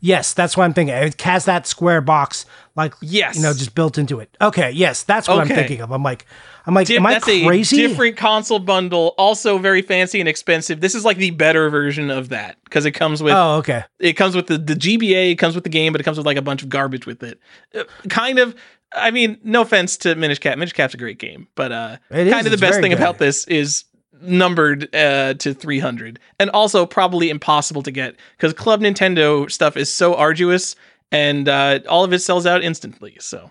Yes, 0.00 0.32
that's 0.32 0.56
what 0.56 0.64
I'm 0.64 0.74
thinking. 0.74 0.94
It 0.94 1.20
has 1.22 1.44
that 1.46 1.66
square 1.66 2.00
box, 2.00 2.46
like 2.76 2.94
Yes. 3.00 3.36
you 3.36 3.42
know, 3.42 3.52
just 3.52 3.74
built 3.74 3.98
into 3.98 4.20
it. 4.20 4.36
Okay, 4.40 4.70
yes, 4.70 5.02
that's 5.02 5.26
what 5.28 5.40
Okay. 5.40 5.54
I'm 5.54 5.58
thinking 5.58 5.80
of. 5.80 5.90
I'm 5.90 6.02
like, 6.04 6.24
I'm 6.66 6.74
like, 6.74 6.86
Dip- 6.86 6.98
am 6.98 7.06
I 7.06 7.18
crazy? 7.18 7.84
a 7.84 7.88
different 7.88 8.16
console 8.16 8.58
bundle, 8.60 9.14
also 9.18 9.58
very 9.58 9.82
fancy 9.82 10.20
and 10.20 10.28
expensive. 10.28 10.80
This 10.80 10.94
is 10.94 11.04
like 11.04 11.16
the 11.16 11.30
better 11.30 11.68
version 11.70 12.10
of 12.10 12.28
that 12.28 12.56
because 12.64 12.84
it 12.86 12.92
comes 12.92 13.22
with 13.22 13.32
oh, 13.34 13.56
okay. 13.56 13.82
it 13.98 14.12
comes 14.12 14.36
with 14.36 14.46
the, 14.46 14.58
the 14.58 14.74
GBA, 14.74 15.32
it 15.32 15.36
comes 15.36 15.54
with 15.54 15.64
the 15.64 15.70
game, 15.70 15.92
but 15.92 16.00
it 16.00 16.04
comes 16.04 16.16
with 16.16 16.26
like 16.26 16.36
a 16.36 16.42
bunch 16.42 16.62
of 16.62 16.68
garbage 16.68 17.06
with 17.06 17.22
it. 17.22 17.40
Uh, 17.74 17.84
kind 18.08 18.38
of. 18.38 18.54
I 18.92 19.10
mean, 19.10 19.38
no 19.44 19.60
offense 19.62 19.98
to 19.98 20.14
Minish 20.14 20.38
Cap. 20.38 20.56
Minish 20.56 20.72
Cap's 20.72 20.94
a 20.94 20.96
great 20.96 21.18
game, 21.18 21.46
but 21.54 21.72
uh, 21.72 21.96
It 22.10 22.28
is, 22.28 22.32
kind 22.32 22.46
of 22.46 22.52
the 22.52 22.56
best 22.56 22.80
thing 22.80 22.90
good. 22.92 22.98
about 22.98 23.18
this 23.18 23.46
is 23.46 23.84
numbered 24.22 24.94
uh, 24.94 25.34
to 25.34 25.54
300 25.54 26.18
and 26.38 26.50
also 26.50 26.84
probably 26.86 27.30
impossible 27.30 27.82
to 27.82 27.90
get 27.90 28.16
because 28.36 28.52
club 28.52 28.80
nintendo 28.80 29.50
stuff 29.50 29.76
is 29.76 29.92
so 29.92 30.14
arduous 30.14 30.74
and 31.12 31.48
uh, 31.48 31.78
all 31.88 32.04
of 32.04 32.12
it 32.12 32.18
sells 32.20 32.46
out 32.46 32.62
instantly 32.62 33.16
so 33.20 33.50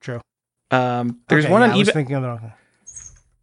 True. 0.00 0.20
um, 0.70 1.20
there's 1.28 1.44
Okay, 1.44 1.52
one 1.52 1.62
yeah, 1.62 1.68
on 1.68 1.72
I 1.74 1.76
was 1.76 1.88
ebay 1.88 1.92
thinking 1.92 2.16
of 2.16 2.22
the 2.22 2.28
wrong 2.28 2.38
thing. 2.40 2.52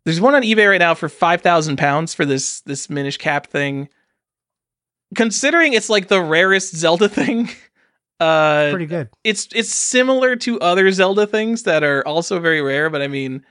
there's 0.05 0.22
one 0.22 0.36
on 0.36 0.41
ebay 0.43 0.70
right 0.70 0.80
now 0.80 0.93
for 0.93 1.09
5000 1.09 1.78
pounds 1.78 2.13
for 2.13 2.26
this 2.26 2.61
this 2.61 2.89
minish 2.89 3.17
cap 3.17 3.47
thing 3.47 3.89
considering 5.15 5.74
it's 5.74 5.89
like 5.89 6.07
the 6.07 6.22
rarest 6.22 6.76
zelda 6.76 7.09
thing 7.20 7.49
uh 8.20 8.70
Pretty 8.72 8.86
good. 8.86 9.09
it's 9.24 9.47
it's 9.55 9.70
similar 9.74 10.36
to 10.36 10.59
other 10.59 10.91
zelda 10.91 11.26
things 11.26 11.63
that 11.63 11.84
are 11.84 12.05
also 12.05 12.39
very 12.39 12.61
rare 12.61 12.89
but 12.89 13.01
i 13.01 13.07
mean 13.07 13.43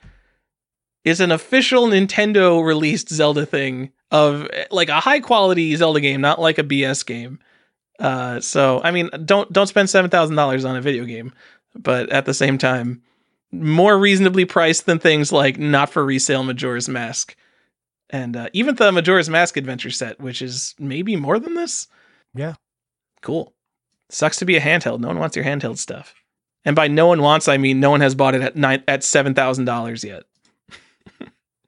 is 1.05 1.21
an 1.21 1.33
official 1.33 1.87
Nintendo 1.87 2.65
released 2.65 3.09
Zelda 3.09 3.47
thing 3.47 3.93
of 4.11 4.49
like 4.71 4.89
a 4.89 5.01
high 5.01 5.21
quality 5.21 5.75
Zelda 5.77 6.01
game, 6.01 6.21
not 6.21 6.41
like 6.41 6.59
a 6.59 6.65
BS 6.65 7.05
game. 7.05 7.39
Uh, 7.99 8.41
so 8.41 8.81
I 8.83 8.91
mean, 8.91 9.11
don't 9.25 9.53
don't 9.53 9.67
spend 9.67 9.91
seven 9.91 10.11
thousand 10.11 10.37
dollars 10.37 10.65
on 10.65 10.77
a 10.77 10.81
video 10.81 11.05
game, 11.05 11.33
but 11.75 12.11
at 12.11 12.27
the 12.27 12.35
same 12.35 12.59
time, 12.59 13.03
more 13.51 13.99
reasonably 13.99 14.45
priced 14.45 14.87
than 14.87 14.99
things 14.99 15.33
like 15.33 15.59
not 15.59 15.91
for 15.91 16.05
resale 16.05 16.45
Majora's 16.45 16.89
Mask, 16.89 17.37
and 18.11 18.37
uh, 18.37 18.49
even 18.53 18.77
the 18.77 18.93
Majora's 18.93 19.29
Mask 19.29 19.57
adventure 19.57 19.91
set, 19.91 20.21
which 20.21 20.43
is 20.43 20.75
maybe 20.79 21.17
more 21.17 21.39
than 21.39 21.55
this. 21.55 21.89
Yeah, 22.35 22.55
cool. 23.21 23.53
Sucks 24.11 24.39
to 24.39 24.45
be 24.45 24.57
a 24.57 24.61
handheld. 24.61 25.01
No 25.01 25.09
one 25.09 25.19
wants 25.19 25.35
your 25.35 25.45
handheld 25.45 25.79
stuff, 25.79 26.15
and 26.65 26.77
by 26.77 26.87
no 26.87 27.09
one 27.09 27.21
wants, 27.21 27.49
I 27.49 27.57
mean 27.57 27.81
no 27.81 27.91
one 27.91 28.01
has 28.01 28.15
bought 28.15 28.37
it 28.37 28.43
at 28.43 28.55
nine 28.55 28.85
at 28.87 29.03
seven 29.03 29.35
thousand 29.35 29.65
dollars 29.65 30.05
yet. 30.05 30.23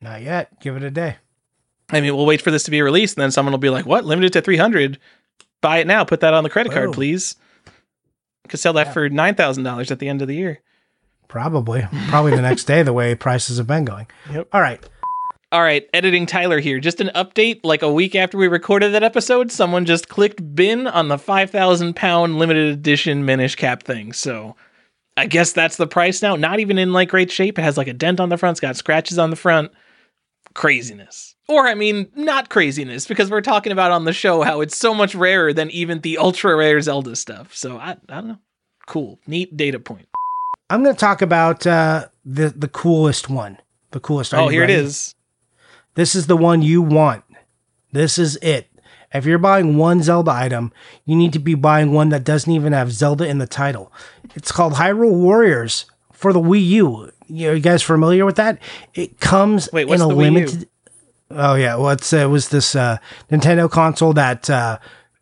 Not 0.00 0.22
yet. 0.22 0.60
Give 0.60 0.76
it 0.76 0.82
a 0.82 0.90
day. 0.90 1.16
I 1.90 2.00
mean, 2.00 2.14
we'll 2.16 2.26
wait 2.26 2.40
for 2.42 2.50
this 2.50 2.62
to 2.64 2.70
be 2.70 2.82
released, 2.82 3.16
and 3.16 3.22
then 3.22 3.30
someone 3.30 3.52
will 3.52 3.58
be 3.58 3.70
like, 3.70 3.84
"What? 3.86 4.04
Limited 4.04 4.32
to 4.34 4.40
three 4.42 4.56
hundred? 4.56 4.98
Buy 5.60 5.78
it 5.78 5.86
now. 5.86 6.04
Put 6.04 6.20
that 6.20 6.34
on 6.34 6.44
the 6.44 6.50
credit 6.50 6.72
card, 6.72 6.92
please." 6.92 7.36
Could 8.48 8.60
sell 8.60 8.72
that 8.74 8.88
Yeah. 8.88 8.92
for 8.92 9.08
nine 9.08 9.34
thousand 9.34 9.64
dollars 9.64 9.90
at 9.90 9.98
the 9.98 10.08
end 10.08 10.22
of 10.22 10.28
the 10.28 10.34
year. 10.36 10.60
Probably. 11.28 11.86
Probably 12.08 12.32
the 12.34 12.42
next 12.42 12.64
day, 12.64 12.82
the 12.82 12.92
way 12.92 13.14
prices 13.16 13.58
have 13.58 13.66
been 13.66 13.84
going. 13.84 14.06
Yep. 14.32 14.48
All 14.52 14.60
right. 14.60 14.80
All 15.52 15.62
right, 15.62 15.88
editing 15.92 16.26
Tyler 16.26 16.60
here. 16.60 16.78
Just 16.78 17.00
an 17.00 17.10
update. 17.14 17.60
Like 17.64 17.82
a 17.82 17.92
week 17.92 18.14
after 18.14 18.38
we 18.38 18.46
recorded 18.46 18.92
that 18.94 19.02
episode, 19.02 19.50
someone 19.50 19.84
just 19.84 20.08
clicked 20.08 20.54
bin 20.54 20.86
on 20.86 21.08
the 21.08 21.18
five 21.18 21.50
thousand 21.50 21.96
pound 21.96 22.38
limited 22.38 22.72
edition 22.72 23.24
Minish 23.24 23.56
cap 23.56 23.82
thing. 23.82 24.12
So 24.12 24.54
I 25.16 25.26
guess 25.26 25.52
that's 25.52 25.76
the 25.76 25.88
price 25.88 26.22
now. 26.22 26.36
Not 26.36 26.60
even 26.60 26.78
in 26.78 26.92
like 26.92 27.08
great 27.08 27.32
shape. 27.32 27.58
It 27.58 27.62
has 27.62 27.76
like 27.76 27.88
a 27.88 27.92
dent 27.92 28.20
on 28.20 28.28
the 28.28 28.38
front. 28.38 28.54
It's 28.54 28.60
got 28.60 28.76
scratches 28.76 29.18
on 29.18 29.30
the 29.30 29.36
front. 29.36 29.72
Craziness. 30.60 31.36
Or 31.48 31.66
I 31.66 31.74
mean, 31.74 32.10
not 32.14 32.50
craziness 32.50 33.06
because 33.06 33.30
we're 33.30 33.40
talking 33.40 33.72
about 33.72 33.92
on 33.92 34.04
the 34.04 34.12
show 34.12 34.42
how 34.42 34.60
it's 34.60 34.76
so 34.76 34.92
much 34.92 35.14
rarer 35.14 35.54
than 35.54 35.70
even 35.70 36.00
the 36.00 36.18
ultra 36.18 36.54
rare 36.54 36.78
Zelda 36.82 37.16
stuff. 37.16 37.56
So 37.56 37.78
I, 37.78 37.96
I 38.10 38.16
don't 38.16 38.28
know. 38.28 38.38
Cool, 38.86 39.18
neat 39.26 39.56
data 39.56 39.78
point. 39.78 40.06
I'm 40.68 40.82
going 40.82 40.94
to 40.94 41.00
talk 41.00 41.22
about 41.22 41.66
uh, 41.66 42.08
the 42.26 42.50
the 42.50 42.68
coolest 42.68 43.30
one. 43.30 43.56
The 43.92 44.00
coolest. 44.00 44.34
Are 44.34 44.42
oh, 44.42 44.48
here 44.48 44.60
ready? 44.60 44.74
it 44.74 44.80
is. 44.80 45.14
This 45.94 46.14
is 46.14 46.26
the 46.26 46.36
one 46.36 46.60
you 46.60 46.82
want. 46.82 47.24
This 47.92 48.18
is 48.18 48.36
it. 48.42 48.68
If 49.14 49.24
you're 49.24 49.38
buying 49.38 49.78
one 49.78 50.02
Zelda 50.02 50.30
item, 50.30 50.74
you 51.06 51.16
need 51.16 51.32
to 51.32 51.38
be 51.38 51.54
buying 51.54 51.92
one 51.92 52.10
that 52.10 52.22
doesn't 52.22 52.52
even 52.52 52.74
have 52.74 52.92
Zelda 52.92 53.26
in 53.26 53.38
the 53.38 53.46
title. 53.46 53.94
It's 54.34 54.52
called 54.52 54.74
Hyrule 54.74 55.22
Warriors 55.22 55.86
for 56.12 56.34
the 56.34 56.38
Wii 56.38 56.66
U. 56.66 57.12
You, 57.30 57.52
you 57.52 57.60
guys 57.60 57.82
familiar 57.82 58.24
with 58.26 58.36
that? 58.36 58.58
It 58.94 59.20
comes 59.20 59.68
Wait, 59.72 59.88
in 59.88 59.94
a 59.94 59.98
the 59.98 60.08
Wii 60.08 60.10
U? 60.10 60.16
limited. 60.16 60.68
Oh 61.30 61.54
yeah, 61.54 61.76
well 61.76 61.90
it's, 61.90 62.12
uh, 62.12 62.18
it 62.18 62.26
was 62.26 62.48
this 62.48 62.74
uh, 62.74 62.98
Nintendo 63.30 63.70
console 63.70 64.12
that 64.14 64.50
uh, 64.50 64.78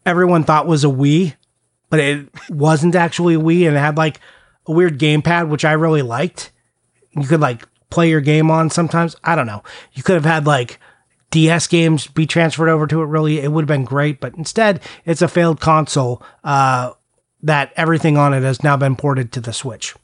everyone 0.06 0.42
thought 0.44 0.66
was 0.66 0.84
a 0.84 0.88
Wii, 0.88 1.34
but 1.90 2.00
it 2.00 2.28
wasn't 2.48 2.94
actually 2.94 3.34
a 3.34 3.40
Wii, 3.40 3.66
and 3.68 3.76
it 3.76 3.80
had 3.80 3.98
like 3.98 4.20
a 4.66 4.72
weird 4.72 4.98
gamepad, 4.98 5.48
which 5.48 5.64
I 5.64 5.72
really 5.72 6.02
liked. 6.02 6.50
You 7.10 7.26
could 7.26 7.40
like 7.40 7.66
play 7.90 8.08
your 8.08 8.20
game 8.20 8.50
on 8.50 8.70
sometimes. 8.70 9.16
I 9.22 9.34
don't 9.34 9.46
know. 9.46 9.62
You 9.92 10.02
could 10.02 10.14
have 10.14 10.24
had 10.24 10.46
like 10.46 10.78
DS 11.30 11.66
games 11.66 12.06
be 12.06 12.26
transferred 12.26 12.68
over 12.70 12.86
to 12.86 13.02
it. 13.02 13.06
Really, 13.06 13.40
it 13.40 13.52
would 13.52 13.62
have 13.62 13.68
been 13.68 13.84
great, 13.84 14.18
but 14.20 14.34
instead, 14.34 14.80
it's 15.04 15.20
a 15.22 15.28
failed 15.28 15.60
console 15.60 16.22
uh, 16.42 16.92
that 17.42 17.72
everything 17.76 18.16
on 18.16 18.32
it 18.32 18.42
has 18.42 18.62
now 18.62 18.76
been 18.78 18.96
ported 18.96 19.30
to 19.32 19.40
the 19.40 19.52
Switch. 19.52 19.94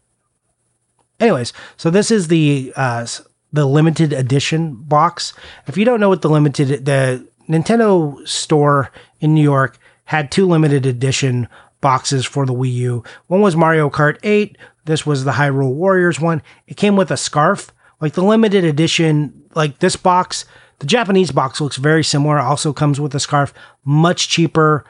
Anyways, 1.25 1.55
so 1.79 1.89
this 1.89 2.11
is 2.11 2.29
the 2.29 2.71
uh, 2.77 3.07
the 3.51 3.65
limited 3.65 4.13
edition 4.13 4.75
box. 4.75 5.33
If 5.67 5.79
you 5.79 5.87
don't 5.87 5.99
know 5.99 6.11
what 6.11 6.21
the 6.21 6.29
limited 6.29 6.85
the 6.85 7.27
Nintendo 7.49 8.29
store 8.29 8.91
in 9.21 9.33
New 9.33 9.43
York 9.43 9.79
had 10.05 10.31
two 10.31 10.47
limited 10.47 10.85
edition 10.85 11.49
boxes 11.81 12.27
for 12.27 12.45
the 12.45 12.53
Wii 12.53 12.75
U. 12.75 13.05
One 13.29 13.41
was 13.41 13.57
Mario 13.57 13.89
Kart 13.89 14.19
8. 14.23 14.59
This 14.85 15.07
was 15.07 15.25
the 15.25 15.33
Hyrule 15.33 15.73
Warriors 15.73 16.21
one. 16.21 16.43
It 16.67 16.77
came 16.77 16.95
with 16.95 17.11
a 17.11 17.17
scarf. 17.17 17.73
Like 18.03 18.13
the 18.13 18.23
limited 18.23 18.63
edition, 18.63 19.45
like 19.55 19.79
this 19.79 19.97
box, 19.97 20.45
the 20.81 20.87
Japanese 20.87 21.33
box 21.33 21.59
looks 21.59 21.79
very 21.79 22.05
similar. 22.05 22.39
Also 22.39 22.75
comes 22.75 23.01
with 23.01 23.15
a 23.15 23.21
scarf, 23.21 23.55
much 23.83 24.29
cheaper. 24.29 24.85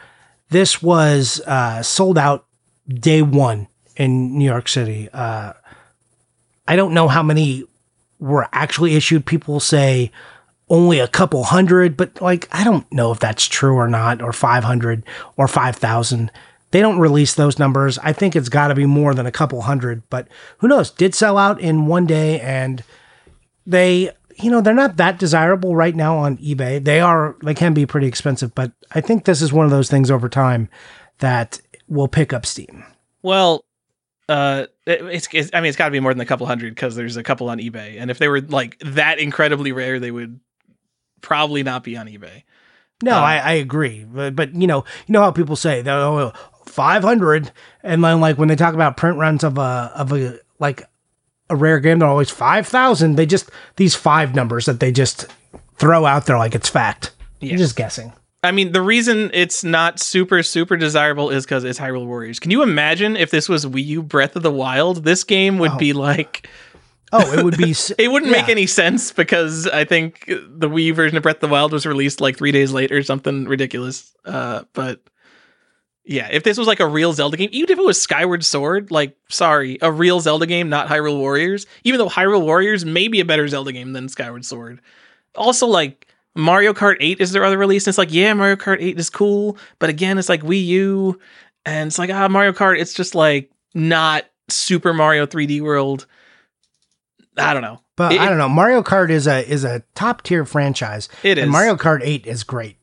This 0.49 0.83
was 0.83 1.41
uh, 1.47 1.85
sold 1.85 2.19
out 2.19 2.47
day 2.89 3.23
one 3.23 3.69
in 3.97 4.37
New 4.37 4.45
York 4.45 4.67
City. 4.67 5.09
Uh, 5.13 5.53
I 6.67 6.77
don't 6.77 6.95
know 6.95 7.09
how 7.09 7.23
many 7.23 7.65
were 8.19 8.49
actually 8.53 8.95
issued. 8.95 9.27
People 9.27 9.61
say 9.61 10.11
only 10.69 10.99
a 10.99 11.09
couple 11.09 11.45
hundred, 11.45 11.97
but 11.97 12.21
like 12.21 12.49
I 12.53 12.65
don't 12.65 12.91
know 12.93 13.13
if 13.13 13.21
that's 13.21 13.47
true 13.47 13.75
or 13.75 13.89
not, 13.89 14.23
or 14.23 14.33
500 14.33 15.05
or 15.37 15.49
5,000. 15.49 16.31
They 16.71 16.81
don't 16.81 16.99
release 16.99 17.35
those 17.35 17.59
numbers. 17.59 17.99
I 17.99 18.13
think 18.13 18.35
it's 18.35 18.49
got 18.49 18.69
to 18.69 18.75
be 18.75 18.87
more 18.87 19.15
than 19.15 19.27
a 19.27 19.33
couple 19.33 19.63
hundred, 19.63 20.03
but 20.11 20.27
who 20.59 20.69
knows? 20.69 20.91
Did 20.91 21.15
sell 21.15 21.39
out 21.39 21.61
in 21.61 21.87
one 21.87 22.07
day 22.07 22.41
and 22.41 22.83
they, 23.65 24.11
you 24.37 24.51
know, 24.51 24.61
they're 24.61 24.75
not 24.75 24.97
that 24.97 25.19
desirable 25.19 25.77
right 25.77 25.95
now 25.95 26.17
on 26.17 26.39
eBay. 26.39 26.83
They 26.83 27.01
are, 27.01 27.37
they 27.45 27.55
can 27.55 27.75
be 27.75 27.87
pretty 27.87 28.09
expensive, 28.09 28.55
but 28.55 28.73
I 28.91 29.01
think 29.01 29.25
this 29.25 29.41
is 29.41 29.53
one 29.53 29.65
of 29.65 29.71
those 29.71 29.89
things 29.89 30.11
over 30.11 30.29
time 30.29 30.69
that 31.19 31.61
will 31.87 32.09
pick 32.09 32.33
up 32.33 32.45
steam. 32.45 32.85
Well, 33.23 33.65
uh, 34.29 34.67
it's, 34.87 35.29
it's 35.33 35.51
I 35.53 35.61
mean, 35.61 35.69
it's 35.69 35.77
got 35.77 35.87
to 35.87 35.91
be 35.91 36.01
more 36.01 36.13
than 36.13 36.21
a 36.21 36.27
couple 36.27 36.47
hundred 36.47 36.75
because 36.75 36.97
there's 36.97 37.17
a 37.17 37.23
couple 37.23 37.49
on 37.49 37.59
eBay, 37.59 38.01
and 38.01 38.11
if 38.11 38.19
they 38.19 38.29
were 38.29 38.41
like 38.41 38.79
that 38.81 39.19
incredibly 39.19 39.73
rare, 39.73 39.99
they 39.99 40.11
would 40.11 40.41
probably 41.21 41.63
not 41.63 41.85
be 41.85 41.97
on 41.97 42.07
eBay. 42.07 42.43
No, 43.03 43.17
Um, 43.17 43.25
I, 43.25 43.39
I 43.39 43.53
agree, 43.55 44.05
but 44.05 44.37
but 44.37 44.55
you 44.55 44.67
know, 44.67 44.85
you 45.07 45.13
know 45.13 45.23
how 45.23 45.31
people 45.31 45.57
say 45.57 45.83
that 45.83 45.95
oh, 45.95 46.33
five 46.67 47.03
hundred, 47.03 47.51
and 47.83 48.05
then 48.05 48.21
like 48.21 48.39
when 48.39 48.49
they 48.49 48.57
talk 48.57 48.75
about 48.75 48.97
print 48.97 49.19
runs 49.19 49.43
of 49.43 49.59
a 49.59 49.93
of 49.95 50.13
a 50.13 50.39
like 50.59 50.85
a 51.51 51.57
rare 51.57 51.81
game, 51.81 51.99
they're 51.99 52.09
always 52.09 52.31
five 52.31 52.67
thousand. 52.67 53.17
They 53.17 53.27
just 53.27 53.51
these 53.77 53.95
five 53.95 54.35
numbers 54.35 54.67
that 54.67 54.81
they 54.81 54.93
just 54.93 55.27
throw 55.77 56.07
out 56.07 56.27
there 56.27 56.39
like 56.39 56.55
it's 56.55 56.69
fact. 56.69 57.13
Yeah. 57.41 57.51
You're 57.51 57.59
just 57.59 57.77
guessing. 57.77 58.13
I 58.45 58.53
mean, 58.53 58.73
the 58.73 58.83
reason 58.83 59.31
it's 59.35 59.65
not 59.65 59.99
super 59.99 60.43
super 60.43 60.77
desirable 60.77 61.31
is 61.31 61.45
because 61.45 61.65
it's 61.65 61.79
Hyrule 61.79 62.07
Warriors. 62.07 62.39
Can 62.39 62.51
you 62.51 62.63
imagine 62.63 63.17
if 63.17 63.31
this 63.31 63.49
was 63.49 63.67
Wii 63.67 63.85
U 63.87 64.03
Breath 64.03 64.37
of 64.37 64.43
the 64.43 64.53
Wild? 64.53 65.05
This 65.05 65.25
game 65.25 65.59
would 65.59 65.73
Oh. 65.73 65.79
be 65.79 65.93
like 65.93 66.49
Oh, 67.13 67.33
it 67.33 67.45
would 67.45 67.57
be. 67.57 67.75
it 67.99 68.09
wouldn't 68.11 68.33
make 68.33 68.49
any 68.49 68.67
sense 68.67 69.13
because 69.13 69.69
I 69.69 69.85
think 69.85 70.25
the 70.27 70.69
Wii 70.69 70.85
U 70.87 70.95
version 70.95 71.17
of 71.17 71.23
Breath 71.23 71.37
of 71.37 71.41
the 71.43 71.49
Wild 71.49 71.73
was 71.73 71.87
released 71.87 72.21
like 72.21 72.37
three 72.37 72.51
days 72.53 72.73
later, 72.73 72.97
or 72.97 73.03
something 73.05 73.45
ridiculous. 73.47 74.13
Uh, 74.25 74.65
but 74.73 75.01
yeah, 76.05 76.29
if 76.33 76.43
this 76.43 76.59
was 76.59 76.67
like 76.67 76.81
a 76.81 76.87
real 76.87 77.13
Zelda 77.13 77.37
game, 77.37 77.51
even 77.53 77.71
if 77.71 77.79
it 77.79 77.85
was 77.85 78.01
Skyward 78.01 78.45
Sword, 78.45 78.91
like 78.91 79.17
sorry, 79.29 79.79
a 79.81 79.93
real 79.93 80.19
Zelda 80.21 80.45
game, 80.47 80.69
not 80.69 80.89
Hyrule 80.89 81.19
Warriors. 81.19 81.67
Even 81.85 81.99
though 81.99 82.09
Hyrule 82.09 82.43
Warriors 82.43 82.85
may 82.85 83.07
be 83.09 83.21
a 83.21 83.25
better 83.25 83.47
Zelda 83.49 83.73
game 83.73 83.93
than 83.93 84.09
Skyward 84.09 84.45
Sword. 84.45 84.81
Also, 85.37 85.67
like 85.67 86.07
Mario 86.37 86.73
Kart 86.73 86.97
8 87.01 87.21
is 87.21 87.33
their 87.33 87.45
other 87.45 87.59
release, 87.59 87.87
and 87.87 87.93
it's 87.93 87.99
like 87.99 88.13
yeah, 88.13 88.33
Mario 88.35 88.57
Kart 88.57 88.79
8 88.81 88.99
is 88.99 89.11
cool, 89.11 89.57
but 89.79 89.89
again, 89.91 90.19
it's 90.19 90.29
like 90.29 90.43
Wii 90.43 90.65
U, 90.67 91.21
and 91.65 91.89
it's 91.89 91.99
like 91.99 92.11
ah, 92.11 92.29
Mario 92.29 92.53
Kart, 92.53 92.79
it's 92.79 92.95
just 92.95 93.15
like 93.15 93.51
not 93.75 94.25
Super 94.49 94.93
Mario 94.93 95.27
3D 95.27 95.61
World. 95.61 96.07
I 97.37 97.53
don't 97.53 97.63
know. 97.63 97.81
But 97.97 98.13
It- 98.13 98.21
I 98.21 98.29
don't 98.29 98.39
know. 98.39 98.49
Mario 98.49 98.83
Kart 98.83 99.11
is 99.11 99.27
a 99.27 99.49
is 99.49 99.65
a 99.65 99.83
top 99.95 100.23
tier 100.23 100.45
franchise, 100.45 101.09
It 101.23 101.39
is 101.39 101.43
and 101.45 101.53
Mario 101.53 101.77
Kart 101.77 102.01
Eight 102.03 102.27
is 102.27 102.43
great. 102.45 102.77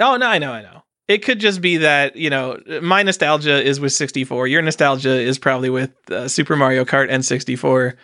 Oh 0.00 0.16
no, 0.16 0.26
I 0.26 0.38
know, 0.38 0.52
I 0.52 0.62
know. 0.62 0.82
It 1.06 1.18
could 1.18 1.38
just 1.38 1.60
be 1.60 1.76
that 1.78 2.16
you 2.16 2.30
know 2.30 2.58
my 2.82 3.02
nostalgia 3.02 3.62
is 3.62 3.78
with 3.78 3.92
64. 3.92 4.46
Your 4.48 4.62
nostalgia 4.62 5.10
is 5.20 5.38
probably 5.38 5.68
with 5.68 5.90
uh, 6.10 6.28
Super 6.28 6.56
Mario 6.56 6.84
Kart 6.86 7.08
and 7.10 7.22
64. 7.22 7.94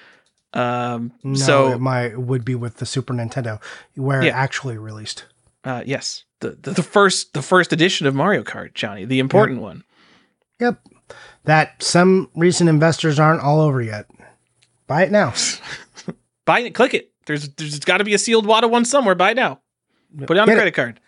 Um, 0.52 1.12
No, 1.22 1.34
so 1.34 1.72
it 1.72 1.80
might 1.80 2.18
would 2.18 2.44
be 2.44 2.54
with 2.54 2.76
the 2.78 2.86
Super 2.86 3.14
Nintendo 3.14 3.60
where 3.94 4.20
it 4.22 4.34
actually 4.34 4.78
released. 4.78 5.24
uh, 5.64 5.82
yes, 5.86 6.24
the, 6.40 6.50
the 6.60 6.72
the 6.72 6.82
first 6.82 7.34
the 7.34 7.42
first 7.42 7.72
edition 7.72 8.06
of 8.06 8.14
Mario 8.14 8.42
Kart, 8.42 8.74
Johnny, 8.74 9.04
the 9.04 9.18
important 9.20 9.60
one. 9.60 9.84
Yep, 10.58 10.80
that 11.44 11.82
some 11.82 12.30
recent 12.34 12.68
investors 12.68 13.18
aren't 13.20 13.42
all 13.42 13.60
over 13.60 13.80
yet. 13.80 14.06
Buy 14.86 15.04
it 15.04 15.12
now. 15.12 15.32
Buy 16.44 16.60
it, 16.60 16.74
click 16.74 16.94
it. 16.94 17.12
There's 17.26 17.48
there's 17.50 17.78
got 17.80 17.98
to 17.98 18.04
be 18.04 18.14
a 18.14 18.18
sealed 18.18 18.46
Wata 18.46 18.68
one 18.68 18.84
somewhere. 18.84 19.14
Buy 19.14 19.30
it 19.30 19.36
now. 19.36 19.60
Put 20.26 20.36
it 20.36 20.40
on 20.40 20.44
a 20.44 20.46
Get 20.46 20.52
it. 20.54 20.56
credit 20.56 20.74
card. 20.74 21.00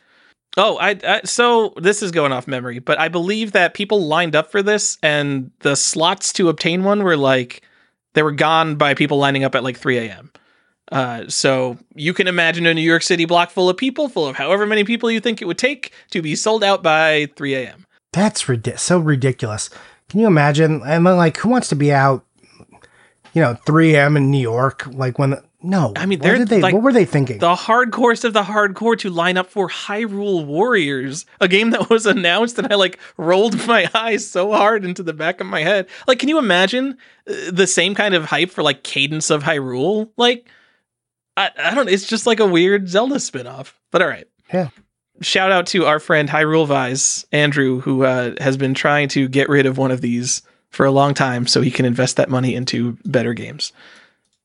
Oh, 0.57 0.77
I, 0.79 0.91
I 1.03 1.21
so 1.25 1.73
this 1.79 2.03
is 2.03 2.13
going 2.13 2.31
off 2.31 2.47
memory, 2.47 2.79
but 2.79 3.01
I 3.01 3.09
believe 3.09 3.53
that 3.53 3.75
people 3.75 4.07
lined 4.07 4.37
up 4.37 4.53
for 4.53 4.63
this, 4.63 4.99
and 5.03 5.51
the 5.61 5.75
slots 5.75 6.33
to 6.35 6.49
obtain 6.51 6.85
one 6.85 7.03
were 7.03 7.17
like 7.17 7.63
they 8.15 8.23
were 8.23 8.33
gone 8.33 8.77
by 8.77 8.95
people 8.95 9.19
lining 9.19 9.45
up 9.45 9.55
at 9.55 9.65
like 9.65 9.77
3 9.77 9.99
a.m. 9.99 10.33
Uh, 10.91 11.27
so 11.29 11.79
you 11.95 12.13
can 12.13 12.29
imagine 12.29 12.67
a 12.67 12.75
New 12.75 12.83
York 12.83 13.03
City 13.03 13.25
block 13.25 13.51
full 13.51 13.71
of 13.71 13.77
people, 13.77 14.09
full 14.09 14.27
of 14.27 14.37
however 14.37 14.67
many 14.67 14.85
people 14.85 15.11
you 15.11 15.21
think 15.21 15.41
it 15.41 15.47
would 15.47 15.59
take 15.59 15.93
to 16.11 16.21
be 16.21 16.37
sold 16.37 16.63
out 16.63 16.83
by 16.83 17.29
3 17.37 17.55
a.m. 17.55 17.87
That's 18.13 18.49
ridi- 18.49 18.77
so 18.77 18.99
ridiculous. 18.99 19.71
Can 20.11 20.21
you 20.21 20.27
imagine? 20.27 20.83
And 20.85 21.07
then, 21.07 21.17
like, 21.17 21.39
who 21.39 21.49
wants 21.49 21.69
to 21.69 21.77
be 21.77 21.93
out, 21.93 22.27
you 23.33 23.41
know, 23.41 23.55
3 23.65 23.95
a.m. 23.95 24.19
in 24.19 24.31
New 24.31 24.41
York? 24.41 24.87
Like, 24.89 25.19
when, 25.19 25.37
No, 25.63 25.93
I 25.95 26.07
mean, 26.07 26.19
what 26.19 26.39
did 26.39 26.49
they? 26.49 26.61
like 26.61 26.75
what 26.75 26.83
were 26.83 26.93
they 26.93 27.05
thinking? 27.05 27.39
the 27.39 27.55
hardcorest 27.55 28.25
of 28.25 28.33
the 28.33 28.43
hardcore 28.43 28.99
to 28.99 29.11
line 29.11 29.37
up 29.37 29.49
for 29.49 29.69
Hyrule 29.69 30.45
Warriors, 30.45 31.25
a 31.41 31.47
game 31.47 31.71
that 31.71 31.89
was 31.89 32.05
announced, 32.17 32.59
and 32.59 32.73
I 32.73 32.77
like 32.77 32.99
rolled 33.17 33.67
my 33.69 33.89
eyes 33.95 34.29
so 34.29 34.53
hard 34.53 34.85
into 34.85 35.03
the 35.03 35.13
back 35.13 35.41
of 35.41 35.47
my 35.47 35.61
head. 35.61 35.87
Like, 36.07 36.19
can 36.19 36.29
you 36.29 36.39
imagine 36.39 36.99
uh, 37.29 37.35
the 37.53 37.67
same 37.67 37.95
kind 37.95 38.15
of 38.15 38.25
hype 38.25 38.51
for 38.51 38.63
like 38.63 38.83
Cadence 38.83 39.31
of 39.31 39.45
Hyrule? 39.45 40.11
Like, 40.17 40.49
I, 41.37 41.51
I 41.57 41.75
don't. 41.75 41.89
It's 41.89 42.07
just 42.07 42.27
like 42.27 42.41
a 42.41 42.47
weird 42.47 42.89
Zelda 42.89 43.17
spinoff. 43.17 43.73
But 43.91 44.03
all 44.03 44.09
right. 44.09 44.27
Yeah. 44.53 44.69
Shout 45.21 45.53
out 45.53 45.67
to 45.69 45.87
our 45.87 46.01
friend 46.01 46.29
Hyrule 46.29 46.67
Vise, 46.67 47.25
Andrew, 47.31 47.81
who 47.81 48.05
uh, 48.05 48.35
has 48.41 48.57
been 48.57 48.75
trying 48.75 49.09
to 49.11 49.29
get 49.29 49.49
rid 49.49 49.67
of 49.67 49.79
one 49.79 49.93
of 49.93 50.01
these 50.01 50.43
for 50.71 50.87
a 50.87 50.91
long 50.91 51.15
time 51.15 51.47
so 51.47 51.61
he 51.61 51.71
can 51.71 51.85
invest 51.85 52.17
that 52.17 52.31
money 52.31 52.55
into 52.55 52.99
better 53.05 53.35
games. 53.35 53.73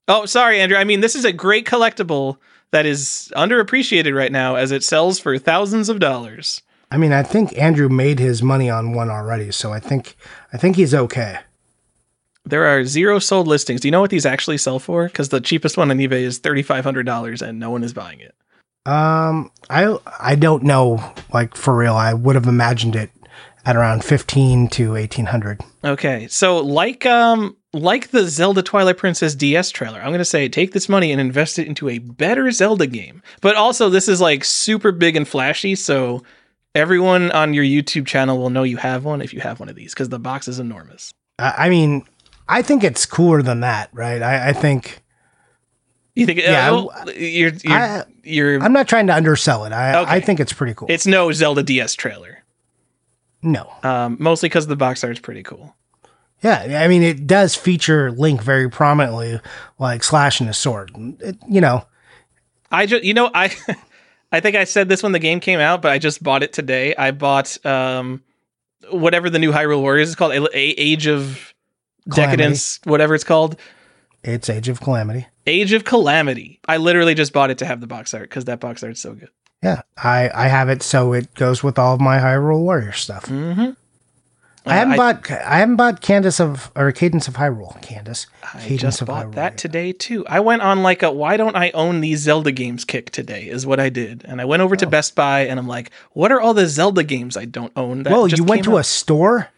Oh, 0.08 0.26
sorry, 0.26 0.60
Andrew. 0.60 0.78
I 0.78 0.84
mean, 0.84 1.02
this 1.02 1.16
is 1.16 1.26
a 1.26 1.34
great 1.34 1.66
collectible 1.66 2.38
that 2.72 2.86
is 2.86 3.32
underappreciated 3.36 4.16
right 4.16 4.32
now 4.32 4.56
as 4.56 4.72
it 4.72 4.84
sells 4.84 5.20
for 5.20 5.38
thousands 5.38 5.90
of 5.90 6.00
dollars. 6.00 6.62
I 6.90 6.98
mean, 6.98 7.12
I 7.12 7.24
think 7.24 7.58
Andrew 7.58 7.90
made 7.90 8.20
his 8.20 8.42
money 8.42 8.70
on 8.70 8.94
one 8.94 9.10
already, 9.10 9.52
so 9.52 9.74
I 9.74 9.80
think 9.80 10.16
I 10.54 10.58
think 10.58 10.78
he's 10.78 10.94
okay. 10.94 11.40
There 12.46 12.66
are 12.66 12.86
zero 12.86 13.20
sold 13.20 13.48
listings. 13.48 13.82
Do 13.82 13.90
you 13.90 13.92
know 13.92 14.00
what 14.00 14.10
these 14.10 14.26
actually 14.26 14.58
sell 14.58 14.80
for? 14.80 15.08
Because 15.08 15.30
the 15.30 15.42
cheapest 15.42 15.76
one 15.76 15.92
on 15.92 15.98
eBay 15.98 16.22
is 16.22 16.38
thirty 16.38 16.64
five 16.64 16.86
hundred 16.86 17.06
dollars, 17.06 17.42
and 17.42 17.60
no 17.60 17.70
one 17.70 17.84
is 17.84 17.94
buying 17.94 18.22
it. 18.22 18.34
Um, 18.86 19.52
I 19.70 19.98
I 20.18 20.36
don't 20.36 20.64
know, 20.64 21.14
like 21.34 21.56
for 21.56 21.76
real. 21.76 21.96
I 21.96 22.14
would 22.14 22.36
have 22.36 22.48
imagined 22.48 22.96
it 22.96 23.10
at 23.66 23.76
around 23.76 24.06
fifteen 24.06 24.70
to 24.70 24.96
eighteen 24.96 25.26
hundred. 25.26 25.60
Okay, 25.84 26.28
so 26.30 26.60
like 26.60 27.06
um 27.06 27.58
like 27.80 28.10
the 28.10 28.28
Zelda 28.28 28.62
Twilight 28.62 28.98
Princess 28.98 29.36
DS 29.36 29.72
trailer, 29.72 30.00
I'm 30.02 30.12
gonna 30.12 30.26
say 30.26 30.48
take 30.50 30.72
this 30.74 30.88
money 30.90 31.12
and 31.12 31.22
invest 31.22 31.58
it 31.60 31.68
into 31.68 31.90
a 31.90 32.00
better 32.00 32.52
Zelda 32.52 32.88
game. 32.88 33.22
But 33.42 33.56
also, 33.56 33.90
this 33.90 34.08
is 34.08 34.20
like 34.22 34.44
super 34.44 34.92
big 34.92 35.16
and 35.16 35.28
flashy, 35.28 35.76
so 35.76 36.24
everyone 36.76 37.32
on 37.32 37.54
your 37.54 37.64
YouTube 37.64 38.06
channel 38.06 38.38
will 38.38 38.50
know 38.50 38.64
you 38.64 38.78
have 38.78 39.04
one 39.06 39.22
if 39.22 39.34
you 39.34 39.40
have 39.40 39.60
one 39.60 39.70
of 39.70 39.76
these 39.76 39.94
because 39.94 40.10
the 40.10 40.20
box 40.20 40.48
is 40.48 40.60
enormous. 40.60 41.12
I 41.40 41.54
I 41.66 41.70
mean, 41.70 42.04
I 42.48 42.62
think 42.62 42.84
it's 42.84 43.06
cooler 43.06 43.42
than 43.42 43.62
that, 43.62 43.90
right? 43.94 44.22
I, 44.22 44.50
I 44.50 44.54
think 44.54 45.02
You 46.16 46.26
think? 46.26 46.40
Yeah, 46.40 46.52
Yeah, 46.52 46.72
well, 46.72 46.92
you're 47.16 47.52
you're, 47.64 47.74
I- 47.74 48.04
you're 48.24 48.64
I'm 48.64 48.74
not 48.74 48.88
trying 48.88 49.08
to 49.08 49.16
undersell 49.16 49.66
it. 49.66 49.72
I 49.74 50.02
Okay. 50.02 50.12
I 50.12 50.20
think 50.20 50.40
it's 50.40 50.54
pretty 50.54 50.74
cool. 50.74 50.88
It's 50.92 51.08
no 51.08 51.32
Zelda 51.32 51.64
DS 51.64 51.96
trailer. 51.96 52.44
no, 53.42 53.72
Um, 53.84 54.18
mostly 54.20 54.50
because 54.50 54.68
the 54.68 54.76
box 54.76 55.04
art's 55.04 55.20
pretty 55.20 55.44
cool. 55.44 55.76
Yeah, 56.44 56.82
I 56.84 56.88
mean, 56.88 57.04
it 57.04 57.26
does 57.28 57.56
feature 57.56 58.12
Link 58.12 58.42
very 58.42 58.70
prominently, 58.70 59.40
like 59.80 60.04
slashing 60.04 60.48
his 60.48 60.58
sword. 60.58 60.92
It, 61.20 61.38
you 61.50 61.62
know, 61.62 61.86
I 62.72 62.86
just, 62.86 63.04
you 63.04 63.14
know, 63.14 63.30
I, 63.34 63.56
I 64.32 64.40
think 64.40 64.56
I 64.56 64.66
said 64.66 64.90
this 64.90 65.02
when 65.04 65.12
the 65.14 65.20
game 65.20 65.40
came 65.40 65.60
out, 65.60 65.82
but 65.82 65.92
I 65.92 66.00
just 66.00 66.22
bought 66.22 66.44
it 66.44 66.54
today. 66.54 66.94
I 66.96 67.12
bought 67.12 67.64
um, 67.66 68.22
whatever 68.92 69.30
the 69.30 69.40
new 69.40 69.52
Hyrule 69.52 69.82
Warriors 69.82 70.10
is 70.10 70.16
called, 70.16 70.34
A- 70.34 70.44
A- 70.58 70.76
Age 70.78 71.08
of 71.08 71.54
Calamity. 72.10 72.38
Decadence, 72.38 72.80
whatever 72.84 73.16
it's 73.16 73.24
called, 73.24 73.58
it's 74.24 74.50
Age 74.50 74.68
of 74.70 74.80
Calamity. 74.82 75.28
Age 75.46 75.72
of 75.74 75.86
Calamity. 75.86 76.60
I 76.68 76.78
literally 76.78 77.16
just 77.16 77.32
bought 77.34 77.50
it 77.50 77.58
to 77.60 77.66
have 77.66 77.80
the 77.82 77.88
box 77.88 78.14
art 78.14 78.24
because 78.24 78.46
that 78.46 78.60
box 78.60 78.84
art's 78.84 79.00
so 79.00 79.14
good. 79.14 79.30
Yeah, 79.64 79.82
I 79.98 80.30
I 80.34 80.48
have 80.50 80.70
it, 80.70 80.84
so 80.84 81.14
it 81.14 81.34
goes 81.34 81.64
with 81.64 81.80
all 81.80 81.96
of 81.96 82.02
my 82.02 82.18
Hyrule 82.20 82.60
Warrior 82.62 82.92
stuff. 82.92 83.26
Mm-hmm. 83.26 83.72
I 84.70 84.76
haven't 84.76 84.94
uh, 84.94 84.98
bought 84.98 85.32
I 85.32 85.58
haven't 85.60 85.76
bought 85.78 86.02
Candace 86.02 86.40
of 86.40 86.72
or 86.76 86.92
Cadence 86.92 87.28
of 87.28 87.36
Hyrule. 87.36 87.82
Candace. 87.82 88.28
I 88.54 88.60
Cadence 88.60 88.82
just 88.82 89.06
bought 89.06 89.28
Hyrule, 89.28 89.36
that 89.36 89.58
today 89.58 89.92
too. 89.94 90.26
I 90.28 90.40
went 90.40 90.62
on 90.62 90.84
like 90.84 91.04
a 91.04 91.12
why 91.12 91.38
don't 91.38 91.56
I 91.56 91.72
own 91.72 92.02
these 92.02 92.20
Zelda 92.22 92.52
games 92.52 92.86
kick 92.86 93.12
today 93.12 93.48
is 93.48 93.66
what 93.66 93.80
I 93.80 93.90
did. 93.90 94.24
And 94.28 94.40
I 94.42 94.46
went 94.46 94.62
over 94.62 94.76
to 94.76 94.86
Oh. 94.86 94.90
Best 94.90 95.16
Buy 95.16 95.42
and 95.48 95.60
I'm 95.60 95.68
like, 95.68 95.92
what 96.12 96.32
are 96.32 96.40
all 96.42 96.54
the 96.54 96.68
Zelda 96.68 97.04
games 97.04 97.38
I 97.38 97.46
don't 97.46 97.72
own? 97.76 98.04
That 98.04 98.12
Well, 98.14 98.28
you 98.28 98.44
went 98.44 98.64
to 98.66 98.74
out? 98.78 98.80
a 98.80 98.84
store. 98.84 99.50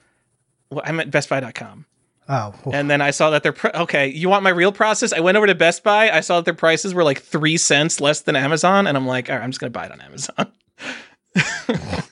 Well, 0.69 0.81
I'm 0.85 0.99
at 0.99 1.09
bestbuy.com. 1.09 1.85
Oh, 2.31 2.53
well, 2.63 2.75
And 2.75 2.91
then 2.91 3.01
I 3.01 3.09
saw 3.09 3.31
that 3.31 3.41
their 3.41 3.53
pr- 3.53 3.69
okay, 3.73 4.07
you 4.07 4.29
want 4.29 4.43
my 4.43 4.51
real 4.51 4.71
process? 4.71 5.11
I 5.13 5.19
went 5.19 5.35
over 5.35 5.47
to 5.47 5.55
Best 5.55 5.83
Buy. 5.83 6.11
I 6.11 6.19
saw 6.19 6.35
that 6.35 6.45
their 6.45 6.53
prices 6.53 6.93
were 6.93 7.03
like 7.03 7.21
3 7.23 7.57
cents 7.57 7.99
less 7.99 8.21
than 8.21 8.35
Amazon 8.35 8.85
and 8.85 8.95
I'm 8.95 9.07
like, 9.07 9.29
"All 9.29 9.35
right, 9.35 9.43
I'm 9.43 9.49
just 9.49 9.59
going 9.59 9.73
to 9.73 9.79
buy 9.79 9.85
it 9.87 9.91
on 9.91 9.99
Amazon." 10.01 10.51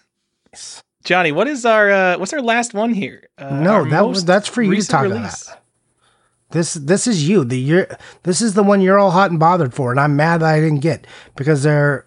Johnny, 1.07 1.31
what 1.31 1.47
is 1.47 1.65
our 1.65 1.89
uh 1.89 2.17
what's 2.17 2.33
our 2.33 2.41
last 2.41 2.73
one 2.73 2.93
here? 2.93 3.27
Uh, 3.37 3.49
No, 3.61 3.85
that 3.89 4.07
was- 4.07 4.25
that's 4.25 4.47
for 4.47 4.61
you 4.61 4.75
to 4.75 4.85
talk 4.85 5.05
about. 5.05 5.33
this 6.51 6.73
this 6.73 7.07
is 7.07 7.27
you. 7.27 7.43
The 7.45 7.57
you're 7.57 7.87
this 8.23 8.41
is 8.41 8.53
the 8.55 8.63
one 8.63 8.81
you're 8.81 8.99
all 8.99 9.11
hot 9.11 9.31
and 9.31 9.39
bothered 9.39 9.73
for, 9.73 9.91
and 9.91 9.99
I'm 10.01 10.15
mad 10.17 10.41
that 10.41 10.53
I 10.53 10.59
didn't 10.59 10.79
get 10.81 11.07
because 11.37 11.63
they're 11.63 12.03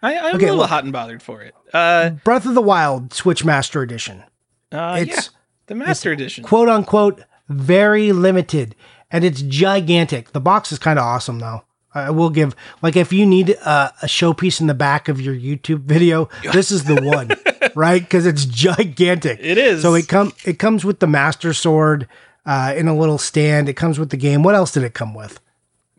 I, 0.00 0.16
I'm 0.16 0.36
Okay, 0.36 0.44
a 0.46 0.48
little 0.50 0.56
look. 0.58 0.70
hot 0.70 0.84
and 0.84 0.92
bothered 0.92 1.22
for 1.24 1.42
it. 1.42 1.54
Uh, 1.74 2.10
Breath 2.22 2.46
of 2.46 2.54
the 2.54 2.62
Wild 2.62 3.12
Switch 3.12 3.44
Master 3.44 3.82
Edition. 3.82 4.22
uh 4.70 4.98
It's- 5.00 5.16
yeah, 5.16 5.38
the 5.66 5.74
Master 5.74 6.12
Edition. 6.12 6.44
quote 6.44 6.68
unquote 6.68 7.22
very 7.48 8.12
limited 8.12 8.76
and 9.10 9.24
it's 9.24 9.42
gigantic. 9.42 10.32
The 10.32 10.40
box 10.40 10.70
is 10.70 10.78
kind 10.78 11.00
of 11.00 11.04
awesome 11.04 11.40
though. 11.40 11.64
I 11.94 12.10
will 12.10 12.30
give 12.30 12.54
like 12.82 12.94
if 12.94 13.12
you 13.12 13.26
need 13.26 13.50
a, 13.50 13.92
a 14.02 14.06
showpiece 14.06 14.60
in 14.60 14.68
the 14.68 14.74
back 14.74 15.08
of 15.08 15.20
your 15.20 15.34
YouTube 15.34 15.80
video, 15.80 16.28
this 16.52 16.70
is 16.70 16.84
the 16.84 17.00
one, 17.02 17.30
right? 17.76 18.00
Because 18.02 18.26
it's 18.26 18.44
gigantic. 18.44 19.38
It 19.42 19.58
is. 19.58 19.82
So 19.82 19.94
it 19.94 20.08
come 20.08 20.32
it 20.44 20.58
comes 20.58 20.84
with 20.84 21.00
the 21.00 21.06
Master 21.06 21.52
Sword 21.52 22.08
uh, 22.46 22.74
in 22.76 22.88
a 22.88 22.96
little 22.96 23.18
stand. 23.18 23.68
It 23.68 23.74
comes 23.74 23.98
with 23.98 24.10
the 24.10 24.16
game. 24.16 24.42
What 24.42 24.54
else 24.54 24.72
did 24.72 24.82
it 24.82 24.94
come 24.94 25.14
with? 25.14 25.40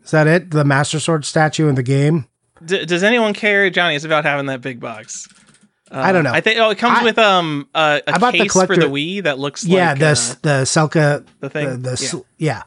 Is 0.04 0.10
that 0.12 0.26
it? 0.26 0.50
The 0.50 0.64
Master 0.64 0.98
Sword 1.00 1.24
statue 1.24 1.68
in 1.68 1.74
the 1.74 1.82
game? 1.82 2.26
D- 2.64 2.84
does 2.84 3.02
anyone 3.02 3.32
care, 3.34 3.70
Johnny? 3.70 3.94
It's 3.96 4.04
about 4.04 4.24
having 4.24 4.46
that 4.46 4.60
big 4.60 4.80
box. 4.80 5.28
I 5.92 6.12
don't 6.12 6.22
know. 6.24 6.32
I 6.32 6.40
think 6.40 6.60
oh, 6.60 6.70
it 6.70 6.78
comes 6.78 6.98
I- 7.00 7.04
with 7.04 7.18
um 7.18 7.68
a, 7.74 8.00
a 8.06 8.14
I 8.14 8.18
bought 8.18 8.32
the 8.32 8.38
case 8.40 8.52
for 8.52 8.76
the 8.76 8.86
Wii 8.86 9.24
that 9.24 9.38
looks 9.38 9.64
yeah, 9.64 9.90
like 9.90 9.98
the 9.98 10.06
uh, 10.06 10.34
the 10.42 10.64
Selka 10.64 11.26
the 11.40 11.50
thing? 11.50 11.68
the, 11.68 11.76
the 11.76 11.90
Yeah. 11.90 11.94
sl- 11.96 12.18
yeah. 12.38 12.62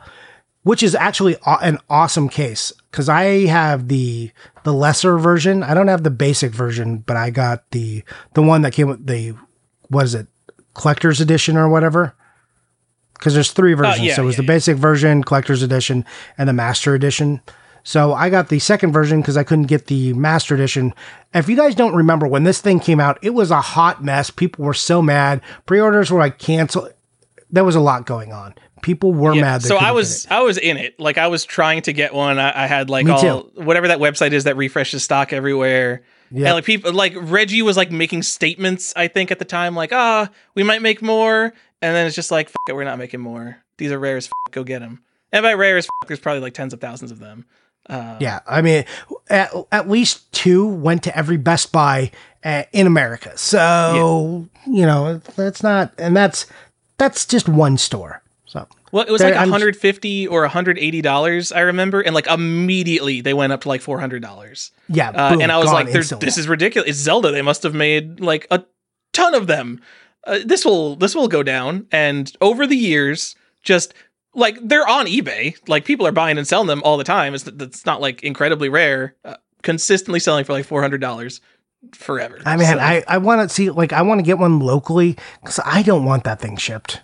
which 0.64 0.84
is 0.84 0.94
actually 0.96 1.38
aw- 1.46 1.60
an 1.62 1.78
awesome 1.90 2.28
case 2.30 2.74
because 2.92 3.08
I 3.10 3.46
have 3.46 3.88
the 3.88 4.32
the 4.64 4.74
lesser 4.74 5.18
version. 5.18 5.64
I 5.64 5.74
don't 5.74 5.88
have 5.88 6.04
the 6.04 6.10
basic 6.10 6.52
version, 6.52 6.98
but 7.00 7.18
I 7.18 7.30
got 7.30 7.70
the 7.72 8.04
the 8.34 8.42
one 8.42 8.62
that 8.62 8.74
came 8.74 8.88
with 8.88 9.06
the 9.06 9.36
what 9.90 10.06
is 10.06 10.16
it 10.16 10.28
collector's 10.74 11.22
edition 11.22 11.58
or 11.58 11.70
whatever. 11.70 12.16
Because 13.14 13.36
there's 13.36 13.52
three 13.52 13.74
oh, 13.74 13.78
versions, 13.78 14.00
Oh, 14.00 14.04
yeah, 14.04 14.16
so 14.16 14.24
it 14.24 14.26
was 14.26 14.36
yeah, 14.36 14.42
the 14.42 14.48
basic 14.48 14.78
version, 14.78 15.24
collector's 15.24 15.64
edition, 15.64 16.04
and 16.38 16.50
the 16.50 16.54
master 16.54 16.94
edition. 16.94 17.42
So 17.84 18.14
I 18.14 18.30
got 18.30 18.50
the 18.50 18.60
second 18.60 18.92
version 18.92 19.22
because 19.22 19.38
I 19.38 19.44
couldn't 19.44 19.68
get 19.68 19.88
the 19.88 20.14
master 20.14 20.56
edition. 20.56 20.94
If 21.34 21.50
you 21.50 21.56
guys 21.56 21.76
don't 21.76 21.96
remember 21.96 22.28
when 22.28 22.44
this 22.44 22.62
thing 22.62 22.80
came 22.80 23.00
out, 23.00 23.20
it 23.22 23.32
was 23.32 23.52
a 23.52 23.62
hot 23.62 24.04
mess. 24.04 24.30
People 24.30 24.66
were 24.66 24.74
so 24.74 25.02
mad. 25.02 25.42
Pre-orders 25.66 26.10
were 26.10 26.20
like 26.20 26.40
canceled. 26.40 26.94
There 27.52 27.66
was 27.66 27.76
a 27.76 27.82
lot 27.82 28.06
going 28.06 28.32
on. 28.32 28.56
People 28.84 29.14
were 29.14 29.34
Yeah, 29.34 29.42
mad. 29.42 29.64
so 29.64 29.78
I 29.78 29.92
was. 29.92 30.28
I 30.30 30.42
was 30.42 30.58
in 30.60 30.78
it. 30.78 31.00
Like 31.00 31.18
I 31.18 31.28
was 31.28 31.44
trying 31.46 31.82
to 31.84 31.94
get 31.94 32.14
one. 32.14 32.38
I, 32.38 32.66
I 32.66 32.68
had 32.68 32.90
like 32.90 33.06
Me 33.06 33.12
all 33.14 33.44
too. 33.44 33.52
whatever 33.64 33.88
that 33.88 33.98
website 34.00 34.34
is 34.34 34.44
that 34.44 34.56
refreshes 34.58 35.04
stock 35.04 35.34
everywhere. 35.34 36.04
Yeah. 36.30 36.48
And 36.48 36.56
like 36.56 36.66
people 36.66 36.94
like 36.94 37.14
Reggie 37.16 37.62
was 37.62 37.78
like 37.78 37.92
making 37.92 38.24
statements, 38.24 38.94
I 38.96 39.08
think, 39.08 39.32
at 39.32 39.40
the 39.40 39.46
time, 39.46 39.76
like, 39.76 39.92
ah, 39.94 40.30
we 40.56 40.64
might 40.64 40.82
make 40.82 41.02
more. 41.02 41.54
And 41.82 41.96
then 41.96 42.06
it's 42.08 42.16
just 42.16 42.32
like, 42.32 42.50
it, 42.70 42.74
we're 42.74 42.84
not 42.86 42.98
making 42.98 43.20
more. 43.20 43.58
These 43.78 43.92
are 43.92 44.00
rare 44.00 44.18
as 44.18 44.28
fuck. 44.28 44.52
go 44.52 44.64
get 44.64 44.80
them. 44.80 45.02
And 45.32 45.44
by 45.44 45.54
rare 45.54 45.78
as 45.78 45.86
f- 45.86 46.08
there's 46.08 46.20
probably 46.20 46.42
like 46.42 46.54
tens 46.54 46.74
of 46.74 46.80
thousands 46.82 47.12
of 47.12 47.20
them. 47.20 47.46
Uh, 47.90 48.18
Yeah, 48.20 48.40
I 48.48 48.62
mean, 48.62 48.86
at, 49.30 49.52
at 49.72 49.90
least 49.90 50.32
two 50.32 50.66
went 50.68 51.04
to 51.04 51.18
every 51.18 51.38
Best 51.38 51.72
Buy 51.72 52.12
uh, 52.44 52.64
in 52.72 52.88
America. 52.88 53.38
So 53.38 54.48
you 54.66 54.86
know 54.86 55.18
that's 55.36 55.62
not, 55.62 55.94
and 55.98 56.16
that's 56.16 56.46
that's 56.98 57.26
just 57.26 57.48
one 57.50 57.78
store. 57.78 58.23
So 58.54 58.68
Well, 58.92 59.04
it 59.04 59.12
was 59.12 59.20
like 59.22 59.34
I'm- 59.34 59.50
150 59.50 60.28
or 60.28 60.42
180 60.44 61.02
dollars, 61.02 61.52
I 61.52 61.62
remember, 61.62 62.02
and 62.02 62.14
like 62.14 62.28
immediately 62.28 63.20
they 63.22 63.34
went 63.34 63.52
up 63.52 63.62
to 63.62 63.68
like 63.68 63.82
400 63.82 64.22
dollars. 64.22 64.72
yeah, 64.88 65.10
Uh, 65.10 65.38
and 65.42 65.52
I 65.52 65.58
was 65.58 65.72
like, 65.72 65.92
"This 65.92 66.38
is 66.38 66.48
ridiculous." 66.48 66.88
It's 66.90 67.00
Zelda. 67.00 67.32
They 67.32 67.42
must 67.42 67.64
have 67.64 67.74
made 67.74 68.20
like 68.20 68.46
a 68.52 68.64
ton 69.12 69.34
of 69.34 69.48
them. 69.48 69.82
Uh, 70.28 70.38
this 70.46 70.64
will 70.64 70.96
this 70.96 71.16
will 71.16 71.28
go 71.28 71.42
down. 71.42 71.88
And 71.92 72.32
over 72.42 72.68
the 72.68 72.78
years, 72.78 73.36
just 73.64 73.96
like 74.36 74.56
they're 74.62 74.88
on 74.88 75.08
eBay, 75.08 75.56
like 75.68 75.84
people 75.84 76.06
are 76.06 76.12
buying 76.12 76.38
and 76.38 76.48
selling 76.48 76.68
them 76.68 76.84
all 76.84 76.98
the 76.98 77.04
time. 77.04 77.34
It's 77.34 77.48
it's 77.48 77.88
not 77.88 78.02
like 78.02 78.22
incredibly 78.24 78.70
rare. 78.70 79.16
Uh, 79.26 79.36
consistently 79.64 80.20
selling 80.20 80.44
for 80.46 80.54
like 80.54 80.66
400 80.66 81.02
dollars 81.02 81.42
forever. 81.96 82.40
I 82.46 82.56
mean, 82.58 82.68
So- 82.68 82.78
I 82.78 83.04
I 83.08 83.18
want 83.18 83.42
to 83.42 83.54
see 83.54 83.72
like 83.72 83.94
I 83.94 84.04
want 84.04 84.20
to 84.20 84.24
get 84.24 84.38
one 84.38 84.60
locally 84.60 85.18
because 85.42 85.60
I 85.66 85.82
don't 85.82 86.06
want 86.06 86.24
that 86.26 86.40
thing 86.40 86.56
shipped. 86.58 87.02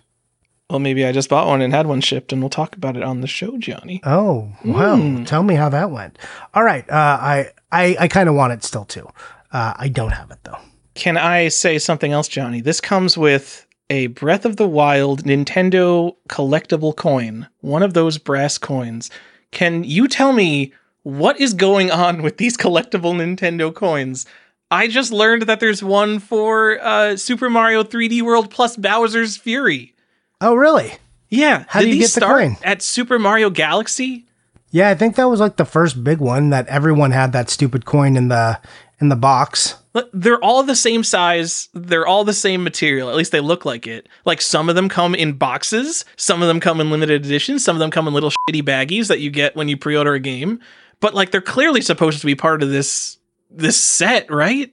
Well, 0.69 0.79
maybe 0.79 1.05
I 1.05 1.11
just 1.11 1.29
bought 1.29 1.47
one 1.47 1.61
and 1.61 1.73
had 1.73 1.87
one 1.87 2.01
shipped, 2.01 2.31
and 2.31 2.41
we'll 2.41 2.49
talk 2.49 2.75
about 2.75 2.95
it 2.95 3.03
on 3.03 3.21
the 3.21 3.27
show, 3.27 3.57
Johnny. 3.57 4.01
Oh 4.03 4.51
wow! 4.63 4.97
Mm. 4.97 5.25
Tell 5.25 5.43
me 5.43 5.55
how 5.55 5.69
that 5.69 5.91
went. 5.91 6.17
All 6.53 6.63
right, 6.63 6.87
uh, 6.89 6.93
I 6.93 7.51
I 7.71 7.95
I 8.01 8.07
kind 8.07 8.29
of 8.29 8.35
want 8.35 8.53
it 8.53 8.63
still 8.63 8.85
too. 8.85 9.07
Uh, 9.51 9.73
I 9.77 9.87
don't 9.87 10.11
have 10.11 10.29
it 10.31 10.39
though. 10.43 10.57
Can 10.93 11.17
I 11.17 11.47
say 11.47 11.79
something 11.79 12.11
else, 12.11 12.27
Johnny? 12.27 12.61
This 12.61 12.81
comes 12.81 13.17
with 13.17 13.65
a 13.89 14.07
Breath 14.07 14.45
of 14.45 14.57
the 14.57 14.67
Wild 14.67 15.23
Nintendo 15.23 16.15
collectible 16.27 16.95
coin, 16.95 17.47
one 17.61 17.81
of 17.81 17.93
those 17.93 18.17
brass 18.17 18.57
coins. 18.57 19.09
Can 19.51 19.83
you 19.83 20.07
tell 20.07 20.33
me 20.33 20.73
what 21.03 21.39
is 21.39 21.53
going 21.55 21.89
on 21.89 22.21
with 22.21 22.37
these 22.37 22.55
collectible 22.57 23.15
Nintendo 23.15 23.73
coins? 23.73 24.27
I 24.69 24.87
just 24.87 25.11
learned 25.11 25.43
that 25.43 25.59
there's 25.59 25.81
one 25.81 26.19
for 26.19 26.79
uh, 26.83 27.15
Super 27.17 27.49
Mario 27.49 27.83
3D 27.83 28.21
World 28.21 28.51
plus 28.51 28.77
Bowser's 28.77 29.35
Fury. 29.35 29.95
Oh, 30.41 30.55
really? 30.55 30.93
Yeah. 31.29 31.65
How 31.67 31.81
do 31.81 31.89
you 31.89 31.99
get 31.99 32.11
the 32.11 32.21
coin? 32.21 32.57
At 32.63 32.81
Super 32.81 33.19
Mario 33.19 33.49
Galaxy? 33.49 34.25
Yeah, 34.71 34.89
I 34.89 34.95
think 34.95 35.15
that 35.15 35.25
was 35.29 35.39
like 35.39 35.57
the 35.57 35.65
first 35.65 36.03
big 36.03 36.19
one 36.19 36.51
that 36.51 36.67
everyone 36.67 37.11
had 37.11 37.33
that 37.33 37.49
stupid 37.49 37.85
coin 37.85 38.15
in 38.15 38.27
the 38.27 38.59
in 39.01 39.09
the 39.09 39.15
box. 39.15 39.75
They're 40.13 40.41
all 40.43 40.61
the 40.63 40.75
same 40.75 41.03
size. 41.03 41.67
They're 41.73 42.05
all 42.05 42.23
the 42.23 42.33
same 42.33 42.63
material. 42.63 43.09
At 43.09 43.15
least 43.15 43.31
they 43.31 43.39
look 43.39 43.65
like 43.65 43.87
it. 43.87 44.07
Like 44.25 44.41
some 44.41 44.69
of 44.69 44.75
them 44.75 44.87
come 44.87 45.15
in 45.15 45.33
boxes, 45.33 46.05
some 46.17 46.41
of 46.41 46.47
them 46.47 46.59
come 46.59 46.79
in 46.79 46.91
limited 46.91 47.25
editions, 47.25 47.63
some 47.63 47.75
of 47.75 47.79
them 47.79 47.89
come 47.91 48.07
in 48.07 48.13
little 48.13 48.29
shitty 48.31 48.61
baggies 48.61 49.07
that 49.07 49.19
you 49.19 49.31
get 49.31 49.55
when 49.55 49.67
you 49.67 49.75
pre-order 49.77 50.13
a 50.13 50.19
game. 50.19 50.59
But 50.99 51.15
like 51.15 51.31
they're 51.31 51.41
clearly 51.41 51.81
supposed 51.81 52.19
to 52.19 52.25
be 52.25 52.35
part 52.35 52.61
of 52.61 52.69
this 52.69 53.17
this 53.49 53.77
set, 53.77 54.29
right? 54.31 54.71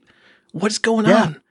What's 0.51 0.77
going 0.77 1.07
Yeah. 1.07 1.23
on? 1.23 1.41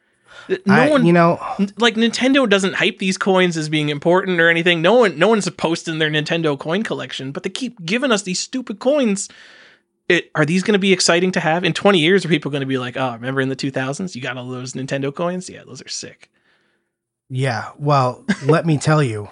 No 0.49 0.75
I- 0.75 0.91
one 0.91 1.07
you 1.07 1.13
know, 1.13 1.39
like 1.79 1.95
Nintendo 1.95 2.49
doesn't 2.49 2.75
hype 2.75 2.99
these 2.99 3.19
coins 3.19 3.57
as 3.57 3.69
being 3.69 3.89
important 3.89 4.41
or 4.41 4.49
anything. 4.49 4.83
No 4.83 4.95
one 4.95 5.19
no 5.19 5.29
one's 5.29 5.49
posting 5.51 5.99
their 5.99 6.11
Nintendo 6.11 6.59
coin 6.59 6.83
collection, 6.83 7.33
but 7.33 7.43
they 7.43 7.51
keep 7.51 7.85
giving 7.85 8.13
us 8.13 8.23
these 8.23 8.41
stupid 8.41 8.79
coins. 8.79 9.29
It, 10.09 10.31
are 10.37 10.45
these 10.45 10.63
going 10.63 10.75
to 10.75 10.79
be 10.79 10.93
exciting 10.93 11.33
to 11.33 11.41
have 11.41 11.65
in 11.65 11.73
20 11.73 11.99
years? 11.99 12.25
Are 12.25 12.29
people 12.29 12.53
going 12.53 12.61
to 12.61 12.67
be 12.67 12.79
like, 12.79 12.97
"Oh, 12.97 13.13
remember 13.15 13.41
in 13.41 13.49
the 13.49 13.57
2000s, 13.57 14.15
you 14.15 14.23
got 14.23 14.37
all 14.37 14.49
those 14.49 14.75
Nintendo 14.75 15.13
coins? 15.13 15.51
Yeah, 15.51 15.63
those 15.67 15.83
are 15.83 15.89
sick." 15.89 16.31
yeah. 17.29 17.73
Well, 17.79 18.25
let 18.45 18.67
me 18.67 18.79
tell 18.79 19.03
you 19.03 19.31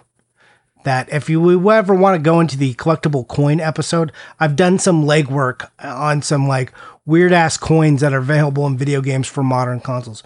that 0.84 1.10
if 1.12 1.30
you 1.30 1.70
ever 1.70 1.94
want 1.94 2.14
to 2.16 2.22
go 2.22 2.40
into 2.40 2.58
the 2.58 2.74
collectible 2.74 3.26
coin 3.26 3.60
episode, 3.60 4.12
I've 4.40 4.56
done 4.56 4.78
some 4.78 5.04
legwork 5.04 5.70
on 5.78 6.22
some 6.22 6.46
like 6.48 6.72
weird 7.06 7.32
ass 7.32 7.56
coins 7.56 8.00
that 8.00 8.12
are 8.12 8.18
available 8.18 8.66
in 8.66 8.76
video 8.76 9.00
games 9.00 9.26
for 9.28 9.42
modern 9.42 9.80
consoles. 9.80 10.22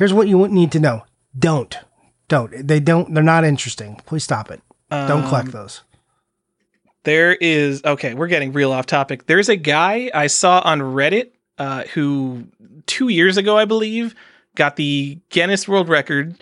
Here's 0.00 0.14
what 0.14 0.28
you 0.28 0.48
need 0.48 0.72
to 0.72 0.80
know: 0.80 1.04
don't, 1.38 1.76
don't. 2.28 2.66
They 2.66 2.80
don't. 2.80 3.12
They're 3.12 3.22
not 3.22 3.44
interesting. 3.44 4.00
Please 4.06 4.24
stop 4.24 4.50
it. 4.50 4.62
Don't 4.90 5.28
collect 5.28 5.48
Um, 5.48 5.52
those. 5.52 5.82
There 7.04 7.34
is 7.34 7.82
okay, 7.84 8.14
we're 8.14 8.26
getting 8.26 8.54
real 8.54 8.72
off 8.72 8.86
topic. 8.86 9.26
There's 9.26 9.50
a 9.50 9.56
guy 9.56 10.10
I 10.14 10.26
saw 10.28 10.62
on 10.64 10.80
Reddit 10.80 11.32
uh, 11.58 11.84
who 11.92 12.46
two 12.86 13.08
years 13.08 13.36
ago, 13.36 13.58
I 13.58 13.66
believe, 13.66 14.14
got 14.54 14.76
the 14.76 15.18
Guinness 15.28 15.68
World 15.68 15.90
Record. 15.90 16.34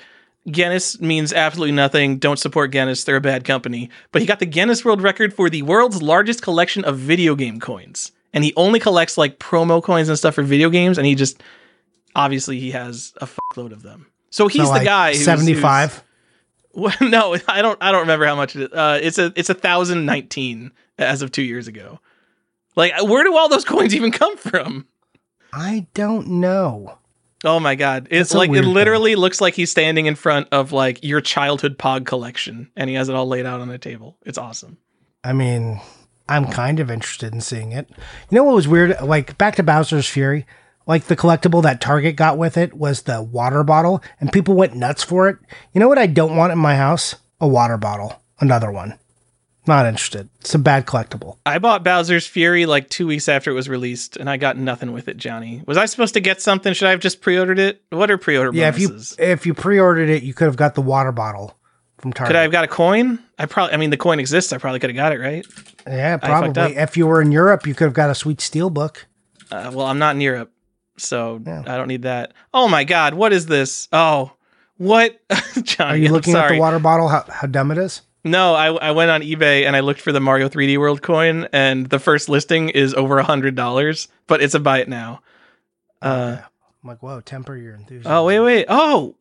Guinness 0.49 1.01
means 1.01 1.33
absolutely 1.33 1.75
nothing. 1.75 2.19
Don't 2.19 2.39
support 2.39 2.71
Guinness; 2.71 3.03
they're 3.03 3.17
a 3.17 3.21
bad 3.21 3.43
company. 3.43 3.91
But 4.13 4.23
he 4.23 4.27
got 4.29 4.39
the 4.39 4.47
Guinness 4.47 4.85
World 4.85 5.03
Record 5.03 5.35
for 5.35 5.51
the 5.51 5.63
world's 5.63 6.01
largest 6.01 6.43
collection 6.43 6.85
of 6.85 6.97
video 6.97 7.35
game 7.35 7.59
coins, 7.59 8.13
and 8.33 8.45
he 8.45 8.53
only 8.57 8.79
collects 8.79 9.19
like 9.19 9.41
promo 9.41 9.83
coins 9.83 10.09
and 10.09 10.17
stuff 10.17 10.37
for 10.37 10.43
video 10.45 10.71
games. 10.71 10.97
And 10.97 11.09
he 11.09 11.17
just 11.17 11.43
obviously 12.19 12.59
he 12.61 12.73
has 12.73 13.15
a 13.21 13.27
fuckload 13.27 13.73
of 13.73 13.83
them. 13.83 14.07
So 14.31 14.49
he's 14.49 14.67
So, 14.67 14.75
the 14.79 14.85
guy. 14.85 15.13
who's- 15.13 15.25
Seventy-five. 15.25 16.03
well, 16.75 16.95
no, 17.01 17.37
I 17.49 17.63
don't. 17.63 17.79
I 17.81 17.91
don't 17.93 18.03
remember 18.03 18.27
how 18.27 18.37
much 18.37 18.55
it 18.57 18.63
is. 18.65 18.73
Uh, 18.73 18.99
it's 19.03 19.19
a 19.19 19.33
it's 19.37 19.49
a 19.51 19.55
thousand 19.55 20.05
nineteen 20.05 20.73
as 20.99 21.23
of 21.23 21.33
two 21.33 21.43
years 21.43 21.67
ago. 21.69 22.01
Like, 22.77 22.93
where 23.03 23.25
do 23.25 23.37
all 23.37 23.49
those 23.49 23.65
coins 23.75 23.95
even 23.95 24.13
come 24.13 24.37
from? 24.37 24.87
I 25.53 25.87
don't 25.95 26.29
know. 26.41 26.99
Oh 27.45 27.59
my 27.61 27.75
god! 27.77 28.09
It's 28.11 28.35
like 28.35 28.49
it 28.49 28.53
weird 28.53 28.65
thing. 28.65 28.75
literally 28.75 29.15
looks 29.15 29.41
like 29.41 29.55
he's 29.55 29.71
standing 29.71 30.07
in 30.07 30.15
front 30.17 30.49
of 30.53 30.73
like 30.73 31.03
your 31.05 31.21
childhood 31.21 31.79
Pog 31.79 32.05
collection, 32.05 32.71
and 32.77 32.91
he 32.91 32.97
has 32.97 33.09
it 33.09 33.15
all 33.15 33.27
laid 33.27 33.47
out 33.47 33.61
on 33.61 33.71
a 33.71 33.79
table. 33.79 34.17
It's 34.27 34.39
awesome. 34.39 34.77
I 35.25 35.33
mean, 35.33 35.81
I'm 36.29 36.47
kind 36.47 36.81
of 36.81 36.91
interested 36.91 37.33
in 37.33 37.41
seeing 37.41 37.73
it. 37.73 37.89
You 37.91 38.37
know 38.37 38.45
what 38.45 38.55
was 38.57 38.69
weird? 38.69 39.01
Like 39.03 39.39
back 39.39 39.55
to 39.57 39.63
Bowser's 39.63 40.09
Fury, 40.09 40.47
like 40.89 41.05
the 41.05 41.17
collectible 41.17 41.63
that 41.63 41.81
Target 41.81 42.17
got 42.17 42.39
with 42.39 42.57
it 42.57 42.75
was 42.75 43.03
the 43.03 43.23
water 43.23 43.63
bottle, 43.63 44.03
and 44.21 44.33
people 44.33 44.55
went 44.55 44.75
nuts 44.75 45.05
for 45.05 45.29
it. 45.29 45.37
You 45.73 45.81
know 45.81 45.87
what 45.87 45.99
I 45.99 46.07
don't 46.07 46.37
want 46.37 46.51
in 46.51 46.59
my 46.59 46.75
house? 46.75 47.15
A 47.41 47.47
water 47.47 47.77
bottle. 47.77 48.21
Another 48.41 48.73
one. 48.73 48.99
Not 49.67 49.85
interested. 49.85 50.31
It's 50.41 50.55
a 50.55 50.59
bad 50.59 50.87
collectible. 50.87 51.37
I 51.45 51.59
bought 51.59 51.85
Bowser's 51.85 52.27
Fury 52.27 52.65
like 52.65 52.89
two 52.89 53.07
weeks 53.07 53.29
after 53.29 53.51
it 53.51 53.55
was 53.55 53.69
released, 53.69 54.17
and 54.17 54.31
I 54.31 54.39
got 54.39 54.57
nothing 54.57 54.93
with 54.93 55.09
it. 55.09 55.19
Johnny, 55.19 55.63
was 55.67 55.77
I 55.77 55.85
supposed 55.85 56.15
to 56.15 56.21
get 56.21 56.41
something? 56.41 56.73
Should 56.73 56.89
I 56.89 56.93
have 56.93 57.01
just 57.01 57.21
pre-ordered 57.21 57.59
it? 57.59 57.83
What 57.91 58.11
are 58.11 58.17
pre-order 58.17 58.57
Yeah, 58.57 58.69
if 58.69 58.79
you 58.79 58.99
if 59.19 59.45
you 59.45 59.53
pre-ordered 59.53 60.09
it, 60.09 60.23
you 60.23 60.33
could 60.33 60.47
have 60.47 60.57
got 60.57 60.75
the 60.75 60.81
water 60.81 61.13
bottle 61.13 61.55
from 61.99 62.15
Target. 62.15 62.31
Could 62.31 62.37
I 62.37 62.43
have 62.43 62.53
got 62.53 62.65
a 62.65 62.69
coin? 62.69 63.19
I 63.39 63.45
probably. 63.45 63.75
I 63.75 63.77
mean, 63.77 63.91
the 63.91 63.99
coin 63.99 64.21
exists. 64.21 64.55
I 64.55 64.59
probably 64.59 64.81
could 64.81 64.89
have 64.89 64.97
got 64.97 65.13
it, 65.13 65.21
right? 65.21 65.47
yeah, 65.87 66.17
probably. 66.17 66.77
If 66.77 66.97
you 66.97 67.07
were 67.07 67.21
in 67.21 67.31
Europe, 67.31 67.67
you 67.67 67.75
could 67.75 67.85
have 67.85 67.95
got 67.95 68.09
a 68.09 68.15
sweet 68.15 68.41
steel 68.41 68.71
book. 68.71 69.07
Uh, 69.51 69.71
well, 69.75 69.87
I'm 69.87 69.99
not 69.99 70.15
in 70.15 70.23
Europe, 70.23 70.51
so 70.99 71.41
Yeah. 71.45 71.63
I 71.67 71.77
don't 71.77 71.89
need 71.89 72.03
that. 72.03 72.33
Oh 72.53 72.69
my 72.69 72.85
God, 72.85 73.15
what 73.15 73.33
is 73.33 73.47
this? 73.47 73.89
Oh, 73.93 74.33
what? 74.77 75.19
Johnny, 75.63 75.91
Are 75.91 75.97
you 75.97 76.09
looking 76.13 76.35
at 76.35 76.49
the 76.51 76.59
water 76.59 76.79
bottle? 76.79 77.09
How, 77.09 77.25
how 77.29 77.47
dumb 77.47 77.71
it 77.71 77.79
is? 77.79 78.03
No, 78.25 78.55
I, 78.55 78.67
I 78.73 78.91
went 78.91 79.11
on 79.11 79.23
eBay 79.23 79.65
and 79.67 79.75
I 79.77 79.81
looked 79.81 80.01
for 80.01 80.13
the 80.13 80.21
Mario 80.21 80.49
3D 80.49 80.77
World 80.79 81.03
coin, 81.03 81.49
and 81.53 81.89
the 81.89 81.99
first 81.99 82.29
listing 82.29 82.69
is 82.69 82.93
over 82.95 83.19
a 83.19 83.25
hundred 83.25 83.55
dollars, 83.55 84.09
but 84.27 84.43
it's 84.43 84.55
a 84.55 84.61
buy 84.61 84.81
it 84.81 84.89
now. 84.89 85.21
Uh, 86.03 86.37
Yeah. 86.39 86.45
I'm 86.83 86.89
like, 86.89 87.03
whoa, 87.03 87.21
temper 87.21 87.57
your 87.57 87.75
enthusiasm. 87.75 88.13
oh 88.13 88.25
wait, 88.27 88.41
wait. 88.41 88.67
Oh, 88.69 89.17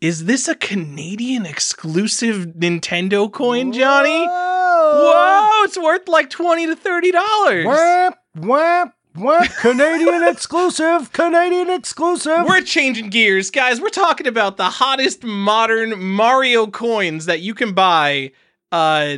is 0.00 0.24
this 0.24 0.48
a 0.48 0.54
Canadian 0.54 1.46
exclusive 1.46 2.46
Nintendo 2.58 3.30
coin, 3.30 3.72
Johnny? 3.72 4.26
Whoa, 4.26 5.50
it's 5.64 5.78
worth 5.78 6.08
like 6.08 6.30
twenty 6.30 6.66
to 6.66 6.74
thirty 6.76 7.10
dollars. 7.12 7.66
Whap, 7.66 8.18
whap, 8.36 8.94
whap. 9.16 9.50
Canadian 9.56 10.22
exclusive. 10.28 11.12
Canadian 11.12 11.70
exclusive. 11.70 12.44
We're 12.46 12.60
changing 12.62 13.10
gears, 13.10 13.50
guys. 13.50 13.80
We're 13.80 13.88
talking 13.88 14.26
about 14.26 14.56
the 14.56 14.70
hottest 14.70 15.24
modern 15.24 16.02
Mario 16.02 16.66
coins 16.66 17.26
that 17.26 17.40
you 17.40 17.54
can 17.54 17.72
buy. 17.72 18.32
Uh, 18.70 19.16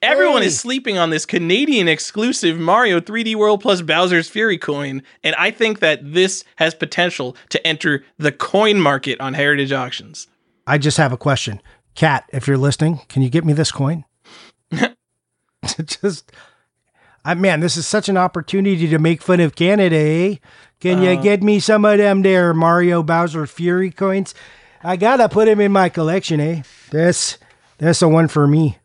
everyone 0.00 0.42
Hey. 0.42 0.46
is 0.48 0.60
sleeping 0.60 0.98
on 0.98 1.10
this 1.10 1.26
Canadian 1.26 1.88
exclusive 1.88 2.60
Mario 2.60 3.00
3D 3.00 3.34
World 3.34 3.60
plus 3.60 3.82
Bowser's 3.82 4.28
Fury 4.28 4.56
coin, 4.56 5.02
and 5.24 5.34
I 5.34 5.50
think 5.50 5.80
that 5.80 6.12
this 6.12 6.44
has 6.56 6.74
potential 6.76 7.36
to 7.48 7.66
enter 7.66 8.04
the 8.18 8.30
coin 8.30 8.78
market 8.78 9.20
on 9.20 9.34
Heritage 9.34 9.72
Auctions. 9.72 10.28
I 10.66 10.78
just 10.78 10.96
have 10.98 11.12
a 11.12 11.16
question. 11.16 11.60
Kat, 11.96 12.24
if 12.32 12.46
you're 12.46 12.56
listening, 12.56 13.00
can 13.08 13.22
you 13.22 13.30
get 13.30 13.44
me 13.44 13.52
this 13.52 13.72
coin? 13.72 14.04
just, 15.84 16.30
I 17.24 17.34
man, 17.34 17.60
this 17.60 17.76
is 17.76 17.86
such 17.86 18.08
an 18.08 18.16
opportunity 18.16 18.86
to 18.88 18.98
make 18.98 19.22
fun 19.22 19.40
of 19.40 19.54
Canada, 19.54 19.96
eh? 19.96 20.36
Can 20.80 21.02
you 21.02 21.10
Uh, 21.10 21.22
get 21.22 21.42
me 21.42 21.58
some 21.60 21.84
of 21.84 21.96
them 21.98 22.22
there 22.22 22.52
Mario 22.52 23.02
Bowser 23.02 23.46
Fury 23.46 23.90
coins? 23.90 24.34
I 24.82 24.96
gotta 24.96 25.28
put 25.28 25.46
them 25.46 25.60
in 25.60 25.72
my 25.72 25.88
collection, 25.88 26.40
eh? 26.40 26.62
This, 26.90 27.38
this 27.78 28.02
a 28.02 28.08
one 28.08 28.28
for 28.28 28.46
me. 28.46 28.78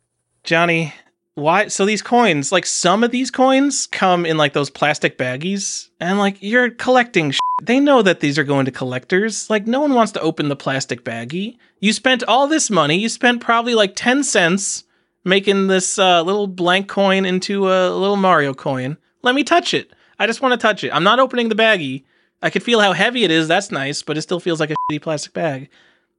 Johnny, 0.45 0.93
why? 1.35 1.67
So 1.67 1.85
these 1.85 2.01
coins, 2.01 2.51
like 2.53 2.65
some 2.65 3.03
of 3.03 3.11
these 3.11 3.29
coins, 3.29 3.85
come 3.87 4.25
in 4.25 4.37
like 4.37 4.53
those 4.53 4.69
plastic 4.69 5.17
baggies, 5.17 5.89
and 5.99 6.17
like 6.17 6.37
you're 6.39 6.69
collecting. 6.69 7.31
Shit. 7.31 7.39
They 7.61 7.81
know 7.81 8.01
that 8.01 8.21
these 8.21 8.37
are 8.39 8.45
going 8.45 8.65
to 8.65 8.71
collectors. 8.71 9.49
Like 9.49 9.67
no 9.67 9.81
one 9.81 9.93
wants 9.93 10.13
to 10.13 10.21
open 10.21 10.47
the 10.47 10.55
plastic 10.55 11.03
baggie. 11.03 11.57
You 11.81 11.91
spent 11.91 12.23
all 12.23 12.47
this 12.47 12.69
money. 12.69 12.97
You 12.97 13.09
spent 13.09 13.41
probably 13.41 13.75
like 13.75 13.95
ten 13.97 14.23
cents 14.23 14.85
making 15.23 15.67
this 15.67 15.99
uh, 15.99 16.21
little 16.21 16.47
blank 16.47 16.87
coin 16.87 17.25
into 17.25 17.67
a 17.69 17.89
little 17.89 18.15
Mario 18.15 18.53
coin. 18.53 18.97
Let 19.21 19.35
me 19.35 19.43
touch 19.43 19.73
it. 19.73 19.91
I 20.17 20.27
just 20.27 20.41
want 20.41 20.53
to 20.53 20.57
touch 20.57 20.83
it. 20.83 20.91
I'm 20.91 21.03
not 21.03 21.19
opening 21.19 21.49
the 21.49 21.55
baggie. 21.55 22.03
I 22.41 22.49
could 22.49 22.63
feel 22.63 22.79
how 22.79 22.93
heavy 22.93 23.23
it 23.23 23.31
is. 23.31 23.47
That's 23.47 23.71
nice, 23.71 24.01
but 24.01 24.17
it 24.17 24.21
still 24.21 24.39
feels 24.39 24.59
like 24.59 24.71
a 24.71 24.75
shitty 24.91 25.01
plastic 25.01 25.33
bag. 25.33 25.69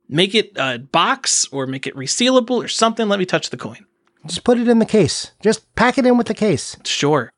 Make 0.08 0.34
it 0.34 0.52
a 0.56 0.78
box 0.78 1.46
or 1.52 1.66
make 1.66 1.86
it 1.86 1.94
resealable 1.94 2.62
or 2.62 2.68
something. 2.68 3.08
Let 3.08 3.18
me 3.18 3.26
touch 3.26 3.50
the 3.50 3.56
coin. 3.56 3.86
Just 4.26 4.44
put 4.44 4.58
it 4.58 4.68
in 4.68 4.78
the 4.80 4.86
case. 4.86 5.32
Just 5.42 5.74
pack 5.76 5.96
it 5.96 6.04
in 6.04 6.18
with 6.18 6.26
the 6.26 6.34
case. 6.34 6.76
Sure. 6.84 7.32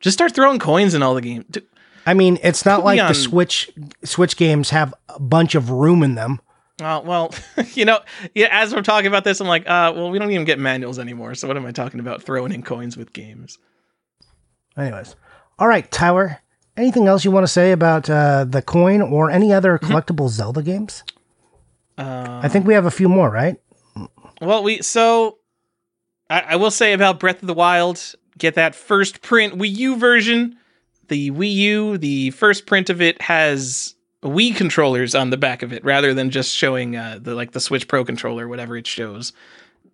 Just 0.00 0.16
start 0.16 0.34
throwing 0.34 0.58
coins 0.58 0.94
in 0.94 1.02
all 1.02 1.14
the 1.14 1.20
games. 1.20 1.58
I 2.06 2.14
mean, 2.14 2.38
it's 2.42 2.64
not 2.64 2.84
like 2.84 3.00
on- 3.00 3.08
the 3.08 3.14
Switch 3.14 3.70
Switch 4.04 4.36
games 4.36 4.70
have 4.70 4.94
a 5.08 5.20
bunch 5.20 5.54
of 5.54 5.70
room 5.70 6.02
in 6.02 6.14
them. 6.14 6.40
Uh, 6.80 7.00
well, 7.04 7.32
you 7.74 7.84
know, 7.84 8.00
yeah. 8.34 8.48
As 8.50 8.74
we're 8.74 8.82
talking 8.82 9.06
about 9.06 9.24
this, 9.24 9.40
I'm 9.40 9.46
like, 9.46 9.62
uh, 9.62 9.92
well, 9.94 10.10
we 10.10 10.18
don't 10.18 10.30
even 10.30 10.44
get 10.44 10.58
manuals 10.58 10.98
anymore. 10.98 11.34
So 11.34 11.46
what 11.46 11.56
am 11.56 11.66
I 11.66 11.72
talking 11.72 12.00
about? 12.00 12.22
Throwing 12.22 12.52
in 12.52 12.62
coins 12.62 12.96
with 12.96 13.12
games? 13.12 13.58
Anyways, 14.76 15.14
all 15.58 15.68
right, 15.68 15.88
Tyler. 15.90 16.40
Anything 16.76 17.06
else 17.06 17.24
you 17.24 17.30
want 17.30 17.44
to 17.44 17.52
say 17.52 17.70
about 17.70 18.10
uh, 18.10 18.44
the 18.44 18.60
coin 18.60 19.00
or 19.00 19.30
any 19.30 19.52
other 19.52 19.78
collectible 19.78 20.28
Zelda 20.28 20.60
games? 20.60 21.04
Uh, 21.96 22.40
I 22.42 22.48
think 22.48 22.66
we 22.66 22.74
have 22.74 22.86
a 22.86 22.90
few 22.90 23.08
more, 23.08 23.30
right? 23.30 23.56
Well, 24.40 24.64
we 24.64 24.82
so 24.82 25.38
I, 26.28 26.40
I 26.40 26.56
will 26.56 26.72
say 26.72 26.92
about 26.92 27.20
Breath 27.20 27.42
of 27.42 27.46
the 27.46 27.54
Wild. 27.54 28.14
Get 28.36 28.54
that 28.56 28.74
first 28.74 29.22
print 29.22 29.54
Wii 29.54 29.76
U 29.76 29.96
version. 29.96 30.58
The 31.08 31.30
Wii 31.30 31.52
U, 31.52 31.98
the 31.98 32.30
first 32.30 32.66
print 32.66 32.90
of 32.90 33.00
it 33.00 33.20
has 33.22 33.94
Wii 34.24 34.56
controllers 34.56 35.14
on 35.14 35.30
the 35.30 35.36
back 35.36 35.62
of 35.62 35.72
it, 35.72 35.84
rather 35.84 36.14
than 36.14 36.30
just 36.30 36.56
showing 36.56 36.96
uh, 36.96 37.18
the 37.20 37.34
like 37.34 37.52
the 37.52 37.60
Switch 37.60 37.86
Pro 37.86 38.04
controller, 38.04 38.48
whatever 38.48 38.76
it 38.76 38.86
shows. 38.86 39.32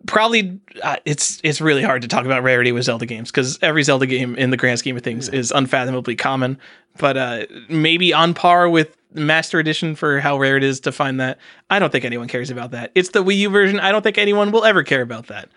probably 0.07 0.59
uh, 0.83 0.97
it's 1.05 1.39
it's 1.43 1.61
really 1.61 1.83
hard 1.83 2.01
to 2.01 2.07
talk 2.07 2.25
about 2.25 2.43
rarity 2.43 2.71
with 2.71 2.85
Zelda 2.85 3.05
games 3.05 3.31
because 3.31 3.59
every 3.61 3.83
Zelda 3.83 4.05
game 4.05 4.35
in 4.35 4.49
the 4.49 4.57
grand 4.57 4.79
scheme 4.79 4.97
of 4.97 5.03
things 5.03 5.29
is 5.29 5.51
unfathomably 5.51 6.15
common. 6.15 6.57
But 6.97 7.17
uh, 7.17 7.45
maybe 7.69 8.13
on 8.13 8.33
par 8.33 8.69
with 8.69 8.97
Master 9.13 9.59
Edition 9.59 9.95
for 9.95 10.19
how 10.19 10.37
rare 10.37 10.57
it 10.57 10.63
is 10.63 10.79
to 10.81 10.91
find 10.91 11.19
that. 11.19 11.37
I 11.69 11.79
don't 11.79 11.91
think 11.91 12.05
anyone 12.05 12.27
cares 12.27 12.49
about 12.49 12.71
that. 12.71 12.91
It's 12.95 13.09
the 13.09 13.23
Wii 13.23 13.37
U 13.37 13.49
version. 13.49 13.79
I 13.79 13.91
don't 13.91 14.01
think 14.01 14.17
anyone 14.17 14.51
will 14.51 14.65
ever 14.65 14.83
care 14.83 15.01
about 15.01 15.27
that. 15.27 15.49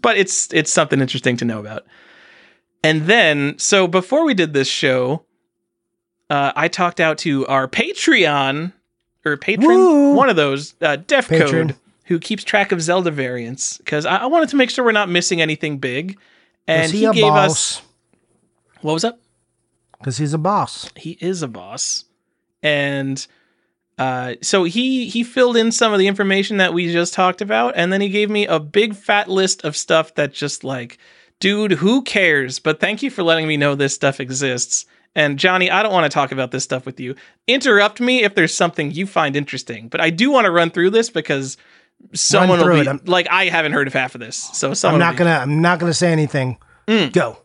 But 0.00 0.16
it's 0.16 0.52
it's 0.52 0.72
something 0.72 1.00
interesting 1.00 1.36
to 1.38 1.44
know 1.44 1.60
about. 1.60 1.84
And 2.84 3.02
then, 3.02 3.58
so 3.58 3.86
before 3.86 4.24
we 4.24 4.34
did 4.34 4.54
this 4.54 4.66
show, 4.66 5.24
uh, 6.32 6.52
I 6.56 6.68
talked 6.68 6.98
out 6.98 7.18
to 7.18 7.46
our 7.46 7.68
Patreon 7.68 8.72
or 9.24 9.36
patron, 9.36 9.68
Woo! 9.68 10.14
one 10.14 10.30
of 10.30 10.36
those, 10.36 10.74
uh, 10.80 10.96
Def 10.96 11.28
Patron. 11.28 11.68
Code, 11.68 11.76
who 12.06 12.18
keeps 12.18 12.42
track 12.42 12.72
of 12.72 12.80
Zelda 12.80 13.10
variants 13.10 13.76
because 13.76 14.06
I-, 14.06 14.16
I 14.16 14.26
wanted 14.26 14.48
to 14.48 14.56
make 14.56 14.70
sure 14.70 14.82
we're 14.82 14.92
not 14.92 15.10
missing 15.10 15.42
anything 15.42 15.76
big. 15.76 16.18
And 16.66 16.90
he, 16.90 17.06
he, 17.06 17.12
gave 17.12 17.32
us 17.32 17.82
what 18.80 18.94
was 18.94 19.04
up? 19.04 19.20
Because 19.98 20.16
he's 20.16 20.32
a 20.32 20.38
boss. 20.38 20.90
he 20.96 21.18
is 21.20 21.42
a 21.42 21.48
boss 21.48 22.06
and 22.62 23.26
uh, 23.98 24.34
so 24.40 24.64
he 24.64 25.08
he 25.08 25.24
filled 25.24 25.56
in 25.56 25.70
some 25.70 25.92
of 25.92 25.98
the 25.98 26.08
information 26.08 26.56
that 26.56 26.72
we 26.72 26.90
just 26.90 27.12
talked 27.12 27.42
about 27.42 27.74
and 27.76 27.92
then 27.92 28.00
he 28.00 28.08
gave 28.08 28.30
me 28.30 28.46
a 28.46 28.58
big 28.58 28.94
fat 28.94 29.28
list 29.28 29.64
of 29.64 29.76
stuff 29.76 30.14
that 30.14 30.32
just 30.32 30.64
like 30.64 30.98
dude 31.40 31.72
who 31.72 32.02
cares 32.02 32.58
but 32.58 32.80
thank 32.80 33.02
you 33.02 33.10
for 33.10 33.22
letting 33.22 33.46
me 33.46 33.56
know 33.56 33.74
this 33.74 33.94
stuff 33.94 34.18
exists 34.18 34.86
and 35.14 35.38
johnny 35.38 35.70
i 35.70 35.82
don't 35.82 35.92
want 35.92 36.04
to 36.04 36.14
talk 36.14 36.32
about 36.32 36.50
this 36.50 36.64
stuff 36.64 36.86
with 36.86 36.98
you 37.00 37.14
interrupt 37.46 38.00
me 38.00 38.22
if 38.22 38.34
there's 38.34 38.54
something 38.54 38.90
you 38.90 39.06
find 39.06 39.36
interesting 39.36 39.88
but 39.88 40.00
i 40.00 40.10
do 40.10 40.30
want 40.30 40.44
to 40.44 40.50
run 40.50 40.70
through 40.70 40.90
this 40.90 41.10
because 41.10 41.56
someone 42.14 42.58
will 42.58 42.84
be 42.84 43.10
like 43.10 43.28
i 43.30 43.46
haven't 43.46 43.72
heard 43.72 43.86
of 43.86 43.92
half 43.92 44.14
of 44.14 44.20
this 44.20 44.36
so 44.52 44.72
I'm 44.88 44.98
not 44.98 45.16
gonna. 45.16 45.30
I'm 45.30 45.60
not 45.60 45.78
gonna 45.78 45.94
say 45.94 46.10
anything. 46.10 46.58
Mm. 46.88 47.12
Go. 47.12 47.38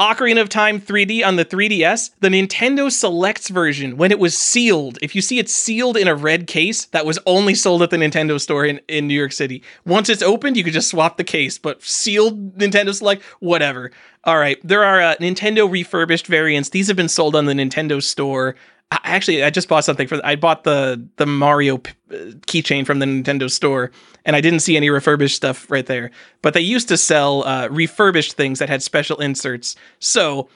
Ocarina 0.00 0.40
of 0.40 0.48
Time 0.48 0.80
3D 0.80 1.24
on 1.24 1.36
the 1.36 1.44
3DS, 1.44 2.10
the 2.18 2.28
Nintendo 2.28 2.90
Selects 2.90 3.48
version, 3.48 3.96
when 3.96 4.10
it 4.10 4.18
was 4.18 4.36
sealed, 4.36 4.98
if 5.00 5.14
you 5.14 5.22
see 5.22 5.38
it 5.38 5.48
sealed 5.48 5.96
in 5.96 6.08
a 6.08 6.16
red 6.16 6.48
case, 6.48 6.86
that 6.86 7.06
was 7.06 7.20
only 7.26 7.54
sold 7.54 7.80
at 7.80 7.90
the 7.90 7.96
Nintendo 7.96 8.40
store 8.40 8.64
in, 8.64 8.80
in 8.88 9.06
New 9.06 9.14
York 9.14 9.30
City. 9.30 9.62
Once 9.86 10.08
it's 10.08 10.20
opened, 10.22 10.56
you 10.56 10.64
could 10.64 10.72
just 10.72 10.90
swap 10.90 11.16
the 11.16 11.22
case, 11.22 11.58
but 11.58 11.80
sealed 11.80 12.58
Nintendo 12.58 12.92
Select, 12.92 13.22
whatever. 13.38 13.92
All 14.24 14.38
right, 14.38 14.58
there 14.64 14.82
are 14.82 15.00
uh, 15.00 15.14
Nintendo 15.20 15.70
refurbished 15.70 16.26
variants. 16.26 16.70
These 16.70 16.88
have 16.88 16.96
been 16.96 17.08
sold 17.08 17.36
on 17.36 17.44
the 17.44 17.52
Nintendo 17.52 18.02
store. 18.02 18.56
Actually, 19.04 19.42
I 19.42 19.50
just 19.50 19.68
bought 19.68 19.84
something 19.84 20.06
for. 20.06 20.20
I 20.24 20.36
bought 20.36 20.64
the 20.64 21.02
the 21.16 21.26
Mario 21.26 21.78
p- 21.78 21.92
uh, 22.10 22.16
keychain 22.46 22.86
from 22.86 22.98
the 22.98 23.06
Nintendo 23.06 23.50
store, 23.50 23.90
and 24.24 24.36
I 24.36 24.40
didn't 24.40 24.60
see 24.60 24.76
any 24.76 24.90
refurbished 24.90 25.36
stuff 25.36 25.70
right 25.70 25.86
there. 25.86 26.10
But 26.42 26.54
they 26.54 26.60
used 26.60 26.88
to 26.88 26.96
sell 26.96 27.44
uh, 27.44 27.68
refurbished 27.68 28.34
things 28.34 28.58
that 28.58 28.68
had 28.68 28.82
special 28.82 29.20
inserts. 29.20 29.76
So, 29.98 30.48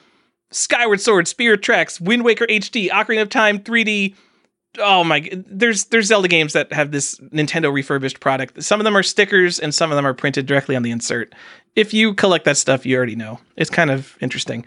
Skyward 0.51 1.01
Sword, 1.01 1.27
Spirit 1.27 1.61
Tracks, 1.61 1.99
Wind 1.99 2.23
Waker 2.23 2.45
HD, 2.47 2.89
Ocarina 2.89 3.21
of 3.21 3.29
Time 3.29 3.59
3D. 3.59 4.15
Oh 4.77 5.03
my! 5.03 5.29
There's 5.33 5.85
there's 5.85 6.07
Zelda 6.07 6.27
games 6.27 6.53
that 6.53 6.71
have 6.71 6.91
this 6.91 7.17
Nintendo 7.33 7.73
refurbished 7.73 8.19
product. 8.19 8.61
Some 8.63 8.79
of 8.79 8.83
them 8.83 8.95
are 8.95 9.03
stickers, 9.03 9.59
and 9.59 9.73
some 9.73 9.91
of 9.91 9.95
them 9.95 10.05
are 10.05 10.13
printed 10.13 10.45
directly 10.45 10.75
on 10.75 10.83
the 10.83 10.91
insert. 10.91 11.33
If 11.75 11.93
you 11.93 12.13
collect 12.13 12.45
that 12.45 12.57
stuff, 12.57 12.85
you 12.85 12.95
already 12.95 13.15
know. 13.15 13.39
It's 13.55 13.69
kind 13.69 13.89
of 13.89 14.15
interesting. 14.21 14.65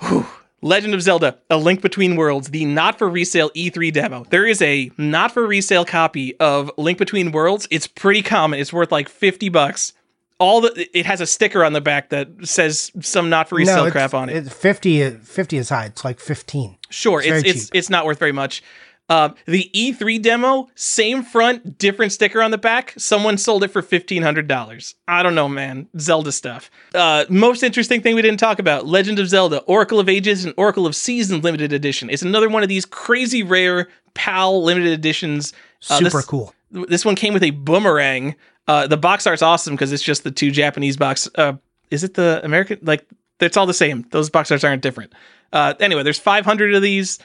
Whew. 0.00 0.26
Legend 0.60 0.94
of 0.94 1.02
Zelda: 1.02 1.38
A 1.50 1.56
Link 1.56 1.82
Between 1.82 2.16
Worlds, 2.16 2.48
the 2.48 2.64
not 2.64 2.98
for 2.98 3.08
resale 3.08 3.50
E3 3.50 3.92
demo. 3.92 4.24
There 4.30 4.46
is 4.46 4.60
a 4.62 4.90
not 4.98 5.32
for 5.32 5.46
resale 5.46 5.84
copy 5.84 6.34
of 6.40 6.70
Link 6.76 6.98
Between 6.98 7.30
Worlds. 7.32 7.68
It's 7.70 7.86
pretty 7.86 8.22
common. 8.22 8.58
It's 8.58 8.72
worth 8.72 8.90
like 8.90 9.08
50 9.08 9.48
bucks. 9.50 9.92
All 10.40 10.60
the 10.60 10.88
it 10.96 11.06
has 11.06 11.20
a 11.20 11.26
sticker 11.26 11.64
on 11.64 11.72
the 11.72 11.80
back 11.80 12.10
that 12.10 12.28
says 12.44 12.92
some 13.00 13.28
not 13.28 13.48
for 13.48 13.56
resale 13.56 13.78
it's- 13.86 13.92
crap 13.92 14.14
on 14.14 14.28
it. 14.28 14.36
It's 14.36 14.52
50, 14.54 15.10
50 15.10 15.56
is 15.56 15.68
high. 15.68 15.86
It's 15.86 16.04
like 16.04 16.20
15. 16.20 16.76
Sure, 16.90 17.20
It's 17.20 17.44
it's 17.44 17.44
it's 17.62 17.70
it's 17.74 17.90
not 17.90 18.04
worth 18.04 18.18
very 18.18 18.32
much. 18.32 18.62
Uh, 19.08 19.30
the 19.46 19.70
E3 19.74 20.20
demo, 20.20 20.68
same 20.74 21.22
front, 21.22 21.78
different 21.78 22.12
sticker 22.12 22.42
on 22.42 22.50
the 22.50 22.58
back. 22.58 22.92
Someone 22.98 23.38
sold 23.38 23.64
it 23.64 23.68
for 23.68 23.80
fifteen 23.80 24.22
hundred 24.22 24.48
dollars. 24.48 24.94
I 25.06 25.22
don't 25.22 25.34
know, 25.34 25.48
man. 25.48 25.88
Zelda 25.98 26.30
stuff. 26.30 26.70
Uh, 26.94 27.24
most 27.30 27.62
interesting 27.62 28.02
thing 28.02 28.14
we 28.14 28.20
didn't 28.22 28.40
talk 28.40 28.58
about: 28.58 28.86
Legend 28.86 29.18
of 29.18 29.28
Zelda: 29.28 29.60
Oracle 29.60 29.98
of 29.98 30.08
Ages 30.10 30.44
and 30.44 30.52
Oracle 30.58 30.86
of 30.86 30.94
Seasons 30.94 31.42
limited 31.42 31.72
edition. 31.72 32.10
It's 32.10 32.22
another 32.22 32.50
one 32.50 32.62
of 32.62 32.68
these 32.68 32.84
crazy 32.84 33.42
rare 33.42 33.88
PAL 34.12 34.62
limited 34.62 34.92
editions. 34.92 35.54
Uh, 35.88 35.98
Super 35.98 36.10
this- 36.10 36.26
cool. 36.26 36.54
This 36.70 37.02
one 37.04 37.14
came 37.16 37.32
with 37.32 37.42
a 37.42 37.50
boomerang. 37.50 38.36
Uh, 38.66 38.86
the 38.86 38.98
box 38.98 39.26
art's 39.26 39.40
awesome 39.40 39.74
because 39.74 39.90
it's 39.90 40.02
just 40.02 40.22
the 40.22 40.30
two 40.30 40.50
Japanese 40.50 40.98
box. 40.98 41.26
Uh, 41.34 41.54
is 41.90 42.04
it 42.04 42.12
the 42.12 42.42
American? 42.44 42.78
Like 42.82 43.08
it's 43.40 43.56
all 43.56 43.64
the 43.64 43.72
same. 43.72 44.04
Those 44.10 44.28
box 44.28 44.50
arts 44.50 44.64
aren't 44.64 44.82
different. 44.82 45.14
Uh, 45.50 45.72
anyway, 45.80 46.02
there's 46.02 46.18
500 46.18 46.74
of 46.74 46.82
these. 46.82 47.18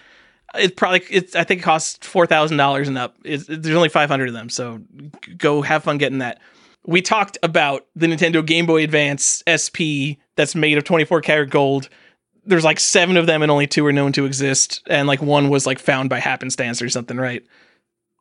It 0.55 0.75
probably 0.75 1.01
it's 1.09 1.35
I 1.35 1.43
think 1.43 1.61
it 1.61 1.63
costs 1.63 2.05
four 2.05 2.27
thousand 2.27 2.57
dollars 2.57 2.87
and 2.87 2.97
up. 2.97 3.15
It's, 3.23 3.45
there's 3.47 3.75
only 3.75 3.89
500 3.89 4.27
of 4.27 4.33
them, 4.33 4.49
so 4.49 4.81
go 5.37 5.61
have 5.61 5.83
fun 5.83 5.97
getting 5.97 6.19
that. 6.19 6.39
We 6.85 7.01
talked 7.01 7.37
about 7.43 7.87
the 7.95 8.07
Nintendo 8.07 8.45
Game 8.45 8.65
Boy 8.65 8.83
Advance 8.83 9.41
SP 9.47 10.19
that's 10.35 10.53
made 10.53 10.77
of 10.77 10.83
24 10.83 11.21
karat 11.21 11.49
gold. 11.49 11.89
There's 12.45 12.65
like 12.65 12.79
seven 12.79 13.15
of 13.15 13.25
them, 13.25 13.41
and 13.41 13.49
only 13.49 13.67
two 13.67 13.85
are 13.85 13.93
known 13.93 14.11
to 14.13 14.25
exist, 14.25 14.81
and 14.87 15.07
like 15.07 15.21
one 15.21 15.49
was 15.49 15.65
like 15.65 15.79
found 15.79 16.09
by 16.09 16.19
happenstance 16.19 16.81
or 16.81 16.89
something, 16.89 17.17
right? 17.17 17.43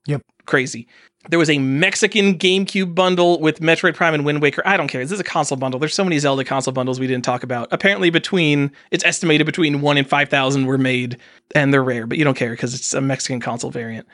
Yep. 0.06 0.22
Crazy. 0.46 0.86
There 1.28 1.38
was 1.38 1.50
a 1.50 1.58
Mexican 1.58 2.36
GameCube 2.36 2.94
bundle 2.94 3.40
with 3.40 3.60
Metroid 3.60 3.94
Prime 3.94 4.12
and 4.12 4.24
Wind 4.24 4.42
Waker. 4.42 4.62
I 4.64 4.76
don't 4.76 4.88
care. 4.88 5.02
This 5.02 5.12
is 5.12 5.20
a 5.20 5.24
console 5.24 5.56
bundle. 5.56 5.78
There's 5.78 5.94
so 5.94 6.02
many 6.02 6.18
Zelda 6.18 6.44
console 6.44 6.72
bundles 6.72 6.98
we 6.98 7.06
didn't 7.06 7.24
talk 7.24 7.44
about. 7.44 7.68
Apparently, 7.70 8.10
between 8.10 8.72
it's 8.90 9.04
estimated 9.04 9.46
between 9.46 9.80
one 9.80 9.98
and 9.98 10.08
five 10.08 10.28
thousand 10.28 10.66
were 10.66 10.78
made, 10.78 11.18
and 11.54 11.72
they're 11.72 11.84
rare, 11.84 12.06
but 12.06 12.18
you 12.18 12.24
don't 12.24 12.36
care 12.36 12.50
because 12.50 12.74
it's 12.74 12.92
a 12.92 13.00
Mexican 13.00 13.40
console 13.40 13.70
variant. 13.70 14.06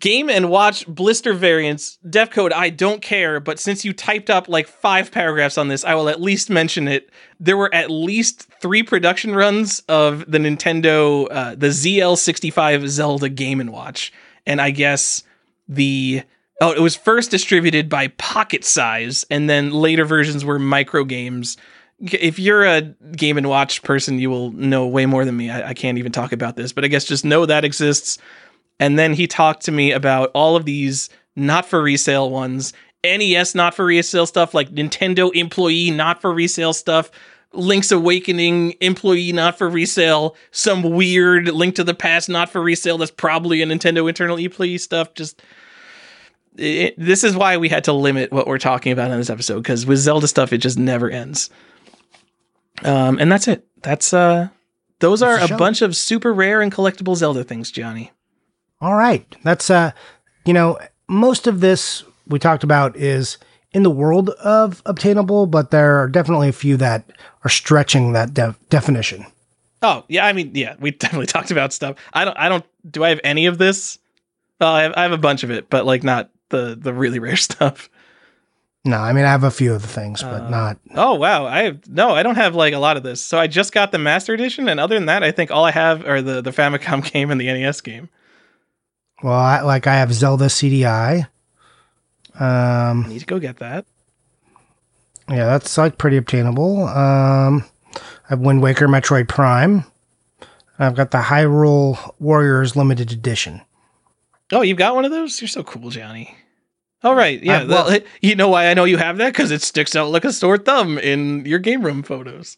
Game 0.00 0.28
and 0.28 0.50
Watch 0.50 0.86
blister 0.86 1.32
variants, 1.32 1.98
def 2.08 2.30
code, 2.30 2.52
I 2.52 2.68
don't 2.68 3.00
care, 3.00 3.38
but 3.38 3.58
since 3.58 3.84
you 3.84 3.92
typed 3.92 4.28
up 4.28 4.48
like 4.48 4.66
five 4.66 5.10
paragraphs 5.10 5.56
on 5.56 5.68
this, 5.68 5.84
I 5.84 5.94
will 5.94 6.08
at 6.08 6.20
least 6.20 6.50
mention 6.50 6.88
it. 6.88 7.10
There 7.38 7.56
were 7.56 7.72
at 7.72 7.90
least 7.90 8.48
three 8.60 8.82
production 8.82 9.34
runs 9.34 9.80
of 9.88 10.30
the 10.30 10.38
Nintendo, 10.38 11.26
uh, 11.30 11.54
the 11.54 11.68
ZL65 11.68 12.88
Zelda 12.88 13.28
Game 13.28 13.60
and 13.60 13.72
Watch. 13.72 14.12
And 14.46 14.60
I 14.60 14.72
guess 14.72 15.22
the, 15.68 16.22
oh, 16.60 16.72
it 16.72 16.80
was 16.80 16.96
first 16.96 17.30
distributed 17.30 17.88
by 17.88 18.08
Pocket 18.08 18.64
Size, 18.64 19.24
and 19.30 19.48
then 19.48 19.70
later 19.70 20.04
versions 20.04 20.44
were 20.44 20.58
micro 20.58 21.04
games. 21.04 21.56
If 22.00 22.38
you're 22.38 22.64
a 22.64 22.82
Game 22.82 23.38
and 23.38 23.48
Watch 23.48 23.82
person, 23.82 24.18
you 24.18 24.30
will 24.30 24.50
know 24.52 24.86
way 24.86 25.06
more 25.06 25.24
than 25.24 25.36
me. 25.36 25.50
I, 25.50 25.70
I 25.70 25.74
can't 25.74 25.98
even 25.98 26.12
talk 26.12 26.32
about 26.32 26.56
this, 26.56 26.72
but 26.72 26.84
I 26.84 26.88
guess 26.88 27.04
just 27.04 27.24
know 27.24 27.46
that 27.46 27.64
exists. 27.64 28.18
And 28.80 28.98
then 28.98 29.14
he 29.14 29.26
talked 29.26 29.64
to 29.66 29.72
me 29.72 29.92
about 29.92 30.30
all 30.34 30.56
of 30.56 30.64
these 30.64 31.08
not 31.36 31.66
for 31.66 31.80
resale 31.80 32.30
ones, 32.30 32.72
NES 33.04 33.54
not 33.54 33.74
for 33.74 33.84
resale 33.84 34.26
stuff, 34.26 34.54
like 34.54 34.70
Nintendo 34.70 35.32
employee 35.34 35.90
not 35.90 36.20
for 36.20 36.32
resale 36.32 36.72
stuff, 36.72 37.10
Link's 37.54 37.92
Awakening 37.92 38.74
employee 38.80 39.32
not 39.32 39.56
for 39.58 39.68
resale, 39.68 40.36
some 40.50 40.82
weird 40.82 41.48
Link 41.48 41.74
to 41.76 41.84
the 41.84 41.94
Past 41.94 42.28
not 42.28 42.50
for 42.50 42.62
resale 42.62 42.98
that's 42.98 43.10
probably 43.10 43.62
a 43.62 43.66
Nintendo 43.66 44.08
internal 44.08 44.36
employee 44.36 44.78
stuff. 44.78 45.14
Just 45.14 45.42
it, 46.56 46.94
this 46.98 47.24
is 47.24 47.36
why 47.36 47.56
we 47.56 47.68
had 47.68 47.84
to 47.84 47.92
limit 47.92 48.32
what 48.32 48.46
we're 48.46 48.58
talking 48.58 48.92
about 48.92 49.10
in 49.10 49.18
this 49.18 49.30
episode 49.30 49.62
because 49.62 49.86
with 49.86 49.98
Zelda 49.98 50.28
stuff 50.28 50.52
it 50.52 50.58
just 50.58 50.78
never 50.78 51.10
ends. 51.10 51.50
Um, 52.84 53.18
and 53.18 53.30
that's 53.30 53.48
it. 53.48 53.66
That's 53.82 54.12
uh, 54.12 54.48
those 55.00 55.22
are 55.22 55.34
That's 55.34 55.44
a 55.44 55.48
show. 55.48 55.58
bunch 55.58 55.82
of 55.82 55.96
super 55.96 56.32
rare 56.32 56.60
and 56.60 56.72
collectible 56.72 57.16
Zelda 57.16 57.44
things, 57.44 57.70
Johnny. 57.70 58.10
All 58.80 58.94
right. 58.94 59.24
That's 59.42 59.70
uh 59.70 59.92
you 60.44 60.52
know, 60.52 60.78
most 61.08 61.46
of 61.46 61.60
this 61.60 62.04
we 62.26 62.38
talked 62.38 62.64
about 62.64 62.96
is 62.96 63.38
in 63.74 63.82
the 63.82 63.90
world 63.90 64.30
of 64.30 64.80
obtainable, 64.86 65.44
but 65.46 65.70
there 65.70 66.00
are 66.00 66.08
definitely 66.08 66.48
a 66.48 66.52
few 66.52 66.78
that 66.78 67.04
are 67.44 67.50
stretching 67.50 68.12
that 68.14 68.32
de- 68.32 68.56
definition. 68.70 69.26
Oh 69.82 70.04
yeah, 70.08 70.24
I 70.24 70.32
mean 70.32 70.52
yeah, 70.54 70.76
we 70.80 70.90
definitely 71.02 71.26
talked 71.26 71.50
about 71.50 71.72
stuff. 71.74 71.96
I 72.14 72.24
don't, 72.24 72.38
I 72.38 72.48
don't. 72.48 72.64
Do 72.90 73.04
I 73.04 73.10
have 73.10 73.20
any 73.22 73.44
of 73.46 73.58
this? 73.58 73.98
Well, 74.60 74.72
I 74.72 74.82
have, 74.84 74.94
I 74.96 75.02
have 75.02 75.12
a 75.12 75.18
bunch 75.18 75.42
of 75.42 75.50
it, 75.50 75.68
but 75.68 75.84
like 75.84 76.02
not 76.02 76.30
the 76.48 76.74
the 76.80 76.94
really 76.94 77.18
rare 77.26 77.36
stuff. 77.36 77.90
No, 78.86 78.98
I 78.98 79.12
mean 79.14 79.24
I 79.24 79.30
have 79.30 79.44
a 79.44 79.50
few 79.50 79.72
of 79.72 79.80
the 79.82 79.88
things, 79.88 80.22
but 80.22 80.42
Uh, 80.42 80.50
not 80.50 80.78
Oh 80.94 81.14
wow, 81.14 81.46
I 81.46 81.62
have 81.64 81.88
no, 81.88 82.10
I 82.10 82.22
don't 82.22 82.36
have 82.36 82.54
like 82.54 82.74
a 82.74 82.78
lot 82.78 82.96
of 82.96 83.02
this. 83.02 83.20
So 83.20 83.38
I 83.38 83.46
just 83.46 83.72
got 83.72 83.92
the 83.92 83.98
Master 83.98 84.32
Edition, 84.34 84.68
and 84.68 84.78
other 84.78 84.94
than 84.94 85.06
that, 85.06 85.22
I 85.24 85.32
think 85.32 85.50
all 85.50 85.64
I 85.64 85.70
have 85.72 86.06
are 86.06 86.22
the 86.22 86.40
the 86.42 86.50
Famicom 86.50 87.02
game 87.12 87.30
and 87.30 87.40
the 87.40 87.46
NES 87.46 87.80
game. 87.80 88.08
well, 89.22 89.32
I, 89.32 89.62
like 89.62 89.86
I 89.86 89.94
have 89.94 90.12
Zelda 90.12 90.46
CDI. 90.46 91.26
I 92.38 92.90
Um 92.90 93.08
need 93.08 93.20
to 93.20 93.26
go 93.26 93.38
get 93.38 93.58
that. 93.58 93.84
yeah, 95.28 95.46
that's 95.46 95.76
like 95.78 95.98
pretty 95.98 96.16
obtainable. 96.16 96.86
Um 96.88 97.64
I 97.96 98.28
have 98.30 98.40
Wind 98.40 98.62
Waker 98.62 98.88
Metroid 98.88 99.28
Prime. 99.28 99.84
I've 100.78 100.96
got 100.96 101.10
the 101.12 101.18
Hyrule 101.18 102.14
Warriors 102.18 102.74
limited 102.74 103.12
edition. 103.12 103.60
Oh, 104.52 104.62
you've 104.62 104.78
got 104.78 104.94
one 104.94 105.04
of 105.04 105.10
those? 105.12 105.40
You're 105.40 105.48
so 105.48 105.62
cool, 105.62 105.90
Johnny. 105.90 106.34
All 107.04 107.14
right, 107.14 107.40
yeah. 107.42 107.64
Well- 107.64 107.98
you 108.20 108.34
know 108.34 108.48
why 108.48 108.66
I 108.68 108.74
know 108.74 108.84
you 108.84 108.96
have 108.96 109.18
that 109.18 109.32
because 109.32 109.50
it 109.50 109.62
sticks 109.62 109.94
out 109.94 110.10
like 110.10 110.24
a 110.24 110.32
sore 110.32 110.58
thumb 110.58 110.98
in 110.98 111.44
your 111.44 111.58
game 111.58 111.82
room 111.82 112.02
photos. 112.02 112.56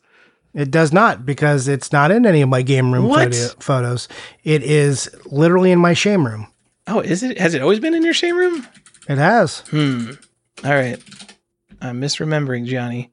It 0.55 0.71
does 0.71 0.93
not 0.93 1.27
because 1.27 1.69
it's 1.69 1.93
not 1.93 2.11
in 2.11 2.25
any 2.25 2.41
of 2.41 2.49
my 2.49 2.63
game 2.63 2.93
room 2.95 3.09
What? 3.09 3.35
photo- 3.35 3.55
photos. 3.61 4.09
It 4.45 4.63
is 4.63 5.11
literally 5.27 5.71
in 5.73 5.79
my 5.81 5.93
shame 5.93 6.25
room. 6.27 6.47
Oh, 6.87 7.01
is 7.01 7.23
it? 7.23 7.39
Has 7.39 7.53
it 7.55 7.61
always 7.61 7.81
been 7.81 7.93
in 7.93 8.03
your 8.05 8.15
shame 8.15 8.37
room? 8.39 8.67
It 9.09 9.19
has. 9.19 9.61
Hmm. 9.71 10.13
All 10.65 10.75
right. 10.75 11.03
I'm 11.81 12.01
misremembering, 12.01 12.67
Johnny. 12.67 13.13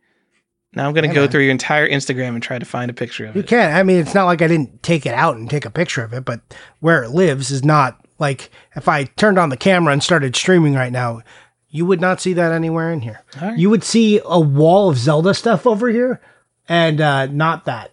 Now 0.75 0.87
I'm 0.87 0.93
gonna 0.93 1.13
go 1.13 1.21
man. 1.21 1.29
through 1.29 1.43
your 1.43 1.51
entire 1.51 1.87
Instagram 1.87 2.29
and 2.29 2.41
try 2.41 2.57
to 2.57 2.65
find 2.65 2.89
a 2.89 2.93
picture 2.95 3.25
of 3.25 3.35
You 3.35 3.41
it. 3.41 3.43
You 3.43 3.47
can't. 3.47 3.75
I 3.75 3.83
mean, 3.83 3.97
it's 3.97 4.15
not 4.15 4.25
like 4.25 4.41
I 4.41 4.47
didn't 4.47 4.81
take 4.81 5.05
it 5.05 5.13
out 5.13 5.35
and 5.37 5.49
take 5.49 5.65
a 5.65 5.69
picture 5.69 6.03
of 6.03 6.13
it, 6.13 6.25
but 6.25 6.41
where 6.79 7.03
it 7.03 7.11
lives 7.11 7.51
is 7.51 7.63
not 7.63 8.03
like 8.17 8.49
if 8.75 8.87
I 8.87 9.03
turned 9.03 9.37
on 9.37 9.49
the 9.49 9.57
camera 9.57 9.93
and 9.93 10.01
started 10.01 10.35
streaming 10.35 10.73
right 10.73 10.91
now, 10.91 11.21
you 11.69 11.85
would 11.85 12.01
not 12.01 12.21
see 12.21 12.33
that 12.33 12.51
anywhere 12.51 12.91
in 12.91 13.01
here. 13.01 13.21
Right. 13.39 13.57
You 13.57 13.69
would 13.69 13.83
see 13.83 14.19
a 14.25 14.39
wall 14.39 14.89
of 14.89 14.97
Zelda 14.97 15.33
stuff 15.33 15.67
over 15.67 15.89
here 15.89 16.21
and 16.67 16.99
uh, 17.01 17.27
not 17.27 17.65
that. 17.65 17.91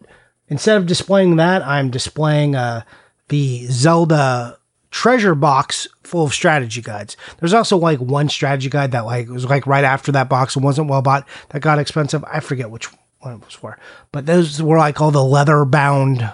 Instead 0.49 0.77
of 0.79 0.87
displaying 0.87 1.37
that, 1.37 1.67
I'm 1.67 1.91
displaying 1.91 2.57
uh, 2.57 2.83
the 3.29 3.67
Zelda 3.67 4.59
treasure 4.91 5.35
box 5.35 5.87
full 6.03 6.25
of 6.25 6.33
strategy 6.35 6.83
guides. 6.83 7.17
There's 7.39 7.55
also 7.55 7.77
like 7.77 8.01
one 8.01 8.29
strategy 8.29 8.69
guide 8.69 8.93
that 8.93 9.05
like 9.07 9.29
was 9.29 9.45
like 9.45 9.67
right 9.67 9.85
after 9.85 10.11
that 10.13 10.29
box 10.29 10.57
and 10.57 10.65
wasn't 10.65 10.89
well 10.89 11.03
bought 11.03 11.27
that 11.51 11.61
got 11.61 11.79
expensive. 11.79 12.25
I 12.25 12.41
forget 12.41 12.71
which 12.71 12.87
one 13.21 13.35
it 13.35 13.45
was 13.45 13.55
for, 13.55 13.79
but 14.13 14.27
those 14.27 14.63
were 14.63 14.79
like 14.79 15.01
all 15.01 15.11
the 15.11 15.25
leather 15.25 15.65
bound 15.65 16.29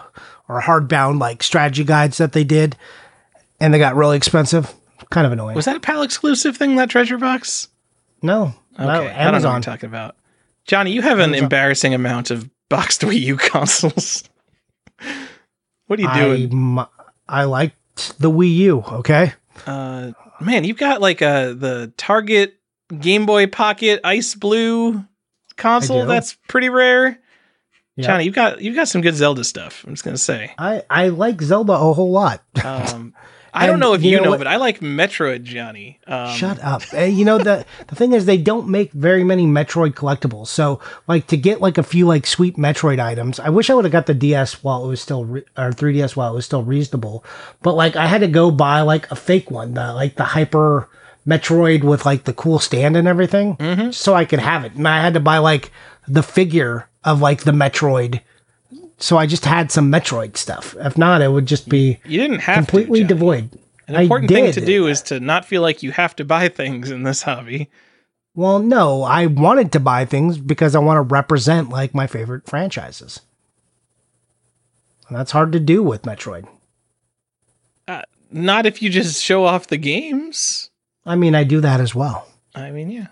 or 0.49 0.61
hard 0.61 0.89
bound 0.89 1.19
like 1.19 1.43
strategy 1.43 1.85
guides 1.85 2.19
that 2.19 2.33
they 2.33 2.45
did, 2.45 2.77
and 3.61 3.75
they 3.75 3.79
got 3.79 3.97
really 3.97 4.17
expensive. 4.17 4.73
Kind 5.11 5.27
of 5.27 5.33
annoying. 5.33 5.55
Was 5.57 5.67
that 5.67 5.77
a 5.77 5.81
PAL 5.81 6.03
exclusive 6.03 6.57
thing? 6.57 6.77
That 6.77 6.89
treasure 6.91 7.19
box? 7.19 7.69
no, 8.23 8.55
Okay, 8.79 8.85
no, 8.85 8.91
I 8.93 8.95
don't 8.95 9.05
know 9.05 9.05
what 9.05 9.13
Amazon. 9.17 9.53
you're 9.55 9.61
talking 9.63 9.89
about. 9.89 10.17
Johnny, 10.67 10.91
you 10.93 11.03
have 11.03 11.19
an 11.19 11.31
Amazon. 11.31 11.43
embarrassing 11.45 11.95
amount 11.95 12.31
of 12.31 12.49
boxed 12.69 13.01
Wii 13.03 13.21
U 13.21 13.37
consoles. 13.37 14.25
what 15.87 15.99
are 15.99 16.03
you 16.03 16.15
doing? 16.47 16.79
I 17.29 17.45
liked 17.45 17.77
the 18.19 18.31
Wii 18.31 18.55
U. 18.57 18.85
Okay. 18.87 19.33
Uh, 19.67 20.13
man, 20.41 20.65
you've 20.65 20.79
got 20.79 21.01
like 21.01 21.23
uh 21.23 21.53
the 21.55 21.93
Target 21.97 22.55
Game 22.99 23.27
Boy 23.27 23.47
Pocket 23.47 24.01
Ice 24.05 24.35
Blue 24.35 25.05
console. 25.57 26.07
That's 26.07 26.35
pretty 26.49 26.69
rare. 26.69 27.19
Yeah. 27.97 28.07
Johnny, 28.07 28.25
you've 28.25 28.35
got 28.35 28.61
you've 28.61 28.77
got 28.77 28.89
some 28.89 29.01
good 29.01 29.15
Zelda 29.15 29.43
stuff. 29.43 29.85
I'm 29.87 29.95
just 29.95 30.05
gonna 30.05 30.19
say. 30.19 30.53
I, 30.59 30.83
I 30.91 31.09
like 31.09 31.41
Zelda 31.41 31.73
a 31.73 31.93
whole 31.95 32.13
lot. 32.13 32.43
Um, 32.63 33.15
I 33.57 33.67
don't 33.67 33.79
know 33.81 33.95
if 33.95 34.03
you 34.03 34.11
you 34.13 34.17
know 34.19 34.25
know, 34.25 34.31
what? 34.31 34.39
but 34.39 34.47
I 34.47 34.57
like 34.57 34.81
Metroid, 34.81 35.43
Johnny. 35.43 35.99
Um, 36.07 36.35
Shut 36.37 36.63
up. 36.63 36.83
Eh, 36.93 37.07
you 37.07 37.25
know 37.25 37.39
the 37.39 37.65
the 37.89 37.95
thing 37.95 38.13
is 38.13 38.27
they 38.27 38.37
don't 38.37 38.69
make 38.69 38.93
very 38.93 39.25
many 39.25 39.47
Metroid 39.47 39.95
collectibles. 39.95 40.49
So 40.49 40.81
like 41.09 41.27
to 41.29 41.37
get 41.37 41.61
like 41.61 41.79
a 41.79 41.83
few 41.83 42.07
like 42.07 42.27
sweet 42.27 42.57
Metroid 42.57 42.99
items, 43.01 43.41
I 43.41 43.49
wish 43.49 43.71
I 43.71 43.75
would 43.75 43.85
have 43.85 43.93
got 43.93 44.07
the 44.07 44.15
DS 44.15 44.63
while 44.63 44.85
it 44.85 44.89
was 44.89 45.01
still 45.01 45.25
re- 45.25 45.45
or 45.57 45.71
3DS 45.73 46.15
while 46.17 46.33
it 46.33 46.37
was 46.37 46.45
still 46.45 46.63
reasonable. 46.63 47.25
But 47.63 47.75
like 47.75 47.97
I 47.97 48.07
had 48.07 48.21
to 48.21 48.29
go 48.29 48.51
buy 48.51 48.83
like 48.83 49.11
a 49.11 49.17
fake 49.17 49.51
one, 49.51 49.75
the 49.75 49.93
like 49.95 50.17
the 50.17 50.25
Hyper 50.25 50.89
Metroid 51.27 51.83
with 51.83 52.07
like 52.07 52.25
the 52.25 52.33
cool 52.33 52.59
stand 52.59 52.97
and 52.97 53.09
everything, 53.09 53.57
Mhm. 53.57 53.93
so 53.93 54.15
I 54.15 54.25
could 54.25 54.39
have 54.39 54.65
it. 54.65 54.75
And 54.75 54.87
I 54.87 55.01
had 55.01 55.15
to 55.15 55.21
buy 55.21 55.39
like 55.39 55.73
the 56.07 56.23
figure 56.23 56.89
of 57.05 57.21
like 57.21 57.43
the 57.45 57.53
Metroid. 57.53 58.21
So 58.99 59.19
I 59.19 59.27
just 59.27 59.45
had 59.45 59.71
some 59.71 59.93
Metroid 59.93 60.37
stuff. 60.37 60.75
If 60.79 60.97
not, 60.97 61.21
it 61.21 61.29
would 61.29 61.47
just 61.47 61.69
be 61.69 61.99
You 62.05 62.19
didn't 62.19 62.41
have 62.41 62.57
completely 62.57 63.01
to, 63.01 63.07
devoid. 63.07 63.51
An 63.89 63.95
important 63.95 64.31
thing 64.31 64.53
to 64.53 64.65
do 64.65 64.87
is 64.87 65.03
to 65.03 65.21
not 65.21 65.45
feel 65.45 65.63
like 65.63 65.83
you 65.83 65.93
have 65.93 66.17
to 66.17 66.25
buy 66.25 66.49
things 66.49 66.91
in 66.91 67.03
this 67.03 67.23
hobby. 67.23 67.71
Well, 68.35 68.59
no, 68.59 69.03
I 69.03 69.27
wanted 69.27 69.73
to 69.73 69.81
buy 69.81 70.05
things 70.05 70.39
because 70.39 70.75
I 70.75 70.79
want 70.81 70.97
to 70.97 71.03
represent 71.03 71.71
like 71.71 71.95
my 71.95 72.07
favorite 72.07 72.47
franchises. 72.47 73.21
And 75.09 75.17
that's 75.17 75.31
hard 75.31 75.53
to 75.53 75.61
do 75.61 75.83
with 75.83 76.03
Metroid. 76.03 76.49
Uh, 77.87 78.03
not 78.31 78.67
if 78.67 78.83
you 78.83 78.91
just 78.91 79.23
show 79.23 79.45
off 79.45 79.69
the 79.69 79.77
games. 79.77 80.71
I 81.05 81.15
mean, 81.15 81.35
I 81.35 81.45
do 81.45 81.61
that 81.61 81.81
as 81.81 81.95
well. 81.95 82.27
I 82.55 82.71
mean, 82.73 82.91
yeah. 82.91 83.07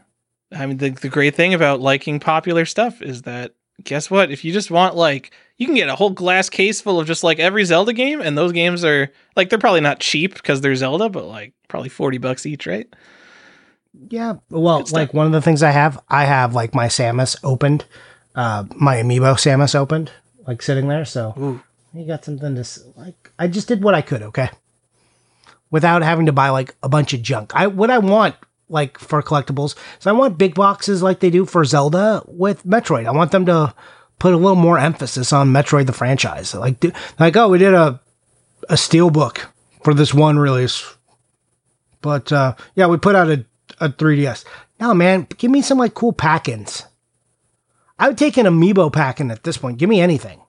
I 0.51 0.67
mean, 0.67 0.79
the, 0.79 0.91
the 0.91 1.09
great 1.09 1.35
thing 1.35 1.55
about 1.55 1.81
liking 1.81 2.19
popular 2.21 2.65
stuff 2.65 3.01
is 3.01 3.23
that, 3.23 3.55
guess 3.83 4.11
what? 4.11 4.31
If 4.31 4.45
you 4.45 4.53
just 4.53 4.71
want, 4.71 4.97
like, 4.97 5.33
you 5.57 5.67
can 5.67 5.75
get 5.75 5.89
a 5.89 5.95
whole 5.95 6.11
glass 6.11 6.49
case 6.51 6.81
full 6.81 6.99
of 6.99 7.07
just 7.07 7.23
like 7.23 7.39
every 7.39 7.65
Zelda 7.65 7.93
game, 7.93 8.21
and 8.21 8.37
those 8.37 8.53
games 8.53 8.85
are, 8.85 9.11
like, 9.37 9.51
they're 9.51 9.59
probably 9.59 9.81
not 9.81 10.01
cheap 10.01 10.35
because 10.35 10.61
they're 10.61 10.75
Zelda, 10.75 11.09
but 11.09 11.25
like 11.25 11.53
probably 11.69 11.89
40 11.89 12.19
bucks 12.19 12.47
each, 12.47 12.67
right? 12.67 12.89
Yeah. 14.09 14.35
Well, 14.51 14.85
like 14.93 15.15
one 15.15 15.27
of 15.27 15.33
the 15.33 15.43
things 15.43 15.63
I 15.63 15.71
have, 15.71 16.03
I 16.09 16.25
have 16.25 16.55
like 16.55 16.75
my 16.75 16.87
Samus 16.87 17.37
opened, 17.45 17.85
uh, 18.35 18.65
my 18.75 18.97
amiibo 18.97 19.35
Samus 19.35 19.75
opened, 19.75 20.11
like 20.47 20.63
sitting 20.63 20.89
there. 20.89 21.05
So 21.05 21.35
Ooh. 21.39 21.63
you 21.93 22.07
got 22.07 22.25
something 22.25 22.57
to 22.57 22.65
like. 22.97 23.31
I 23.39 23.47
just 23.47 23.69
did 23.69 23.85
what 23.85 23.95
I 23.95 24.03
could, 24.03 24.23
okay, 24.23 24.51
without 25.71 26.03
having 26.03 26.27
to 26.27 26.33
buy 26.33 26.49
like 26.51 26.75
a 26.83 26.89
bunch 26.89 27.15
of 27.15 27.23
junk. 27.23 27.53
I 27.55 27.69
what 27.69 27.91
I 27.91 27.99
want 27.99 28.35
like 28.69 28.99
for 28.99 29.23
collectibles 29.23 29.75
So 29.99 30.11
I 30.11 30.15
want 30.15 30.39
big 30.39 30.55
boxes 30.55 31.03
like 31.03 31.21
they 31.21 31.31
do 31.31 31.45
for 31.45 31.65
Zelda 31.65 32.23
with 32.27 32.65
Metroid. 32.65 33.07
I 33.07 33.13
want 33.13 33.31
them 33.31 33.47
to 33.47 33.75
put 34.19 34.33
a 34.35 34.37
little 34.37 34.55
more 34.55 34.79
emphasis 34.79 35.33
on 35.33 35.53
Metroid 35.53 35.87
the 35.87 35.93
franchise. 35.93 36.55
Like 36.55 36.81
do- 36.81 36.93
like 37.19 37.37
oh, 37.37 37.49
we 37.49 37.59
did 37.59 37.75
a 37.75 38.01
a 38.69 38.77
steel 38.77 39.11
book 39.11 39.51
for 39.83 39.95
this 39.95 40.15
one 40.15 40.39
release, 40.39 40.95
but 42.01 42.33
uh, 42.33 42.55
yeah, 42.75 42.87
we 42.87 42.97
put 42.97 43.15
out 43.15 43.29
a 43.31 43.45
a 43.81 43.89
3DS. 43.89 44.45
No 44.81 44.95
man, 44.95 45.27
give 45.39 45.51
me 45.51 45.63
some 45.63 45.79
like 45.79 45.95
cool 45.95 46.13
pack-ins. 46.13 46.85
I 47.99 48.09
would 48.09 48.19
take 48.19 48.37
an 48.37 48.47
amiibo 48.47 48.93
pack-in 48.93 49.31
at 49.31 49.45
this 49.45 49.57
point. 49.57 49.79
Give 49.79 49.89
me 49.89 50.01
anything. 50.01 50.41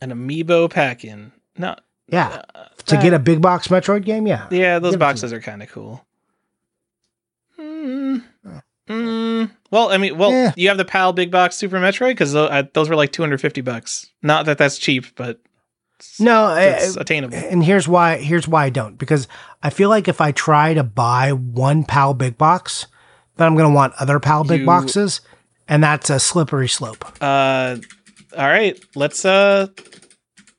An 0.00 0.10
amiibo 0.10 0.70
pack 0.70 1.04
in. 1.04 1.32
No. 1.56 1.76
Yeah. 2.08 2.42
uh, 2.54 2.64
to 2.86 2.98
uh, 2.98 3.02
get 3.02 3.12
a 3.14 3.18
big 3.18 3.40
box 3.40 3.68
Metroid 3.68 4.04
game, 4.04 4.26
yeah. 4.26 4.48
Yeah, 4.50 4.78
those 4.78 4.92
Give 4.92 5.00
boxes 5.00 5.32
are 5.32 5.40
kind 5.40 5.62
of 5.62 5.70
cool. 5.70 6.04
Mm. 7.58 8.24
Mm. 8.88 9.50
Well, 9.70 9.90
I 9.90 9.98
mean, 9.98 10.18
well, 10.18 10.30
Yeah. 10.32 10.52
you 10.56 10.68
have 10.68 10.78
the 10.78 10.84
PAL 10.84 11.12
Big 11.12 11.30
Box 11.30 11.56
Super 11.56 11.78
Metroid 11.78 12.10
because 12.10 12.32
those 12.72 12.88
were 12.88 12.96
like 12.96 13.12
250 13.12 13.60
bucks. 13.60 14.06
Not 14.22 14.46
that 14.46 14.58
that's 14.58 14.78
cheap, 14.78 15.06
but 15.14 15.38
No, 16.18 16.54
it's 16.56 16.96
uh, 16.96 17.00
attainable. 17.00 17.36
and 17.36 17.62
here's 17.62 17.86
why. 17.86 18.16
Here's 18.18 18.48
why 18.48 18.64
I 18.64 18.70
don't 18.70 18.96
because 18.98 19.28
I 19.62 19.70
feel 19.70 19.88
like 19.88 20.08
if 20.08 20.20
I 20.20 20.32
try 20.32 20.74
to 20.74 20.82
buy 20.82 21.32
one 21.32 21.84
PAL 21.84 22.14
big 22.14 22.36
box, 22.36 22.86
then 23.36 23.46
I'm 23.46 23.56
gonna 23.56 23.70
want 23.74 23.94
other 24.00 24.18
PAL 24.18 24.44
big 24.44 24.60
You- 24.60 24.66
boxes, 24.66 25.20
and 25.68 25.82
that's 25.84 26.10
a 26.10 26.18
slippery 26.18 26.68
slope. 26.68 27.04
Uh, 27.20 27.76
all 28.36 28.48
right, 28.48 28.78
let's 28.96 29.24
uh, 29.24 29.68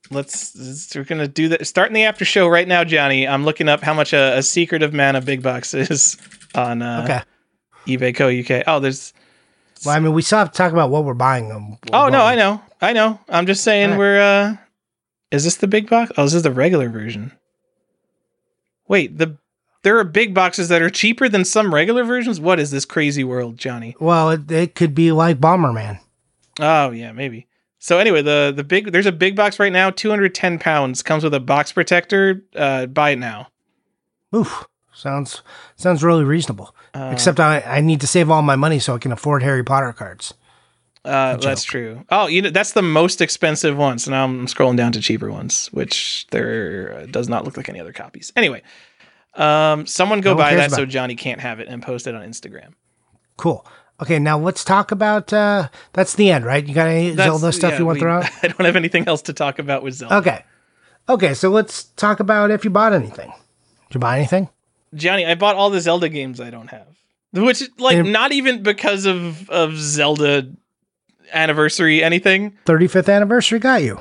let's 0.09 0.55
let's- 0.55 0.95
we're 0.95 1.03
gonna 1.03 1.27
do 1.27 1.49
that. 1.49 1.65
Starting 1.67 1.93
the 1.95 2.03
after 2.03 2.25
show 2.25 2.47
right 2.47 2.67
now, 2.67 2.83
Johnny. 2.83 3.27
I'm 3.27 3.43
looking 3.45 3.67
up 3.69 3.81
how 3.81 3.93
much 3.93 4.13
a, 4.13 4.37
a 4.37 4.43
Secret 4.43 4.83
of 4.83 4.93
Mana 4.93 5.21
Big 5.21 5.41
Box 5.41 5.73
is 5.73 6.17
on 6.55 6.81
uh, 6.81 7.01
Okay. 7.03 7.21
eBay 7.87 8.15
Co. 8.15 8.29
UK. 8.29 8.63
Oh, 8.67 8.79
there's. 8.79 9.13
Well, 9.85 9.95
I 9.95 9.99
mean, 9.99 10.13
we 10.13 10.21
still 10.21 10.39
have 10.39 10.51
to 10.51 10.57
talk 10.57 10.71
about 10.71 10.89
what 10.89 11.05
we're 11.05 11.13
buying 11.13 11.49
them. 11.49 11.77
Oh 11.91 12.07
no, 12.09 12.21
I 12.21 12.35
know, 12.35 12.61
I 12.81 12.93
know. 12.93 13.19
I'm 13.29 13.47
just 13.47 13.63
saying 13.63 13.91
Alright. 13.91 13.99
we're. 13.99 14.21
uh 14.21 14.55
Is 15.31 15.43
this 15.43 15.57
the 15.57 15.67
big 15.67 15.89
box? 15.89 16.11
Oh, 16.17 16.23
this 16.23 16.35
is 16.35 16.43
the 16.43 16.51
regular 16.51 16.89
version. 16.89 17.31
Wait, 18.87 19.17
the 19.17 19.37
there 19.83 19.97
are 19.97 20.03
big 20.03 20.33
boxes 20.33 20.69
that 20.69 20.81
are 20.81 20.89
cheaper 20.89 21.27
than 21.27 21.43
some 21.43 21.73
regular 21.73 22.03
versions. 22.03 22.39
What 22.39 22.59
is 22.59 22.69
this 22.69 22.85
crazy 22.85 23.23
world, 23.23 23.57
Johnny? 23.57 23.95
Well, 23.99 24.29
it, 24.29 24.51
it 24.51 24.75
could 24.75 24.93
be 24.93 25.11
like 25.11 25.39
Bomberman. 25.39 25.99
Oh 26.59 26.91
yeah, 26.91 27.11
maybe. 27.11 27.47
So 27.79 27.97
anyway, 27.97 28.21
the 28.21 28.53
the 28.55 28.63
big 28.63 28.91
there's 28.91 29.07
a 29.07 29.11
big 29.11 29.35
box 29.35 29.59
right 29.59 29.71
now, 29.71 29.89
210 29.89 30.59
pounds, 30.59 31.01
comes 31.01 31.23
with 31.23 31.33
a 31.33 31.39
box 31.39 31.71
protector. 31.71 32.43
Uh, 32.55 32.85
buy 32.85 33.11
it 33.11 33.19
now. 33.19 33.47
Oof, 34.35 34.67
sounds 34.93 35.41
sounds 35.75 36.03
really 36.03 36.23
reasonable. 36.23 36.75
Uh, 36.93 37.09
Except 37.13 37.39
I, 37.39 37.61
I 37.61 37.81
need 37.81 38.01
to 38.01 38.07
save 38.07 38.29
all 38.29 38.41
my 38.41 38.55
money 38.55 38.79
so 38.79 38.95
I 38.95 38.97
can 38.99 39.11
afford 39.11 39.43
Harry 39.43 39.63
Potter 39.63 39.93
cards. 39.93 40.33
uh, 41.05 41.37
that's 41.37 41.63
true. 41.63 42.03
Oh, 42.09 42.27
you 42.27 42.41
know 42.41 42.49
that's 42.49 42.73
the 42.73 42.81
most 42.81 43.21
expensive 43.21 43.77
one. 43.77 43.97
So 43.99 44.11
now 44.11 44.23
I'm 44.25 44.45
scrolling 44.47 44.77
down 44.77 44.91
to 44.93 44.99
cheaper 45.01 45.31
ones, 45.31 45.67
which 45.71 46.27
there 46.31 46.93
uh, 46.93 47.05
does 47.07 47.29
not 47.29 47.45
look 47.45 47.57
like 47.57 47.69
any 47.69 47.79
other 47.79 47.93
copies. 47.93 48.31
Anyway, 48.35 48.61
um, 49.35 49.85
someone 49.87 50.21
go 50.21 50.31
No 50.31 50.37
buy 50.37 50.55
that 50.55 50.71
so. 50.71 50.85
Johnny 50.85 51.15
can't 51.15 51.39
have 51.41 51.59
it 51.59 51.67
and 51.69 51.81
post 51.81 52.05
it 52.07 52.13
on 52.15 52.21
Instagram. 52.27 52.73
Cool. 53.37 53.65
Okay, 54.01 54.19
now 54.19 54.37
let's 54.37 54.63
talk 54.63 54.91
about. 54.91 55.31
uh 55.31 55.69
That's 55.93 56.15
the 56.15 56.31
end, 56.31 56.43
right? 56.45 56.65
You 56.65 56.73
got 56.75 56.87
any 56.87 57.11
That's- 57.11 57.27
Zelda 57.39 57.51
stuff 57.53 57.71
yeah, 57.73 57.79
you 57.79 57.85
want 57.85 57.99
to 57.99 58.03
throw 58.03 58.17
out? 58.17 58.25
I 58.43 58.47
don't 58.47 58.65
have 58.65 58.75
anything 58.75 59.07
else 59.07 59.21
to 59.23 59.33
talk 59.33 59.59
about 59.59 59.83
with 59.83 59.93
Zelda. 59.95 60.15
Okay. 60.17 60.43
Okay, 61.09 61.33
so 61.33 61.49
let's 61.49 61.83
talk 61.95 62.19
about 62.19 62.51
if 62.51 62.63
you 62.63 62.69
bought 62.69 62.93
anything. 62.93 63.31
Did 63.87 63.95
you 63.95 63.99
buy 63.99 64.17
anything? 64.17 64.49
Johnny, 64.95 65.25
I 65.25 65.35
bought 65.35 65.55
all 65.55 65.69
the 65.69 65.81
Zelda 65.81 66.09
games 66.09 66.39
I 66.39 66.49
don't 66.49 66.67
have. 66.69 66.87
Which 67.33 67.63
like 67.79 67.97
And- 67.97 68.11
not 68.11 68.31
even 68.33 68.61
because 68.63 69.05
of 69.05 69.49
of 69.49 69.77
Zelda 69.77 70.49
anniversary 71.33 72.03
anything. 72.03 72.57
35th 72.65 73.13
anniversary 73.13 73.59
got 73.59 73.83
you. 73.83 73.99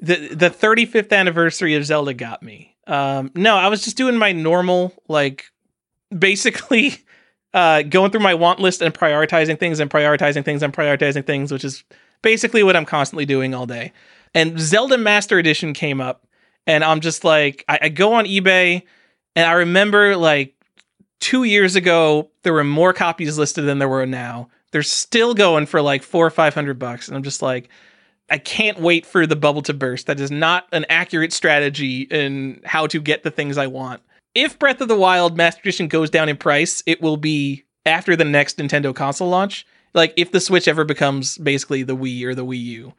The 0.00 0.34
the 0.34 0.50
35th 0.50 1.12
anniversary 1.12 1.74
of 1.74 1.84
Zelda 1.84 2.12
got 2.14 2.42
me. 2.42 2.74
Um 2.86 3.30
no, 3.34 3.56
I 3.56 3.68
was 3.68 3.84
just 3.84 3.96
doing 3.96 4.16
my 4.16 4.32
normal 4.32 4.92
like 5.08 5.46
basically 6.16 6.98
uh, 7.54 7.80
going 7.82 8.10
through 8.10 8.20
my 8.20 8.34
want 8.34 8.60
list 8.60 8.82
and 8.82 8.92
prioritizing 8.92 9.58
things 9.58 9.80
and 9.80 9.90
prioritizing 9.90 10.44
things 10.44 10.62
and 10.62 10.74
prioritizing 10.74 11.24
things, 11.24 11.50
which 11.50 11.64
is 11.64 11.84
basically 12.20 12.62
what 12.62 12.76
I'm 12.76 12.84
constantly 12.84 13.24
doing 13.24 13.54
all 13.54 13.64
day. 13.64 13.92
And 14.34 14.60
Zelda 14.60 14.98
Master 14.98 15.38
Edition 15.38 15.72
came 15.72 15.98
up, 15.98 16.26
and 16.66 16.84
I'm 16.84 17.00
just 17.00 17.24
like, 17.24 17.64
I, 17.66 17.78
I 17.82 17.88
go 17.88 18.12
on 18.12 18.26
eBay, 18.26 18.82
and 19.36 19.46
I 19.46 19.52
remember 19.52 20.16
like 20.16 20.54
two 21.20 21.44
years 21.44 21.76
ago, 21.76 22.30
there 22.42 22.52
were 22.52 22.64
more 22.64 22.92
copies 22.92 23.38
listed 23.38 23.66
than 23.66 23.78
there 23.78 23.88
were 23.88 24.06
now. 24.06 24.48
They're 24.72 24.82
still 24.82 25.34
going 25.34 25.66
for 25.66 25.80
like 25.80 26.02
four 26.02 26.26
or 26.26 26.30
five 26.30 26.54
hundred 26.54 26.78
bucks, 26.80 27.06
and 27.06 27.16
I'm 27.16 27.22
just 27.22 27.42
like, 27.42 27.68
I 28.28 28.38
can't 28.38 28.80
wait 28.80 29.06
for 29.06 29.24
the 29.26 29.36
bubble 29.36 29.62
to 29.62 29.72
burst. 29.72 30.06
That 30.06 30.18
is 30.18 30.32
not 30.32 30.66
an 30.72 30.84
accurate 30.88 31.32
strategy 31.32 32.02
in 32.02 32.60
how 32.64 32.88
to 32.88 33.00
get 33.00 33.22
the 33.22 33.30
things 33.30 33.56
I 33.56 33.68
want 33.68 34.02
if 34.36 34.58
Breath 34.58 34.82
of 34.82 34.88
the 34.88 34.96
Wild 34.96 35.36
Master 35.36 35.60
Edition 35.60 35.88
goes 35.88 36.10
down 36.10 36.28
in 36.28 36.36
price, 36.36 36.82
it 36.84 37.00
will 37.00 37.16
be 37.16 37.64
after 37.86 38.14
the 38.14 38.24
next 38.24 38.58
Nintendo 38.58 38.94
console 38.94 39.30
launch. 39.30 39.66
Like 39.94 40.12
if 40.16 40.30
the 40.30 40.40
Switch 40.40 40.68
ever 40.68 40.84
becomes 40.84 41.38
basically 41.38 41.82
the 41.82 41.96
Wii 41.96 42.22
or 42.22 42.34
the 42.34 42.44
Wii 42.44 42.62
U. 42.62 42.92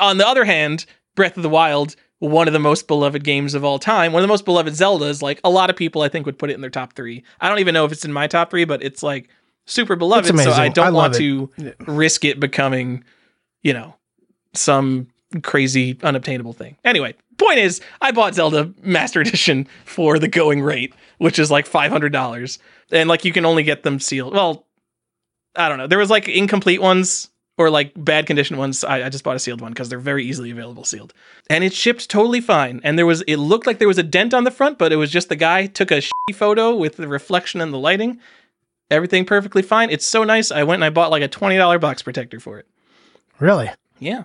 On 0.00 0.18
the 0.18 0.26
other 0.26 0.44
hand, 0.44 0.84
Breath 1.14 1.36
of 1.36 1.44
the 1.44 1.48
Wild, 1.48 1.94
one 2.20 2.46
of 2.46 2.52
the 2.52 2.60
most 2.60 2.86
beloved 2.86 3.24
games 3.24 3.54
of 3.54 3.64
all 3.64 3.78
time, 3.78 4.12
one 4.12 4.22
of 4.22 4.24
the 4.24 4.32
most 4.32 4.44
beloved 4.44 4.74
Zeldas, 4.74 5.22
like 5.22 5.40
a 5.42 5.50
lot 5.50 5.70
of 5.70 5.76
people 5.76 6.02
I 6.02 6.08
think 6.08 6.26
would 6.26 6.38
put 6.38 6.50
it 6.50 6.54
in 6.54 6.60
their 6.60 6.70
top 6.70 6.92
3. 6.92 7.24
I 7.40 7.48
don't 7.48 7.58
even 7.58 7.74
know 7.74 7.86
if 7.86 7.92
it's 7.92 8.04
in 8.04 8.12
my 8.12 8.26
top 8.26 8.50
3, 8.50 8.66
but 8.66 8.82
it's 8.82 9.02
like 9.02 9.28
super 9.66 9.96
beloved, 9.96 10.38
so 10.38 10.52
I 10.52 10.68
don't 10.68 10.88
I 10.88 10.90
want 10.90 11.16
it. 11.16 11.18
to 11.18 11.50
risk 11.86 12.24
it 12.26 12.38
becoming, 12.38 13.04
you 13.62 13.72
know, 13.72 13.96
some 14.52 15.08
crazy 15.42 15.98
unobtainable 16.02 16.52
thing. 16.52 16.76
Anyway, 16.84 17.14
point 17.38 17.58
is, 17.58 17.80
I 18.02 18.12
bought 18.12 18.34
Zelda 18.34 18.72
Master 18.82 19.20
Edition 19.22 19.66
for 19.86 20.18
the 20.18 20.28
going 20.28 20.60
rate, 20.60 20.94
which 21.18 21.38
is 21.38 21.50
like 21.50 21.66
five 21.66 21.90
hundred 21.90 22.12
dollars, 22.12 22.58
and 22.92 23.08
like 23.08 23.24
you 23.24 23.32
can 23.32 23.46
only 23.46 23.62
get 23.62 23.82
them 23.82 23.98
sealed. 23.98 24.34
Well, 24.34 24.66
I 25.56 25.70
don't 25.70 25.78
know. 25.78 25.86
There 25.86 25.98
was 25.98 26.10
like 26.10 26.28
incomplete 26.28 26.82
ones 26.82 27.29
or 27.60 27.68
like 27.68 27.92
bad 27.94 28.26
condition 28.26 28.56
ones. 28.56 28.82
I, 28.84 29.04
I 29.04 29.08
just 29.10 29.22
bought 29.22 29.36
a 29.36 29.38
sealed 29.38 29.60
one 29.60 29.72
because 29.72 29.90
they're 29.90 29.98
very 29.98 30.24
easily 30.24 30.50
available 30.50 30.84
sealed, 30.84 31.12
and 31.50 31.62
it 31.62 31.74
shipped 31.74 32.08
totally 32.08 32.40
fine. 32.40 32.80
And 32.82 32.98
there 32.98 33.04
was 33.04 33.20
it 33.22 33.36
looked 33.36 33.66
like 33.66 33.78
there 33.78 33.86
was 33.86 33.98
a 33.98 34.02
dent 34.02 34.32
on 34.32 34.44
the 34.44 34.50
front, 34.50 34.78
but 34.78 34.92
it 34.92 34.96
was 34.96 35.10
just 35.10 35.28
the 35.28 35.36
guy 35.36 35.66
took 35.66 35.92
a 35.92 36.02
photo 36.32 36.74
with 36.74 36.96
the 36.96 37.06
reflection 37.06 37.60
and 37.60 37.72
the 37.72 37.78
lighting. 37.78 38.18
Everything 38.90 39.26
perfectly 39.26 39.60
fine. 39.60 39.90
It's 39.90 40.06
so 40.06 40.24
nice. 40.24 40.50
I 40.50 40.64
went 40.64 40.78
and 40.78 40.84
I 40.84 40.90
bought 40.90 41.10
like 41.10 41.22
a 41.22 41.28
twenty 41.28 41.58
dollar 41.58 41.78
box 41.78 42.02
protector 42.02 42.40
for 42.40 42.58
it. 42.58 42.66
Really? 43.38 43.70
Yeah. 43.98 44.24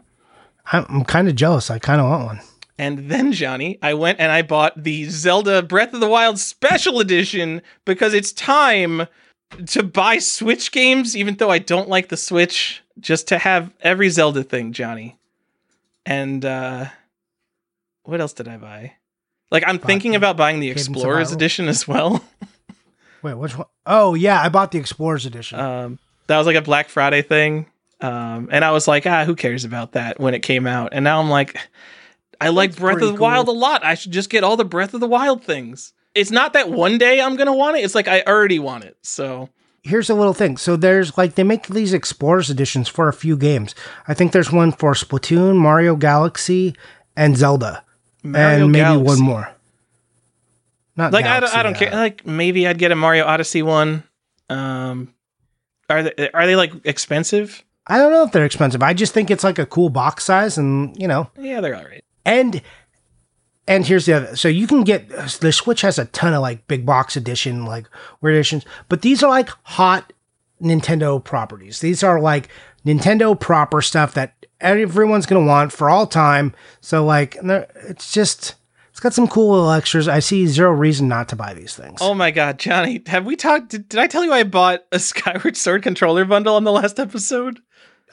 I'm, 0.72 0.86
I'm 0.88 1.04
kind 1.04 1.28
of 1.28 1.36
jealous. 1.36 1.70
I 1.70 1.78
kind 1.78 2.00
of 2.00 2.10
want 2.10 2.26
one. 2.26 2.40
And 2.78 3.10
then, 3.10 3.32
Johnny, 3.32 3.78
I 3.82 3.94
went 3.94 4.20
and 4.20 4.32
I 4.32 4.42
bought 4.42 4.84
the 4.84 5.06
Zelda 5.06 5.62
Breath 5.62 5.94
of 5.94 6.00
the 6.00 6.10
Wild 6.10 6.40
Special 6.40 7.00
Edition 7.00 7.62
because 7.86 8.14
it's 8.14 8.34
time 8.34 9.08
to 9.68 9.84
buy 9.84 10.18
Switch 10.18 10.72
games, 10.72 11.16
even 11.16 11.36
though 11.36 11.52
I 11.52 11.60
don't 11.60 11.88
like 11.88 12.10
the 12.10 12.18
Switch, 12.18 12.84
just 13.00 13.28
to 13.30 13.38
have 13.38 13.72
every 13.82 14.10
Zelda 14.10 14.44
thing, 14.44 14.74
Johnny. 14.74 15.18
And 16.06 16.44
uh 16.46 16.86
what 18.04 18.22
else 18.22 18.34
did 18.34 18.48
I 18.48 18.58
buy? 18.58 18.94
Like 19.52 19.64
I'm 19.66 19.78
bought 19.78 19.88
thinking 19.88 20.16
about 20.16 20.38
buying 20.38 20.60
the 20.60 20.70
Explorers 20.70 21.32
Edition 21.32 21.68
as 21.68 21.88
well. 21.88 22.24
Wait, 23.24 23.34
which 23.34 23.58
one? 23.58 23.68
Oh 23.86 24.14
yeah, 24.14 24.42
I 24.42 24.50
bought 24.50 24.72
the 24.72 24.78
Explorers 24.80 25.26
Edition. 25.26 25.60
Um 25.60 26.00
that 26.28 26.38
was 26.38 26.48
like 26.48 26.56
a 26.56 26.62
Black 26.62 26.90
Friday 26.90 27.22
thing. 27.22 27.66
Um 28.02 28.50
and 28.52 28.64
I 28.64 28.72
was 28.72 28.88
like, 28.88 29.06
ah, 29.08 29.26
who 29.26 29.36
cares 29.36 29.66
about 29.66 29.94
that 29.94 30.20
when 30.20 30.34
it 30.34 30.42
came 30.42 30.68
out? 30.68 30.90
And 30.94 31.04
now 31.04 31.20
I'm 31.20 31.30
like 31.30 31.58
I 32.40 32.50
like 32.50 32.72
That's 32.72 32.82
Breath 32.82 32.96
of 32.96 33.02
the 33.02 33.18
cool. 33.18 33.28
Wild 33.28 33.48
a 33.48 33.52
lot. 33.52 33.84
I 33.84 33.96
should 33.96 34.12
just 34.12 34.30
get 34.30 34.44
all 34.44 34.58
the 34.58 34.66
Breath 34.66 34.94
of 34.94 35.00
the 35.00 35.08
Wild 35.08 35.44
things. 35.44 35.94
It's 36.14 36.32
not 36.32 36.54
that 36.54 36.70
one 36.70 36.98
day 36.98 37.20
I'm 37.22 37.36
gonna 37.36 37.56
want 37.56 37.78
it. 37.78 37.84
It's 37.84 37.96
like 37.96 38.08
I 38.08 38.22
already 38.22 38.60
want 38.60 38.84
it. 38.84 38.98
So 39.02 39.50
here's 39.86 40.10
a 40.10 40.16
little 40.16 40.34
thing. 40.34 40.58
So 40.58 40.76
there's 40.76 41.18
like 41.18 41.36
they 41.36 41.44
make 41.44 41.68
these 41.68 41.94
Explorers 41.94 42.50
editions 42.50 42.90
for 42.90 43.08
a 43.08 43.14
few 43.14 43.38
games. 43.38 43.74
I 44.08 44.14
think 44.14 44.34
there's 44.34 44.52
one 44.52 44.72
for 44.72 44.94
Splatoon, 44.94 45.56
Mario 45.56 45.96
Galaxy, 45.96 46.76
and 47.16 47.38
Zelda, 47.38 47.84
Mario 48.24 48.64
and 48.64 48.72
maybe 48.72 48.82
Galaxy. 48.82 49.06
one 49.06 49.22
more. 49.22 49.52
Not 50.98 51.14
like 51.14 51.26
Galaxy, 51.26 51.56
I 51.56 51.60
don't, 51.60 51.60
I 51.60 51.64
don't 51.64 51.76
uh, 51.76 51.80
care. 51.80 51.92
Like 51.92 52.26
maybe 52.26 52.68
I'd 52.68 52.78
get 52.78 52.92
a 52.92 52.96
Mario 52.96 53.26
Odyssey 53.26 53.62
one. 53.62 54.04
Um, 54.50 55.14
are 55.90 56.04
they 56.04 56.30
are 56.34 56.46
they 56.46 56.56
like 56.56 56.74
expensive? 56.84 57.64
I 57.88 58.00
don't 58.00 58.12
know 58.12 58.24
if 58.24 58.32
they're 58.32 58.46
expensive. 58.46 58.82
I 58.82 58.94
just 58.94 59.14
think 59.14 59.30
it's 59.30 59.44
like 59.44 59.60
a 59.60 59.66
cool 59.66 59.90
box 59.90 60.24
size, 60.26 60.58
and 60.58 61.00
you 61.00 61.08
know. 61.08 61.30
Yeah, 61.38 61.62
they're 61.62 61.76
all 61.76 61.84
right. 61.84 62.04
And 62.26 62.62
and 63.68 63.86
here's 63.86 64.06
the 64.06 64.14
other. 64.14 64.36
So 64.36 64.48
you 64.48 64.68
can 64.68 64.84
get 64.84 65.10
the 65.40 65.52
Switch 65.52 65.82
has 65.82 65.98
a 65.98 66.06
ton 66.06 66.34
of 66.34 66.42
like 66.42 66.68
big 66.68 66.86
box 66.86 67.16
edition, 67.16 67.66
like 67.66 67.88
weird 68.22 68.36
editions, 68.36 68.66
but 68.90 69.02
these 69.02 69.24
are 69.24 69.30
like 69.30 69.50
hot 69.64 70.14
Nintendo 70.62 71.24
properties. 71.24 71.80
These 71.80 72.04
are 72.04 72.20
like 72.20 72.50
Nintendo 72.86 73.40
proper 73.40 73.82
stuff 73.82 74.14
that 74.14 74.46
everyone's 74.62 75.26
gonna 75.26 75.46
want 75.46 75.72
for 75.72 75.90
all 75.90 76.08
time. 76.08 76.54
So 76.82 77.04
like, 77.04 77.38
it's 77.42 78.12
just 78.12 78.56
it's 78.92 79.02
got 79.02 79.14
some 79.14 79.28
cool 79.28 79.52
little 79.52 79.72
extras. 79.72 80.08
I 80.08 80.20
see 80.20 80.48
zero 80.48 80.72
reason 80.72 81.08
not 81.08 81.28
to 81.30 81.36
buy 81.36 81.54
these 81.54 81.76
things. 81.76 82.00
Oh 82.02 82.14
my 82.14 82.32
god, 82.32 82.60
Johnny, 82.60 83.02
have 83.08 83.26
we 83.26 83.36
talked? 83.36 83.70
Did, 83.70 83.90
did 83.90 84.00
I 84.00 84.08
tell 84.08 84.24
you 84.24 84.32
I 84.32 84.44
bought 84.44 84.86
a 84.92 85.00
Skyward 85.00 85.58
Sword 85.58 85.84
controller 85.84 86.24
bundle 86.24 86.56
on 86.56 86.64
the 86.64 86.72
last 86.72 87.00
episode? 87.00 87.60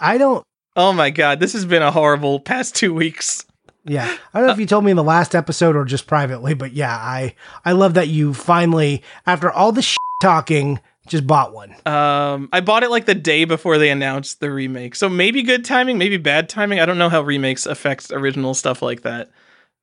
I 0.01 0.19
don't. 0.19 0.45
Oh 0.75 0.93
my 0.93 1.11
god, 1.11 1.39
this 1.39 1.53
has 1.53 1.65
been 1.67 1.83
a 1.83 1.91
horrible 1.91 2.41
past 2.41 2.75
two 2.75 2.95
weeks. 2.95 3.45
Yeah, 3.85 4.05
I 4.35 4.39
don't 4.39 4.47
know 4.49 4.53
if 4.53 4.61
you 4.61 4.67
told 4.67 4.85
me 4.85 4.91
in 4.91 4.97
the 4.97 5.03
last 5.03 5.35
episode 5.35 5.77
or 5.77 5.85
just 5.85 6.07
privately, 6.07 6.55
but 6.55 6.73
yeah, 6.73 6.95
I 6.95 7.35
I 7.65 7.73
love 7.73 7.95
that 7.95 8.09
you 8.09 8.35
finally, 8.35 9.03
after 9.27 9.51
all 9.51 9.73
the 9.73 9.87
talking, 10.21 10.81
just 11.09 11.27
bought 11.27 11.53
one. 11.53 11.75
Um, 11.85 12.49
I 12.53 12.61
bought 12.61 12.85
it 12.85 12.91
like 12.91 13.07
the 13.07 13.15
day 13.15 13.45
before 13.45 13.79
they 13.79 13.91
announced 13.91 14.41
the 14.41 14.53
remake, 14.53 14.95
so 14.95 15.09
maybe 15.09 15.43
good 15.43 15.65
timing, 15.65 15.99
maybe 15.99 16.17
bad 16.17 16.49
timing. 16.49 16.81
I 16.81 16.87
don't 16.87 16.99
know 16.99 17.09
how 17.09 17.23
remakes 17.23 17.67
affects 17.67 18.13
original 18.13 18.55
stuff 18.55 18.83
like 18.83 19.03
that. 19.03 19.31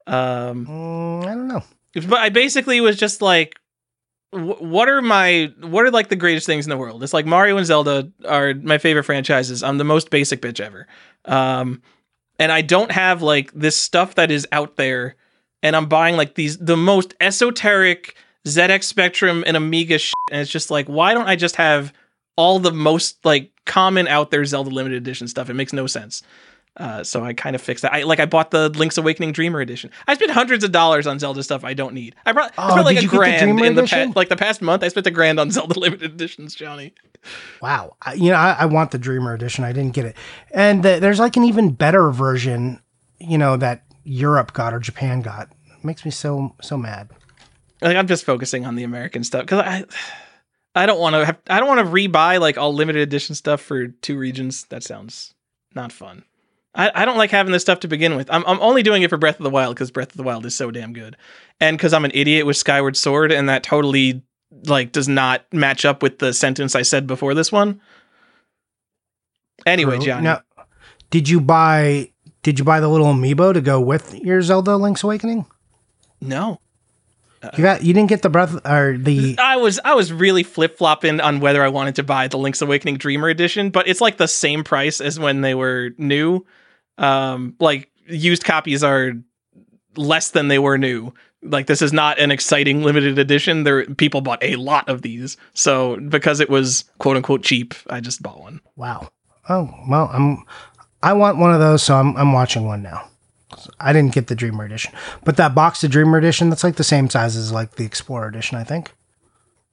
Um, 0.08 0.66
mm, 0.66 1.24
I 1.24 1.36
don't 1.36 1.48
know. 1.48 1.64
But 1.94 2.20
I 2.20 2.30
basically 2.30 2.82
was 2.82 2.98
just 2.98 3.22
like, 3.22 3.56
what 4.32 4.88
are 4.88 5.02
my 5.02 5.52
what 5.62 5.86
are 5.86 5.92
like 5.92 6.10
the 6.10 6.16
greatest 6.16 6.46
things 6.46 6.66
in 6.66 6.70
the 6.70 6.78
world? 6.78 7.04
It's 7.04 7.14
like 7.14 7.26
Mario 7.26 7.58
and 7.58 7.66
Zelda 7.66 8.12
are 8.28 8.54
my 8.54 8.78
favorite 8.78 9.04
franchises. 9.04 9.64
I'm 9.64 9.78
the 9.78 9.84
most 9.84 10.10
basic 10.12 10.42
bitch 10.42 10.60
ever. 10.60 10.88
Um, 11.26 11.82
and 12.40 12.52
I 12.52 12.62
don't 12.62 12.92
have 12.92 13.22
like 13.22 13.52
this 13.54 13.80
stuff 13.80 14.16
that 14.16 14.32
is 14.32 14.48
out 14.52 14.78
there, 14.78 15.16
and 15.62 15.76
I'm 15.76 15.88
buying 15.88 16.16
like 16.16 16.36
these 16.36 16.58
the 16.58 16.78
most 16.78 17.14
esoteric 17.20 18.16
ZX 18.48 18.84
Spectrum 18.86 19.44
and 19.46 19.58
Amiga 19.58 20.00
shit, 20.00 20.14
and 20.32 20.42
it's 20.42 20.50
just 20.50 20.72
like, 20.72 20.88
why 20.88 21.14
don't 21.14 21.28
I 21.28 21.36
just 21.36 21.58
have 21.58 21.94
all 22.38 22.58
the 22.58 22.72
most 22.72 23.24
like 23.26 23.52
common 23.66 24.08
out 24.08 24.32
there 24.32 24.44
Zelda 24.46 24.70
limited 24.70 24.98
edition 24.98 25.28
stuff? 25.28 25.50
It 25.50 25.56
makes 25.56 25.74
no 25.74 25.86
sense. 25.86 26.24
Uh, 26.78 27.04
so 27.04 27.26
I 27.26 27.34
kind 27.34 27.56
of 27.56 27.62
fixed 27.62 27.82
that. 27.82 27.94
I 27.94 28.04
like 28.04 28.22
I 28.22 28.26
bought 28.26 28.52
the 28.52 28.70
Link's 28.70 28.98
Awakening 28.98 29.34
Dreamer 29.34 29.60
edition. 29.60 29.92
I 30.08 30.16
spent 30.16 30.32
hundreds 30.32 30.64
of 30.64 30.72
dollars 30.72 31.08
on 31.08 31.20
Zelda 31.20 31.44
stuff 31.44 31.66
I 31.66 31.74
don't 31.74 31.94
need. 31.94 32.16
I 32.26 32.32
brought 32.32 32.54
oh, 32.58 32.72
spent 32.72 32.86
like 32.86 33.04
a 33.04 33.08
grand 33.08 33.60
in 33.60 33.76
the 33.76 33.84
past 33.84 34.16
like 34.16 34.30
the 34.30 34.38
past 34.38 34.62
month. 34.62 34.84
I 34.84 34.88
spent 34.88 35.06
a 35.06 35.12
grand 35.12 35.40
on 35.42 35.52
Zelda 35.52 35.78
limited 35.80 36.14
editions, 36.14 36.56
Johnny. 36.56 36.94
Wow, 37.62 37.96
I, 38.02 38.14
you 38.14 38.32
know 38.32 38.38
I, 38.38 38.58
I, 38.60 38.66
want 38.66 38.92
the 38.92 38.98
Dreamer 38.98 39.34
edition. 39.34 39.64
I 39.64 39.74
didn't 39.74 39.94
get 39.94 40.06
it, 40.06 40.16
and 40.52 40.84
the, 40.84 41.00
there's 41.00 41.20
like 41.20 41.38
an 41.38 41.44
even 41.44 41.72
better 41.72 42.12
version, 42.12 42.82
you 43.20 43.38
know 43.38 43.58
that 43.58 43.84
Europe 44.04 44.54
got 44.54 44.74
or 44.74 44.80
Japan 44.80 45.22
got. 45.22 45.52
It 45.78 45.84
makes 45.84 46.06
me 46.06 46.12
so 46.12 46.56
so 46.62 46.78
mad. 46.78 47.10
Like 47.82 47.98
I'm 47.98 48.08
just 48.08 48.26
focusing 48.26 48.66
on 48.66 48.76
the 48.76 48.84
American 48.84 49.24
stuff 49.24 49.42
because 49.42 49.60
I. 49.60 49.86
I 50.76 50.86
don't 50.86 51.00
want 51.00 51.16
to 51.16 51.26
have. 51.26 51.40
I 51.50 51.60
don't 51.60 51.68
want 51.68 51.80
to 51.80 51.92
rebuy 51.92 52.40
like 52.40 52.58
all 52.58 52.72
limited 52.74 53.02
edition 53.02 53.34
stuff 53.34 53.60
for 53.60 53.88
two 53.88 54.18
regions. 54.18 54.66
That 54.66 54.84
sounds 54.84 55.34
not 55.74 55.92
fun. 55.92 56.24
I, 56.76 56.92
I 56.94 57.06
don't 57.06 57.18
like 57.18 57.32
having 57.32 57.52
this 57.52 57.64
stuff 57.64 57.80
to 57.82 57.88
begin 57.88 58.16
with. 58.16 58.32
I'm, 58.32 58.44
I'm 58.46 58.62
only 58.62 58.84
doing 58.84 59.02
it 59.02 59.10
for 59.10 59.18
Breath 59.18 59.40
of 59.40 59.44
the 59.44 59.50
Wild 59.50 59.76
because 59.76 59.92
Breath 59.92 60.12
of 60.12 60.18
the 60.18 60.24
Wild 60.24 60.46
is 60.46 60.56
so 60.56 60.72
damn 60.72 60.94
good. 60.94 61.18
And 61.60 61.78
because 61.78 61.94
I'm 61.94 62.06
an 62.06 62.12
idiot 62.14 62.46
with 62.46 62.58
Skyward 62.58 62.96
Sword, 62.96 63.32
and 63.32 63.50
that 63.50 63.64
totally 63.64 64.24
like 64.66 64.92
does 64.92 65.08
not 65.08 65.46
match 65.54 65.86
up 65.86 66.02
with 66.02 66.20
the 66.20 66.34
sentence 66.34 66.76
I 66.76 66.82
said 66.82 67.08
before 67.08 67.34
this 67.34 67.52
one. 67.52 67.82
Anyway, 69.66 70.00
John. 70.00 70.24
Now, 70.24 70.42
did 71.10 71.30
you 71.30 71.40
buy 71.42 72.12
did 72.44 72.60
you 72.60 72.66
buy 72.66 72.80
the 72.80 72.88
little 72.88 73.08
amiibo 73.08 73.54
to 73.54 73.62
go 73.62 73.80
with 73.80 74.16
your 74.16 74.42
Zelda 74.42 74.76
Link's 74.78 75.04
Awakening? 75.04 75.46
No. 76.22 76.60
You 77.58 77.64
got 77.64 77.84
you 77.84 77.94
didn't 77.94 78.10
get 78.10 78.22
the 78.22 78.30
breath 78.30 78.54
or 78.66 78.98
the 78.98 79.38
I 79.38 79.56
was 79.56 79.80
I 79.86 79.94
was 79.94 80.12
really 80.12 80.44
flip 80.44 80.78
flopping 80.78 81.22
on 81.22 81.40
whether 81.40 81.64
I 81.64 81.70
wanted 81.70 81.96
to 81.96 82.04
buy 82.04 82.28
the 82.28 82.38
Link's 82.38 82.62
Awakening 82.62 82.98
Dreamer 82.98 83.30
edition, 83.30 83.70
but 83.70 83.88
it's 83.88 84.02
like 84.02 84.18
the 84.18 84.28
same 84.28 84.64
price 84.64 85.00
as 85.00 85.18
when 85.18 85.40
they 85.40 85.56
were 85.56 85.92
new. 85.98 86.46
Um, 86.98 87.56
like 87.60 87.90
used 88.08 88.44
copies 88.44 88.84
are 88.84 89.14
less 89.96 90.32
than 90.32 90.50
they 90.50 90.60
were 90.60 90.78
new. 90.78 91.14
Like 91.42 91.68
this 91.68 91.82
is 91.82 91.94
not 91.94 92.20
an 92.20 92.32
exciting 92.32 92.84
limited 92.84 93.18
edition. 93.18 93.64
There 93.64 93.86
people 93.86 94.22
bought 94.22 94.44
a 94.44 94.58
lot 94.58 94.90
of 94.90 95.02
these. 95.02 95.38
So 95.54 95.98
because 95.98 96.40
it 96.40 96.50
was 96.50 96.86
quote 96.98 97.16
unquote 97.16 97.44
cheap, 97.44 97.74
I 97.90 98.02
just 98.02 98.22
bought 98.22 98.42
one. 98.42 98.62
Wow. 98.76 99.10
Oh, 99.48 99.74
well, 99.88 100.10
I'm 100.14 100.44
I 101.02 101.14
want 101.14 101.38
one 101.38 101.54
of 101.54 101.60
those, 101.60 101.82
so 101.82 101.96
I'm 101.96 102.16
I'm 102.18 102.34
watching 102.34 102.66
one 102.66 102.82
now. 102.82 103.06
I 103.80 103.94
didn't 103.94 104.14
get 104.14 104.28
the 104.28 104.36
Dreamer 104.36 104.64
edition, 104.66 104.94
but 105.24 105.38
that 105.38 105.56
box, 105.56 105.82
the 105.82 105.88
Dreamer 105.88 106.18
edition, 106.18 106.50
that's 106.50 106.64
like 106.64 106.76
the 106.76 106.84
same 106.84 107.10
size 107.10 107.36
as 107.36 107.52
like 107.52 107.76
the 107.76 107.86
Explorer 107.86 108.28
edition, 108.28 108.58
I 108.58 108.64
think. 108.64 108.92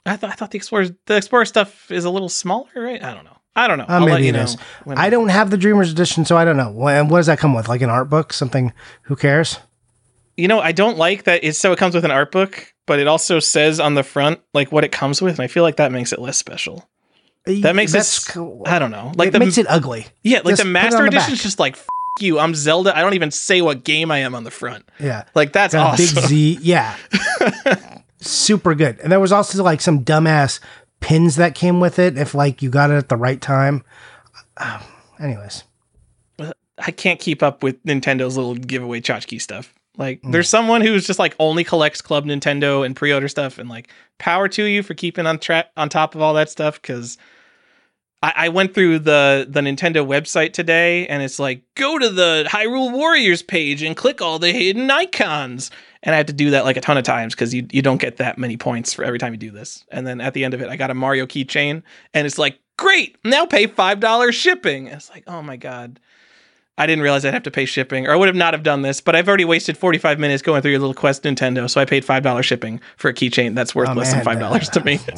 I 0.06 0.16
thought 0.16 0.30
I 0.30 0.34
thought 0.34 0.52
the 0.52 0.56
Explorer 0.56 0.86
the 1.06 1.16
Explorer 1.16 1.44
stuff 1.44 1.90
is 1.90 2.04
a 2.04 2.10
little 2.10 2.28
smaller, 2.28 2.70
right? 2.74 3.02
I 3.02 3.12
don't 3.12 3.24
know. 3.24 3.36
I 3.56 3.66
don't 3.66 3.78
know. 3.78 3.86
Uh, 3.88 4.00
maybe 4.04 4.28
it 4.28 4.36
is. 4.36 4.56
I 4.86 5.08
don't 5.08 5.28
have 5.28 5.50
the 5.50 5.56
Dreamers 5.56 5.90
edition, 5.90 6.24
so 6.26 6.36
I 6.36 6.44
don't 6.44 6.58
know. 6.58 6.70
What, 6.70 7.06
what 7.08 7.18
does 7.18 7.26
that 7.26 7.38
come 7.38 7.54
with? 7.54 7.68
Like 7.68 7.80
an 7.80 7.88
art 7.88 8.10
book? 8.10 8.32
Something? 8.32 8.72
Who 9.02 9.16
cares? 9.16 9.58
You 10.36 10.48
know, 10.48 10.60
I 10.60 10.72
don't 10.72 10.98
like 10.98 11.24
that 11.24 11.44
it's 11.44 11.58
so 11.58 11.72
it 11.72 11.78
comes 11.78 11.94
with 11.94 12.04
an 12.04 12.10
art 12.10 12.32
book, 12.32 12.72
but 12.86 12.98
it 12.98 13.06
also 13.08 13.38
says 13.38 13.80
on 13.80 13.94
the 13.94 14.02
front 14.02 14.40
like 14.54 14.70
what 14.72 14.84
it 14.84 14.92
comes 14.92 15.20
with, 15.22 15.34
and 15.38 15.40
I 15.44 15.46
feel 15.46 15.62
like 15.62 15.76
that 15.76 15.92
makes 15.92 16.12
it 16.12 16.18
less 16.18 16.36
special. 16.36 16.88
That 17.44 17.76
makes 17.76 17.92
it 17.92 17.98
That's 17.98 18.26
cool. 18.28 18.64
I 18.66 18.78
don't 18.80 18.90
know. 18.90 19.12
Like 19.14 19.28
it 19.28 19.32
the 19.32 19.38
makes 19.38 19.56
it 19.56 19.66
ugly. 19.68 20.06
yeah, 20.24 20.38
like 20.38 20.52
just 20.52 20.62
the 20.62 20.68
Master 20.68 21.04
Edition 21.06 21.32
is 21.34 21.42
just 21.42 21.60
like 21.60 21.74
F- 21.76 21.86
you. 22.20 22.38
I'm 22.40 22.54
Zelda. 22.56 22.96
I 22.96 23.02
don't 23.02 23.14
even 23.14 23.30
say 23.30 23.62
what 23.62 23.84
game 23.84 24.10
I 24.10 24.18
am 24.18 24.34
on 24.34 24.42
the 24.44 24.50
front. 24.50 24.84
Yeah. 24.98 25.24
Like 25.34 25.52
that's 25.52 25.72
Got 25.74 25.92
awesome. 25.92 26.14
big 26.16 26.24
Z. 26.24 26.58
Yeah. 26.60 26.96
Super 28.20 28.74
good. 28.74 28.98
And 29.00 29.12
there 29.12 29.20
was 29.20 29.30
also 29.30 29.62
like 29.62 29.80
some 29.80 30.04
dumbass 30.04 30.58
pins 31.00 31.36
that 31.36 31.54
came 31.54 31.78
with 31.78 31.98
it 32.00 32.18
if 32.18 32.34
like 32.34 32.62
you 32.62 32.70
got 32.70 32.90
it 32.90 32.94
at 32.94 33.08
the 33.08 33.16
right 33.16 33.40
time. 33.40 33.84
Um, 34.56 34.80
anyways. 35.20 35.62
I 36.78 36.90
can't 36.90 37.18
keep 37.20 37.42
up 37.42 37.62
with 37.62 37.82
Nintendo's 37.84 38.36
little 38.36 38.54
giveaway 38.54 39.00
tchotchke 39.00 39.40
stuff. 39.40 39.72
Like, 39.96 40.22
Mm. 40.22 40.32
there's 40.32 40.48
someone 40.48 40.80
who's 40.82 41.06
just 41.06 41.18
like 41.18 41.34
only 41.38 41.64
collects 41.64 42.00
Club 42.00 42.24
Nintendo 42.26 42.84
and 42.84 42.94
pre-order 42.94 43.28
stuff, 43.28 43.58
and 43.58 43.68
like, 43.68 43.88
power 44.18 44.48
to 44.48 44.64
you 44.64 44.82
for 44.82 44.94
keeping 44.94 45.26
on 45.26 45.38
track 45.38 45.70
on 45.76 45.88
top 45.88 46.14
of 46.14 46.20
all 46.22 46.34
that 46.34 46.50
stuff. 46.50 46.80
Because 46.80 47.16
I, 48.22 48.32
I 48.36 48.48
went 48.48 48.74
through 48.74 49.00
the 49.00 49.46
the 49.48 49.60
Nintendo 49.60 50.06
website 50.06 50.52
today, 50.52 51.06
and 51.06 51.22
it's 51.22 51.38
like, 51.38 51.62
go 51.74 51.98
to 51.98 52.08
the 52.08 52.46
Hyrule 52.48 52.92
Warriors 52.92 53.42
page 53.42 53.82
and 53.82 53.96
click 53.96 54.20
all 54.22 54.38
the 54.38 54.52
hidden 54.52 54.90
icons. 54.90 55.70
And 56.02 56.14
I 56.14 56.18
had 56.18 56.28
to 56.28 56.32
do 56.32 56.50
that 56.50 56.64
like 56.64 56.76
a 56.76 56.80
ton 56.80 56.96
of 56.98 57.04
times 57.04 57.34
because 57.34 57.52
you 57.52 57.66
you 57.72 57.82
don't 57.82 58.00
get 58.00 58.18
that 58.18 58.38
many 58.38 58.56
points 58.56 58.92
for 58.94 59.04
every 59.04 59.18
time 59.18 59.32
you 59.32 59.38
do 59.38 59.50
this. 59.50 59.84
And 59.90 60.06
then 60.06 60.20
at 60.20 60.34
the 60.34 60.44
end 60.44 60.54
of 60.54 60.62
it, 60.62 60.68
I 60.68 60.76
got 60.76 60.90
a 60.90 60.94
Mario 60.94 61.26
keychain, 61.26 61.82
and 62.14 62.26
it's 62.26 62.38
like, 62.38 62.58
great, 62.78 63.16
now 63.24 63.44
pay 63.46 63.66
five 63.66 63.98
dollars 64.00 64.34
shipping. 64.34 64.86
It's 64.86 65.10
like, 65.10 65.24
oh 65.26 65.42
my 65.42 65.56
god. 65.56 65.98
I 66.78 66.86
didn't 66.86 67.02
realize 67.02 67.24
I'd 67.24 67.32
have 67.34 67.42
to 67.44 67.50
pay 67.50 67.64
shipping, 67.64 68.06
or 68.06 68.12
I 68.12 68.16
would 68.16 68.28
have 68.28 68.36
not 68.36 68.52
have 68.52 68.62
done 68.62 68.82
this. 68.82 69.00
But 69.00 69.16
I've 69.16 69.28
already 69.28 69.44
wasted 69.46 69.78
forty 69.78 69.98
five 69.98 70.18
minutes 70.18 70.42
going 70.42 70.60
through 70.62 70.72
your 70.72 70.80
little 70.80 70.94
Quest 70.94 71.22
Nintendo, 71.22 71.68
so 71.70 71.80
I 71.80 71.84
paid 71.84 72.04
five 72.04 72.22
dollars 72.22 72.44
shipping 72.46 72.80
for 72.96 73.08
a 73.08 73.14
keychain 73.14 73.54
that's 73.54 73.74
worth 73.74 73.88
Oh, 73.88 73.94
less 73.94 74.12
than 74.12 74.22
five 74.24 74.38
dollars 74.38 74.68
to 74.70 74.84
me. 74.84 75.00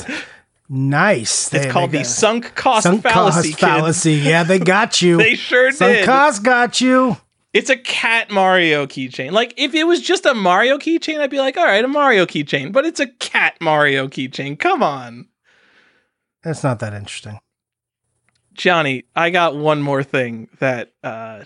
Nice. 0.70 1.52
it's 1.54 1.64
They- 1.64 1.70
called 1.70 1.92
they 1.92 1.98
the 1.98 2.04
sunk 2.04 2.54
cost 2.54 2.82
sunk 2.82 3.02
fallacy. 3.02 3.52
cost 3.52 3.60
fallacy. 3.60 4.12
Yeah, 4.14 4.42
they 4.42 4.58
got 4.58 5.00
you. 5.02 5.16
They 5.16 5.34
sure 5.34 5.70
sunk 5.72 5.92
did. 5.92 6.04
Sunk 6.04 6.06
cost 6.06 6.42
got 6.42 6.80
you. 6.80 7.16
It's 7.54 7.70
a 7.70 7.76
cat 7.76 8.30
Mario 8.30 8.84
keychain. 8.86 9.30
Like 9.32 9.54
if 9.56 9.74
it 9.74 9.84
was 9.84 10.02
just 10.02 10.26
a 10.26 10.34
Mario 10.34 10.76
keychain, 10.76 11.20
I'd 11.20 11.30
be 11.30 11.38
like, 11.40 11.56
all 11.56 11.64
right, 11.64 11.82
a 11.82 11.88
Mario 11.88 12.26
keychain. 12.26 12.72
But 12.72 12.84
it's 12.84 13.00
a 13.00 13.06
cat 13.06 13.56
Mario 13.62 14.08
keychain. 14.08 14.58
Come 14.58 14.82
on, 14.82 15.28
That's 16.42 16.62
not 16.62 16.80
that 16.80 16.92
interesting. 16.92 17.38
Johnny. 18.58 19.04
I 19.16 19.30
got 19.30 19.56
one 19.56 19.80
more 19.80 20.02
thing 20.02 20.48
that 20.58 20.92
uh, 21.02 21.44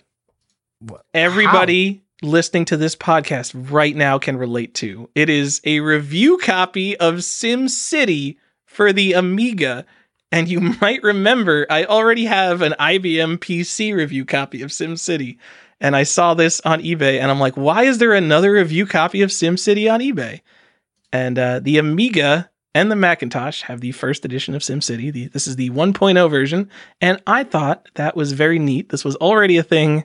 everybody 1.15 2.03
listening 2.23 2.65
to 2.65 2.77
this 2.77 2.97
podcast 2.97 3.53
right 3.71 3.95
now 3.95 4.19
can 4.19 4.37
relate 4.37 4.75
to. 4.75 5.09
It 5.15 5.29
is 5.29 5.61
a 5.65 5.81
review 5.81 6.39
copy 6.39 6.97
of 6.97 7.23
Sim 7.23 7.69
City 7.69 8.39
for 8.65 8.93
the 8.93 9.13
Amiga. 9.13 9.85
And 10.31 10.49
you 10.49 10.61
might 10.81 11.03
remember 11.03 11.67
I 11.69 11.85
already 11.85 12.25
have 12.25 12.63
an 12.63 12.75
IBM 12.81 13.39
PC 13.39 13.95
review 13.95 14.25
copy 14.25 14.63
of 14.63 14.73
Sim 14.73 14.97
City. 14.97 15.39
And 15.81 15.97
I 15.97 16.05
saw 16.05 16.35
this 16.35 16.61
on 16.61 16.81
eBay 16.81 17.21
and 17.21 17.31
I'm 17.31 17.41
like, 17.41 17.57
why 17.57 17.83
is 17.85 17.99
there 17.99 18.13
another 18.15 18.53
review 18.53 18.87
copy 18.87 19.21
of 19.23 19.33
Sim 19.33 19.57
City 19.57 19.89
on 19.89 20.01
eBay? 20.01 20.41
And 21.13 21.39
uh, 21.39 21.61
the 21.61 21.77
Amiga 21.77 22.49
and 22.75 22.91
the 22.91 22.97
Macintosh 22.97 23.63
have 23.63 23.81
the 23.81 23.93
first 23.93 24.25
edition 24.25 24.55
of 24.55 24.63
Sim 24.65 24.81
City. 24.81 25.11
The, 25.11 25.27
this 25.29 25.47
is 25.47 25.57
the 25.57 25.71
1.0 25.71 26.31
version. 26.31 26.71
And 27.01 27.21
I 27.27 27.45
thought 27.45 27.89
that 27.95 28.17
was 28.17 28.33
very 28.33 28.59
neat. 28.59 28.89
This 28.89 29.05
was 29.05 29.17
already 29.17 29.57
a 29.59 29.63
thing 29.63 30.05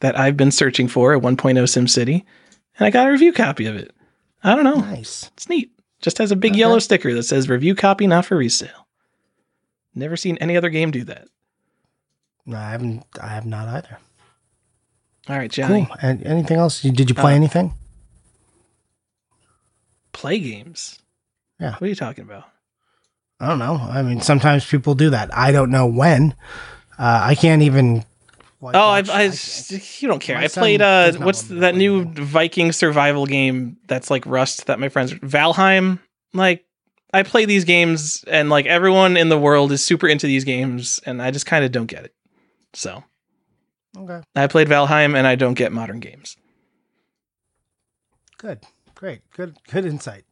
that 0.00 0.18
I've 0.18 0.36
been 0.36 0.50
searching 0.50 0.88
for, 0.88 1.14
a 1.14 1.20
1.0 1.20 1.36
SimCity, 1.36 2.24
and 2.78 2.86
I 2.86 2.90
got 2.90 3.06
a 3.08 3.12
review 3.12 3.32
copy 3.32 3.66
of 3.66 3.76
it. 3.76 3.94
I 4.42 4.54
don't 4.54 4.64
know. 4.64 4.74
Nice. 4.80 5.30
It's 5.34 5.48
neat. 5.48 5.70
Just 6.00 6.18
has 6.18 6.32
a 6.32 6.36
big 6.36 6.52
Okay. 6.52 6.58
yellow 6.58 6.80
sticker 6.80 7.14
that 7.14 7.22
says 7.22 7.48
review 7.48 7.74
copy, 7.76 8.06
not 8.08 8.26
for 8.26 8.36
resale. 8.36 8.88
Never 9.94 10.16
seen 10.16 10.36
any 10.38 10.56
other 10.56 10.70
game 10.70 10.90
do 10.90 11.04
that. 11.04 11.28
No, 12.44 12.56
I 12.56 12.70
haven't. 12.70 13.04
I 13.20 13.28
have 13.28 13.46
not 13.46 13.68
either. 13.68 13.98
All 15.28 15.36
right, 15.36 15.50
Johnny. 15.50 15.86
Cool. 15.86 15.96
And 16.02 16.26
anything 16.26 16.56
else? 16.56 16.82
Did 16.82 17.08
you 17.08 17.14
play 17.14 17.34
Uh, 17.34 17.36
anything? 17.36 17.74
Play 20.12 20.40
games. 20.40 20.98
Yeah. 21.62 21.72
What 21.72 21.82
are 21.82 21.86
you 21.88 21.94
talking 21.94 22.24
about? 22.24 22.44
I 23.40 23.48
don't 23.48 23.58
know. 23.58 23.74
I 23.74 24.02
mean, 24.02 24.20
sometimes 24.20 24.64
people 24.66 24.94
do 24.94 25.10
that. 25.10 25.34
I 25.36 25.52
don't 25.52 25.70
know 25.70 25.86
when. 25.86 26.34
Uh, 26.98 27.20
I 27.22 27.34
can't 27.34 27.62
even. 27.62 28.04
like, 28.60 28.76
Oh, 28.76 28.88
I've, 28.88 29.08
I, 29.10 29.28
can't- 29.28 30.02
you 30.02 30.08
don't 30.08 30.20
care. 30.20 30.36
My 30.38 30.44
I 30.44 30.48
played, 30.48 30.82
uh, 30.82 31.12
what's 31.14 31.42
that 31.42 31.74
new. 31.74 32.04
Viking 32.04 32.72
survival 32.72 33.26
game 33.26 33.76
that's 33.86 34.10
like 34.10 34.26
Rust 34.26 34.66
that 34.66 34.78
my 34.80 34.88
friends, 34.88 35.12
Valheim? 35.14 35.98
Like, 36.34 36.64
I 37.12 37.22
play 37.22 37.44
these 37.44 37.64
games 37.64 38.24
and 38.26 38.48
like 38.50 38.66
everyone 38.66 39.16
in 39.16 39.28
the 39.28 39.38
world 39.38 39.70
is 39.72 39.84
super 39.84 40.06
into 40.08 40.26
these 40.26 40.44
games 40.44 41.00
and 41.04 41.20
I 41.22 41.30
just 41.30 41.46
kind 41.46 41.64
of 41.64 41.70
don't 41.72 41.86
get 41.86 42.04
it. 42.04 42.14
So. 42.74 43.04
Okay. 43.96 44.20
I 44.34 44.46
played 44.46 44.68
Valheim 44.68 45.16
and 45.16 45.26
I 45.26 45.34
don't 45.34 45.54
get 45.54 45.70
modern 45.72 46.00
games. 46.00 46.36
Good. 48.38 48.60
Great. 48.94 49.20
Good. 49.34 49.56
Good 49.70 49.84
insight. 49.84 50.24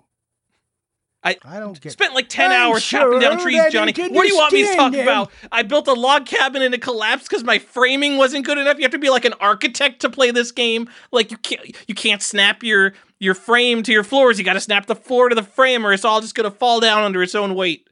I- 1.22 1.36
I 1.44 1.60
don't 1.60 1.78
get. 1.78 1.92
Spent 1.92 2.14
like 2.14 2.28
10 2.30 2.50
I'm 2.50 2.70
hours 2.70 2.82
chopping 2.84 3.18
down 3.20 3.38
trees, 3.38 3.60
Johnny. 3.70 3.92
What 3.92 4.22
do 4.22 4.28
you 4.28 4.36
want 4.36 4.52
me 4.54 4.62
to 4.62 4.68
talk 4.74 4.86
understand 4.86 5.08
about? 5.08 5.30
I 5.52 5.62
built 5.62 5.86
a 5.86 5.92
log 5.92 6.24
cabin 6.24 6.62
and 6.62 6.74
it 6.74 6.80
collapsed 6.80 7.28
because 7.28 7.44
my 7.44 7.58
framing 7.58 8.16
wasn't 8.16 8.46
good 8.46 8.56
enough. 8.56 8.78
You 8.78 8.84
have 8.84 8.92
to 8.92 8.98
be 8.98 9.10
like 9.10 9.26
an 9.26 9.34
architect 9.34 10.00
to 10.00 10.08
play 10.08 10.30
this 10.30 10.50
game. 10.50 10.88
Like 11.12 11.30
you 11.30 11.36
can't 11.36 11.76
you 11.86 11.94
can't 11.94 12.22
snap 12.22 12.62
your 12.62 12.94
your 13.18 13.34
frame 13.34 13.82
to 13.82 13.92
your 13.92 14.02
floors. 14.02 14.38
You 14.38 14.44
got 14.46 14.54
to 14.54 14.60
snap 14.60 14.86
the 14.86 14.94
floor 14.96 15.28
to 15.28 15.34
the 15.34 15.42
frame, 15.42 15.84
or 15.84 15.92
it's 15.92 16.06
all 16.06 16.22
just 16.22 16.34
gonna 16.34 16.50
fall 16.50 16.80
down 16.80 17.02
under 17.02 17.22
its 17.22 17.34
own 17.34 17.54
weight. 17.54 17.86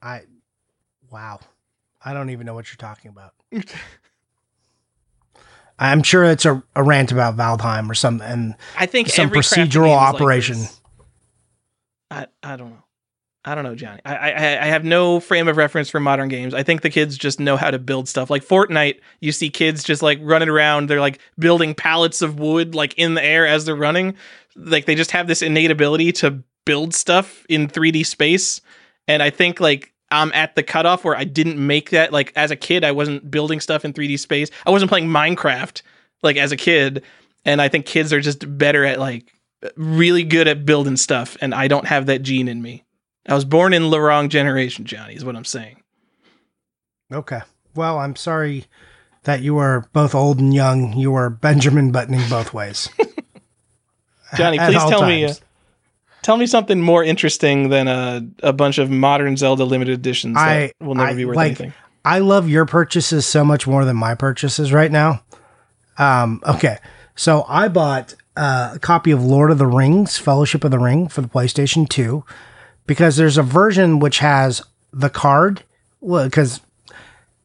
I. 0.00 0.22
Wow. 1.10 1.40
I 2.04 2.14
don't 2.14 2.30
even 2.30 2.46
know 2.46 2.54
what 2.54 2.68
you're 2.68 2.76
talking 2.76 3.10
about. 3.10 3.34
I'm 5.78 6.02
sure 6.02 6.24
it's 6.24 6.44
a, 6.44 6.62
a 6.76 6.82
rant 6.82 7.10
about 7.10 7.36
Valheim 7.36 7.90
or 7.90 7.94
some 7.94 8.20
and 8.20 8.54
I 8.78 8.86
think 8.86 9.08
some 9.08 9.26
every 9.26 9.40
procedural 9.40 9.96
like 9.96 10.14
operation. 10.14 10.58
this. 10.60 10.80
I 12.12 12.26
I 12.42 12.56
don't 12.56 12.70
know. 12.70 12.82
I 13.44 13.56
don't 13.56 13.64
know, 13.64 13.74
Johnny. 13.74 14.00
I, 14.04 14.14
I 14.14 14.62
I 14.62 14.66
have 14.66 14.84
no 14.84 15.18
frame 15.18 15.48
of 15.48 15.56
reference 15.56 15.90
for 15.90 15.98
modern 15.98 16.28
games. 16.28 16.54
I 16.54 16.62
think 16.62 16.82
the 16.82 16.90
kids 16.90 17.18
just 17.18 17.40
know 17.40 17.56
how 17.56 17.70
to 17.70 17.78
build 17.78 18.08
stuff. 18.08 18.30
Like 18.30 18.44
Fortnite, 18.44 19.00
you 19.20 19.32
see 19.32 19.50
kids 19.50 19.82
just 19.82 20.02
like 20.02 20.18
running 20.22 20.48
around. 20.48 20.88
They're 20.88 21.00
like 21.00 21.18
building 21.38 21.74
pallets 21.74 22.22
of 22.22 22.38
wood 22.38 22.74
like 22.74 22.94
in 22.96 23.14
the 23.14 23.24
air 23.24 23.46
as 23.46 23.64
they're 23.64 23.74
running. 23.74 24.14
Like 24.54 24.86
they 24.86 24.94
just 24.94 25.10
have 25.10 25.26
this 25.26 25.42
innate 25.42 25.72
ability 25.72 26.12
to 26.12 26.42
build 26.64 26.94
stuff 26.94 27.44
in 27.48 27.66
3D 27.66 28.06
space. 28.06 28.60
And 29.08 29.22
I 29.22 29.30
think 29.30 29.58
like 29.58 29.92
I'm 30.12 30.30
at 30.34 30.54
the 30.54 30.62
cutoff 30.62 31.04
where 31.04 31.16
I 31.16 31.24
didn't 31.24 31.64
make 31.64 31.90
that. 31.90 32.12
Like 32.12 32.32
as 32.36 32.52
a 32.52 32.56
kid, 32.56 32.84
I 32.84 32.92
wasn't 32.92 33.28
building 33.28 33.58
stuff 33.58 33.84
in 33.84 33.92
3D 33.92 34.20
space. 34.20 34.50
I 34.66 34.70
wasn't 34.70 34.90
playing 34.90 35.08
Minecraft 35.08 35.82
like 36.22 36.36
as 36.36 36.52
a 36.52 36.56
kid. 36.56 37.02
And 37.44 37.60
I 37.60 37.68
think 37.68 37.86
kids 37.86 38.12
are 38.12 38.20
just 38.20 38.56
better 38.56 38.84
at 38.84 39.00
like 39.00 39.32
really 39.76 40.24
good 40.24 40.48
at 40.48 40.64
building 40.64 40.96
stuff. 40.96 41.36
And 41.40 41.54
I 41.54 41.68
don't 41.68 41.86
have 41.86 42.06
that 42.06 42.22
gene 42.22 42.48
in 42.48 42.60
me. 42.62 42.84
I 43.28 43.34
was 43.34 43.44
born 43.44 43.72
in 43.72 43.90
the 43.90 44.00
wrong 44.00 44.28
generation, 44.28 44.84
Johnny, 44.84 45.14
is 45.14 45.24
what 45.24 45.36
I'm 45.36 45.44
saying. 45.44 45.82
Okay. 47.12 47.40
Well, 47.74 47.98
I'm 47.98 48.16
sorry 48.16 48.66
that 49.24 49.42
you 49.42 49.58
are 49.58 49.86
both 49.92 50.14
old 50.14 50.40
and 50.40 50.52
young. 50.52 50.94
You 50.94 51.14
are 51.14 51.30
Benjamin 51.30 51.92
buttoning 51.92 52.28
both 52.28 52.52
ways. 52.52 52.88
Johnny, 54.36 54.58
please 54.58 54.82
tell 54.84 55.06
me, 55.06 55.26
uh, 55.26 55.34
tell 56.22 56.36
me 56.36 56.46
something 56.46 56.80
more 56.80 57.04
interesting 57.04 57.68
than 57.68 57.86
a, 57.86 58.26
a 58.42 58.52
bunch 58.52 58.78
of 58.78 58.90
modern 58.90 59.36
Zelda 59.36 59.64
limited 59.64 59.92
editions 59.92 60.36
that 60.36 60.48
I- 60.48 60.72
will 60.80 60.94
never 60.94 61.10
I 61.10 61.14
be 61.14 61.24
worth 61.24 61.36
like- 61.36 61.46
anything. 61.48 61.72
I 62.04 62.18
love 62.18 62.48
your 62.48 62.66
purchases 62.66 63.26
so 63.26 63.44
much 63.44 63.68
more 63.68 63.84
than 63.84 63.96
my 63.96 64.16
purchases 64.16 64.72
right 64.72 64.90
now. 64.90 65.22
Um, 65.98 66.40
okay. 66.44 66.78
So 67.14 67.44
I 67.48 67.68
bought 67.68 68.14
uh, 68.36 68.72
a 68.74 68.78
copy 68.78 69.10
of 69.10 69.24
Lord 69.24 69.50
of 69.50 69.58
the 69.58 69.66
Rings, 69.66 70.18
Fellowship 70.18 70.64
of 70.64 70.70
the 70.70 70.78
Ring 70.78 71.08
for 71.08 71.20
the 71.20 71.28
PlayStation 71.28 71.88
2 71.88 72.24
because 72.86 73.16
there's 73.16 73.38
a 73.38 73.42
version 73.42 73.98
which 73.98 74.18
has 74.18 74.62
the 74.92 75.10
card. 75.10 75.62
Well, 76.00 76.24
because 76.24 76.60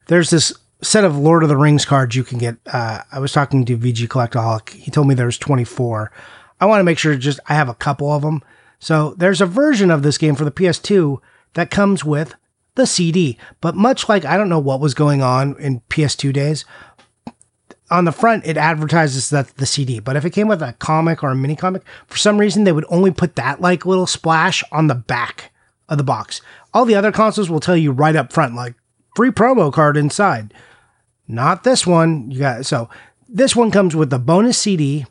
there's 0.08 0.30
this 0.30 0.54
set 0.82 1.04
of 1.04 1.18
Lord 1.18 1.44
of 1.44 1.50
the 1.50 1.58
Rings 1.58 1.86
cards 1.86 2.16
you 2.16 2.24
can 2.24 2.38
get. 2.38 2.58
Uh, 2.66 3.02
I 3.12 3.20
was 3.20 3.32
talking 3.32 3.66
to 3.66 3.78
VG 3.78 4.08
Collectaholic. 4.08 4.70
He 4.70 4.92
told 4.92 5.08
me 5.08 5.16
there's 5.16 5.38
24. 5.38 6.12
I 6.60 6.66
want 6.66 6.80
to 6.80 6.84
make 6.84 6.98
sure 6.98 7.16
just 7.16 7.40
I 7.48 7.54
have 7.54 7.70
a 7.70 7.76
couple 7.76 8.12
of 8.12 8.22
them. 8.22 8.44
So 8.80 9.16
there's 9.18 9.42
a 9.42 9.46
version 9.46 9.92
of 9.92 10.04
this 10.04 10.18
game 10.18 10.36
for 10.36 10.46
the 10.46 10.52
PS2 10.52 11.20
that 11.54 11.72
comes 11.72 12.06
with 12.06 12.36
the 12.76 12.86
CD. 12.86 13.38
But 13.60 13.76
much 13.76 14.08
like 14.08 14.26
I 14.26 14.38
don't 14.38 14.50
know 14.50 14.60
what 14.60 14.80
was 14.80 14.94
going 14.94 15.22
on 15.22 15.56
in 15.60 15.82
PS2 15.90 16.32
days, 16.34 16.66
on 17.90 18.06
the 18.06 18.12
front 18.12 18.46
it 18.46 18.58
advertises 18.58 19.30
that 19.30 19.56
the 19.58 19.66
CD. 19.66 20.00
But 20.00 20.16
if 20.16 20.26
it 20.26 20.32
came 20.32 20.48
with 20.48 20.62
a 20.62 20.74
comic 20.74 21.24
or 21.24 21.30
a 21.30 21.36
mini 21.36 21.56
comic, 21.56 21.84
for 22.08 22.18
some 22.18 22.38
reason 22.38 22.64
they 22.64 22.72
would 22.72 22.86
only 22.90 23.12
put 23.12 23.36
that 23.36 23.62
like 23.62 23.86
little 23.86 24.08
splash 24.08 24.64
on 24.72 24.88
the 24.88 24.96
back 24.96 25.52
of 25.90 25.98
the 25.98 26.04
box. 26.04 26.42
All 26.74 26.86
the 26.86 26.96
other 26.96 27.12
consoles 27.12 27.50
will 27.50 27.60
tell 27.60 27.78
you 27.78 27.92
right 27.92 28.16
up 28.16 28.34
front, 28.34 28.56
like 28.56 28.76
free 29.16 29.32
promo 29.32 29.72
card 29.72 29.98
inside. 29.98 30.54
Not 31.28 31.64
this 31.64 31.86
one. 31.88 32.32
You 32.32 32.40
got 32.40 32.66
so 32.66 32.90
this 33.28 33.56
one 33.56 33.72
comes 33.72 33.96
with 33.96 34.10
the 34.10 34.20
bonus 34.20 34.58
CD 34.58 35.06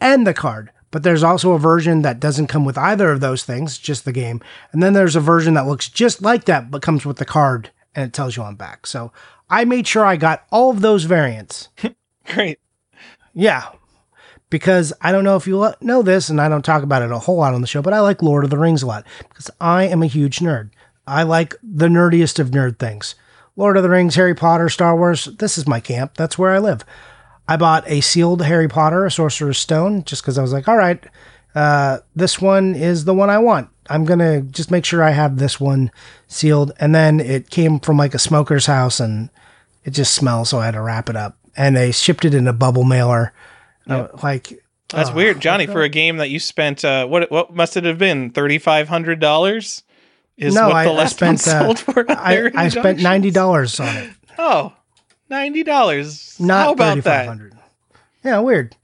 and 0.00 0.26
the 0.26 0.34
card. 0.34 0.70
But 0.90 1.04
there's 1.04 1.22
also 1.22 1.52
a 1.52 1.58
version 1.58 2.02
that 2.02 2.20
doesn't 2.20 2.48
come 2.48 2.66
with 2.66 2.76
either 2.76 3.10
of 3.10 3.20
those 3.20 3.44
things, 3.44 3.78
just 3.78 4.04
the 4.04 4.12
game. 4.12 4.42
And 4.72 4.82
then 4.82 4.92
there's 4.92 5.16
a 5.16 5.20
version 5.20 5.54
that 5.54 5.66
looks 5.66 5.88
just 5.88 6.20
like 6.20 6.44
that, 6.44 6.70
but 6.70 6.82
comes 6.82 7.06
with 7.06 7.16
the 7.16 7.24
card 7.24 7.70
and 7.94 8.06
it 8.06 8.12
tells 8.12 8.36
you 8.36 8.42
on 8.42 8.56
back. 8.56 8.86
So 8.86 9.10
I 9.52 9.66
made 9.66 9.86
sure 9.86 10.06
I 10.06 10.16
got 10.16 10.46
all 10.50 10.70
of 10.70 10.80
those 10.80 11.04
variants. 11.04 11.68
Great. 12.24 12.58
Yeah. 13.34 13.68
Because 14.48 14.94
I 15.02 15.12
don't 15.12 15.24
know 15.24 15.36
if 15.36 15.46
you 15.46 15.72
know 15.82 16.00
this, 16.00 16.30
and 16.30 16.40
I 16.40 16.48
don't 16.48 16.64
talk 16.64 16.82
about 16.82 17.02
it 17.02 17.10
a 17.10 17.18
whole 17.18 17.36
lot 17.36 17.52
on 17.52 17.60
the 17.60 17.66
show, 17.66 17.82
but 17.82 17.92
I 17.92 18.00
like 18.00 18.22
Lord 18.22 18.44
of 18.44 18.50
the 18.50 18.58
Rings 18.58 18.82
a 18.82 18.86
lot 18.86 19.06
because 19.28 19.50
I 19.60 19.84
am 19.84 20.02
a 20.02 20.06
huge 20.06 20.38
nerd. 20.38 20.70
I 21.06 21.24
like 21.24 21.54
the 21.62 21.88
nerdiest 21.88 22.38
of 22.38 22.50
nerd 22.50 22.78
things. 22.78 23.14
Lord 23.54 23.76
of 23.76 23.82
the 23.82 23.90
Rings, 23.90 24.14
Harry 24.14 24.34
Potter, 24.34 24.70
Star 24.70 24.96
Wars, 24.96 25.26
this 25.38 25.58
is 25.58 25.66
my 25.66 25.80
camp. 25.80 26.14
That's 26.16 26.38
where 26.38 26.52
I 26.52 26.58
live. 26.58 26.82
I 27.46 27.58
bought 27.58 27.84
a 27.86 28.00
sealed 28.00 28.40
Harry 28.42 28.68
Potter, 28.68 29.04
a 29.04 29.10
Sorcerer's 29.10 29.58
Stone, 29.58 30.04
just 30.04 30.22
because 30.22 30.38
I 30.38 30.42
was 30.42 30.54
like, 30.54 30.66
all 30.66 30.78
right, 30.78 31.04
uh, 31.54 31.98
this 32.16 32.40
one 32.40 32.74
is 32.74 33.04
the 33.04 33.14
one 33.14 33.28
I 33.28 33.38
want. 33.38 33.68
I'm 33.90 34.06
going 34.06 34.20
to 34.20 34.40
just 34.50 34.70
make 34.70 34.86
sure 34.86 35.02
I 35.02 35.10
have 35.10 35.36
this 35.36 35.60
one 35.60 35.90
sealed. 36.26 36.72
And 36.80 36.94
then 36.94 37.20
it 37.20 37.50
came 37.50 37.80
from 37.80 37.98
like 37.98 38.14
a 38.14 38.18
smoker's 38.18 38.64
house 38.64 38.98
and 38.98 39.28
it 39.84 39.90
just 39.90 40.14
smells, 40.14 40.50
so 40.50 40.58
I 40.58 40.66
had 40.66 40.72
to 40.72 40.80
wrap 40.80 41.08
it 41.08 41.16
up. 41.16 41.38
And 41.56 41.76
they 41.76 41.92
shipped 41.92 42.24
it 42.24 42.34
in 42.34 42.48
a 42.48 42.52
bubble 42.52 42.84
mailer. 42.84 43.32
Yep. 43.86 44.14
Uh, 44.14 44.18
like, 44.22 44.62
that's 44.88 45.10
uh, 45.10 45.14
weird, 45.14 45.40
Johnny. 45.40 45.66
For 45.66 45.82
a 45.82 45.88
game 45.88 46.18
that 46.18 46.30
you 46.30 46.38
spent, 46.38 46.84
uh, 46.84 47.06
what 47.06 47.30
what 47.30 47.54
must 47.54 47.76
it 47.76 47.84
have 47.84 47.98
been? 47.98 48.30
Thirty 48.30 48.58
five 48.58 48.88
hundred 48.88 49.20
dollars. 49.20 49.82
Is 50.36 50.54
no, 50.54 50.68
what 50.68 50.84
the 50.84 50.90
I, 50.90 50.94
last 50.94 51.22
I 51.22 51.34
spent, 51.34 51.48
uh, 51.48 51.60
sold 51.60 51.78
for? 51.78 52.10
I, 52.10 52.50
I 52.54 52.68
spent 52.68 53.00
ninety 53.00 53.30
dollars 53.30 53.78
on 53.80 53.96
it. 53.96 54.10
Oh, 54.38 54.72
ninety 55.28 55.62
dollars. 55.62 56.38
Not 56.40 56.64
how 56.64 56.72
about 56.72 57.04
that? 57.04 57.38
Yeah, 58.24 58.38
weird. 58.38 58.76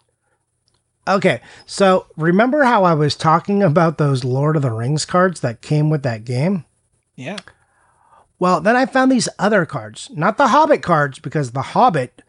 Okay, 1.07 1.41
so 1.65 2.07
remember 2.19 2.65
how 2.65 2.85
I 2.85 2.93
was 2.93 3.17
talking 3.17 3.63
about 3.63 3.97
those 3.97 4.25
Lord 4.25 4.57
of 4.57 4.63
the 4.63 4.71
Rings 4.71 5.07
cards 5.07 5.41
that 5.41 5.63
came 5.63 5.89
with 5.89 6.03
that 6.03 6.25
game? 6.25 6.67
Yeah. 7.17 7.39
Well, 8.39 8.61
then 8.61 8.77
I 8.77 8.87
found 8.87 9.11
these 9.11 9.29
other 9.39 9.67
cards, 9.67 10.11
not 10.15 10.37
the 10.37 10.49
Hobbit 10.49 10.83
cards, 10.83 11.19
because 11.19 11.53
the 11.53 11.63
Hobbit 11.63 12.23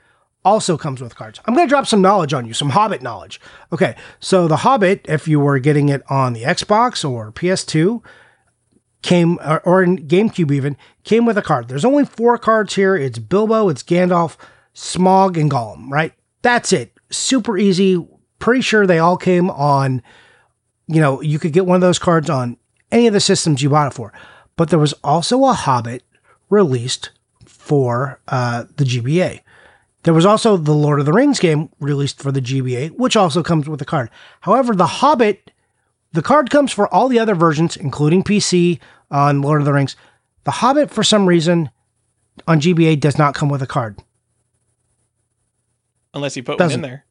also 0.44 0.78
comes 0.78 1.02
with 1.02 1.16
cards. 1.16 1.40
I'm 1.46 1.54
going 1.54 1.68
to 1.68 1.70
drop 1.70 1.86
some 1.86 2.02
knowledge 2.02 2.34
on 2.34 2.46
you, 2.46 2.54
some 2.54 2.72
Hobbit 2.72 3.02
knowledge. 3.02 3.40
Okay, 3.72 3.96
so 4.20 4.48
the 4.48 4.58
Hobbit, 4.58 5.06
if 5.08 5.28
you 5.28 5.40
were 5.40 5.60
getting 5.60 5.90
it 5.90 6.02
on 6.10 6.34
the 6.34 6.44
Xbox 6.44 7.08
or 7.08 7.32
PS2, 7.32 8.02
came 9.02 9.38
or, 9.42 9.84
in 9.84 10.08
GameCube 10.08 10.52
even 10.52 10.76
came 11.04 11.26
with 11.26 11.38
a 11.38 11.42
card. 11.42 11.68
There's 11.68 11.86
only 11.86 12.06
four 12.06 12.38
cards 12.38 12.76
here. 12.76 12.96
It's 12.96 13.20
Bilbo, 13.20 13.70
it's 13.70 13.84
Gandalf, 13.84 14.36
Smaug, 14.74 15.40
and 15.40 15.52
Gollum. 15.52 15.90
Right? 15.90 16.14
That's 16.42 16.74
it. 16.74 16.94
Super 17.12 17.58
easy 17.58 18.06
pretty 18.40 18.62
sure 18.62 18.88
they 18.88 19.00
all 19.00 19.18
came 19.18 19.50
on, 19.50 20.02
you 20.88 21.00
know, 21.00 21.22
you 21.22 21.38
could 21.38 21.54
get 21.54 21.66
one 21.66 21.76
of 21.76 21.82
those 21.82 22.00
cards 22.00 22.30
on 22.30 22.58
any 22.92 23.06
of 23.06 23.14
the 23.14 23.20
systems 23.20 23.62
you 23.62 23.70
bought 23.70 23.92
it 23.92 23.94
for. 23.94 24.12
But 24.60 24.72
there 24.72 24.78
was 24.78 24.92
also 25.06 25.46
a 25.46 25.54
Hobbit 25.54 26.04
released 26.50 27.12
for 27.46 28.20
uh, 28.28 28.66
the 28.76 28.84
GBA. 28.84 29.40
There 30.04 30.14
was 30.14 30.26
also 30.26 30.58
the 30.58 30.74
Lord 30.74 31.00
of 31.00 31.06
the 31.06 31.14
Rings 31.14 31.40
game 31.40 31.70
released 31.80 32.22
for 32.22 32.34
the 32.34 32.42
GBA, 32.42 32.90
which 32.98 33.16
also 33.16 33.42
comes 33.42 33.70
with 33.70 33.82
a 33.82 33.86
card. 33.86 34.10
However, 34.42 34.76
the 34.76 34.86
Hobbit, 34.86 35.52
the 36.12 36.22
card 36.22 36.50
comes 36.50 36.74
for 36.74 36.94
all 36.94 37.08
the 37.08 37.20
other 37.20 37.36
versions, 37.36 37.78
including 37.78 38.22
PC 38.22 38.82
on 39.10 39.42
Lord 39.42 39.62
of 39.62 39.66
the 39.66 39.72
Rings. 39.72 39.96
The 40.44 40.52
Hobbit, 40.52 40.92
for 40.92 41.06
some 41.06 41.26
reason, 41.26 41.70
on 42.46 42.60
GBA 42.60 43.00
does 43.00 43.18
not 43.18 43.36
come 43.36 43.48
with 43.48 43.62
a 43.62 43.66
card. 43.66 43.98
Unless 46.14 46.36
you 46.36 46.44
put 46.44 46.58
Doesn't. 46.58 46.82
one 46.82 46.86
in 46.86 46.92
there 46.92 47.06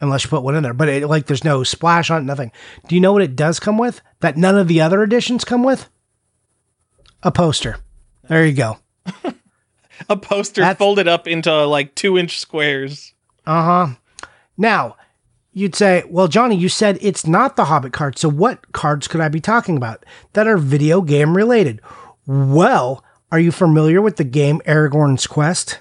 unless 0.00 0.22
you 0.22 0.30
put 0.30 0.44
one 0.44 0.54
in 0.54 0.62
there. 0.62 0.74
But 0.74 0.88
it, 0.88 1.08
like, 1.08 1.26
there's 1.26 1.42
no 1.42 1.64
splash 1.64 2.08
on 2.08 2.22
it, 2.22 2.24
nothing. 2.24 2.52
Do 2.86 2.94
you 2.94 3.00
know 3.00 3.12
what 3.12 3.22
it 3.22 3.34
does 3.34 3.58
come 3.58 3.78
with? 3.78 4.00
That 4.20 4.36
none 4.36 4.56
of 4.56 4.68
the 4.68 4.80
other 4.80 5.02
editions 5.02 5.44
come 5.44 5.64
with? 5.64 5.88
A 7.22 7.32
poster. 7.32 7.76
There 8.28 8.46
you 8.46 8.52
go. 8.52 8.78
a 10.08 10.16
poster 10.16 10.60
That's, 10.60 10.78
folded 10.78 11.08
up 11.08 11.26
into 11.26 11.64
like 11.66 11.94
two 11.94 12.16
inch 12.18 12.38
squares. 12.38 13.14
Uh 13.46 13.62
huh. 13.62 14.28
Now, 14.56 14.96
you'd 15.52 15.74
say, 15.74 16.04
well, 16.08 16.28
Johnny, 16.28 16.56
you 16.56 16.68
said 16.68 16.98
it's 17.00 17.26
not 17.26 17.56
the 17.56 17.66
Hobbit 17.66 17.92
card. 17.92 18.18
So 18.18 18.28
what 18.28 18.72
cards 18.72 19.08
could 19.08 19.20
I 19.20 19.28
be 19.28 19.40
talking 19.40 19.76
about 19.76 20.04
that 20.34 20.46
are 20.46 20.58
video 20.58 21.00
game 21.00 21.36
related? 21.36 21.80
Well, 22.26 23.04
are 23.32 23.40
you 23.40 23.52
familiar 23.52 24.00
with 24.00 24.16
the 24.16 24.24
game 24.24 24.60
Aragorn's 24.66 25.26
Quest? 25.26 25.80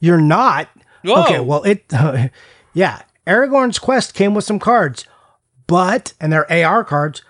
You're 0.00 0.20
not. 0.20 0.68
Whoa. 1.02 1.24
Okay, 1.24 1.40
well, 1.40 1.62
it, 1.64 1.84
uh, 1.92 2.28
yeah, 2.74 3.02
Aragorn's 3.26 3.78
Quest 3.78 4.14
came 4.14 4.34
with 4.34 4.44
some 4.44 4.58
cards, 4.58 5.06
but, 5.66 6.14
and 6.20 6.32
they're 6.32 6.50
AR 6.50 6.84
cards, 6.84 7.22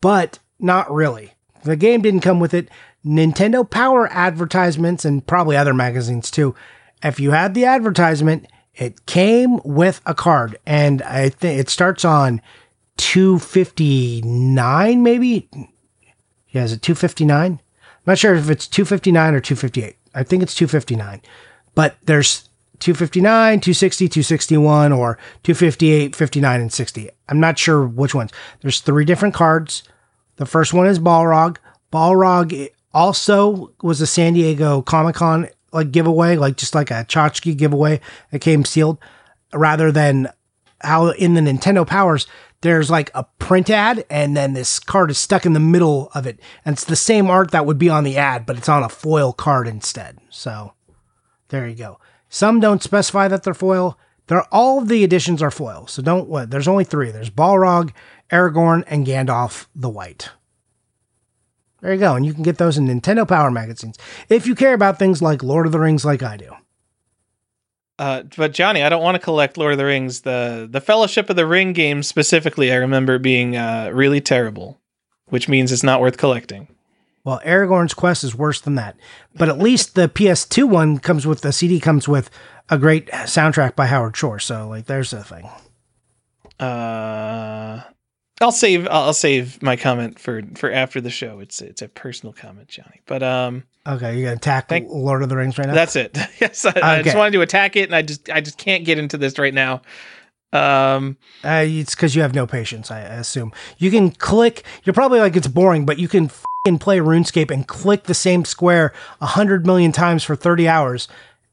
but 0.00 0.38
not 0.58 0.92
really. 0.92 1.34
The 1.64 1.76
game 1.76 2.02
didn't 2.02 2.20
come 2.20 2.40
with 2.40 2.54
it. 2.54 2.68
Nintendo 3.04 3.68
Power 3.68 4.08
advertisements 4.12 5.04
and 5.04 5.26
probably 5.26 5.56
other 5.56 5.74
magazines 5.74 6.30
too. 6.30 6.54
If 7.02 7.18
you 7.18 7.32
had 7.32 7.54
the 7.54 7.64
advertisement, 7.64 8.46
it 8.74 9.06
came 9.06 9.58
with 9.64 10.00
a 10.06 10.14
card, 10.14 10.56
and 10.64 11.02
I 11.02 11.28
think 11.28 11.60
it 11.60 11.68
starts 11.68 12.04
on 12.04 12.40
259, 12.96 15.02
maybe. 15.02 15.48
Yeah, 16.48 16.64
is 16.64 16.72
it 16.72 16.82
259? 16.82 17.52
I'm 17.52 17.60
not 18.06 18.18
sure 18.18 18.34
if 18.34 18.50
it's 18.50 18.66
259 18.66 19.34
or 19.34 19.40
258. 19.40 19.96
I 20.14 20.22
think 20.22 20.42
it's 20.42 20.54
259. 20.54 21.20
But 21.74 21.96
there's 22.04 22.48
259, 22.80 23.60
260, 23.60 24.08
261, 24.08 24.92
or 24.92 25.18
258, 25.42 26.16
59, 26.16 26.60
and 26.60 26.72
60. 26.72 27.10
I'm 27.28 27.40
not 27.40 27.58
sure 27.58 27.86
which 27.86 28.14
ones. 28.14 28.30
There's 28.60 28.80
three 28.80 29.04
different 29.04 29.34
cards. 29.34 29.82
The 30.42 30.46
first 30.46 30.74
one 30.74 30.88
is 30.88 30.98
Balrog. 30.98 31.58
Balrog 31.92 32.68
also 32.92 33.72
was 33.80 34.00
a 34.00 34.08
San 34.08 34.32
Diego 34.32 34.82
Comic 34.82 35.14
Con 35.14 35.48
like 35.70 35.92
giveaway, 35.92 36.34
like 36.34 36.56
just 36.56 36.74
like 36.74 36.90
a 36.90 37.04
tchotchke 37.04 37.56
giveaway 37.56 38.00
that 38.32 38.40
came 38.40 38.64
sealed, 38.64 38.98
rather 39.54 39.92
than 39.92 40.28
how 40.80 41.10
in 41.10 41.34
the 41.34 41.40
Nintendo 41.40 41.86
Powers 41.86 42.26
there's 42.62 42.90
like 42.90 43.12
a 43.14 43.22
print 43.38 43.70
ad 43.70 44.04
and 44.10 44.36
then 44.36 44.52
this 44.54 44.80
card 44.80 45.12
is 45.12 45.18
stuck 45.18 45.46
in 45.46 45.52
the 45.52 45.60
middle 45.60 46.10
of 46.12 46.26
it, 46.26 46.40
and 46.64 46.72
it's 46.72 46.86
the 46.86 46.96
same 46.96 47.30
art 47.30 47.52
that 47.52 47.64
would 47.64 47.78
be 47.78 47.88
on 47.88 48.02
the 48.02 48.16
ad, 48.16 48.44
but 48.44 48.58
it's 48.58 48.68
on 48.68 48.82
a 48.82 48.88
foil 48.88 49.32
card 49.32 49.68
instead. 49.68 50.18
So 50.28 50.72
there 51.50 51.68
you 51.68 51.76
go. 51.76 52.00
Some 52.28 52.58
don't 52.58 52.82
specify 52.82 53.28
that 53.28 53.44
they're 53.44 53.54
foil. 53.54 53.96
They're 54.26 54.42
all 54.52 54.80
of 54.80 54.88
the 54.88 55.04
editions 55.04 55.40
are 55.40 55.52
foil. 55.52 55.86
So 55.86 56.02
don't 56.02 56.28
what 56.28 56.50
there's 56.50 56.68
only 56.68 56.84
three. 56.84 57.12
There's 57.12 57.30
Balrog, 57.30 57.92
Aragorn, 58.32 58.82
and 58.86 59.06
Gandalf 59.06 59.66
the 59.74 59.90
White. 59.90 60.30
There 61.82 61.92
you 61.92 62.00
go. 62.00 62.14
And 62.14 62.24
you 62.24 62.32
can 62.32 62.44
get 62.44 62.58
those 62.58 62.78
in 62.78 62.86
Nintendo 62.86 63.26
Power 63.26 63.50
magazines 63.50 63.98
if 64.28 64.46
you 64.46 64.54
care 64.54 64.72
about 64.72 64.98
things 64.98 65.20
like 65.20 65.42
Lord 65.42 65.66
of 65.66 65.72
the 65.72 65.80
Rings 65.80 66.04
like 66.04 66.22
I 66.22 66.36
do. 66.36 66.52
Uh, 67.98 68.22
but 68.36 68.52
Johnny, 68.52 68.82
I 68.82 68.88
don't 68.88 69.02
want 69.02 69.16
to 69.16 69.22
collect 69.22 69.58
Lord 69.58 69.72
of 69.72 69.78
the 69.78 69.84
Rings. 69.84 70.22
The 70.22 70.66
the 70.70 70.80
Fellowship 70.80 71.28
of 71.28 71.36
the 71.36 71.46
Ring 71.46 71.72
game 71.72 72.02
specifically, 72.02 72.72
I 72.72 72.76
remember 72.76 73.18
being 73.18 73.56
uh, 73.56 73.90
really 73.92 74.20
terrible, 74.20 74.80
which 75.26 75.48
means 75.48 75.70
it's 75.70 75.82
not 75.82 76.00
worth 76.00 76.16
collecting. 76.16 76.68
Well, 77.24 77.40
Aragorn's 77.44 77.94
Quest 77.94 78.24
is 78.24 78.34
worse 78.34 78.60
than 78.60 78.74
that. 78.76 78.96
But 79.34 79.48
at 79.48 79.58
least 79.58 79.94
the 79.94 80.08
PS2 80.08 80.64
one 80.68 80.98
comes 80.98 81.26
with 81.26 81.42
the 81.42 81.52
CD 81.52 81.78
comes 81.78 82.08
with 82.08 82.30
a 82.68 82.78
great 82.78 83.08
soundtrack 83.08 83.76
by 83.76 83.86
Howard 83.86 84.16
Shore. 84.16 84.38
So 84.38 84.68
like 84.68 84.86
there's 84.86 85.10
the 85.10 85.22
thing. 85.22 85.48
Uh 86.58 87.82
I'll 88.40 88.52
save 88.52 88.88
I'll 88.90 89.12
save 89.12 89.62
my 89.62 89.76
comment 89.76 90.18
for 90.18 90.42
for 90.54 90.70
after 90.72 91.00
the 91.00 91.10
show. 91.10 91.40
It's 91.40 91.60
it's 91.60 91.82
a 91.82 91.88
personal 91.88 92.32
comment, 92.32 92.68
Johnny. 92.68 93.00
But 93.06 93.22
um 93.22 93.64
Okay, 93.86 94.14
you're 94.14 94.24
gonna 94.24 94.36
attack 94.36 94.68
thank, 94.68 94.88
Lord 94.88 95.22
of 95.22 95.28
the 95.28 95.36
Rings 95.36 95.58
right 95.58 95.66
now? 95.66 95.74
That's 95.74 95.96
it. 95.96 96.16
yes, 96.40 96.64
I, 96.64 96.70
okay. 96.70 96.80
I 96.80 97.02
just 97.02 97.16
wanted 97.16 97.32
to 97.32 97.40
attack 97.42 97.76
it 97.76 97.84
and 97.84 97.94
I 97.94 98.02
just 98.02 98.30
I 98.30 98.40
just 98.40 98.58
can't 98.58 98.84
get 98.84 98.98
into 98.98 99.18
this 99.18 99.38
right 99.38 99.54
now. 99.54 99.82
Um, 100.52 101.16
uh, 101.44 101.64
it's 101.66 101.94
because 101.94 102.14
you 102.14 102.20
have 102.22 102.34
no 102.34 102.46
patience, 102.46 102.90
I 102.90 103.00
assume. 103.00 103.52
You 103.78 103.90
can 103.90 104.10
click. 104.10 104.64
You're 104.84 104.92
probably 104.92 105.18
like 105.18 105.34
it's 105.34 105.48
boring, 105.48 105.86
but 105.86 105.98
you 105.98 106.08
can 106.08 106.30
and 106.64 106.80
play 106.80 106.98
RuneScape 106.98 107.50
and 107.50 107.66
click 107.66 108.04
the 108.04 108.14
same 108.14 108.44
square 108.44 108.92
a 109.20 109.26
hundred 109.26 109.66
million 109.66 109.92
times 109.92 110.22
for 110.22 110.36
30 110.36 110.68
hours. 110.68 111.08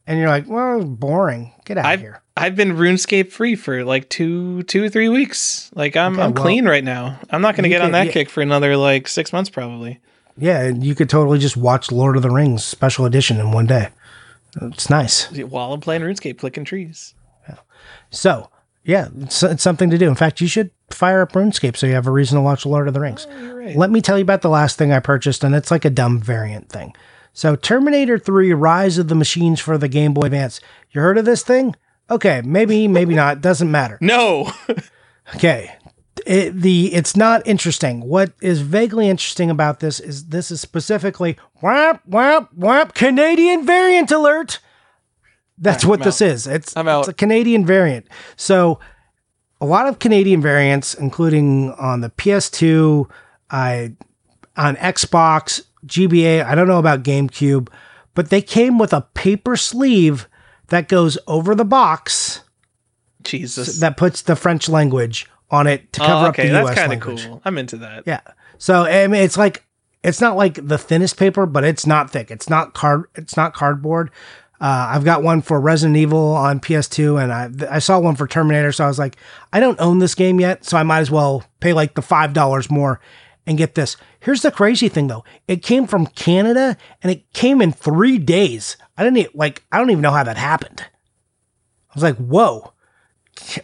And 0.06 0.20
you're 0.20 0.30
like, 0.30 0.48
well, 0.48 0.84
boring. 0.84 1.54
Get 1.66 1.78
out 1.78 1.86
I've, 1.86 2.00
of 2.00 2.04
here. 2.04 2.22
I've 2.40 2.56
been 2.56 2.78
RuneScape 2.78 3.32
free 3.32 3.56
for 3.56 3.84
like 3.84 4.10
two, 4.10 4.64
two 4.64 4.84
or 4.84 4.90
three 4.90 5.10
weeks. 5.10 5.70
Like 5.76 5.98
I'm, 5.98 6.14
okay, 6.14 6.24
I'm 6.24 6.34
well, 6.34 6.44
clean 6.44 6.66
right 6.66 6.84
now. 6.84 7.20
I'm 7.30 7.42
not 7.42 7.56
going 7.56 7.64
to 7.64 7.70
get 7.70 7.82
on 7.82 7.92
that 7.92 8.08
yeah, 8.08 8.12
kick 8.14 8.30
for 8.30 8.42
another 8.42 8.78
like 8.78 9.08
six 9.10 9.34
months 9.34 9.50
probably. 9.50 10.00
Yeah, 10.38 10.62
and 10.62 10.84
you 10.84 10.96
could 10.96 11.10
totally 11.10 11.38
just 11.38 11.58
watch 11.58 11.92
Lord 11.92 12.16
of 12.16 12.24
the 12.24 12.30
Rings 12.30 12.64
special 12.64 13.06
edition 13.06 13.40
in 13.40 13.52
one 13.52 13.66
day. 13.66 13.90
It's 14.62 14.90
nice. 14.90 15.30
While 15.32 15.74
I'm 15.74 15.82
playing 15.82 16.02
RuneScape, 16.02 16.38
clicking 16.38 16.64
trees. 16.64 17.14
Yeah. 17.48 17.58
So, 18.10 18.50
yeah, 18.86 19.10
it's, 19.20 19.44
it's 19.44 19.62
something 19.62 19.90
to 19.90 19.98
do. 19.98 20.08
In 20.08 20.16
fact, 20.16 20.40
you 20.40 20.48
should 20.48 20.72
fire 20.90 21.22
up 21.22 21.34
RuneScape 21.34 21.76
so 21.76 21.88
you 21.88 21.94
have 21.94 22.08
a 22.08 22.12
reason 22.12 22.38
to 22.38 22.42
watch 22.42 22.66
Lord 22.66 22.88
of 22.88 22.94
the 22.94 23.02
Rings. 23.02 23.28
Oh, 23.30 23.54
right. 23.54 23.76
Let 23.76 23.92
me 23.92 24.02
tell 24.02 24.18
you 24.18 24.24
about 24.24 24.42
the 24.42 24.50
last 24.50 24.78
thing 24.78 24.94
I 24.94 25.00
purchased, 25.00 25.44
and 25.44 25.54
it's 25.54 25.72
like 25.72 25.84
a 25.84 25.90
dumb 25.90 26.22
variant 26.22 26.70
thing. 26.70 26.96
So, 27.34 27.56
Terminator 27.56 28.18
3 28.18 28.54
Rise 28.54 28.98
of 28.98 29.10
the 29.10 29.16
Machines 29.16 29.60
for 29.60 29.78
the 29.78 29.88
Game 29.88 30.14
Boy 30.14 30.28
Advance. 30.28 30.62
You 30.92 31.02
heard 31.02 31.18
of 31.18 31.26
this 31.26 31.44
thing? 31.44 31.76
Okay, 32.10 32.42
maybe, 32.44 32.88
maybe 32.88 33.16
not. 33.16 33.42
Doesn't 33.42 33.70
matter. 33.70 33.98
no. 34.02 34.52
Okay. 35.36 35.76
It, 36.26 36.52
the 36.62 36.94
it's 36.94 37.16
not 37.16 37.46
interesting. 37.48 38.02
What 38.02 38.34
is 38.42 38.62
vaguely 38.62 39.10
interesting 39.10 39.50
about 39.50 39.80
this 39.80 40.00
is 40.00 40.28
this 40.28 40.52
is 40.52 40.60
specifically 40.60 41.38
whap 41.62 42.06
whap 42.06 42.54
whap 42.54 42.94
Canadian 42.94 43.66
variant 43.66 44.12
alert. 44.12 44.60
That's 45.58 45.84
Alright, 45.84 45.90
what 45.90 46.02
I'm 46.02 46.06
this 46.06 46.22
is. 46.22 46.46
It's 46.46 46.76
I'm 46.76 46.88
out. 46.88 47.02
it's 47.02 47.08
a 47.10 47.14
Canadian 47.14 47.66
variant. 47.66 48.08
So 48.36 48.80
a 49.62 49.66
lot 49.66 49.88
of 49.88 50.00
Canadian 50.00 50.42
variants, 50.42 50.94
including 50.94 51.72
on 51.74 52.02
the 52.02 52.10
PS2, 52.10 53.10
I 53.50 53.94
on 54.58 54.76
Xbox, 54.76 55.64
GBA. 55.86 56.44
I 56.44 56.56
don't 56.56 56.68
know 56.68 56.80
about 56.80 57.04
GameCube, 57.04 57.70
but 58.14 58.30
they 58.30 58.42
came 58.42 58.78
with 58.78 58.94
a 58.94 59.02
paper 59.14 59.56
sleeve 59.56 60.28
that 60.70 60.88
goes 60.88 61.18
over 61.28 61.56
the 61.56 61.66
box 61.66 62.42
Jesus. 63.24 63.80
that 63.80 63.98
puts 63.98 64.22
the 64.22 64.36
French 64.36 64.70
language 64.70 65.28
on 65.52 65.68
it 65.68 65.92
to 65.94 66.00
cover 66.00 66.28
oh, 66.28 66.30
okay, 66.30 66.44
up 66.44 66.48
the 66.48 66.54
that's 66.54 66.70
US 66.70 66.76
kind 66.76 66.94
of 66.94 67.00
language. 67.08 67.26
cool. 67.26 67.42
I'm 67.46 67.58
into 67.58 67.78
that. 67.78 68.04
Yeah. 68.06 68.22
So 68.58 68.84
I 68.84 69.08
mean, 69.08 69.22
it's 69.22 69.38
like 69.38 69.66
it's 70.04 70.22
not 70.22 70.38
like 70.38 70.66
the 70.66 70.78
thinnest 70.78 71.18
paper, 71.18 71.46
but 71.46 71.64
it's 71.64 71.86
not 71.86 72.12
thick. 72.12 72.32
It's 72.32 72.50
not 72.50 72.74
card. 72.74 73.06
It's 73.16 73.36
not 73.36 73.54
cardboard. 73.54 74.12
Uh, 74.62 74.92
I've 74.92 75.06
got 75.06 75.24
one 75.24 75.42
for 75.42 75.60
Resident 75.60 75.98
Evil 75.98 76.34
on 76.34 76.60
PS2, 76.60 77.22
and 77.22 77.34
I 77.34 77.76
I 77.76 77.80
saw 77.80 78.00
one 78.00 78.16
for 78.16 78.28
Terminator. 78.28 78.72
So 78.72 78.84
I 78.84 78.88
was 78.88 79.00
like, 79.00 79.16
I 79.54 79.60
don't 79.60 79.80
own 79.80 80.00
this 80.00 80.16
game 80.16 80.40
yet, 80.40 80.66
so 80.66 80.78
I 80.78 80.84
might 80.84 81.00
as 81.00 81.12
well 81.12 81.44
pay 81.60 81.74
like 81.74 81.96
the 81.96 82.02
five 82.02 82.34
dollars 82.34 82.70
more 82.70 83.00
and 83.48 83.58
get 83.58 83.76
this. 83.76 83.96
Here's 84.20 84.42
the 84.42 84.52
crazy 84.52 84.90
thing 84.90 85.08
though: 85.08 85.24
it 85.48 85.64
came 85.64 85.88
from 85.88 86.08
Canada, 86.08 86.78
and 87.02 87.12
it 87.12 87.32
came 87.34 87.62
in 87.62 87.72
three 87.72 88.18
days. 88.18 88.76
I 89.00 89.04
didn't 89.04 89.18
e- 89.18 89.28
like. 89.34 89.64
I 89.72 89.80
don't 89.80 89.90
even 89.90 90.02
know 90.02 90.12
how 90.12 90.24
that 90.24 90.38
happened. 90.38 90.82
I 90.82 91.94
was 91.96 92.04
like, 92.04 92.18
whoa 92.18 92.74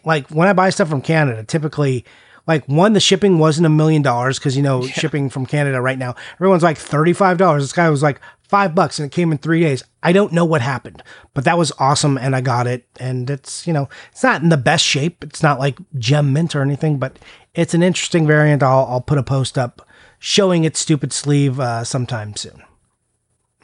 like 0.03 0.29
when 0.29 0.47
I 0.47 0.53
buy 0.53 0.69
stuff 0.69 0.89
from 0.89 1.01
Canada, 1.01 1.43
typically 1.43 2.05
like 2.47 2.65
one, 2.67 2.93
the 2.93 2.99
shipping 2.99 3.39
wasn't 3.39 3.65
a 3.65 3.69
million 3.69 4.01
dollars 4.01 4.37
because 4.37 4.55
you 4.55 4.63
know 4.63 4.85
shipping 4.85 5.29
from 5.29 5.45
Canada 5.45 5.81
right 5.81 5.97
now, 5.97 6.15
everyone's 6.35 6.63
like 6.63 6.77
thirty 6.77 7.13
five 7.13 7.37
dollars. 7.37 7.63
This 7.63 7.73
guy 7.73 7.89
was 7.89 8.03
like 8.03 8.19
five 8.43 8.75
bucks 8.75 8.99
and 8.99 9.07
it 9.07 9.15
came 9.15 9.31
in 9.31 9.37
three 9.37 9.61
days. 9.61 9.83
I 10.03 10.11
don't 10.11 10.31
know 10.33 10.45
what 10.45 10.61
happened, 10.61 11.01
but 11.33 11.43
that 11.45 11.57
was 11.57 11.71
awesome 11.79 12.17
and 12.17 12.35
I 12.35 12.41
got 12.41 12.67
it. 12.67 12.85
And 12.99 13.29
it's 13.29 13.65
you 13.65 13.73
know 13.73 13.89
it's 14.11 14.23
not 14.23 14.41
in 14.41 14.49
the 14.49 14.57
best 14.57 14.85
shape. 14.85 15.23
It's 15.23 15.43
not 15.43 15.59
like 15.59 15.77
gem 15.97 16.33
mint 16.33 16.55
or 16.55 16.61
anything, 16.61 16.97
but 16.97 17.17
it's 17.53 17.73
an 17.73 17.83
interesting 17.83 18.27
variant. 18.27 18.63
I'll 18.63 18.85
I'll 18.89 19.01
put 19.01 19.17
a 19.17 19.23
post 19.23 19.57
up 19.57 19.87
showing 20.19 20.63
its 20.63 20.79
stupid 20.79 21.13
sleeve 21.13 21.59
uh, 21.59 21.83
sometime 21.83 22.35
soon. 22.35 22.61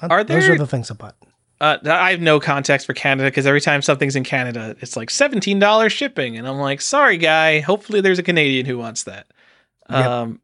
Are 0.02 0.23
there, 0.23 0.39
Those 0.39 0.49
are 0.49 0.57
the 0.57 0.65
things 0.65 0.89
about. 0.89 1.15
Uh, 1.61 1.77
I 1.85 2.09
have 2.09 2.21
no 2.21 2.39
context 2.39 2.88
for 2.88 2.95
Canada 2.95 3.29
because 3.29 3.45
every 3.45 3.61
time 3.61 3.83
something's 3.83 4.15
in 4.15 4.23
Canada, 4.23 4.75
it's 4.79 4.97
like 4.97 5.11
seventeen 5.11 5.59
dollars 5.59 5.93
shipping, 5.93 6.35
and 6.35 6.47
I'm 6.47 6.57
like, 6.57 6.81
sorry, 6.81 7.17
guy. 7.17 7.59
Hopefully, 7.59 8.01
there's 8.01 8.17
a 8.17 8.23
Canadian 8.23 8.65
who 8.65 8.79
wants 8.79 9.03
that. 9.03 9.27
Yep. 9.88 10.05
Um, 10.05 10.41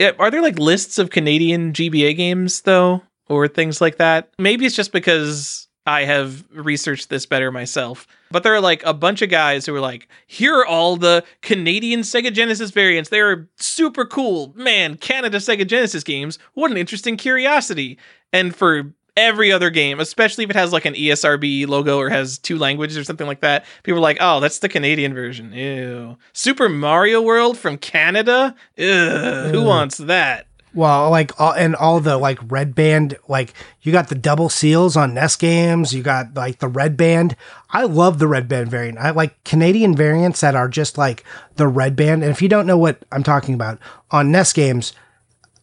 yeah, 0.00 0.10
are 0.18 0.28
there 0.30 0.42
like 0.42 0.58
lists 0.58 0.98
of 0.98 1.10
Canadian 1.10 1.72
GBA 1.72 2.16
games 2.16 2.62
though, 2.62 3.02
or 3.28 3.46
things 3.46 3.80
like 3.80 3.98
that? 3.98 4.30
Maybe 4.36 4.66
it's 4.66 4.74
just 4.74 4.90
because 4.90 5.68
I 5.86 6.04
have 6.04 6.44
researched 6.50 7.08
this 7.08 7.24
better 7.24 7.52
myself. 7.52 8.08
But 8.32 8.42
there 8.42 8.54
are 8.54 8.60
like 8.60 8.84
a 8.84 8.94
bunch 8.94 9.22
of 9.22 9.30
guys 9.30 9.64
who 9.64 9.74
are 9.76 9.80
like, 9.80 10.08
here 10.26 10.56
are 10.56 10.66
all 10.66 10.96
the 10.96 11.24
Canadian 11.42 12.00
Sega 12.00 12.32
Genesis 12.32 12.72
variants. 12.72 13.10
They 13.10 13.20
are 13.20 13.48
super 13.56 14.04
cool. 14.04 14.52
Man, 14.56 14.96
Canada 14.96 15.38
Sega 15.38 15.66
Genesis 15.66 16.02
games. 16.02 16.38
What 16.54 16.72
an 16.72 16.76
interesting 16.76 17.16
curiosity. 17.16 17.96
And 18.32 18.54
for 18.54 18.92
every 19.16 19.52
other 19.52 19.70
game, 19.70 20.00
especially 20.00 20.44
if 20.44 20.50
it 20.50 20.56
has 20.56 20.72
like 20.72 20.84
an 20.84 20.94
ESRB 20.94 21.66
logo 21.66 21.98
or 21.98 22.08
has 22.08 22.38
two 22.38 22.58
languages 22.58 22.96
or 22.96 23.04
something 23.04 23.26
like 23.26 23.40
that, 23.40 23.64
people 23.82 23.98
are 23.98 24.02
like, 24.02 24.18
oh, 24.20 24.40
that's 24.40 24.58
the 24.58 24.68
Canadian 24.68 25.14
version. 25.14 25.52
Ew. 25.52 26.16
Super 26.32 26.68
Mario 26.68 27.20
World 27.20 27.58
from 27.58 27.78
Canada? 27.78 28.54
Ew. 28.76 29.48
Who 29.50 29.62
wants 29.62 29.98
that? 29.98 30.46
Well, 30.72 31.10
like 31.10 31.38
all 31.40 31.52
and 31.52 31.74
all 31.74 31.98
the 31.98 32.16
like 32.16 32.38
red 32.48 32.76
band, 32.76 33.16
like 33.26 33.54
you 33.82 33.90
got 33.90 34.08
the 34.08 34.14
double 34.14 34.48
seals 34.48 34.96
on 34.96 35.14
NES 35.14 35.34
games. 35.34 35.92
You 35.92 36.02
got 36.02 36.34
like 36.34 36.60
the 36.60 36.68
red 36.68 36.96
band. 36.96 37.34
I 37.70 37.84
love 37.84 38.20
the 38.20 38.28
red 38.28 38.46
band 38.46 38.70
variant. 38.70 38.98
I 38.98 39.10
like 39.10 39.42
Canadian 39.42 39.96
variants 39.96 40.40
that 40.42 40.54
are 40.54 40.68
just 40.68 40.96
like 40.96 41.24
the 41.56 41.66
red 41.66 41.96
band. 41.96 42.22
And 42.22 42.30
if 42.30 42.40
you 42.40 42.48
don't 42.48 42.66
know 42.66 42.78
what 42.78 43.04
I'm 43.10 43.24
talking 43.24 43.54
about, 43.54 43.80
on 44.12 44.30
NES 44.30 44.52
games, 44.52 44.92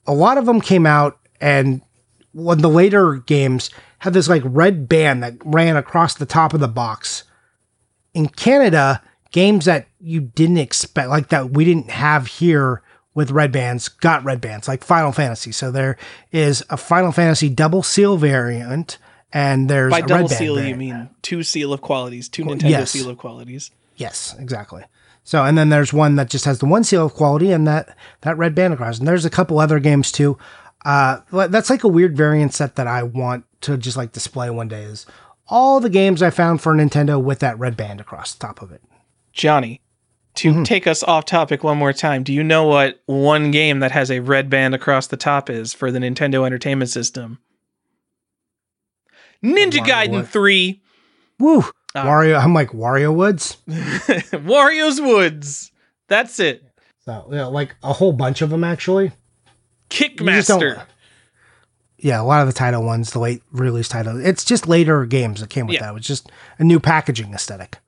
a 0.06 0.14
lot 0.14 0.38
of 0.38 0.46
them 0.46 0.60
came 0.60 0.86
out 0.86 1.18
and 1.40 1.82
when 2.34 2.60
the 2.60 2.70
later 2.70 3.16
games 3.16 3.70
had 4.00 4.14
this 4.14 4.30
like 4.30 4.44
red 4.46 4.88
band 4.88 5.24
that 5.24 5.36
ran 5.44 5.76
across 5.76 6.16
the 6.16 6.26
top 6.26 6.54
of 6.54 6.60
the 6.60 6.68
box. 6.68 7.24
In 8.14 8.28
Canada, 8.28 9.02
games 9.32 9.66
that 9.66 9.88
you 10.00 10.22
didn't 10.22 10.58
expect, 10.58 11.10
like 11.10 11.30
that 11.30 11.52
we 11.52 11.66
didn't 11.66 11.90
have 11.90 12.28
here 12.28 12.82
with 13.14 13.32
red 13.32 13.52
bands, 13.52 13.88
got 13.88 14.24
red 14.24 14.40
bands, 14.40 14.68
like 14.68 14.84
Final 14.84 15.12
Fantasy. 15.12 15.52
So 15.52 15.72
there 15.72 15.98
is 16.32 16.64
a 16.70 16.78
Final 16.78 17.12
Fantasy 17.12 17.50
double 17.50 17.82
seal 17.82 18.18
variant, 18.18 19.00
and 19.34 19.70
there's 19.70 19.92
By 19.92 20.00
a 20.00 20.02
double 20.02 20.14
red 20.14 20.30
band 20.30 20.38
seal, 20.38 20.64
you 20.64 20.76
mean 20.76 21.10
two 21.22 21.44
seal 21.44 21.74
of 21.74 21.82
qualities, 21.82 22.30
two 22.30 22.44
Nintendo 22.44 22.70
yes. 22.70 22.92
seal 22.92 23.10
of 23.10 23.18
qualities. 23.18 23.72
Yes, 23.96 24.36
exactly. 24.38 24.84
So, 25.24 25.44
and 25.44 25.58
then 25.58 25.70
there's 25.70 25.92
one 25.92 26.16
that 26.16 26.30
just 26.30 26.46
has 26.46 26.60
the 26.60 26.68
one 26.68 26.86
seal 26.86 27.08
of 27.08 27.14
quality 27.14 27.52
and 27.52 27.68
that 27.68 27.98
that 28.22 28.38
red 28.38 28.56
band 28.56 28.74
across. 28.74 29.00
And 29.00 29.08
there's 29.08 29.26
a 29.26 29.30
couple 29.30 29.60
other 29.60 29.80
games 29.80 30.12
too. 30.12 30.38
Uh, 30.88 31.20
that's 31.50 31.70
like 31.70 31.84
a 31.84 31.88
weird 31.90 32.16
variant 32.16 32.54
set 32.54 32.76
that 32.78 32.88
I 32.88 33.04
want 33.04 33.44
to 33.62 33.76
just 33.78 33.98
like 33.98 34.14
display 34.14 34.50
one 34.50 34.70
day. 34.70 34.84
Is 34.84 35.06
all 35.48 35.80
the 35.82 35.90
games 35.90 36.22
I 36.24 36.30
found 36.30 36.62
for 36.62 36.74
Nintendo 36.74 37.22
with 37.22 37.40
that 37.40 37.60
red 37.60 37.76
band 37.76 38.00
across 38.00 38.34
the 38.34 38.46
top 38.48 38.62
of 38.62 38.72
it. 38.72 38.82
Johnny, 39.34 39.82
to 40.36 40.54
Mhm. 40.54 40.66
take 40.66 40.88
us 40.88 41.04
off 41.04 41.26
topic 41.26 41.62
one 41.64 41.78
more 41.78 41.92
time, 41.92 42.24
do 42.24 42.32
you 42.32 42.42
know 42.44 42.64
what 42.64 43.02
one 43.06 43.52
game 43.52 43.80
that 43.80 43.92
has 43.92 44.10
a 44.10 44.20
red 44.22 44.50
band 44.50 44.74
across 44.76 45.08
the 45.08 45.18
top 45.18 45.50
is 45.50 45.74
for 45.74 45.92
the 45.92 46.00
Nintendo 46.00 46.46
Entertainment 46.46 46.90
System? 46.90 47.40
Ninja 49.44 49.80
Wario 49.80 49.86
Gaiden 49.86 50.12
Wood. 50.12 50.28
3, 50.30 50.82
Woo! 51.40 51.64
Ah. 51.96 52.06
Wario. 52.06 52.40
I'm 52.42 52.54
like 52.54 52.70
Wario 52.72 53.14
Woods. 53.14 53.58
Wario's 53.68 55.00
Woods. 55.02 55.72
That's 56.08 56.40
it. 56.40 56.64
So 57.06 57.28
yeah, 57.32 57.46
like 57.46 57.76
a 57.84 57.94
whole 57.94 58.14
bunch 58.14 58.42
of 58.42 58.50
them 58.50 58.64
actually. 58.64 59.12
You 59.92 59.98
just 59.98 60.48
don't- 60.48 60.62
Kickmaster. 60.62 60.84
Yeah, 62.00 62.22
a 62.22 62.24
lot 62.24 62.42
of 62.42 62.48
the 62.48 62.54
title 62.54 62.84
ones, 62.84 63.12
the 63.12 63.20
late 63.20 63.42
release 63.52 63.88
title. 63.90 64.24
It's 64.24 64.46
just 64.46 64.68
later 64.68 65.06
games 65.06 65.40
that 65.42 65.50
came 65.50 65.66
with 65.66 65.76
Yeah. 65.76 65.82
that. 65.84 65.94
was 65.96 66.06
just 66.06 66.30
a 66.60 66.64
new 66.64 66.80
packaging 66.80 67.34
aesthetic. 67.34 67.80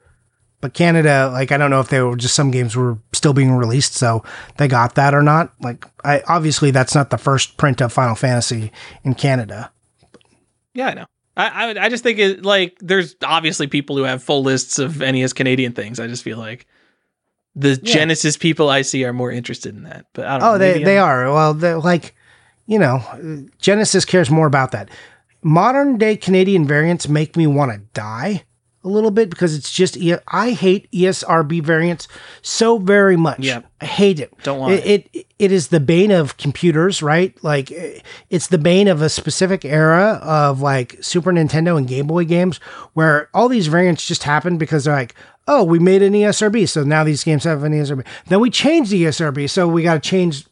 But 0.61 0.73
Canada, 0.73 1.29
like 1.31 1.51
I 1.51 1.57
don't 1.57 1.69
know 1.69 1.79
if 1.79 1.89
they 1.89 2.01
were 2.01 2.15
just 2.17 2.33
some 2.35 2.49
games 2.51 2.75
were 2.75 2.97
still 3.13 3.33
being 3.33 3.51
released, 3.53 3.93
so 3.93 4.23
they 4.57 4.67
got 4.67 4.95
that 4.95 5.13
or 5.13 5.21
not. 5.21 5.53
Like 5.61 5.85
I 6.03 6.21
obviously 6.27 6.71
that's 6.71 6.95
not 6.95 7.11
the 7.11 7.17
first 7.17 7.55
print 7.57 7.81
of 7.81 7.93
Final 7.93 8.15
Fantasy 8.15 8.71
in 9.03 9.13
Canada. 9.13 9.71
Yeah, 10.73 10.87
I 10.87 10.93
know. 10.95 11.05
I, 11.37 11.47
I 11.71 11.85
I 11.85 11.89
just 11.89 12.03
think 12.03 12.19
it 12.19 12.43
like 12.43 12.77
there's 12.81 13.15
obviously 13.23 13.67
people 13.67 13.95
who 13.95 14.03
have 14.03 14.21
full 14.23 14.43
lists 14.43 14.79
of 14.79 14.99
NES 14.99 15.31
Canadian 15.33 15.71
things. 15.73 15.99
I 15.99 16.07
just 16.07 16.23
feel 16.23 16.37
like 16.37 16.65
the 17.55 17.79
Yeah. 17.81 17.93
Genesis 17.93 18.37
people 18.37 18.69
I 18.69 18.81
see 18.81 19.03
are 19.05 19.13
more 19.13 19.31
interested 19.31 19.75
in 19.75 19.83
that. 19.83 20.05
But 20.13 20.25
I 20.25 20.37
don't 20.37 20.43
oh, 20.43 20.45
know. 20.49 20.55
Oh, 20.55 20.57
they 20.57 20.83
they 20.83 20.97
I'm- 20.97 21.07
are. 21.07 21.33
Well, 21.33 21.53
they're 21.53 21.79
like, 21.79 22.15
you 22.65 22.79
know, 22.79 23.03
Genesis 23.59 24.05
cares 24.05 24.29
more 24.29 24.47
about 24.47 24.71
that. 24.71 24.89
Modern 25.41 25.97
day 25.97 26.17
Canadian 26.17 26.65
variants 26.67 27.07
make 27.07 27.37
me 27.37 27.47
want 27.47 27.71
to 27.71 27.79
die 27.93 28.43
a 28.83 28.87
little 28.87 29.11
bit 29.11 29.29
because 29.29 29.55
it's 29.55 29.71
just 29.71 29.97
I 30.27 30.51
hate 30.51 30.89
ESRB 30.91 31.61
variants 31.61 32.07
so 32.41 32.77
very 32.77 33.17
much. 33.17 33.39
Yeah, 33.39 33.61
I 33.81 33.85
hate 33.85 34.19
it. 34.19 34.33
Don't 34.43 34.59
want 34.59 34.73
it, 34.73 35.09
it. 35.13 35.25
It 35.37 35.51
is 35.51 35.67
the 35.67 35.79
bane 35.79 36.11
of 36.11 36.37
computers, 36.37 37.01
right? 37.03 37.37
Like 37.43 37.71
it's 38.29 38.47
the 38.47 38.57
bane 38.57 38.87
of 38.87 39.01
a 39.01 39.09
specific 39.09 39.65
era 39.65 40.19
of 40.23 40.61
like 40.61 40.97
Super 41.01 41.31
Nintendo 41.31 41.77
and 41.77 41.87
Game 41.87 42.07
Boy 42.07 42.25
games 42.25 42.57
where 42.93 43.29
all 43.33 43.49
these 43.49 43.67
variants 43.67 44.05
just 44.05 44.23
happen 44.23 44.57
because 44.57 44.85
they're 44.85 44.95
like, 44.95 45.15
oh, 45.47 45.63
we 45.63 45.79
made 45.79 46.03
an 46.03 46.13
ESRB, 46.13 46.69
so 46.69 46.83
now 46.83 47.03
these 47.03 47.23
games 47.23 47.43
have 47.43 47.63
an 47.63 47.73
ESRB. 47.73 48.05
Then 48.27 48.39
we 48.39 48.49
changed 48.49 48.91
the 48.91 49.03
ESRB, 49.05 49.49
so 49.49 49.67
we 49.67 49.83
got 49.83 50.01
to 50.01 50.09
change 50.09 50.45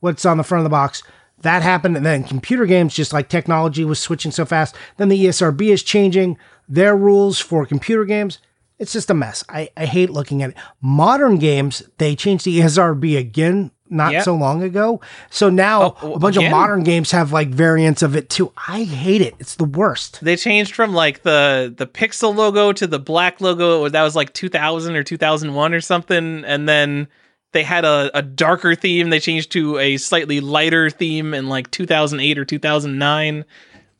what's 0.00 0.26
on 0.26 0.36
the 0.36 0.44
front 0.44 0.60
of 0.60 0.64
the 0.64 0.70
box. 0.70 1.02
That 1.38 1.62
happened, 1.62 1.96
and 1.96 2.06
then 2.06 2.24
computer 2.24 2.66
games, 2.66 2.94
just 2.94 3.12
like 3.12 3.28
technology 3.28 3.84
was 3.84 3.98
switching 3.98 4.30
so 4.30 4.44
fast, 4.44 4.74
then 4.96 5.08
the 5.08 5.26
ESRB 5.26 5.72
is 5.72 5.82
changing 5.82 6.38
their 6.68 6.96
rules 6.96 7.38
for 7.38 7.66
computer 7.66 8.04
games. 8.04 8.38
It's 8.78 8.92
just 8.92 9.08
a 9.10 9.14
mess. 9.14 9.44
I, 9.48 9.70
I 9.76 9.86
hate 9.86 10.10
looking 10.10 10.42
at 10.42 10.50
it. 10.50 10.56
Modern 10.80 11.38
games, 11.38 11.82
they 11.98 12.16
changed 12.16 12.44
the 12.44 12.58
ESRB 12.60 13.16
again 13.16 13.70
not 13.90 14.12
Yeah. 14.12 14.22
so 14.22 14.34
long 14.34 14.62
ago. 14.62 15.00
So 15.30 15.48
now 15.50 15.94
Oh, 16.02 16.14
a 16.14 16.18
bunch 16.18 16.36
again? 16.36 16.46
of 16.52 16.56
modern 16.58 16.82
games 16.82 17.10
have 17.12 17.32
like 17.32 17.48
variants 17.48 18.02
of 18.02 18.16
it 18.16 18.28
too. 18.30 18.50
I 18.66 18.82
hate 18.82 19.20
it. 19.20 19.34
It's 19.38 19.54
the 19.56 19.64
worst. 19.64 20.24
They 20.24 20.36
changed 20.36 20.74
from 20.74 20.92
like 20.94 21.22
the 21.22 21.72
the 21.76 21.86
pixel 21.86 22.34
logo 22.34 22.72
to 22.72 22.86
the 22.86 22.98
black 22.98 23.40
logo. 23.40 23.88
That 23.88 24.02
was 24.02 24.16
like 24.16 24.32
2000 24.32 24.96
or 24.96 25.02
2001 25.04 25.74
or 25.74 25.80
something, 25.80 26.44
and 26.44 26.68
then 26.68 27.06
they 27.52 27.62
had 27.62 27.84
a, 27.84 28.10
a 28.14 28.22
darker 28.22 28.74
theme. 28.74 29.10
They 29.10 29.20
changed 29.20 29.52
to 29.52 29.78
a 29.78 29.98
slightly 29.98 30.40
lighter 30.40 30.90
theme 30.90 31.32
in 31.34 31.48
like 31.48 31.70
2008 31.70 32.38
or 32.38 32.44
2009. 32.44 33.44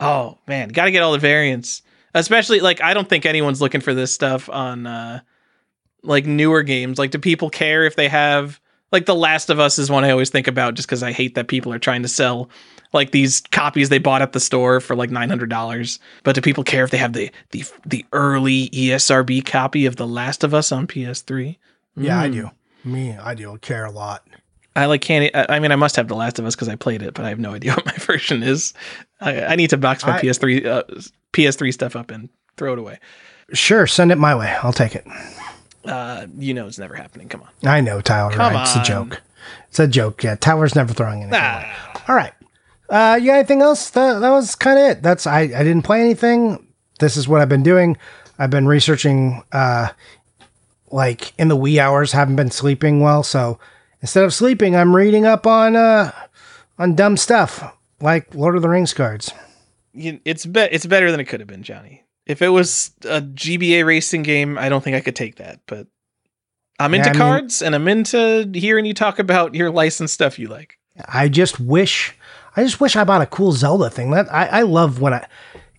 Oh 0.01 0.39
man, 0.49 0.71
got 0.71 0.87
to 0.87 0.91
get 0.91 1.03
all 1.03 1.13
the 1.13 1.19
variants. 1.19 1.83
Especially 2.15 2.61
like 2.61 2.81
I 2.83 2.95
don't 2.95 3.09
think 3.09 3.27
anyone's 3.27 3.61
looking 3.61 3.81
for 3.81 3.93
this 3.95 4.13
stuff 4.15 4.49
on 4.49 4.87
uh 4.87 5.21
like 6.03 6.27
newer 6.27 6.63
games. 6.63 6.99
Like 6.99 7.11
do 7.11 7.19
people 7.19 7.51
care 7.51 7.85
if 7.85 7.97
they 7.97 8.09
have 8.09 8.61
like 8.93 9.07
The 9.07 9.15
Last 9.15 9.51
of 9.51 9.59
Us 9.59 9.79
is 9.79 9.91
one 9.91 10.05
I 10.05 10.11
always 10.11 10.31
think 10.31 10.47
about 10.47 10.75
just 10.75 10.89
cuz 10.89 11.03
I 11.03 11.13
hate 11.13 11.35
that 11.35 11.49
people 11.49 11.73
are 11.73 11.79
trying 11.79 12.03
to 12.03 12.09
sell 12.09 12.49
like 12.93 13.11
these 13.11 13.41
copies 13.51 13.89
they 13.89 13.99
bought 13.99 14.23
at 14.23 14.33
the 14.33 14.39
store 14.41 14.79
for 14.81 14.95
like 14.95 15.11
$900. 15.11 15.99
But 16.23 16.37
do 16.37 16.41
people 16.41 16.63
care 16.63 16.85
if 16.85 16.91
they 16.91 16.99
have 16.99 17.13
the 17.15 17.31
the 17.51 17.65
the 17.85 18.05
early 18.13 18.69
ESRB 18.71 19.45
copy 19.45 19.85
of 19.87 19.97
The 19.97 20.07
Last 20.07 20.45
of 20.45 20.55
Us 20.55 20.71
on 20.71 20.87
PS3? 20.87 21.57
Yeah, 21.97 22.21
I 22.21 22.29
Mm. 22.29 22.33
do. 22.33 22.51
Me, 22.85 23.17
I 23.17 23.35
do 23.35 23.57
care 23.63 23.85
a 23.87 23.91
lot. 23.91 24.23
I 24.77 24.87
like 24.87 25.01
can't. 25.03 25.31
I 25.35 25.61
mean, 25.61 25.71
I 25.73 25.77
must 25.77 25.95
have 25.97 26.09
The 26.09 26.17
Last 26.17 26.39
of 26.39 26.47
Us 26.47 26.55
because 26.57 26.69
I 26.69 26.75
played 26.77 27.03
it, 27.03 27.15
but 27.15 27.25
I 27.25 27.29
have 27.29 27.39
no 27.39 27.55
idea 27.55 27.73
what 27.77 27.87
my 27.87 27.93
version 27.93 28.43
is. 28.43 28.75
I, 29.21 29.45
I 29.45 29.57
need 29.57 29.71
to 29.71 29.77
box 29.77 30.05
my 30.05 30.17
I- 30.17 30.21
PS3 30.21 30.67
uh, 30.67 30.83
PS3 31.33 31.73
stuff 31.73 31.95
up 31.97 32.11
and 32.11 32.29
throw 32.57 32.73
it 32.73 32.79
away. 32.79 32.99
Sure, 33.53 33.87
send 33.87 34.11
it 34.11 34.17
my 34.19 34.35
way. 34.35 34.55
I'll 34.63 34.73
take 34.73 34.95
it. 34.95 35.07
Uh, 35.85 36.27
you 36.39 36.55
know, 36.55 36.67
it's 36.67 36.79
never 36.79 36.95
happening. 36.95 37.29
Come 37.29 37.43
on. 37.43 37.49
I 37.69 37.81
know, 37.81 38.01
Tyler. 38.01 38.33
Come 38.33 38.55
right? 38.55 38.63
It's 38.63 38.75
a 38.77 38.83
joke. 38.83 39.21
It's 39.69 39.79
a 39.79 39.87
joke. 39.87 40.23
Yeah, 40.25 40.35
Tyler's 40.37 40.75
never 40.75 40.95
throwing 40.95 41.23
anything. 41.23 41.39
away. 41.39 41.41
Ah, 41.67 42.05
All 42.09 42.17
right. 42.17 42.33
Uh, 42.89 43.19
you 43.21 43.27
got 43.27 43.35
anything 43.35 43.61
else? 43.63 43.91
That, 43.91 44.21
that 44.21 44.31
was 44.31 44.55
kind 44.55 44.79
of 44.79 44.85
it. 44.91 45.03
That's 45.03 45.27
I, 45.27 45.41
I 45.41 45.63
didn't 45.63 45.83
play 45.83 46.01
anything. 46.01 46.67
This 47.01 47.17
is 47.17 47.29
what 47.29 47.41
I've 47.43 47.49
been 47.49 47.63
doing. 47.63 47.97
I've 48.39 48.51
been 48.51 48.67
researching 48.67 49.43
uh 49.53 49.89
like 50.91 51.33
in 51.39 51.49
the 51.49 51.57
wee 51.57 51.79
hours, 51.81 52.13
haven't 52.13 52.37
been 52.37 52.51
sleeping 52.51 53.01
well, 53.01 53.23
so 53.23 53.59
instead 54.05 54.25
of 54.25 54.35
sleeping, 54.35 54.77
I'm 54.77 54.95
reading 54.95 55.25
up 55.25 55.47
on 55.47 55.77
uh 55.77 56.13
on 56.79 56.95
dumb 56.95 57.17
stuff 57.17 57.65
like 58.03 58.35
Lord 58.35 58.55
of 58.55 58.61
the 58.61 58.69
Rings 58.69 58.93
cards. 58.93 59.33
it's 59.95 60.45
be- 60.45 60.61
It's 60.61 60.85
better 60.85 61.11
than 61.11 61.21
it 61.21 61.25
could 61.25 61.41
have 61.41 61.47
been, 61.49 61.63
Johnny. 61.63 62.05
If 62.27 62.43
it 62.43 62.51
was 62.51 62.91
a 63.05 63.23
GBA 63.23 63.85
racing 63.87 64.23
game, 64.23 64.59
I 64.59 64.69
don't 64.69 64.85
think 64.85 64.95
I 64.95 65.01
could 65.01 65.17
take 65.17 65.37
that. 65.37 65.61
But 65.67 65.87
I'm 66.79 66.93
Yeah, 66.93 66.99
into 66.99 67.11
I 67.11 67.13
mean- 67.15 67.19
cards, 67.21 67.63
and 67.63 67.75
I'm 67.75 67.89
into 67.89 68.51
hearing 68.53 68.85
you 68.85 68.93
talk 68.93 69.19
about 69.19 69.55
your 69.55 69.71
licensed 69.71 70.13
stuff 70.13 70.39
you 70.39 70.49
like. 70.49 70.79
I 71.09 71.29
just 71.29 71.59
wish 71.59 72.15
I 72.57 72.63
just 72.63 72.81
wish 72.81 72.95
I 72.97 73.05
bought 73.05 73.23
a 73.23 73.27
cool 73.27 73.53
Zelda 73.53 73.89
thing. 73.89 74.11
That 74.11 74.31
I, 74.33 74.47
I 74.47 74.63
love 74.63 75.01
when 75.01 75.15
I 75.15 75.27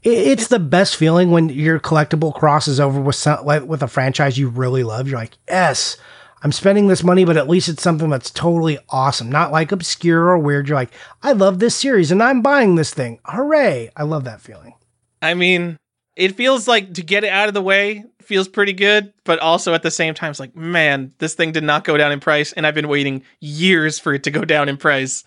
it's 0.03 0.47
the 0.47 0.60
best 0.60 0.95
feeling 0.95 1.31
when 1.31 1.49
your 1.49 1.80
collectible 1.80 2.34
crosses 2.34 2.80
over 2.80 2.99
with 3.02 3.15
some, 3.15 3.43
like, 3.45 3.64
with 3.65 3.81
a 3.81 3.88
franchise 3.88 4.38
you 4.38 4.49
really 4.49 4.84
love. 4.84 5.07
You're 5.07 5.18
like, 5.19 5.35
yes, 5.47 5.97
I'm 6.44 6.52
spending 6.52 6.88
this 6.88 7.03
money, 7.03 7.26
but 7.26 7.38
at 7.38 7.49
least 7.49 7.70
it's 7.70 7.82
something 7.82 8.10
that's 8.10 8.30
totally 8.30 8.78
awesome, 8.90 9.32
not 9.32 9.52
like 9.52 9.72
obscure 9.72 10.26
or 10.26 10.38
weird. 10.38 10.68
You're 10.68 10.78
like, 10.78 10.91
I 11.24 11.32
love 11.32 11.60
this 11.60 11.76
series 11.76 12.12
and 12.12 12.22
I'm 12.22 12.41
buying 12.41 12.76
this 12.76 12.94
thing. 12.94 13.20
Hooray! 13.26 13.90
I 13.95 14.03
love 14.03 14.26
that 14.26 14.41
feeling. 14.41 14.76
I 15.22 15.34
mean, 15.34 15.78
it 16.16 16.36
feels 16.36 16.68
like 16.68 16.94
to 16.95 17.02
get 17.02 17.24
it 17.24 17.30
out 17.32 17.48
of 17.48 17.53
the 17.53 17.62
way 17.62 18.03
feels 18.22 18.48
pretty 18.48 18.74
good, 18.74 19.14
but 19.24 19.40
also 19.40 19.74
at 19.74 19.84
the 19.84 19.91
same 19.91 20.14
time, 20.14 20.32
it's 20.32 20.40
like, 20.40 20.56
man, 20.56 21.14
this 21.20 21.36
thing 21.36 21.52
did 21.52 21.64
not 21.64 21.84
go 21.84 21.95
down 21.98 22.12
in 22.12 22.20
price, 22.20 22.53
and 22.53 22.66
I've 22.66 22.76
been 22.76 22.88
waiting 22.88 23.24
years 23.40 23.99
for 23.99 24.14
it 24.14 24.24
to 24.24 24.32
go 24.32 24.44
down 24.45 24.70
in 24.70 24.78
price. 24.78 25.24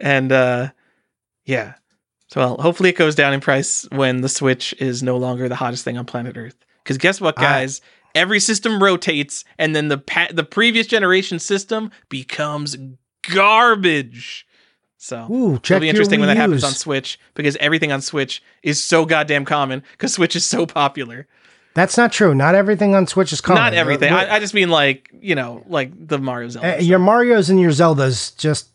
And 0.00 0.32
uh 0.32 0.70
yeah. 1.44 1.74
So 2.28 2.40
well, 2.40 2.56
hopefully 2.58 2.90
it 2.90 2.96
goes 2.96 3.14
down 3.14 3.32
in 3.32 3.40
price 3.40 3.86
when 3.92 4.20
the 4.20 4.28
Switch 4.28 4.74
is 4.78 5.02
no 5.02 5.16
longer 5.16 5.48
the 5.48 5.54
hottest 5.54 5.84
thing 5.84 5.98
on 5.98 6.04
planet 6.04 6.36
Earth. 6.36 6.56
Because 6.82 6.98
guess 6.98 7.20
what, 7.20 7.38
I- 7.38 7.42
guys? 7.42 7.80
Every 8.14 8.40
system 8.40 8.82
rotates, 8.82 9.44
and 9.58 9.74
then 9.74 9.88
the 9.88 9.98
pa- 9.98 10.28
the 10.32 10.44
previous 10.44 10.86
generation 10.86 11.38
system 11.38 11.90
becomes 12.08 12.76
garbage. 13.30 14.46
So 14.98 15.26
Ooh, 15.30 15.54
It'll 15.56 15.80
be 15.80 15.88
interesting 15.88 16.20
when 16.20 16.28
that 16.28 16.36
happens 16.36 16.62
on 16.62 16.72
Switch 16.72 17.18
because 17.34 17.56
everything 17.56 17.90
on 17.90 18.00
Switch 18.02 18.42
is 18.62 18.82
so 18.82 19.04
goddamn 19.04 19.44
common 19.44 19.82
because 19.92 20.14
Switch 20.14 20.36
is 20.36 20.46
so 20.46 20.64
popular. 20.66 21.26
That's 21.74 21.96
not 21.96 22.12
true. 22.12 22.34
Not 22.34 22.54
everything 22.54 22.94
on 22.94 23.06
Switch 23.06 23.32
is 23.32 23.40
common. 23.40 23.62
Not 23.62 23.74
everything. 23.74 24.12
I, 24.12 24.34
I 24.36 24.38
just 24.40 24.54
mean 24.54 24.68
like 24.68 25.10
you 25.20 25.34
know, 25.34 25.64
like 25.66 25.90
the 26.06 26.18
Mario 26.18 26.50
Zelda. 26.50 26.76
uh, 26.76 26.80
your 26.80 26.98
Mario's 26.98 27.50
and 27.50 27.58
your 27.60 27.70
Zeldas, 27.70 28.36
just 28.36 28.68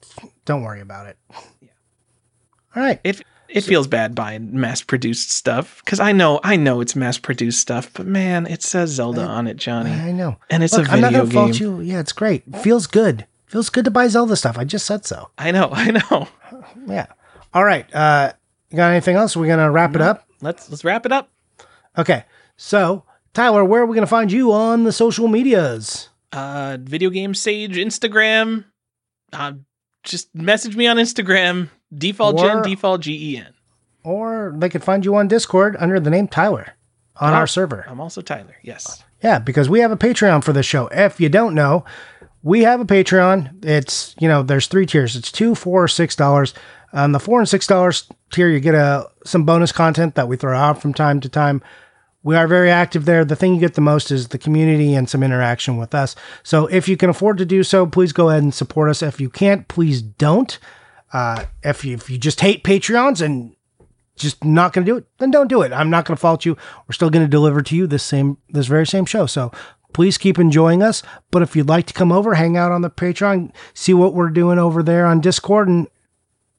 don't 0.45 0.63
worry 0.63 0.81
about 0.81 1.07
it. 1.07 1.17
Yeah. 1.61 1.69
All 2.75 2.83
right. 2.83 2.99
It 3.57 3.65
it 3.65 3.67
feels 3.67 3.87
bad 3.87 4.15
buying 4.15 4.59
mass 4.59 4.81
produced 4.81 5.31
stuff 5.31 5.81
because 5.83 5.99
I 5.99 6.11
know 6.11 6.39
I 6.43 6.55
know 6.55 6.81
it's 6.81 6.95
mass 6.95 7.17
produced 7.17 7.59
stuff, 7.59 7.91
but 7.93 8.05
man, 8.05 8.45
it 8.47 8.63
says 8.63 8.91
Zelda 8.91 9.21
on 9.21 9.47
it, 9.47 9.57
Johnny, 9.57 9.91
I 9.91 10.11
know. 10.11 10.37
and 10.49 10.63
it's 10.63 10.73
Look, 10.77 10.87
a 10.87 10.91
I'm 10.91 11.01
not 11.01 11.11
video 11.13 11.25
gonna 11.25 11.31
game. 11.33 11.43
fault 11.43 11.59
you. 11.59 11.81
Yeah, 11.81 11.99
it's 11.99 12.13
great. 12.13 12.43
Feels 12.57 12.87
good. 12.87 13.25
Feels 13.45 13.69
good 13.69 13.85
to 13.85 13.91
buy 13.91 14.07
Zelda 14.07 14.35
stuff. 14.35 14.57
I 14.57 14.63
just 14.65 14.85
said 14.85 15.05
so. 15.05 15.29
I 15.37 15.51
know, 15.51 15.69
I 15.73 15.91
know. 15.91 16.27
Yeah. 16.87 17.07
All 17.53 17.63
right. 17.63 17.93
Uh, 17.95 18.33
you 18.69 18.75
got 18.77 18.91
anything 18.91 19.15
else? 19.15 19.35
We're 19.37 19.47
gonna 19.47 19.71
wrap 19.71 19.95
it 19.95 20.01
up. 20.01 20.27
Let's 20.41 20.69
let's 20.69 20.83
wrap 20.83 21.05
it 21.05 21.11
up. 21.11 21.29
Okay. 21.97 22.25
So, 22.57 23.03
Tyler, 23.33 23.63
where 23.63 23.81
are 23.81 23.85
we 23.85 23.95
gonna 23.95 24.05
find 24.07 24.31
you 24.31 24.51
on 24.51 24.83
the 24.83 24.91
social 24.91 25.27
medias? 25.27 26.09
Uh, 26.33 26.77
video 26.81 27.09
game 27.09 27.33
sage 27.33 27.77
Instagram. 27.77 28.65
Uh, 29.31 29.53
just 30.03 30.33
message 30.35 30.75
me 30.75 30.87
on 30.87 30.97
Instagram. 30.97 31.69
Default 31.95 32.37
Gen 32.39 32.61
Default 32.63 33.01
G 33.01 33.33
E 33.33 33.37
N. 33.37 33.53
Or 34.03 34.53
they 34.57 34.69
can 34.69 34.81
find 34.81 35.03
you 35.03 35.15
on 35.15 35.27
Discord 35.27 35.75
under 35.79 35.99
the 35.99 36.09
name 36.09 36.27
Tyler 36.27 36.73
on 37.17 37.33
Oh. 37.33 37.37
our 37.37 37.47
server. 37.47 37.85
I'm 37.89 37.99
also 37.99 38.21
Tyler. 38.21 38.55
Yes. 38.61 39.03
Yeah, 39.23 39.39
because 39.39 39.69
we 39.69 39.79
have 39.79 39.91
a 39.91 39.97
Patreon 39.97 40.43
for 40.43 40.53
this 40.53 40.65
show. 40.65 40.87
If 40.91 41.19
you 41.19 41.29
don't 41.29 41.55
know, 41.55 41.83
we 42.43 42.61
have 42.63 42.79
a 42.79 42.85
Patreon. 42.85 43.65
It's 43.65 44.15
you 44.19 44.27
know, 44.27 44.43
there's 44.43 44.67
three 44.67 44.85
tiers. 44.85 45.15
It's 45.15 45.31
two, 45.31 45.55
four, 45.55 45.83
or 45.83 45.87
six 45.87 46.15
dollars. 46.15 46.53
On 46.93 47.11
the 47.11 47.19
four 47.19 47.39
and 47.39 47.49
six 47.49 47.67
dollars 47.67 48.07
tier, 48.31 48.49
you 48.49 48.59
get 48.59 48.75
a 48.75 49.07
some 49.25 49.43
bonus 49.43 49.71
content 49.71 50.15
that 50.15 50.27
we 50.27 50.37
throw 50.37 50.57
out 50.57 50.81
from 50.81 50.93
time 50.93 51.19
to 51.21 51.29
time. 51.29 51.61
We 52.23 52.35
are 52.35 52.47
very 52.47 52.69
active 52.69 53.05
there. 53.05 53.23
The 53.25 53.35
thing 53.35 53.53
you 53.53 53.59
get 53.59 53.75
the 53.75 53.81
most 53.81 54.11
is 54.11 54.29
the 54.29 54.37
community 54.37 54.93
and 54.93 55.09
some 55.09 55.23
interaction 55.23 55.77
with 55.77 55.95
us. 55.95 56.15
So 56.43 56.67
if 56.67 56.87
you 56.89 56.97
can 56.97 57.09
afford 57.09 57.37
to 57.37 57.45
do 57.45 57.63
so, 57.63 57.85
please 57.87 58.11
go 58.13 58.29
ahead 58.29 58.43
and 58.43 58.53
support 58.53 58.89
us. 58.89 59.01
If 59.01 59.19
you 59.21 59.29
can't, 59.29 59.67
please 59.67 60.01
don't. 60.01 60.57
Uh, 61.13 61.45
if 61.63 61.85
you 61.85 61.95
if 61.95 62.09
you 62.09 62.17
just 62.17 62.41
hate 62.41 62.63
Patreons 62.63 63.21
and 63.21 63.55
just 64.15 64.43
not 64.43 64.73
going 64.73 64.85
to 64.85 64.91
do 64.91 64.97
it, 64.97 65.05
then 65.19 65.31
don't 65.31 65.47
do 65.47 65.61
it. 65.61 65.71
I'm 65.71 65.89
not 65.89 66.05
going 66.05 66.15
to 66.15 66.21
fault 66.21 66.45
you. 66.45 66.57
We're 66.87 66.93
still 66.93 67.09
going 67.09 67.25
to 67.25 67.29
deliver 67.29 67.61
to 67.61 67.75
you 67.75 67.87
this 67.87 68.03
same 68.03 68.37
this 68.49 68.67
very 68.67 68.85
same 68.85 69.05
show. 69.05 69.25
So 69.25 69.51
please 69.93 70.17
keep 70.17 70.37
enjoying 70.37 70.83
us. 70.83 71.03
But 71.31 71.41
if 71.41 71.55
you'd 71.55 71.69
like 71.69 71.85
to 71.87 71.93
come 71.93 72.11
over, 72.11 72.33
hang 72.33 72.57
out 72.57 72.71
on 72.71 72.81
the 72.81 72.89
Patreon, 72.89 73.51
see 73.73 73.93
what 73.93 74.13
we're 74.13 74.29
doing 74.29 74.59
over 74.59 74.83
there 74.83 75.05
on 75.05 75.21
Discord, 75.21 75.67
and 75.67 75.87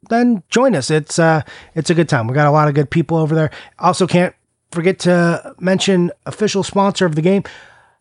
then 0.08 0.42
join 0.48 0.74
us. 0.74 0.90
It's 0.90 1.18
uh 1.18 1.42
it's 1.74 1.90
a 1.90 1.94
good 1.94 2.08
time. 2.08 2.26
We 2.26 2.34
got 2.34 2.46
a 2.46 2.52
lot 2.52 2.68
of 2.68 2.74
good 2.74 2.90
people 2.90 3.18
over 3.18 3.34
there. 3.34 3.50
Also, 3.78 4.06
can't 4.06 4.34
forget 4.70 4.98
to 5.00 5.54
mention 5.58 6.10
official 6.26 6.62
sponsor 6.62 7.06
of 7.06 7.14
the 7.14 7.22
game. 7.22 7.42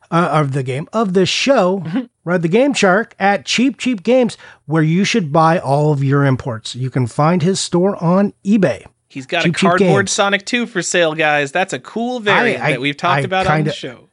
Uh, 0.10 0.30
of 0.32 0.54
the 0.54 0.64
game 0.64 0.88
of 0.94 1.14
the 1.14 1.26
show, 1.26 1.84
Ride 2.24 2.42
the 2.42 2.48
Game 2.48 2.74
Shark 2.74 3.14
at 3.20 3.46
Cheap 3.46 3.78
Cheap 3.78 4.04
Games, 4.04 4.38
where 4.66 4.82
you 4.84 5.04
should 5.04 5.34
buy 5.34 5.60
all 5.60 5.92
of 5.92 6.02
your 6.02 6.24
imports. 6.24 6.76
You 6.76 6.90
can 6.90 7.08
find 7.08 7.42
his 7.42 7.60
store 7.60 8.02
on 8.02 8.34
eBay. 8.46 8.86
He's 9.10 9.26
got 9.26 9.44
Cheap, 9.44 9.56
a 9.56 9.60
cardboard. 9.60 10.08
Sonic 10.08 10.46
2 10.46 10.66
for 10.66 10.82
sale, 10.82 11.14
guys. 11.14 11.52
That's 11.52 11.74
a 11.74 11.80
cool 11.80 12.22
variant 12.22 12.64
I- 12.64 12.72
that 12.72 12.80
we've 12.82 12.96
talked 12.96 13.20
I 13.24 13.26
about 13.26 13.48
on 13.48 13.52
the 13.60 13.72
kinda- 13.72 13.74
show. 13.74 14.10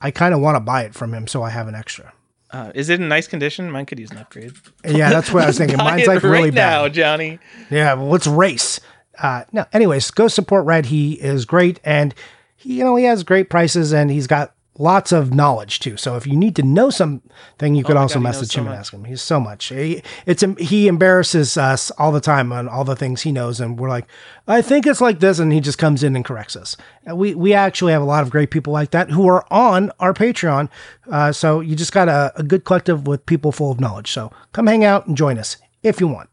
I 0.00 0.10
kind 0.10 0.34
of 0.34 0.40
want 0.40 0.56
to 0.56 0.60
buy 0.60 0.82
it 0.82 0.94
from 0.94 1.14
him 1.14 1.26
so 1.26 1.42
I 1.42 1.48
have 1.50 1.66
an 1.66 1.74
extra. 1.74 2.12
Uh, 2.50 2.70
is 2.74 2.88
it 2.90 3.00
in 3.00 3.08
nice 3.08 3.26
condition? 3.26 3.70
Mine 3.70 3.86
could 3.86 3.98
use 3.98 4.10
an 4.10 4.18
upgrade. 4.18 4.52
Yeah, 4.86 5.08
that's 5.10 5.32
what 5.32 5.44
I 5.44 5.46
was 5.46 5.56
thinking. 5.58 5.76
Mine's 5.78 6.06
like 6.06 6.22
really 6.22 6.44
right 6.44 6.54
now, 6.54 6.84
bad. 6.84 6.94
Johnny. 6.94 7.38
Yeah, 7.70 7.94
well, 7.94 8.08
let's 8.08 8.26
race. 8.26 8.80
Uh, 9.18 9.44
no, 9.52 9.64
anyways, 9.72 10.10
go 10.10 10.28
support 10.28 10.66
Red. 10.66 10.86
He 10.86 11.14
is 11.14 11.44
great, 11.46 11.80
and 11.84 12.14
he, 12.54 12.74
you 12.78 12.84
know, 12.84 12.96
he 12.96 13.04
has 13.04 13.22
great 13.24 13.50
prices, 13.50 13.92
and 13.92 14.10
he's 14.10 14.26
got 14.26 14.52
lots 14.78 15.10
of 15.12 15.34
knowledge 15.34 15.80
too. 15.80 15.96
So 15.96 16.16
if 16.16 16.26
you 16.26 16.36
need 16.36 16.56
to 16.56 16.62
know 16.62 16.88
something, 16.88 17.74
you 17.74 17.84
could 17.84 17.96
my 17.96 18.02
also 18.02 18.14
God, 18.14 18.22
message 18.22 18.52
so 18.52 18.60
him 18.60 18.68
and 18.68 18.76
ask 18.76 18.92
him. 18.92 19.04
He's 19.04 19.20
so 19.20 19.40
much. 19.40 19.66
He, 19.66 20.02
it's 20.24 20.44
he 20.58 20.88
embarrasses 20.88 21.56
us 21.58 21.90
all 21.92 22.12
the 22.12 22.20
time 22.20 22.52
on 22.52 22.68
all 22.68 22.84
the 22.84 22.96
things 22.96 23.22
he 23.22 23.32
knows, 23.32 23.60
and 23.60 23.78
we're 23.78 23.88
like, 23.88 24.06
I 24.46 24.62
think 24.62 24.86
it's 24.86 25.00
like 25.00 25.20
this, 25.20 25.38
and 25.38 25.52
he 25.52 25.60
just 25.60 25.78
comes 25.78 26.02
in 26.02 26.16
and 26.16 26.24
corrects 26.24 26.56
us. 26.56 26.76
We 27.12 27.34
we 27.34 27.52
actually 27.52 27.92
have 27.92 28.02
a 28.02 28.06
lot 28.06 28.22
of 28.22 28.30
great 28.30 28.50
people 28.50 28.72
like 28.72 28.92
that 28.92 29.10
who 29.10 29.28
are 29.28 29.44
on 29.52 29.90
our 29.98 30.14
Patreon. 30.14 30.68
Uh, 31.10 31.32
so 31.32 31.60
you 31.60 31.74
just 31.74 31.92
got 31.92 32.08
a, 32.08 32.32
a 32.36 32.42
good 32.42 32.64
collective 32.64 33.06
with 33.06 33.26
people 33.26 33.52
full 33.52 33.72
of 33.72 33.80
knowledge. 33.80 34.10
So 34.10 34.30
come 34.52 34.66
hang 34.66 34.84
out 34.84 35.06
and 35.06 35.16
join 35.16 35.38
us 35.38 35.56
if 35.82 36.00
you 36.00 36.08
want. 36.08 36.30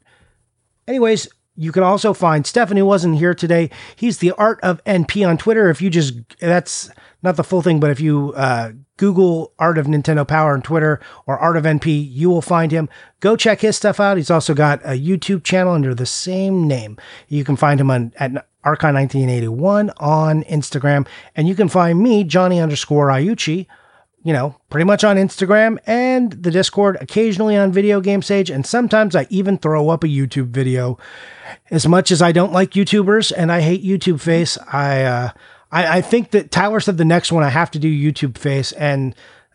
Anyways, 0.87 1.27
you 1.57 1.71
can 1.71 1.83
also 1.83 2.13
find 2.13 2.45
Stefan, 2.45 2.77
who 2.77 2.85
wasn't 2.85 3.17
here 3.17 3.33
today. 3.33 3.69
He's 3.95 4.17
the 4.17 4.33
Art 4.33 4.59
of 4.61 4.83
NP 4.83 5.27
on 5.27 5.37
Twitter. 5.37 5.69
If 5.69 5.81
you 5.81 5.89
just, 5.89 6.13
that's 6.39 6.89
not 7.25 7.35
the 7.35 7.43
full 7.43 7.61
thing, 7.61 7.79
but 7.79 7.91
if 7.91 7.99
you 7.99 8.33
uh, 8.35 8.71
Google 8.97 9.51
Art 9.59 9.77
of 9.77 9.87
Nintendo 9.87 10.25
Power 10.27 10.53
on 10.53 10.61
Twitter 10.61 11.01
or 11.25 11.37
Art 11.37 11.57
of 11.57 11.65
NP, 11.65 12.09
you 12.11 12.29
will 12.29 12.41
find 12.41 12.71
him. 12.71 12.87
Go 13.19 13.35
check 13.35 13.61
his 13.61 13.75
stuff 13.75 13.99
out. 13.99 14.17
He's 14.17 14.31
also 14.31 14.53
got 14.53 14.81
a 14.83 14.99
YouTube 14.99 15.43
channel 15.43 15.73
under 15.73 15.93
the 15.93 16.05
same 16.05 16.67
name. 16.67 16.97
You 17.27 17.43
can 17.43 17.57
find 17.57 17.79
him 17.79 17.91
on 17.91 18.13
at 18.17 18.47
Archon1981 18.65 19.93
on 19.97 20.43
Instagram. 20.43 21.07
And 21.35 21.47
you 21.47 21.55
can 21.55 21.69
find 21.69 21.99
me, 21.99 22.23
Johnny 22.23 22.59
underscore 22.59 23.07
Iucci, 23.07 23.67
you 24.23 24.33
know, 24.33 24.55
pretty 24.71 24.85
much 24.85 25.03
on 25.03 25.17
Instagram 25.17 25.77
and 25.85 26.31
the 26.31 26.49
Discord, 26.49 26.97
occasionally 26.99 27.55
on 27.55 27.71
Video 27.71 28.01
Game 28.01 28.23
Sage, 28.23 28.49
and 28.49 28.65
sometimes 28.65 29.15
I 29.15 29.27
even 29.29 29.59
throw 29.59 29.89
up 29.89 30.03
a 30.03 30.07
YouTube 30.07 30.47
video. 30.47 30.97
As 31.69 31.87
much 31.87 32.11
as 32.11 32.23
I 32.23 32.31
don't 32.31 32.51
like 32.51 32.71
YouTubers 32.71 33.31
and 33.37 33.51
I 33.51 33.61
hate 33.61 33.83
YouTube 33.83 34.19
face, 34.19 34.57
I 34.71 35.03
uh, 35.03 35.29
I, 35.75 35.97
I 35.97 36.01
think 36.01 36.31
that 36.31 36.51
Tyler 36.51 36.79
said 36.79 36.97
the 36.97 37.05
next 37.05 37.33
one 37.33 37.43
I 37.43 37.49
have 37.49 37.69
to 37.71 37.79
do 37.79 37.89
YouTube 37.89 38.37
face, 38.37 38.71
and 38.71 39.13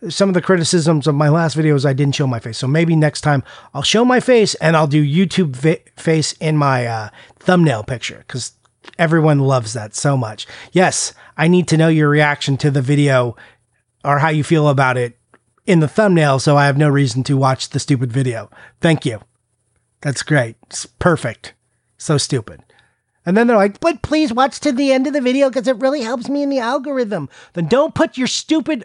some 0.08 0.28
of 0.28 0.34
the 0.34 0.42
criticisms 0.42 1.06
of 1.06 1.14
my 1.14 1.30
last 1.30 1.56
videos 1.56 1.86
I 1.86 1.94
didn't 1.94 2.14
show 2.14 2.26
my 2.26 2.38
face. 2.40 2.58
So 2.58 2.66
maybe 2.66 2.94
next 2.94 3.22
time 3.22 3.42
I'll 3.74 3.82
show 3.82 4.04
my 4.04 4.20
face 4.20 4.54
and 4.56 4.76
I'll 4.76 4.86
do 4.86 5.04
YouTube 5.04 5.56
vi- 5.56 5.82
face 5.96 6.32
in 6.34 6.56
my 6.56 6.86
uh, 6.86 7.08
thumbnail 7.38 7.84
picture 7.84 8.24
because 8.26 8.52
everyone 8.98 9.40
loves 9.40 9.74
that 9.74 9.94
so 9.94 10.16
much. 10.16 10.46
Yes, 10.72 11.12
I 11.36 11.48
need 11.48 11.68
to 11.68 11.76
know 11.76 11.88
your 11.88 12.08
reaction 12.08 12.56
to 12.58 12.70
the 12.70 12.80
video 12.80 13.36
or 14.02 14.20
how 14.20 14.30
you 14.30 14.42
feel 14.42 14.68
about 14.68 14.96
it 14.96 15.18
in 15.66 15.80
the 15.80 15.88
thumbnail 15.88 16.38
so 16.38 16.56
I 16.56 16.64
have 16.64 16.78
no 16.78 16.88
reason 16.88 17.22
to 17.24 17.36
watch 17.36 17.68
the 17.68 17.78
stupid 17.78 18.10
video. 18.10 18.50
Thank 18.80 19.04
you. 19.04 19.20
That's 20.00 20.22
great. 20.22 20.56
It's 20.62 20.86
perfect. 20.86 21.52
So 21.98 22.16
stupid. 22.16 22.62
And 23.26 23.36
then 23.36 23.46
they're 23.46 23.56
like, 23.56 23.80
but 23.80 24.02
please 24.02 24.32
watch 24.32 24.60
to 24.60 24.72
the 24.72 24.92
end 24.92 25.06
of 25.06 25.12
the 25.12 25.20
video 25.20 25.48
because 25.50 25.68
it 25.68 25.76
really 25.76 26.02
helps 26.02 26.28
me 26.28 26.42
in 26.42 26.48
the 26.50 26.58
algorithm. 26.58 27.28
Then 27.52 27.66
don't 27.68 27.94
put 27.94 28.16
your 28.16 28.26
stupid 28.26 28.84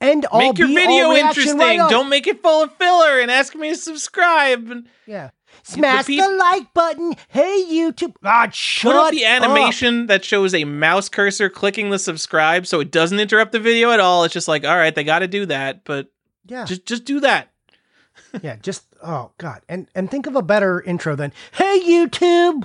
end 0.00 0.26
all 0.26 0.40
Make 0.40 0.58
your 0.58 0.68
be 0.68 0.74
video 0.74 1.12
interesting. 1.12 1.56
right. 1.58 1.88
Don't 1.88 2.08
make 2.08 2.26
it 2.26 2.42
full 2.42 2.64
of 2.64 2.74
filler 2.76 3.20
and 3.20 3.30
ask 3.30 3.54
me 3.54 3.70
to 3.70 3.76
subscribe. 3.76 4.70
And 4.70 4.86
Yeah. 5.06 5.30
Smash 5.64 6.06
the, 6.06 6.16
peop- 6.16 6.38
like 6.38 6.74
button. 6.74 7.14
Hey, 7.28 7.64
YouTube. 7.70 8.14
Ah, 8.24 8.44
God, 8.46 8.54
shut 8.54 8.92
Put 8.92 8.98
up 8.98 9.10
the 9.12 9.24
up. 9.24 9.42
animation 9.42 10.06
that 10.06 10.24
shows 10.24 10.54
a 10.54 10.64
mouse 10.64 11.08
cursor 11.08 11.48
clicking 11.48 11.90
the 11.90 11.98
subscribe 11.98 12.66
so 12.66 12.80
it 12.80 12.90
doesn't 12.90 13.20
interrupt 13.20 13.52
the 13.52 13.60
video 13.60 13.90
at 13.90 14.00
all. 14.00 14.24
It's 14.24 14.34
just 14.34 14.48
like, 14.48 14.64
all 14.64 14.76
right, 14.76 14.94
they 14.94 15.04
got 15.04 15.20
to 15.20 15.28
do 15.28 15.46
that, 15.46 15.84
but 15.84 16.08
Yeah. 16.46 16.64
just 16.64 16.84
just 16.86 17.04
do 17.04 17.20
that. 17.20 17.48
yeah. 18.42 18.56
Just, 18.56 18.84
oh, 19.02 19.30
God. 19.38 19.60
And 19.68 19.88
and 19.94 20.10
think 20.10 20.26
of 20.26 20.34
a 20.36 20.42
better 20.42 20.80
intro 20.80 21.14
than, 21.16 21.32
hey, 21.52 21.80
YouTube. 21.86 22.64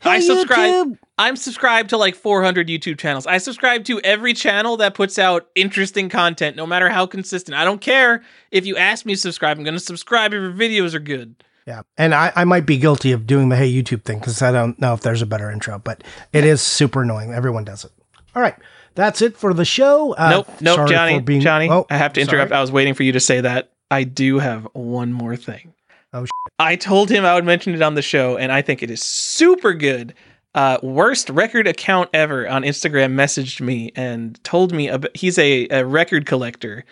Hey, 0.00 0.10
I 0.10 0.20
subscribe. 0.20 0.70
YouTube. 0.86 0.98
I'm 1.18 1.36
subscribed 1.36 1.90
to 1.90 1.98
like 1.98 2.14
400 2.14 2.68
YouTube 2.68 2.98
channels. 2.98 3.26
I 3.26 3.36
subscribe 3.38 3.84
to 3.84 4.00
every 4.00 4.32
channel 4.32 4.78
that 4.78 4.94
puts 4.94 5.18
out 5.18 5.48
interesting 5.54 6.08
content, 6.08 6.56
no 6.56 6.66
matter 6.66 6.88
how 6.88 7.04
consistent. 7.04 7.56
I 7.56 7.64
don't 7.64 7.80
care 7.80 8.22
if 8.50 8.64
you 8.64 8.76
ask 8.78 9.04
me 9.04 9.14
to 9.14 9.20
subscribe. 9.20 9.58
I'm 9.58 9.64
going 9.64 9.74
to 9.74 9.80
subscribe 9.80 10.32
if 10.32 10.40
your 10.40 10.52
videos 10.52 10.94
are 10.94 10.98
good. 11.00 11.44
Yeah. 11.66 11.82
And 11.98 12.14
I, 12.14 12.32
I 12.34 12.44
might 12.44 12.64
be 12.64 12.78
guilty 12.78 13.12
of 13.12 13.26
doing 13.26 13.50
the 13.50 13.56
hey 13.56 13.70
YouTube 13.70 14.02
thing 14.04 14.18
because 14.18 14.40
I 14.40 14.50
don't 14.50 14.80
know 14.80 14.94
if 14.94 15.02
there's 15.02 15.20
a 15.20 15.26
better 15.26 15.50
intro, 15.50 15.78
but 15.78 16.02
it 16.32 16.44
is 16.44 16.62
super 16.62 17.02
annoying. 17.02 17.34
Everyone 17.34 17.64
does 17.64 17.84
it. 17.84 17.92
All 18.34 18.40
right. 18.40 18.56
That's 18.94 19.20
it 19.22 19.36
for 19.36 19.52
the 19.52 19.64
show. 19.66 20.14
Uh, 20.14 20.30
nope, 20.30 20.48
nope, 20.60 20.88
Johnny, 20.88 21.20
being- 21.20 21.42
Johnny. 21.42 21.68
Oh, 21.70 21.86
I 21.90 21.98
have 21.98 22.14
to 22.14 22.20
interrupt. 22.20 22.48
sorry. 22.48 22.58
I 22.58 22.60
was 22.62 22.72
waiting 22.72 22.94
for 22.94 23.02
you 23.02 23.12
to 23.12 23.20
say 23.20 23.40
that. 23.42 23.72
I 23.90 24.04
do 24.04 24.38
have 24.38 24.66
one 24.72 25.12
more 25.12 25.36
thing. 25.36 25.74
Oh, 26.12 26.24
sh- 26.24 26.28
I 26.58 26.76
told 26.76 27.10
him 27.10 27.24
I 27.24 27.34
would 27.34 27.44
mention 27.44 27.74
it 27.74 27.82
on 27.82 27.94
the 27.94 28.02
show, 28.02 28.36
and 28.36 28.50
I 28.52 28.62
think 28.62 28.82
it 28.82 28.90
is 28.90 29.02
super 29.02 29.72
good. 29.74 30.14
Uh, 30.54 30.78
worst 30.82 31.30
record 31.30 31.66
account 31.68 32.10
ever 32.12 32.48
on 32.48 32.62
Instagram 32.62 33.12
messaged 33.14 33.60
me 33.60 33.92
and 33.94 34.42
told 34.42 34.72
me 34.72 34.88
about, 34.88 35.16
he's 35.16 35.38
a, 35.38 35.68
a 35.68 35.84
record 35.86 36.26
collector, 36.26 36.84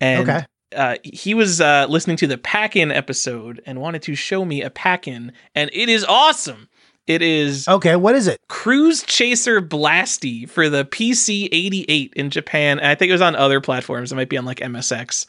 and 0.00 0.28
Okay. 0.28 0.44
uh, 0.76 0.96
he 1.02 1.32
was 1.32 1.60
uh, 1.62 1.86
listening 1.88 2.18
to 2.18 2.26
the 2.26 2.36
pack-in 2.36 2.92
episode 2.92 3.62
and 3.64 3.80
wanted 3.80 4.02
to 4.02 4.14
show 4.14 4.44
me 4.44 4.60
a 4.62 4.68
pack-in, 4.70 5.32
and 5.54 5.70
it 5.72 5.88
is 5.88 6.04
awesome. 6.04 6.68
It 7.06 7.22
is 7.22 7.66
Okay. 7.66 7.96
What 7.96 8.14
is 8.14 8.26
it? 8.28 8.38
Cruise 8.48 9.02
Chaser 9.02 9.60
Blasty 9.60 10.48
for 10.48 10.68
the 10.68 10.84
PC 10.84 11.48
88 11.50 12.12
in 12.14 12.30
Japan. 12.30 12.78
And 12.78 12.86
I 12.86 12.94
think 12.94 13.08
it 13.08 13.12
was 13.14 13.20
on 13.22 13.34
other 13.34 13.60
platforms. 13.60 14.12
It 14.12 14.14
might 14.16 14.28
be 14.28 14.36
on 14.38 14.44
like 14.44 14.58
MSX. 14.60 15.26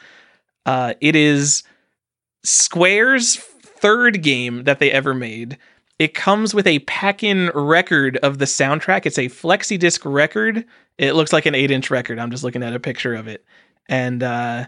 Uh, 0.67 0.93
it 1.01 1.15
is 1.15 1.63
Square's 2.43 3.35
third 3.35 4.21
game 4.21 4.63
that 4.63 4.79
they 4.79 4.91
ever 4.91 5.13
made. 5.13 5.57
It 5.99 6.13
comes 6.13 6.53
with 6.53 6.65
a 6.65 6.79
pack-in 6.79 7.51
record 7.53 8.17
of 8.17 8.39
the 8.39 8.45
soundtrack. 8.45 9.05
It's 9.05 9.19
a 9.19 9.27
flexi 9.27 9.77
disc 9.77 10.01
record. 10.03 10.65
It 10.97 11.13
looks 11.13 11.31
like 11.31 11.45
an 11.45 11.55
eight-inch 11.55 11.91
record. 11.91 12.17
I'm 12.17 12.31
just 12.31 12.43
looking 12.43 12.63
at 12.63 12.73
a 12.73 12.79
picture 12.79 13.13
of 13.13 13.27
it, 13.27 13.45
and 13.87 14.23
uh, 14.23 14.65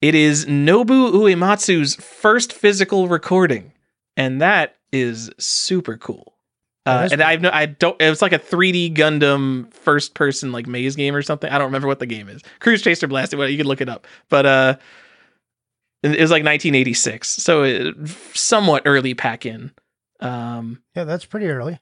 it 0.00 0.14
is 0.14 0.46
Nobu 0.46 1.12
Uematsu's 1.12 1.96
first 1.96 2.52
physical 2.52 3.08
recording, 3.08 3.72
and 4.16 4.40
that 4.40 4.76
is 4.92 5.30
super 5.38 5.96
cool. 5.96 6.34
Uh, 6.86 7.08
and 7.10 7.22
I've 7.22 7.40
no, 7.40 7.50
I 7.50 7.66
don't. 7.66 8.00
It 8.00 8.10
was 8.10 8.20
like 8.20 8.34
a 8.34 8.38
3D 8.38 8.94
Gundam 8.94 9.72
first 9.72 10.14
person 10.14 10.52
like 10.52 10.66
maze 10.66 10.94
game 10.96 11.16
or 11.16 11.22
something. 11.22 11.50
I 11.50 11.56
don't 11.56 11.68
remember 11.68 11.88
what 11.88 11.98
the 11.98 12.06
game 12.06 12.28
is. 12.28 12.42
Cruise 12.60 12.82
Chaser 12.82 13.06
Blasted. 13.06 13.38
Well, 13.38 13.48
you 13.48 13.56
can 13.56 13.66
look 13.66 13.80
it 13.80 13.88
up. 13.88 14.06
But 14.28 14.44
uh, 14.44 14.76
it 16.12 16.20
was 16.20 16.30
like 16.30 16.44
1986, 16.44 17.28
so 17.28 17.62
it, 17.62 17.94
somewhat 18.34 18.82
early 18.84 19.14
pack 19.14 19.46
in. 19.46 19.72
Um, 20.20 20.82
Yeah, 20.94 21.04
that's 21.04 21.24
pretty 21.24 21.46
early. 21.46 21.78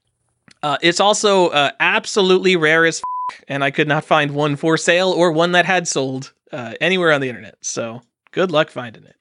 uh, 0.62 0.78
it's 0.82 1.00
also 1.00 1.48
uh, 1.48 1.70
absolutely 1.80 2.56
rare 2.56 2.84
as 2.86 2.98
f- 3.30 3.40
and 3.48 3.64
I 3.64 3.70
could 3.70 3.88
not 3.88 4.04
find 4.04 4.32
one 4.32 4.56
for 4.56 4.76
sale 4.76 5.10
or 5.10 5.32
one 5.32 5.52
that 5.52 5.64
had 5.66 5.88
sold 5.88 6.32
uh, 6.52 6.74
anywhere 6.80 7.12
on 7.12 7.20
the 7.20 7.28
internet. 7.28 7.56
So 7.62 8.02
good 8.30 8.50
luck 8.50 8.70
finding 8.70 9.04
it. 9.04 9.16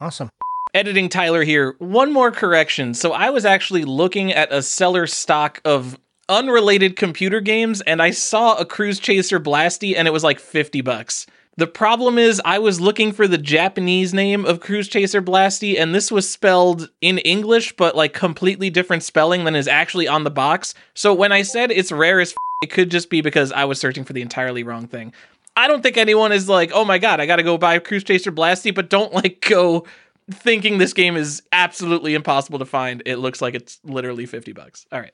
Awesome. 0.00 0.30
Editing 0.74 1.08
Tyler 1.08 1.44
here. 1.44 1.74
One 1.78 2.12
more 2.12 2.30
correction. 2.30 2.94
So 2.94 3.12
I 3.12 3.30
was 3.30 3.44
actually 3.44 3.84
looking 3.84 4.32
at 4.32 4.52
a 4.52 4.62
seller 4.62 5.06
stock 5.06 5.60
of 5.64 5.98
unrelated 6.28 6.96
computer 6.96 7.40
games 7.40 7.80
and 7.82 8.00
I 8.00 8.10
saw 8.10 8.56
a 8.56 8.64
Cruise 8.64 8.98
Chaser 8.98 9.38
Blasty 9.38 9.94
and 9.96 10.08
it 10.08 10.12
was 10.12 10.24
like 10.24 10.40
50 10.40 10.80
bucks. 10.80 11.26
The 11.58 11.66
problem 11.66 12.16
is 12.16 12.40
I 12.44 12.58
was 12.58 12.80
looking 12.80 13.12
for 13.12 13.28
the 13.28 13.36
Japanese 13.36 14.14
name 14.14 14.46
of 14.46 14.60
Cruise 14.60 14.88
Chaser 14.88 15.20
Blasty 15.20 15.78
and 15.78 15.94
this 15.94 16.10
was 16.10 16.28
spelled 16.28 16.88
in 17.02 17.18
English 17.18 17.76
but 17.76 17.94
like 17.94 18.14
completely 18.14 18.70
different 18.70 19.02
spelling 19.02 19.44
than 19.44 19.54
is 19.54 19.68
actually 19.68 20.08
on 20.08 20.24
the 20.24 20.30
box. 20.30 20.74
So 20.94 21.12
when 21.12 21.30
I 21.30 21.42
said 21.42 21.70
it's 21.70 21.92
rare 21.92 22.20
as 22.20 22.30
f- 22.30 22.36
it 22.62 22.70
could 22.70 22.90
just 22.90 23.10
be 23.10 23.20
because 23.20 23.52
I 23.52 23.66
was 23.66 23.78
searching 23.78 24.04
for 24.04 24.14
the 24.14 24.22
entirely 24.22 24.62
wrong 24.62 24.86
thing. 24.86 25.12
I 25.54 25.68
don't 25.68 25.82
think 25.82 25.98
anyone 25.98 26.32
is 26.32 26.48
like, 26.48 26.70
"Oh 26.72 26.84
my 26.84 26.96
god, 26.96 27.20
I 27.20 27.26
got 27.26 27.36
to 27.36 27.42
go 27.42 27.58
buy 27.58 27.78
Cruise 27.78 28.04
Chaser 28.04 28.32
Blasty," 28.32 28.74
but 28.74 28.88
don't 28.88 29.12
like 29.12 29.44
go 29.46 29.84
thinking 30.30 30.78
this 30.78 30.92
game 30.94 31.16
is 31.16 31.42
absolutely 31.52 32.14
impossible 32.14 32.58
to 32.60 32.64
find. 32.64 33.02
It 33.04 33.16
looks 33.16 33.42
like 33.42 33.54
it's 33.54 33.80
literally 33.84 34.24
50 34.24 34.52
bucks. 34.52 34.86
All 34.92 35.00
right. 35.00 35.12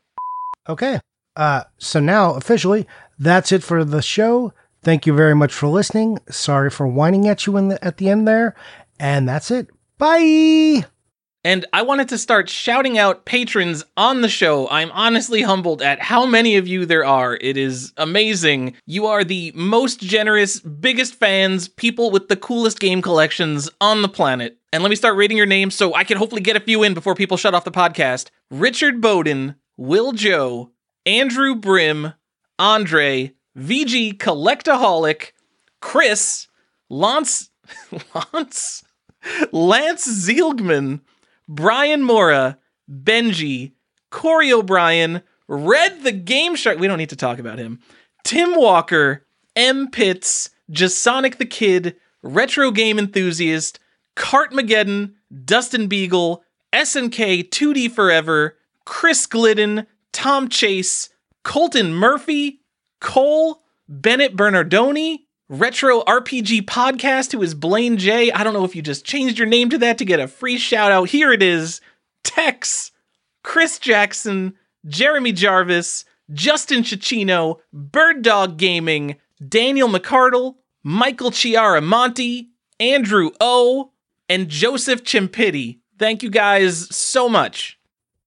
Okay. 0.68 1.00
Uh, 1.34 1.64
so 1.78 1.98
now 1.98 2.34
officially, 2.34 2.86
that's 3.18 3.52
it 3.52 3.62
for 3.62 3.84
the 3.84 4.02
show. 4.02 4.52
Thank 4.82 5.06
you 5.06 5.14
very 5.14 5.34
much 5.34 5.52
for 5.52 5.66
listening. 5.66 6.18
Sorry 6.30 6.70
for 6.70 6.86
whining 6.86 7.28
at 7.28 7.46
you 7.46 7.56
in 7.56 7.68
the, 7.68 7.84
at 7.84 7.96
the 7.96 8.08
end 8.08 8.28
there. 8.28 8.54
And 8.98 9.28
that's 9.28 9.50
it. 9.50 9.68
Bye. 9.98 10.84
And 11.44 11.64
I 11.72 11.82
wanted 11.82 12.08
to 12.10 12.18
start 12.18 12.48
shouting 12.48 12.98
out 12.98 13.24
patrons 13.24 13.84
on 13.96 14.22
the 14.22 14.28
show. 14.28 14.68
I'm 14.68 14.90
honestly 14.90 15.42
humbled 15.42 15.82
at 15.82 16.00
how 16.00 16.26
many 16.26 16.56
of 16.56 16.66
you 16.66 16.84
there 16.84 17.06
are. 17.06 17.38
It 17.40 17.56
is 17.56 17.92
amazing. 17.96 18.74
You 18.86 19.06
are 19.06 19.24
the 19.24 19.52
most 19.54 20.00
generous, 20.00 20.60
biggest 20.60 21.14
fans, 21.14 21.68
people 21.68 22.10
with 22.10 22.28
the 22.28 22.36
coolest 22.36 22.80
game 22.80 23.00
collections 23.00 23.70
on 23.80 24.02
the 24.02 24.08
planet. 24.08 24.58
And 24.72 24.82
let 24.82 24.90
me 24.90 24.96
start 24.96 25.16
reading 25.16 25.36
your 25.36 25.46
names 25.46 25.74
so 25.74 25.94
I 25.94 26.04
can 26.04 26.18
hopefully 26.18 26.42
get 26.42 26.56
a 26.56 26.60
few 26.60 26.82
in 26.82 26.92
before 26.92 27.14
people 27.14 27.36
shut 27.36 27.54
off 27.54 27.64
the 27.64 27.70
podcast. 27.70 28.30
Richard 28.50 29.00
Bowden, 29.00 29.54
Will 29.76 30.12
Joe, 30.12 30.72
Andrew 31.06 31.54
Brim, 31.54 32.14
Andre, 32.58 33.32
VG 33.58 34.16
Collectaholic, 34.16 35.32
Chris, 35.80 36.46
Lance, 36.88 37.50
Lance, 38.32 38.84
Lance 39.52 40.06
Zielgman, 40.06 41.00
Brian 41.48 42.02
Mora, 42.02 42.58
Benji, 42.90 43.72
Corey 44.10 44.52
O'Brien, 44.52 45.22
Red 45.48 46.02
the 46.02 46.12
Game 46.12 46.54
Shark. 46.54 46.78
We 46.78 46.86
don't 46.86 46.98
need 46.98 47.10
to 47.10 47.16
talk 47.16 47.38
about 47.38 47.58
him. 47.58 47.80
Tim 48.24 48.54
Walker, 48.54 49.26
M. 49.56 49.90
Pitts, 49.90 50.50
Jasonic 50.70 51.38
the 51.38 51.46
Kid, 51.46 51.96
Retro 52.22 52.70
Game 52.70 52.98
Enthusiast, 52.98 53.80
Cartmageddon, 54.16 55.14
Dustin 55.44 55.88
Beagle, 55.88 56.42
SNK 56.72 57.48
2D 57.48 57.90
Forever, 57.90 58.56
Chris 58.84 59.26
Glidden, 59.26 59.86
Tom 60.12 60.48
Chase, 60.48 61.10
Colton 61.44 61.94
Murphy, 61.94 62.60
Cole, 63.00 63.62
Bennett 63.88 64.36
Bernardoni, 64.36 65.20
Retro 65.48 66.02
RPG 66.02 66.62
Podcast, 66.62 67.32
who 67.32 67.42
is 67.42 67.54
Blaine 67.54 67.96
J. 67.96 68.30
I 68.30 68.44
don't 68.44 68.52
know 68.52 68.64
if 68.64 68.76
you 68.76 68.82
just 68.82 69.04
changed 69.04 69.38
your 69.38 69.48
name 69.48 69.70
to 69.70 69.78
that 69.78 69.98
to 69.98 70.04
get 70.04 70.20
a 70.20 70.28
free 70.28 70.58
shout 70.58 70.92
out. 70.92 71.08
Here 71.08 71.32
it 71.32 71.42
is 71.42 71.80
Tex, 72.22 72.92
Chris 73.42 73.78
Jackson, 73.78 74.54
Jeremy 74.86 75.32
Jarvis, 75.32 76.04
Justin 76.32 76.82
Chicino, 76.82 77.60
Bird 77.72 78.22
Dog 78.22 78.58
Gaming, 78.58 79.16
Daniel 79.46 79.88
McCardle, 79.88 80.56
Michael 80.82 81.30
Chiaramonte, 81.30 82.48
Andrew 82.78 83.30
O, 83.40 83.92
and 84.28 84.48
Joseph 84.48 85.02
Chimpitti. 85.02 85.78
Thank 85.98 86.22
you 86.22 86.30
guys 86.30 86.94
so 86.94 87.28
much. 87.28 87.77